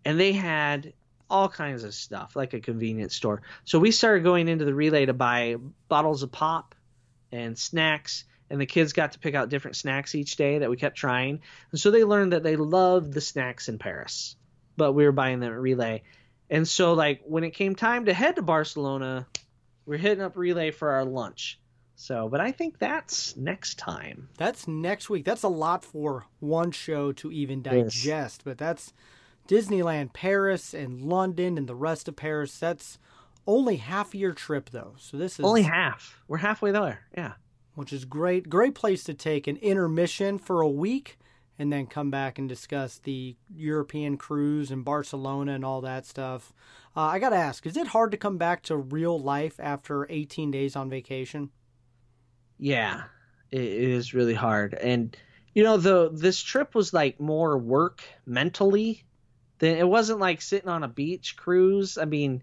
and 0.05 0.19
they 0.19 0.33
had 0.33 0.93
all 1.29 1.49
kinds 1.49 1.85
of 1.85 1.95
stuff 1.95 2.37
like 2.37 2.55
a 2.55 2.61
convenience 2.61 3.15
store. 3.15 3.43
So 3.65 3.79
we 3.79 3.91
started 3.91 4.25
going 4.25 4.49
into 4.49 4.65
the 4.65 4.75
Relay 4.75 5.07
to 5.07 5.13
buy 5.13 5.57
bottles 5.89 6.23
of 6.23 6.33
pop 6.33 6.75
and 7.33 7.59
snacks 7.59 8.25
and 8.51 8.61
the 8.61 8.67
kids 8.67 8.93
got 8.93 9.13
to 9.13 9.19
pick 9.19 9.35
out 9.35 9.49
different 9.49 9.77
snacks 9.77 10.15
each 10.15 10.37
day 10.37 10.59
that 10.59 10.71
we 10.71 10.77
kept 10.77 10.97
trying. 10.97 11.41
And 11.73 11.81
so 11.81 11.91
they 11.91 12.05
learned 12.05 12.33
that 12.33 12.43
they 12.43 12.57
loved 12.57 13.13
the 13.13 13.21
snacks 13.21 13.69
in 13.69 13.79
Paris. 13.79 14.37
But 14.77 14.93
we 14.93 15.05
were 15.05 15.13
buying 15.13 15.41
them 15.41 15.53
at 15.53 15.59
Relay. 15.59 16.03
And 16.49 16.67
so 16.69 16.95
like 16.95 17.23
when 17.25 17.45
it 17.45 17.51
came 17.51 17.75
time 17.75 18.05
to 18.05 18.15
head 18.15 18.37
to 18.37 18.43
Barcelona, 18.43 19.27
we're 19.85 19.99
hitting 19.99 20.23
up 20.23 20.37
Relay 20.37 20.71
for 20.71 20.91
our 20.91 21.05
lunch. 21.05 21.59
So, 21.97 22.29
but 22.29 22.41
I 22.41 22.53
think 22.53 22.79
that's 22.79 23.37
next 23.37 23.79
time. 23.79 24.29
That's 24.37 24.69
next 24.69 25.09
week. 25.09 25.25
That's 25.25 25.45
a 25.45 25.49
lot 25.49 25.83
for 25.83 26.27
one 26.41 26.71
show 26.71 27.13
to 27.13 27.33
even 27.33 27.63
Yes. 27.65 27.95
digest, 27.95 28.43
but 28.45 28.59
that's 28.59 28.93
Disneyland 29.49 30.13
Paris 30.13 30.75
and 30.75 31.03
London 31.03 31.57
and 31.59 31.67
the 31.69 31.75
rest 31.75 32.09
of 32.09 32.17
Paris. 32.17 32.59
That's 32.59 32.99
Only 33.47 33.77
half 33.77 34.09
of 34.09 34.15
your 34.15 34.33
trip 34.33 34.71
though, 34.71 34.95
so 34.99 35.17
this 35.17 35.39
is 35.39 35.45
Only 35.45 35.63
half. 35.63 36.21
We're 36.29 36.39
halfway 36.39 36.73
there. 36.73 37.01
Yeah. 37.17 37.33
which 37.75 37.93
is 37.93 38.05
great. 38.05 38.49
Great 38.49 38.75
place 38.75 39.05
to 39.05 39.15
take 39.15 39.47
an 39.47 39.57
intermission 39.59 40.39
for 40.39 40.61
a 40.63 40.69
week 40.69 41.19
and 41.59 41.73
then 41.73 41.87
come 41.87 42.11
back 42.11 42.39
and 42.39 42.49
discuss 42.49 42.99
the 42.99 43.37
European 43.55 44.17
cruise 44.19 44.71
and 44.71 44.85
Barcelona 44.85 45.53
and 45.53 45.65
all 45.65 45.81
that 45.83 46.05
stuff. 46.07 46.53
Uh, 46.95 47.01
I 47.01 47.19
got 47.19 47.31
to 47.31 47.37
ask, 47.37 47.67
is 47.67 47.77
it 47.77 47.87
hard 47.89 48.11
to 48.11 48.17
come 48.17 48.37
back 48.39 48.63
to 48.65 48.77
real 48.77 49.19
life 49.19 49.59
after 49.59 50.07
18 50.11 50.51
days 50.51 50.77
on 50.77 50.91
vacation? 50.91 51.51
Yeah, 52.59 53.05
it, 53.51 53.61
it 53.61 53.91
is 53.91 54.15
really 54.15 54.35
hard. 54.35 54.75
And 54.75 55.17
you 55.55 55.63
know, 55.63 55.79
the 55.79 56.11
this 56.13 56.41
trip 56.43 56.75
was 56.75 56.93
like 56.93 57.19
more 57.21 57.57
work 57.57 58.03
mentally 58.27 59.05
than 59.59 59.77
it 59.77 59.89
wasn't 59.89 60.21
like 60.21 60.43
sitting 60.43 60.69
on 60.69 60.83
a 60.83 60.89
beach 60.89 61.37
cruise. 61.37 61.99
I 61.99 62.05
mean, 62.05 62.43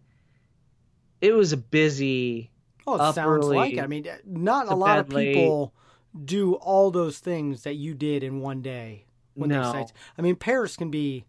it 1.22 1.34
was 1.34 1.54
a 1.54 1.58
busy. 1.58 2.52
Oh, 2.86 2.96
it 2.96 3.14
sounds 3.14 3.18
early 3.18 3.56
like 3.56 3.74
it. 3.74 3.80
I 3.80 3.88
mean, 3.88 4.08
not 4.26 4.68
a 4.68 4.76
lot 4.76 5.00
of 5.00 5.10
bed 5.10 5.16
late. 5.16 5.34
people 5.34 5.74
do 6.26 6.56
all 6.56 6.92
those 6.92 7.20
things 7.20 7.64
that 7.64 7.76
you 7.76 7.94
did 7.94 8.24
in 8.24 8.40
one 8.40 8.62
day. 8.62 9.06
When 9.36 9.50
No. 9.50 9.88
I 10.18 10.22
mean, 10.22 10.36
Paris 10.36 10.76
can 10.76 10.92
be 10.92 11.26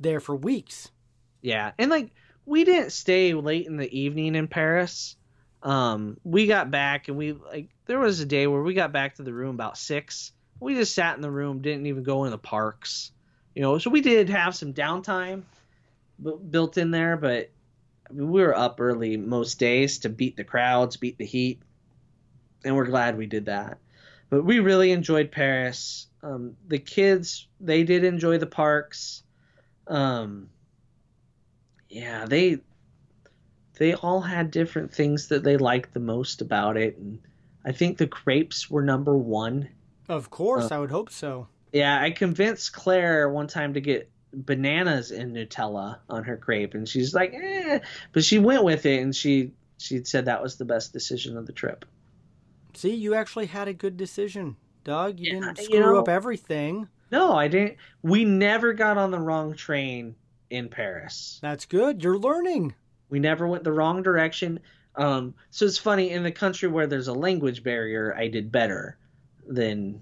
there 0.00 0.20
for 0.20 0.34
weeks. 0.34 0.90
Yeah, 1.42 1.72
and 1.78 1.90
like 1.90 2.12
we 2.46 2.64
didn't 2.64 2.92
stay 2.92 3.34
late 3.34 3.66
in 3.66 3.76
the 3.76 3.98
evening 3.98 4.34
in 4.34 4.48
Paris. 4.48 5.16
Um, 5.62 6.18
we 6.24 6.46
got 6.46 6.70
back 6.70 7.08
and 7.08 7.16
we 7.16 7.32
like 7.32 7.68
there 7.86 7.98
was 7.98 8.20
a 8.20 8.26
day 8.26 8.46
where 8.46 8.62
we 8.62 8.74
got 8.74 8.92
back 8.92 9.16
to 9.16 9.22
the 9.22 9.32
room 9.32 9.54
about 9.54 9.76
six. 9.76 10.32
We 10.60 10.74
just 10.74 10.94
sat 10.94 11.16
in 11.16 11.22
the 11.22 11.30
room, 11.30 11.60
didn't 11.60 11.86
even 11.86 12.04
go 12.04 12.24
in 12.24 12.30
the 12.30 12.38
parks, 12.38 13.10
you 13.54 13.62
know. 13.62 13.78
So 13.78 13.90
we 13.90 14.00
did 14.00 14.28
have 14.30 14.54
some 14.54 14.72
downtime 14.72 15.42
bu- 16.18 16.38
built 16.38 16.78
in 16.78 16.90
there, 16.90 17.16
but 17.16 17.50
I 18.08 18.12
mean, 18.12 18.30
we 18.30 18.42
were 18.42 18.56
up 18.56 18.80
early 18.80 19.16
most 19.16 19.58
days 19.58 20.00
to 20.00 20.08
beat 20.08 20.36
the 20.36 20.44
crowds, 20.44 20.96
beat 20.96 21.18
the 21.18 21.26
heat, 21.26 21.60
and 22.64 22.76
we're 22.76 22.86
glad 22.86 23.16
we 23.16 23.26
did 23.26 23.46
that. 23.46 23.78
But 24.30 24.44
we 24.44 24.60
really 24.60 24.92
enjoyed 24.92 25.30
Paris. 25.30 26.06
Um, 26.22 26.56
the 26.68 26.78
kids 26.78 27.46
they 27.60 27.82
did 27.84 28.04
enjoy 28.04 28.38
the 28.38 28.46
parks. 28.46 29.22
Um, 29.86 30.48
yeah, 31.88 32.24
they 32.26 32.60
they 33.74 33.94
all 33.94 34.20
had 34.20 34.50
different 34.50 34.94
things 34.94 35.28
that 35.28 35.42
they 35.42 35.56
liked 35.56 35.92
the 35.92 36.00
most 36.00 36.40
about 36.40 36.76
it, 36.76 36.96
and 36.96 37.18
I 37.64 37.72
think 37.72 37.98
the 37.98 38.06
crepes 38.06 38.70
were 38.70 38.82
number 38.82 39.16
one. 39.16 39.68
Of 40.08 40.30
course, 40.30 40.70
Uh, 40.70 40.76
I 40.76 40.78
would 40.78 40.90
hope 40.90 41.10
so. 41.10 41.48
Yeah, 41.72 42.00
I 42.00 42.10
convinced 42.10 42.72
Claire 42.72 43.28
one 43.28 43.46
time 43.46 43.74
to 43.74 43.80
get 43.80 44.10
bananas 44.34 45.10
and 45.10 45.34
Nutella 45.36 45.98
on 46.08 46.24
her 46.24 46.36
crepe, 46.36 46.74
and 46.74 46.88
she's 46.88 47.14
like, 47.14 47.32
eh, 47.34 47.80
but 48.12 48.24
she 48.24 48.38
went 48.38 48.64
with 48.64 48.86
it, 48.86 49.00
and 49.00 49.14
she 49.14 49.52
she 49.78 50.04
said 50.04 50.26
that 50.26 50.42
was 50.42 50.56
the 50.56 50.64
best 50.64 50.92
decision 50.92 51.36
of 51.36 51.46
the 51.46 51.52
trip. 51.52 51.84
See, 52.74 52.94
you 52.94 53.14
actually 53.14 53.46
had 53.46 53.68
a 53.68 53.74
good 53.74 53.96
decision, 53.96 54.56
Doug. 54.84 55.18
You 55.18 55.34
Yeah, 55.34 55.40
didn't 55.40 55.58
you 55.58 55.64
screw 55.64 55.80
know- 55.80 55.98
up 55.98 56.08
everything. 56.08 56.88
No, 57.10 57.34
I 57.34 57.48
didn't. 57.48 57.76
We 58.02 58.24
never 58.24 58.72
got 58.72 58.96
on 58.96 59.10
the 59.10 59.18
wrong 59.20 59.54
train 59.54 60.14
in 60.48 60.68
Paris. 60.70 61.38
That's 61.42 61.66
good. 61.66 62.02
You're 62.02 62.16
learning. 62.18 62.74
We 63.10 63.18
never 63.18 63.46
went 63.46 63.64
the 63.64 63.72
wrong 63.72 64.02
direction. 64.02 64.60
Um, 64.96 65.34
so 65.50 65.66
it's 65.66 65.76
funny 65.76 66.10
in 66.10 66.22
the 66.22 66.32
country 66.32 66.68
where 66.70 66.86
there's 66.86 67.08
a 67.08 67.12
language 67.12 67.62
barrier, 67.62 68.14
I 68.16 68.28
did 68.28 68.50
better 68.50 68.96
than 69.46 70.00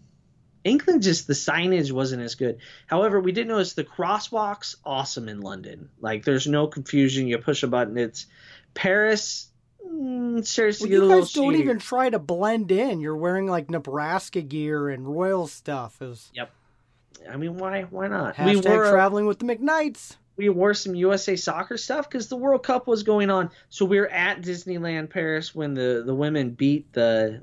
England. 0.64 1.02
Just 1.02 1.26
the 1.26 1.32
signage 1.32 1.92
wasn't 1.92 2.22
as 2.22 2.34
good. 2.34 2.58
However, 2.86 3.20
we 3.20 3.32
did 3.32 3.48
notice 3.48 3.72
the 3.72 3.84
crosswalks 3.84 4.76
awesome 4.84 5.28
in 5.28 5.40
London. 5.40 5.90
Like 6.00 6.24
there's 6.24 6.46
no 6.46 6.66
confusion. 6.66 7.28
You 7.28 7.38
push 7.38 7.62
a 7.62 7.66
button. 7.68 7.96
It's 7.96 8.26
Paris. 8.74 9.48
Mm, 9.86 10.46
starts 10.46 10.80
Well, 10.80 10.90
you 10.90 11.08
guys 11.08 11.32
don't 11.32 11.56
even 11.56 11.78
try 11.78 12.10
to 12.10 12.18
blend 12.18 12.70
in. 12.70 13.00
You're 13.00 13.16
wearing 13.16 13.46
like 13.46 13.70
Nebraska 13.70 14.42
gear 14.42 14.88
and 14.88 15.06
Royal 15.06 15.46
stuff. 15.46 16.00
Is 16.02 16.30
yep. 16.34 16.50
I 17.28 17.36
mean, 17.36 17.56
why? 17.56 17.82
Why 17.82 18.08
not? 18.08 18.36
hashtag 18.36 18.64
we 18.64 18.76
were 18.76 18.90
traveling 18.90 19.26
with 19.26 19.38
the 19.38 19.46
McKnights. 19.46 20.16
we 20.36 20.48
wore 20.48 20.74
some 20.74 20.94
USA 20.94 21.36
soccer 21.36 21.76
stuff 21.76 22.08
because 22.08 22.28
the 22.28 22.36
World 22.36 22.62
Cup 22.62 22.86
was 22.86 23.02
going 23.02 23.30
on. 23.30 23.50
So 23.68 23.84
we 23.84 23.98
were 24.00 24.08
at 24.08 24.42
Disneyland 24.42 25.10
Paris 25.10 25.54
when 25.54 25.74
the, 25.74 26.02
the 26.04 26.14
women 26.14 26.50
beat 26.50 26.92
the 26.92 27.42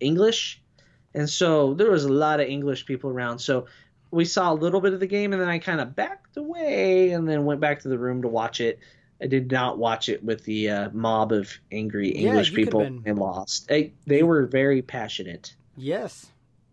English. 0.00 0.60
And 1.14 1.28
so 1.30 1.74
there 1.74 1.90
was 1.90 2.04
a 2.04 2.12
lot 2.12 2.40
of 2.40 2.48
English 2.48 2.86
people 2.86 3.10
around. 3.10 3.38
So 3.38 3.66
we 4.10 4.24
saw 4.24 4.52
a 4.52 4.54
little 4.54 4.80
bit 4.80 4.92
of 4.92 5.00
the 5.00 5.06
game 5.06 5.32
and 5.32 5.40
then 5.40 5.48
I 5.48 5.58
kind 5.58 5.80
of 5.80 5.94
backed 5.94 6.36
away 6.36 7.10
and 7.12 7.28
then 7.28 7.44
went 7.44 7.60
back 7.60 7.80
to 7.80 7.88
the 7.88 7.98
room 7.98 8.22
to 8.22 8.28
watch 8.28 8.60
it. 8.60 8.78
I 9.22 9.26
did 9.26 9.50
not 9.50 9.78
watch 9.78 10.08
it 10.08 10.22
with 10.24 10.44
the 10.44 10.68
uh, 10.70 10.90
mob 10.92 11.32
of 11.32 11.50
angry 11.70 12.12
Yeah, 12.16 12.28
English 12.30 12.50
could've 12.50 12.64
people 12.64 12.80
been- 12.80 13.02
and 13.06 13.18
lost. 13.18 13.68
They, 13.68 13.92
they 14.06 14.22
were 14.24 14.46
very 14.46 14.82
passionate. 14.82 15.54
Yes, 15.76 16.26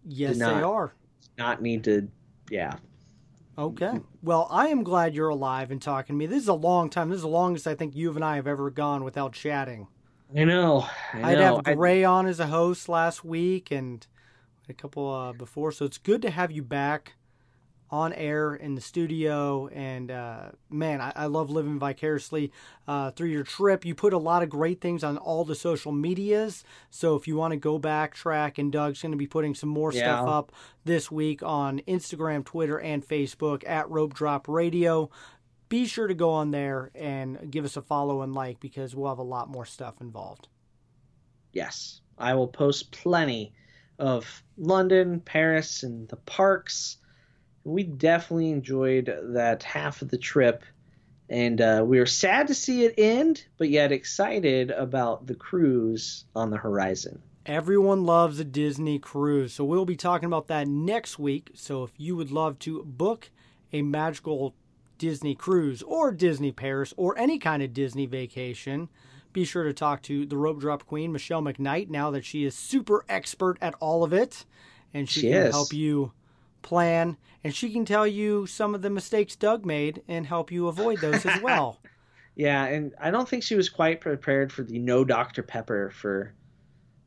yes, 0.05 0.33
Did 0.33 0.41
they 0.41 0.45
not. 0.53 0.63
are. 0.63 0.93
Not 1.37 1.61
need 1.61 1.83
to, 1.85 2.07
yeah. 2.49 2.75
Okay. 3.57 3.99
Well, 4.23 4.47
I 4.49 4.67
am 4.69 4.83
glad 4.83 5.13
you're 5.13 5.29
alive 5.29 5.71
and 5.71 5.81
talking 5.81 6.15
to 6.15 6.17
me. 6.17 6.25
This 6.25 6.41
is 6.43 6.47
a 6.47 6.53
long 6.53 6.89
time. 6.89 7.09
This 7.09 7.17
is 7.17 7.21
the 7.23 7.27
longest 7.27 7.67
I 7.67 7.75
think 7.75 7.95
you 7.95 8.13
and 8.15 8.23
I 8.25 8.35
have 8.37 8.47
ever 8.47 8.69
gone 8.71 9.03
without 9.03 9.33
chatting. 9.33 9.87
I 10.35 10.45
know. 10.45 10.87
I 11.13 11.31
I'd 11.33 11.37
know. 11.37 11.55
have 11.57 11.67
I- 11.67 11.73
Gray 11.75 12.03
on 12.03 12.25
as 12.27 12.39
a 12.39 12.47
host 12.47 12.89
last 12.89 13.23
week 13.23 13.69
and 13.71 14.05
a 14.71 14.73
couple 14.73 15.13
uh, 15.13 15.33
before, 15.33 15.71
so 15.71 15.85
it's 15.85 15.97
good 15.97 16.21
to 16.23 16.31
have 16.31 16.51
you 16.51 16.63
back 16.63 17.13
on 17.91 18.13
air 18.13 18.55
in 18.55 18.73
the 18.73 18.81
studio. 18.81 19.67
And 19.67 20.09
uh, 20.09 20.51
man, 20.69 21.01
I, 21.01 21.11
I 21.15 21.25
love 21.25 21.49
living 21.49 21.77
vicariously 21.77 22.51
uh, 22.87 23.11
through 23.11 23.29
your 23.29 23.43
trip. 23.43 23.85
You 23.85 23.93
put 23.93 24.13
a 24.13 24.17
lot 24.17 24.43
of 24.43 24.49
great 24.49 24.79
things 24.79 25.03
on 25.03 25.17
all 25.17 25.43
the 25.43 25.55
social 25.55 25.91
medias. 25.91 26.63
So 26.89 27.15
if 27.15 27.27
you 27.27 27.35
want 27.35 27.51
to 27.51 27.57
go 27.57 27.77
back, 27.77 28.15
track, 28.15 28.57
and 28.57 28.71
Doug's 28.71 29.01
going 29.01 29.11
to 29.11 29.17
be 29.17 29.27
putting 29.27 29.53
some 29.53 29.69
more 29.69 29.91
stuff 29.91 30.27
up 30.27 30.51
this 30.85 31.11
week 31.11 31.43
on 31.43 31.81
Instagram, 31.87 32.45
Twitter, 32.45 32.79
and 32.79 33.05
Facebook 33.05 33.67
at 33.67 33.89
Rope 33.89 34.13
Drop 34.13 34.47
Radio. 34.47 35.09
Be 35.67 35.85
sure 35.85 36.07
to 36.07 36.13
go 36.13 36.31
on 36.31 36.51
there 36.51 36.91
and 36.95 37.51
give 37.51 37.65
us 37.65 37.77
a 37.77 37.81
follow 37.81 38.21
and 38.21 38.33
like 38.33 38.59
because 38.59 38.95
we'll 38.95 39.09
have 39.09 39.19
a 39.19 39.23
lot 39.23 39.49
more 39.49 39.65
stuff 39.65 40.01
involved. 40.01 40.47
Yes, 41.53 42.01
I 42.17 42.33
will 42.35 42.47
post 42.47 42.91
plenty 42.91 43.53
of 44.01 44.43
London, 44.57 45.19
Paris, 45.19 45.83
and 45.83 46.09
the 46.09 46.17
parks. 46.17 46.97
We 47.63 47.83
definitely 47.83 48.49
enjoyed 48.49 49.15
that 49.33 49.61
half 49.61 50.01
of 50.01 50.09
the 50.09 50.17
trip, 50.17 50.63
and 51.29 51.61
uh, 51.61 51.83
we 51.85 51.99
were 51.99 52.07
sad 52.07 52.47
to 52.47 52.55
see 52.55 52.83
it 52.83 52.95
end, 52.97 53.45
but 53.57 53.69
yet 53.69 53.91
excited 53.91 54.71
about 54.71 55.27
the 55.27 55.35
cruise 55.35 56.25
on 56.35 56.49
the 56.49 56.57
horizon. 56.57 57.21
Everyone 57.45 58.03
loves 58.03 58.39
a 58.39 58.43
Disney 58.43 58.97
cruise, 58.97 59.53
so 59.53 59.63
we'll 59.63 59.85
be 59.85 59.95
talking 59.95 60.27
about 60.27 60.47
that 60.47 60.67
next 60.67 61.19
week. 61.19 61.51
So 61.53 61.83
if 61.83 61.91
you 61.97 62.15
would 62.15 62.31
love 62.31 62.57
to 62.59 62.83
book 62.83 63.29
a 63.71 63.83
magical 63.83 64.55
Disney 64.97 65.35
cruise 65.35 65.83
or 65.83 66.11
Disney 66.11 66.51
Paris 66.51 66.93
or 66.97 67.17
any 67.17 67.37
kind 67.37 67.61
of 67.61 67.73
Disney 67.73 68.07
vacation, 68.07 68.89
be 69.33 69.45
sure 69.45 69.63
to 69.63 69.73
talk 69.73 70.01
to 70.03 70.25
the 70.25 70.37
rope 70.37 70.59
drop 70.59 70.85
queen, 70.85 71.11
Michelle 71.11 71.41
McKnight, 71.41 71.89
now 71.89 72.11
that 72.11 72.25
she 72.25 72.43
is 72.45 72.55
super 72.55 73.05
expert 73.09 73.57
at 73.61 73.73
all 73.79 74.03
of 74.03 74.13
it. 74.13 74.45
And 74.93 75.09
she, 75.09 75.21
She 75.21 75.27
can 75.29 75.47
is. 75.47 75.53
help 75.53 75.73
you 75.73 76.11
plan 76.61 77.17
and 77.43 77.55
she 77.55 77.71
can 77.71 77.85
tell 77.85 78.05
you 78.05 78.45
some 78.45 78.75
of 78.75 78.81
the 78.83 78.89
mistakes 78.89 79.35
Doug 79.35 79.65
made 79.65 80.03
and 80.07 80.27
help 80.27 80.51
you 80.51 80.67
avoid 80.67 80.99
those 80.99 81.25
as 81.25 81.41
well. 81.41 81.79
Yeah, 82.33 82.63
and 82.63 82.93
I 82.99 83.11
don't 83.11 83.27
think 83.27 83.43
she 83.43 83.55
was 83.55 83.67
quite 83.67 83.99
prepared 83.99 84.53
for 84.53 84.63
the 84.63 84.79
no 84.79 85.03
Dr. 85.03 85.43
Pepper 85.43 85.91
for 85.91 86.33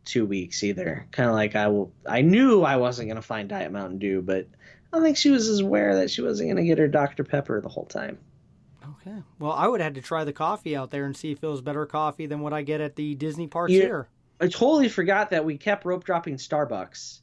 two 0.05 0.27
weeks 0.27 0.63
either. 0.63 1.07
Kind 1.13 1.31
of 1.31 1.35
like 1.35 1.57
I 1.57 1.67
will, 1.69 1.91
I 2.07 2.21
knew 2.21 2.61
I 2.63 2.77
wasn't 2.77 3.09
going 3.09 3.17
to 3.17 3.23
find 3.23 3.49
Diet 3.49 3.73
Mountain 3.73 3.99
Dew, 4.01 4.21
but 4.21 4.47
I 4.93 4.97
don't 4.97 5.03
think 5.03 5.17
she 5.17 5.31
was 5.31 5.49
as 5.49 5.61
aware 5.61 5.97
that 5.97 6.11
she 6.11 6.21
wasn't 6.21 6.49
going 6.49 6.59
to 6.59 6.65
get 6.69 6.77
her 6.79 6.87
Dr. 6.89 7.25
Pepper 7.25 7.59
the 7.63 7.71
whole 7.71 7.87
time. 7.87 8.19
Okay. 9.01 9.17
Well, 9.39 9.53
I 9.53 9.67
would 9.67 9.81
have 9.81 9.95
had 9.95 10.03
to 10.03 10.07
try 10.07 10.25
the 10.25 10.33
coffee 10.33 10.77
out 10.77 10.91
there 10.91 11.05
and 11.05 11.17
see 11.17 11.33
if 11.33 11.43
it 11.43 11.47
was 11.47 11.61
better 11.61 11.87
coffee 11.87 12.27
than 12.27 12.41
what 12.41 12.53
I 12.53 12.63
get 12.63 12.81
at 12.81 12.97
the 12.97 13.15
Disney 13.15 13.47
parks 13.47 13.73
Yeah. 13.73 13.83
here. 13.83 14.09
I 14.41 14.49
totally 14.49 14.89
forgot 14.89 15.31
that 15.31 15.45
we 15.45 15.57
kept 15.57 15.85
rope 15.85 16.05
dropping 16.05 16.37
Starbucks 16.37 17.21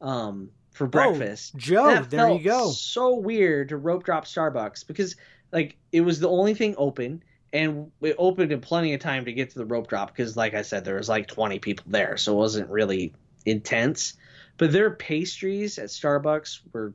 um, 0.00 0.50
for 0.72 0.86
breakfast. 0.86 1.52
Oh, 1.54 1.58
Joe, 1.58 1.86
That 1.88 2.10
there 2.10 2.30
you 2.30 2.42
go. 2.42 2.70
So 2.70 3.16
weird 3.16 3.70
to 3.70 3.76
rope 3.76 4.04
drop 4.04 4.24
Starbucks 4.24 4.86
because 4.86 5.16
like 5.52 5.76
it 5.90 6.00
was 6.02 6.20
the 6.20 6.28
only 6.28 6.54
thing 6.54 6.74
open, 6.78 7.22
and 7.52 7.90
it 8.00 8.14
opened 8.18 8.52
in 8.52 8.60
plenty 8.60 8.94
of 8.94 9.00
time 9.00 9.24
to 9.26 9.32
get 9.32 9.50
to 9.50 9.58
the 9.58 9.66
rope 9.66 9.88
drop 9.88 10.08
because, 10.08 10.36
like 10.36 10.54
I 10.54 10.62
said, 10.62 10.84
there 10.84 10.96
was 10.96 11.08
like 11.08 11.28
20 11.28 11.58
people 11.58 11.84
there, 11.88 12.16
so 12.16 12.32
it 12.32 12.36
wasn't 12.36 12.70
really 12.70 13.12
intense. 13.44 14.14
But 14.56 14.72
their 14.72 14.90
pastries 14.90 15.78
at 15.78 15.88
Starbucks 15.88 16.60
were 16.72 16.94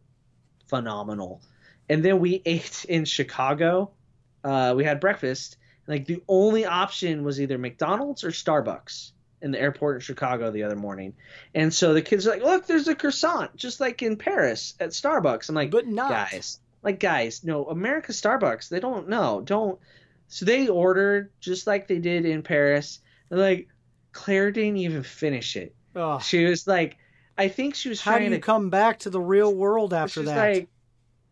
phenomenal. 0.68 1.42
And 1.90 2.04
then 2.04 2.20
we 2.20 2.42
ate 2.46 2.86
in 2.86 3.06
Chicago. 3.06 3.92
Uh, 4.48 4.74
we 4.76 4.84
had 4.84 5.00
breakfast. 5.00 5.58
Like 5.88 6.06
the 6.06 6.22
only 6.28 6.66
option 6.66 7.24
was 7.24 7.40
either 7.42 7.58
McDonald's 7.58 8.24
or 8.24 8.30
Starbucks 8.30 9.12
in 9.42 9.52
the 9.52 9.60
airport 9.60 9.96
in 9.98 10.02
Chicago 10.02 10.52
the 10.52 10.64
other 10.64 10.76
morning. 10.76 11.14
And 11.54 11.74
so 11.74 11.94
the 11.94 12.02
kids 12.02 12.26
are 12.28 12.32
like, 12.32 12.44
"Look, 12.44 12.66
there's 12.66 12.88
a 12.88 12.96
croissant, 12.96 13.56
just 13.56 13.80
like 13.80 14.02
in 14.02 14.16
Paris 14.18 14.74
at 14.80 14.90
Starbucks." 14.90 15.50
I'm 15.50 15.56
like, 15.56 15.72
But 15.72 15.88
not. 15.88 16.10
guys, 16.10 16.60
like 16.84 17.00
guys, 17.00 17.44
no, 17.44 17.66
America 17.66 18.12
Starbucks, 18.12 18.70
they 18.70 18.80
don't 18.80 19.10
know. 19.10 19.42
Don't 19.42 19.80
So 20.28 20.46
they 20.46 20.68
ordered 20.68 21.32
just 21.40 21.68
like 21.68 21.88
they 21.88 22.00
did 22.00 22.26
in 22.26 22.42
Paris. 22.42 23.00
And 23.30 23.40
like 23.40 23.68
Claire 24.12 24.52
didn't 24.52 24.78
even 24.78 25.04
finish 25.04 25.56
it. 25.56 25.76
Ugh. 25.96 26.22
She 26.22 26.46
was 26.46 26.68
like, 26.68 26.98
I 27.38 27.48
think 27.50 27.76
she 27.76 27.90
was 27.90 28.02
How 28.02 28.18
trying 28.18 28.32
to 28.32 28.40
come 28.40 28.70
back 28.70 29.00
to 29.00 29.10
the 29.10 29.22
real 29.22 29.54
world 29.54 29.94
after 29.94 30.22
she's 30.22 30.26
that? 30.30 30.38
like, 30.38 30.68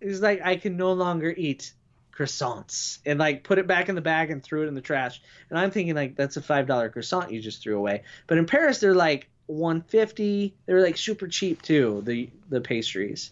it's 0.01 0.21
like 0.21 0.41
I 0.43 0.55
can 0.57 0.77
no 0.77 0.93
longer 0.93 1.33
eat 1.35 1.73
croissants 2.17 2.99
and 3.05 3.19
like 3.19 3.43
put 3.43 3.57
it 3.57 3.67
back 3.67 3.89
in 3.89 3.95
the 3.95 4.01
bag 4.01 4.31
and 4.31 4.41
threw 4.43 4.63
it 4.63 4.67
in 4.67 4.73
the 4.73 4.81
trash. 4.81 5.21
And 5.49 5.59
I'm 5.59 5.71
thinking 5.71 5.95
like 5.95 6.15
that's 6.15 6.37
a 6.37 6.41
five 6.41 6.67
dollar 6.67 6.89
croissant 6.89 7.31
you 7.31 7.41
just 7.41 7.61
threw 7.61 7.77
away. 7.77 8.03
But 8.27 8.37
in 8.37 8.45
Paris 8.45 8.79
they're 8.79 8.95
like 8.95 9.27
150. 9.47 10.53
They're 10.65 10.81
like 10.81 10.97
super 10.97 11.27
cheap 11.27 11.61
too. 11.61 12.01
The 12.05 12.29
the 12.49 12.61
pastries. 12.61 13.31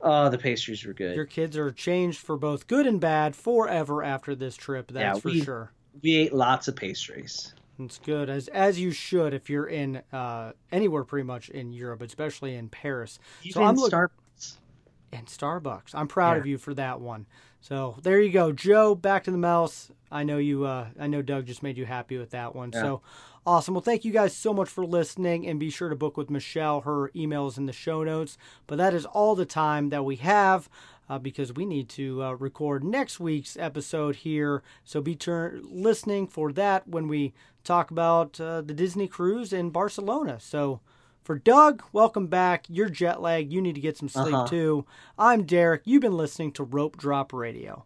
Oh, 0.00 0.28
the 0.28 0.38
pastries 0.38 0.84
were 0.84 0.92
good. 0.92 1.16
Your 1.16 1.24
kids 1.24 1.56
are 1.56 1.70
changed 1.70 2.18
for 2.18 2.36
both 2.36 2.66
good 2.66 2.86
and 2.86 3.00
bad 3.00 3.34
forever 3.34 4.02
after 4.02 4.34
this 4.34 4.54
trip. 4.56 4.88
That's 4.92 5.24
Yeah, 5.24 5.30
for 5.30 5.30
sure. 5.44 5.72
We 6.02 6.16
ate 6.16 6.32
lots 6.34 6.68
of 6.68 6.76
pastries. 6.76 7.54
It's 7.78 7.98
good 7.98 8.28
as 8.30 8.48
as 8.48 8.78
you 8.80 8.90
should 8.90 9.34
if 9.34 9.50
you're 9.50 9.66
in 9.66 10.02
uh, 10.12 10.52
anywhere 10.72 11.04
pretty 11.04 11.24
much 11.26 11.48
in 11.50 11.72
Europe, 11.72 12.02
especially 12.02 12.54
in 12.54 12.68
Paris. 12.68 13.18
Even 13.42 13.52
so 13.52 13.62
I'm 13.64 13.76
look- 13.76 13.92
Starbucks. 13.92 14.56
and 15.12 15.26
Starbucks. 15.26 15.94
I'm 15.94 16.08
proud 16.08 16.32
Yeah. 16.32 16.40
of 16.40 16.46
you 16.46 16.58
for 16.58 16.74
that 16.74 17.00
one. 17.00 17.26
So 17.66 17.96
there 18.00 18.20
you 18.20 18.30
go, 18.30 18.52
Joe. 18.52 18.94
Back 18.94 19.24
to 19.24 19.32
the 19.32 19.38
mouse. 19.38 19.90
I 20.08 20.22
know 20.22 20.38
you. 20.38 20.64
Uh, 20.64 20.86
I 21.00 21.08
know 21.08 21.20
Doug 21.20 21.46
just 21.46 21.64
made 21.64 21.76
you 21.76 21.84
happy 21.84 22.16
with 22.16 22.30
that 22.30 22.54
one. 22.54 22.70
Yeah. 22.72 22.80
So 22.80 23.02
awesome. 23.44 23.74
Well, 23.74 23.80
thank 23.80 24.04
you 24.04 24.12
guys 24.12 24.36
so 24.36 24.54
much 24.54 24.68
for 24.68 24.86
listening, 24.86 25.48
and 25.48 25.58
be 25.58 25.68
sure 25.68 25.88
to 25.88 25.96
book 25.96 26.16
with 26.16 26.30
Michelle. 26.30 26.82
Her 26.82 27.10
email 27.16 27.48
is 27.48 27.58
in 27.58 27.66
the 27.66 27.72
show 27.72 28.04
notes. 28.04 28.38
But 28.68 28.78
that 28.78 28.94
is 28.94 29.04
all 29.04 29.34
the 29.34 29.44
time 29.44 29.88
that 29.88 30.04
we 30.04 30.14
have. 30.16 30.68
Uh, 31.08 31.18
because 31.18 31.52
we 31.52 31.64
need 31.64 31.88
to 31.88 32.20
uh, 32.22 32.32
record 32.32 32.82
next 32.82 33.20
week's 33.20 33.56
episode 33.56 34.16
here. 34.16 34.62
So 34.84 35.00
be 35.00 35.14
tur- 35.14 35.60
listening 35.62 36.26
for 36.26 36.52
that 36.52 36.88
when 36.88 37.06
we 37.06 37.32
talk 37.62 37.92
about 37.92 38.40
uh, 38.40 38.60
the 38.60 38.74
Disney 38.74 39.06
cruise 39.06 39.52
in 39.52 39.70
Barcelona. 39.70 40.38
So 40.40 40.80
for 41.26 41.36
Doug, 41.38 41.82
welcome 41.92 42.28
back. 42.28 42.66
You're 42.68 42.88
jet 42.88 43.20
lagged. 43.20 43.52
You 43.52 43.60
need 43.60 43.74
to 43.74 43.80
get 43.80 43.96
some 43.98 44.08
sleep 44.08 44.32
Uh-huh. 44.32 44.46
too. 44.46 44.86
I'm 45.18 45.42
Derek. 45.42 45.82
You've 45.84 46.02
been 46.02 46.16
listening 46.16 46.52
to 46.52 46.62
Rope 46.64 46.96
Drop 46.96 47.32
Radio. 47.32 47.84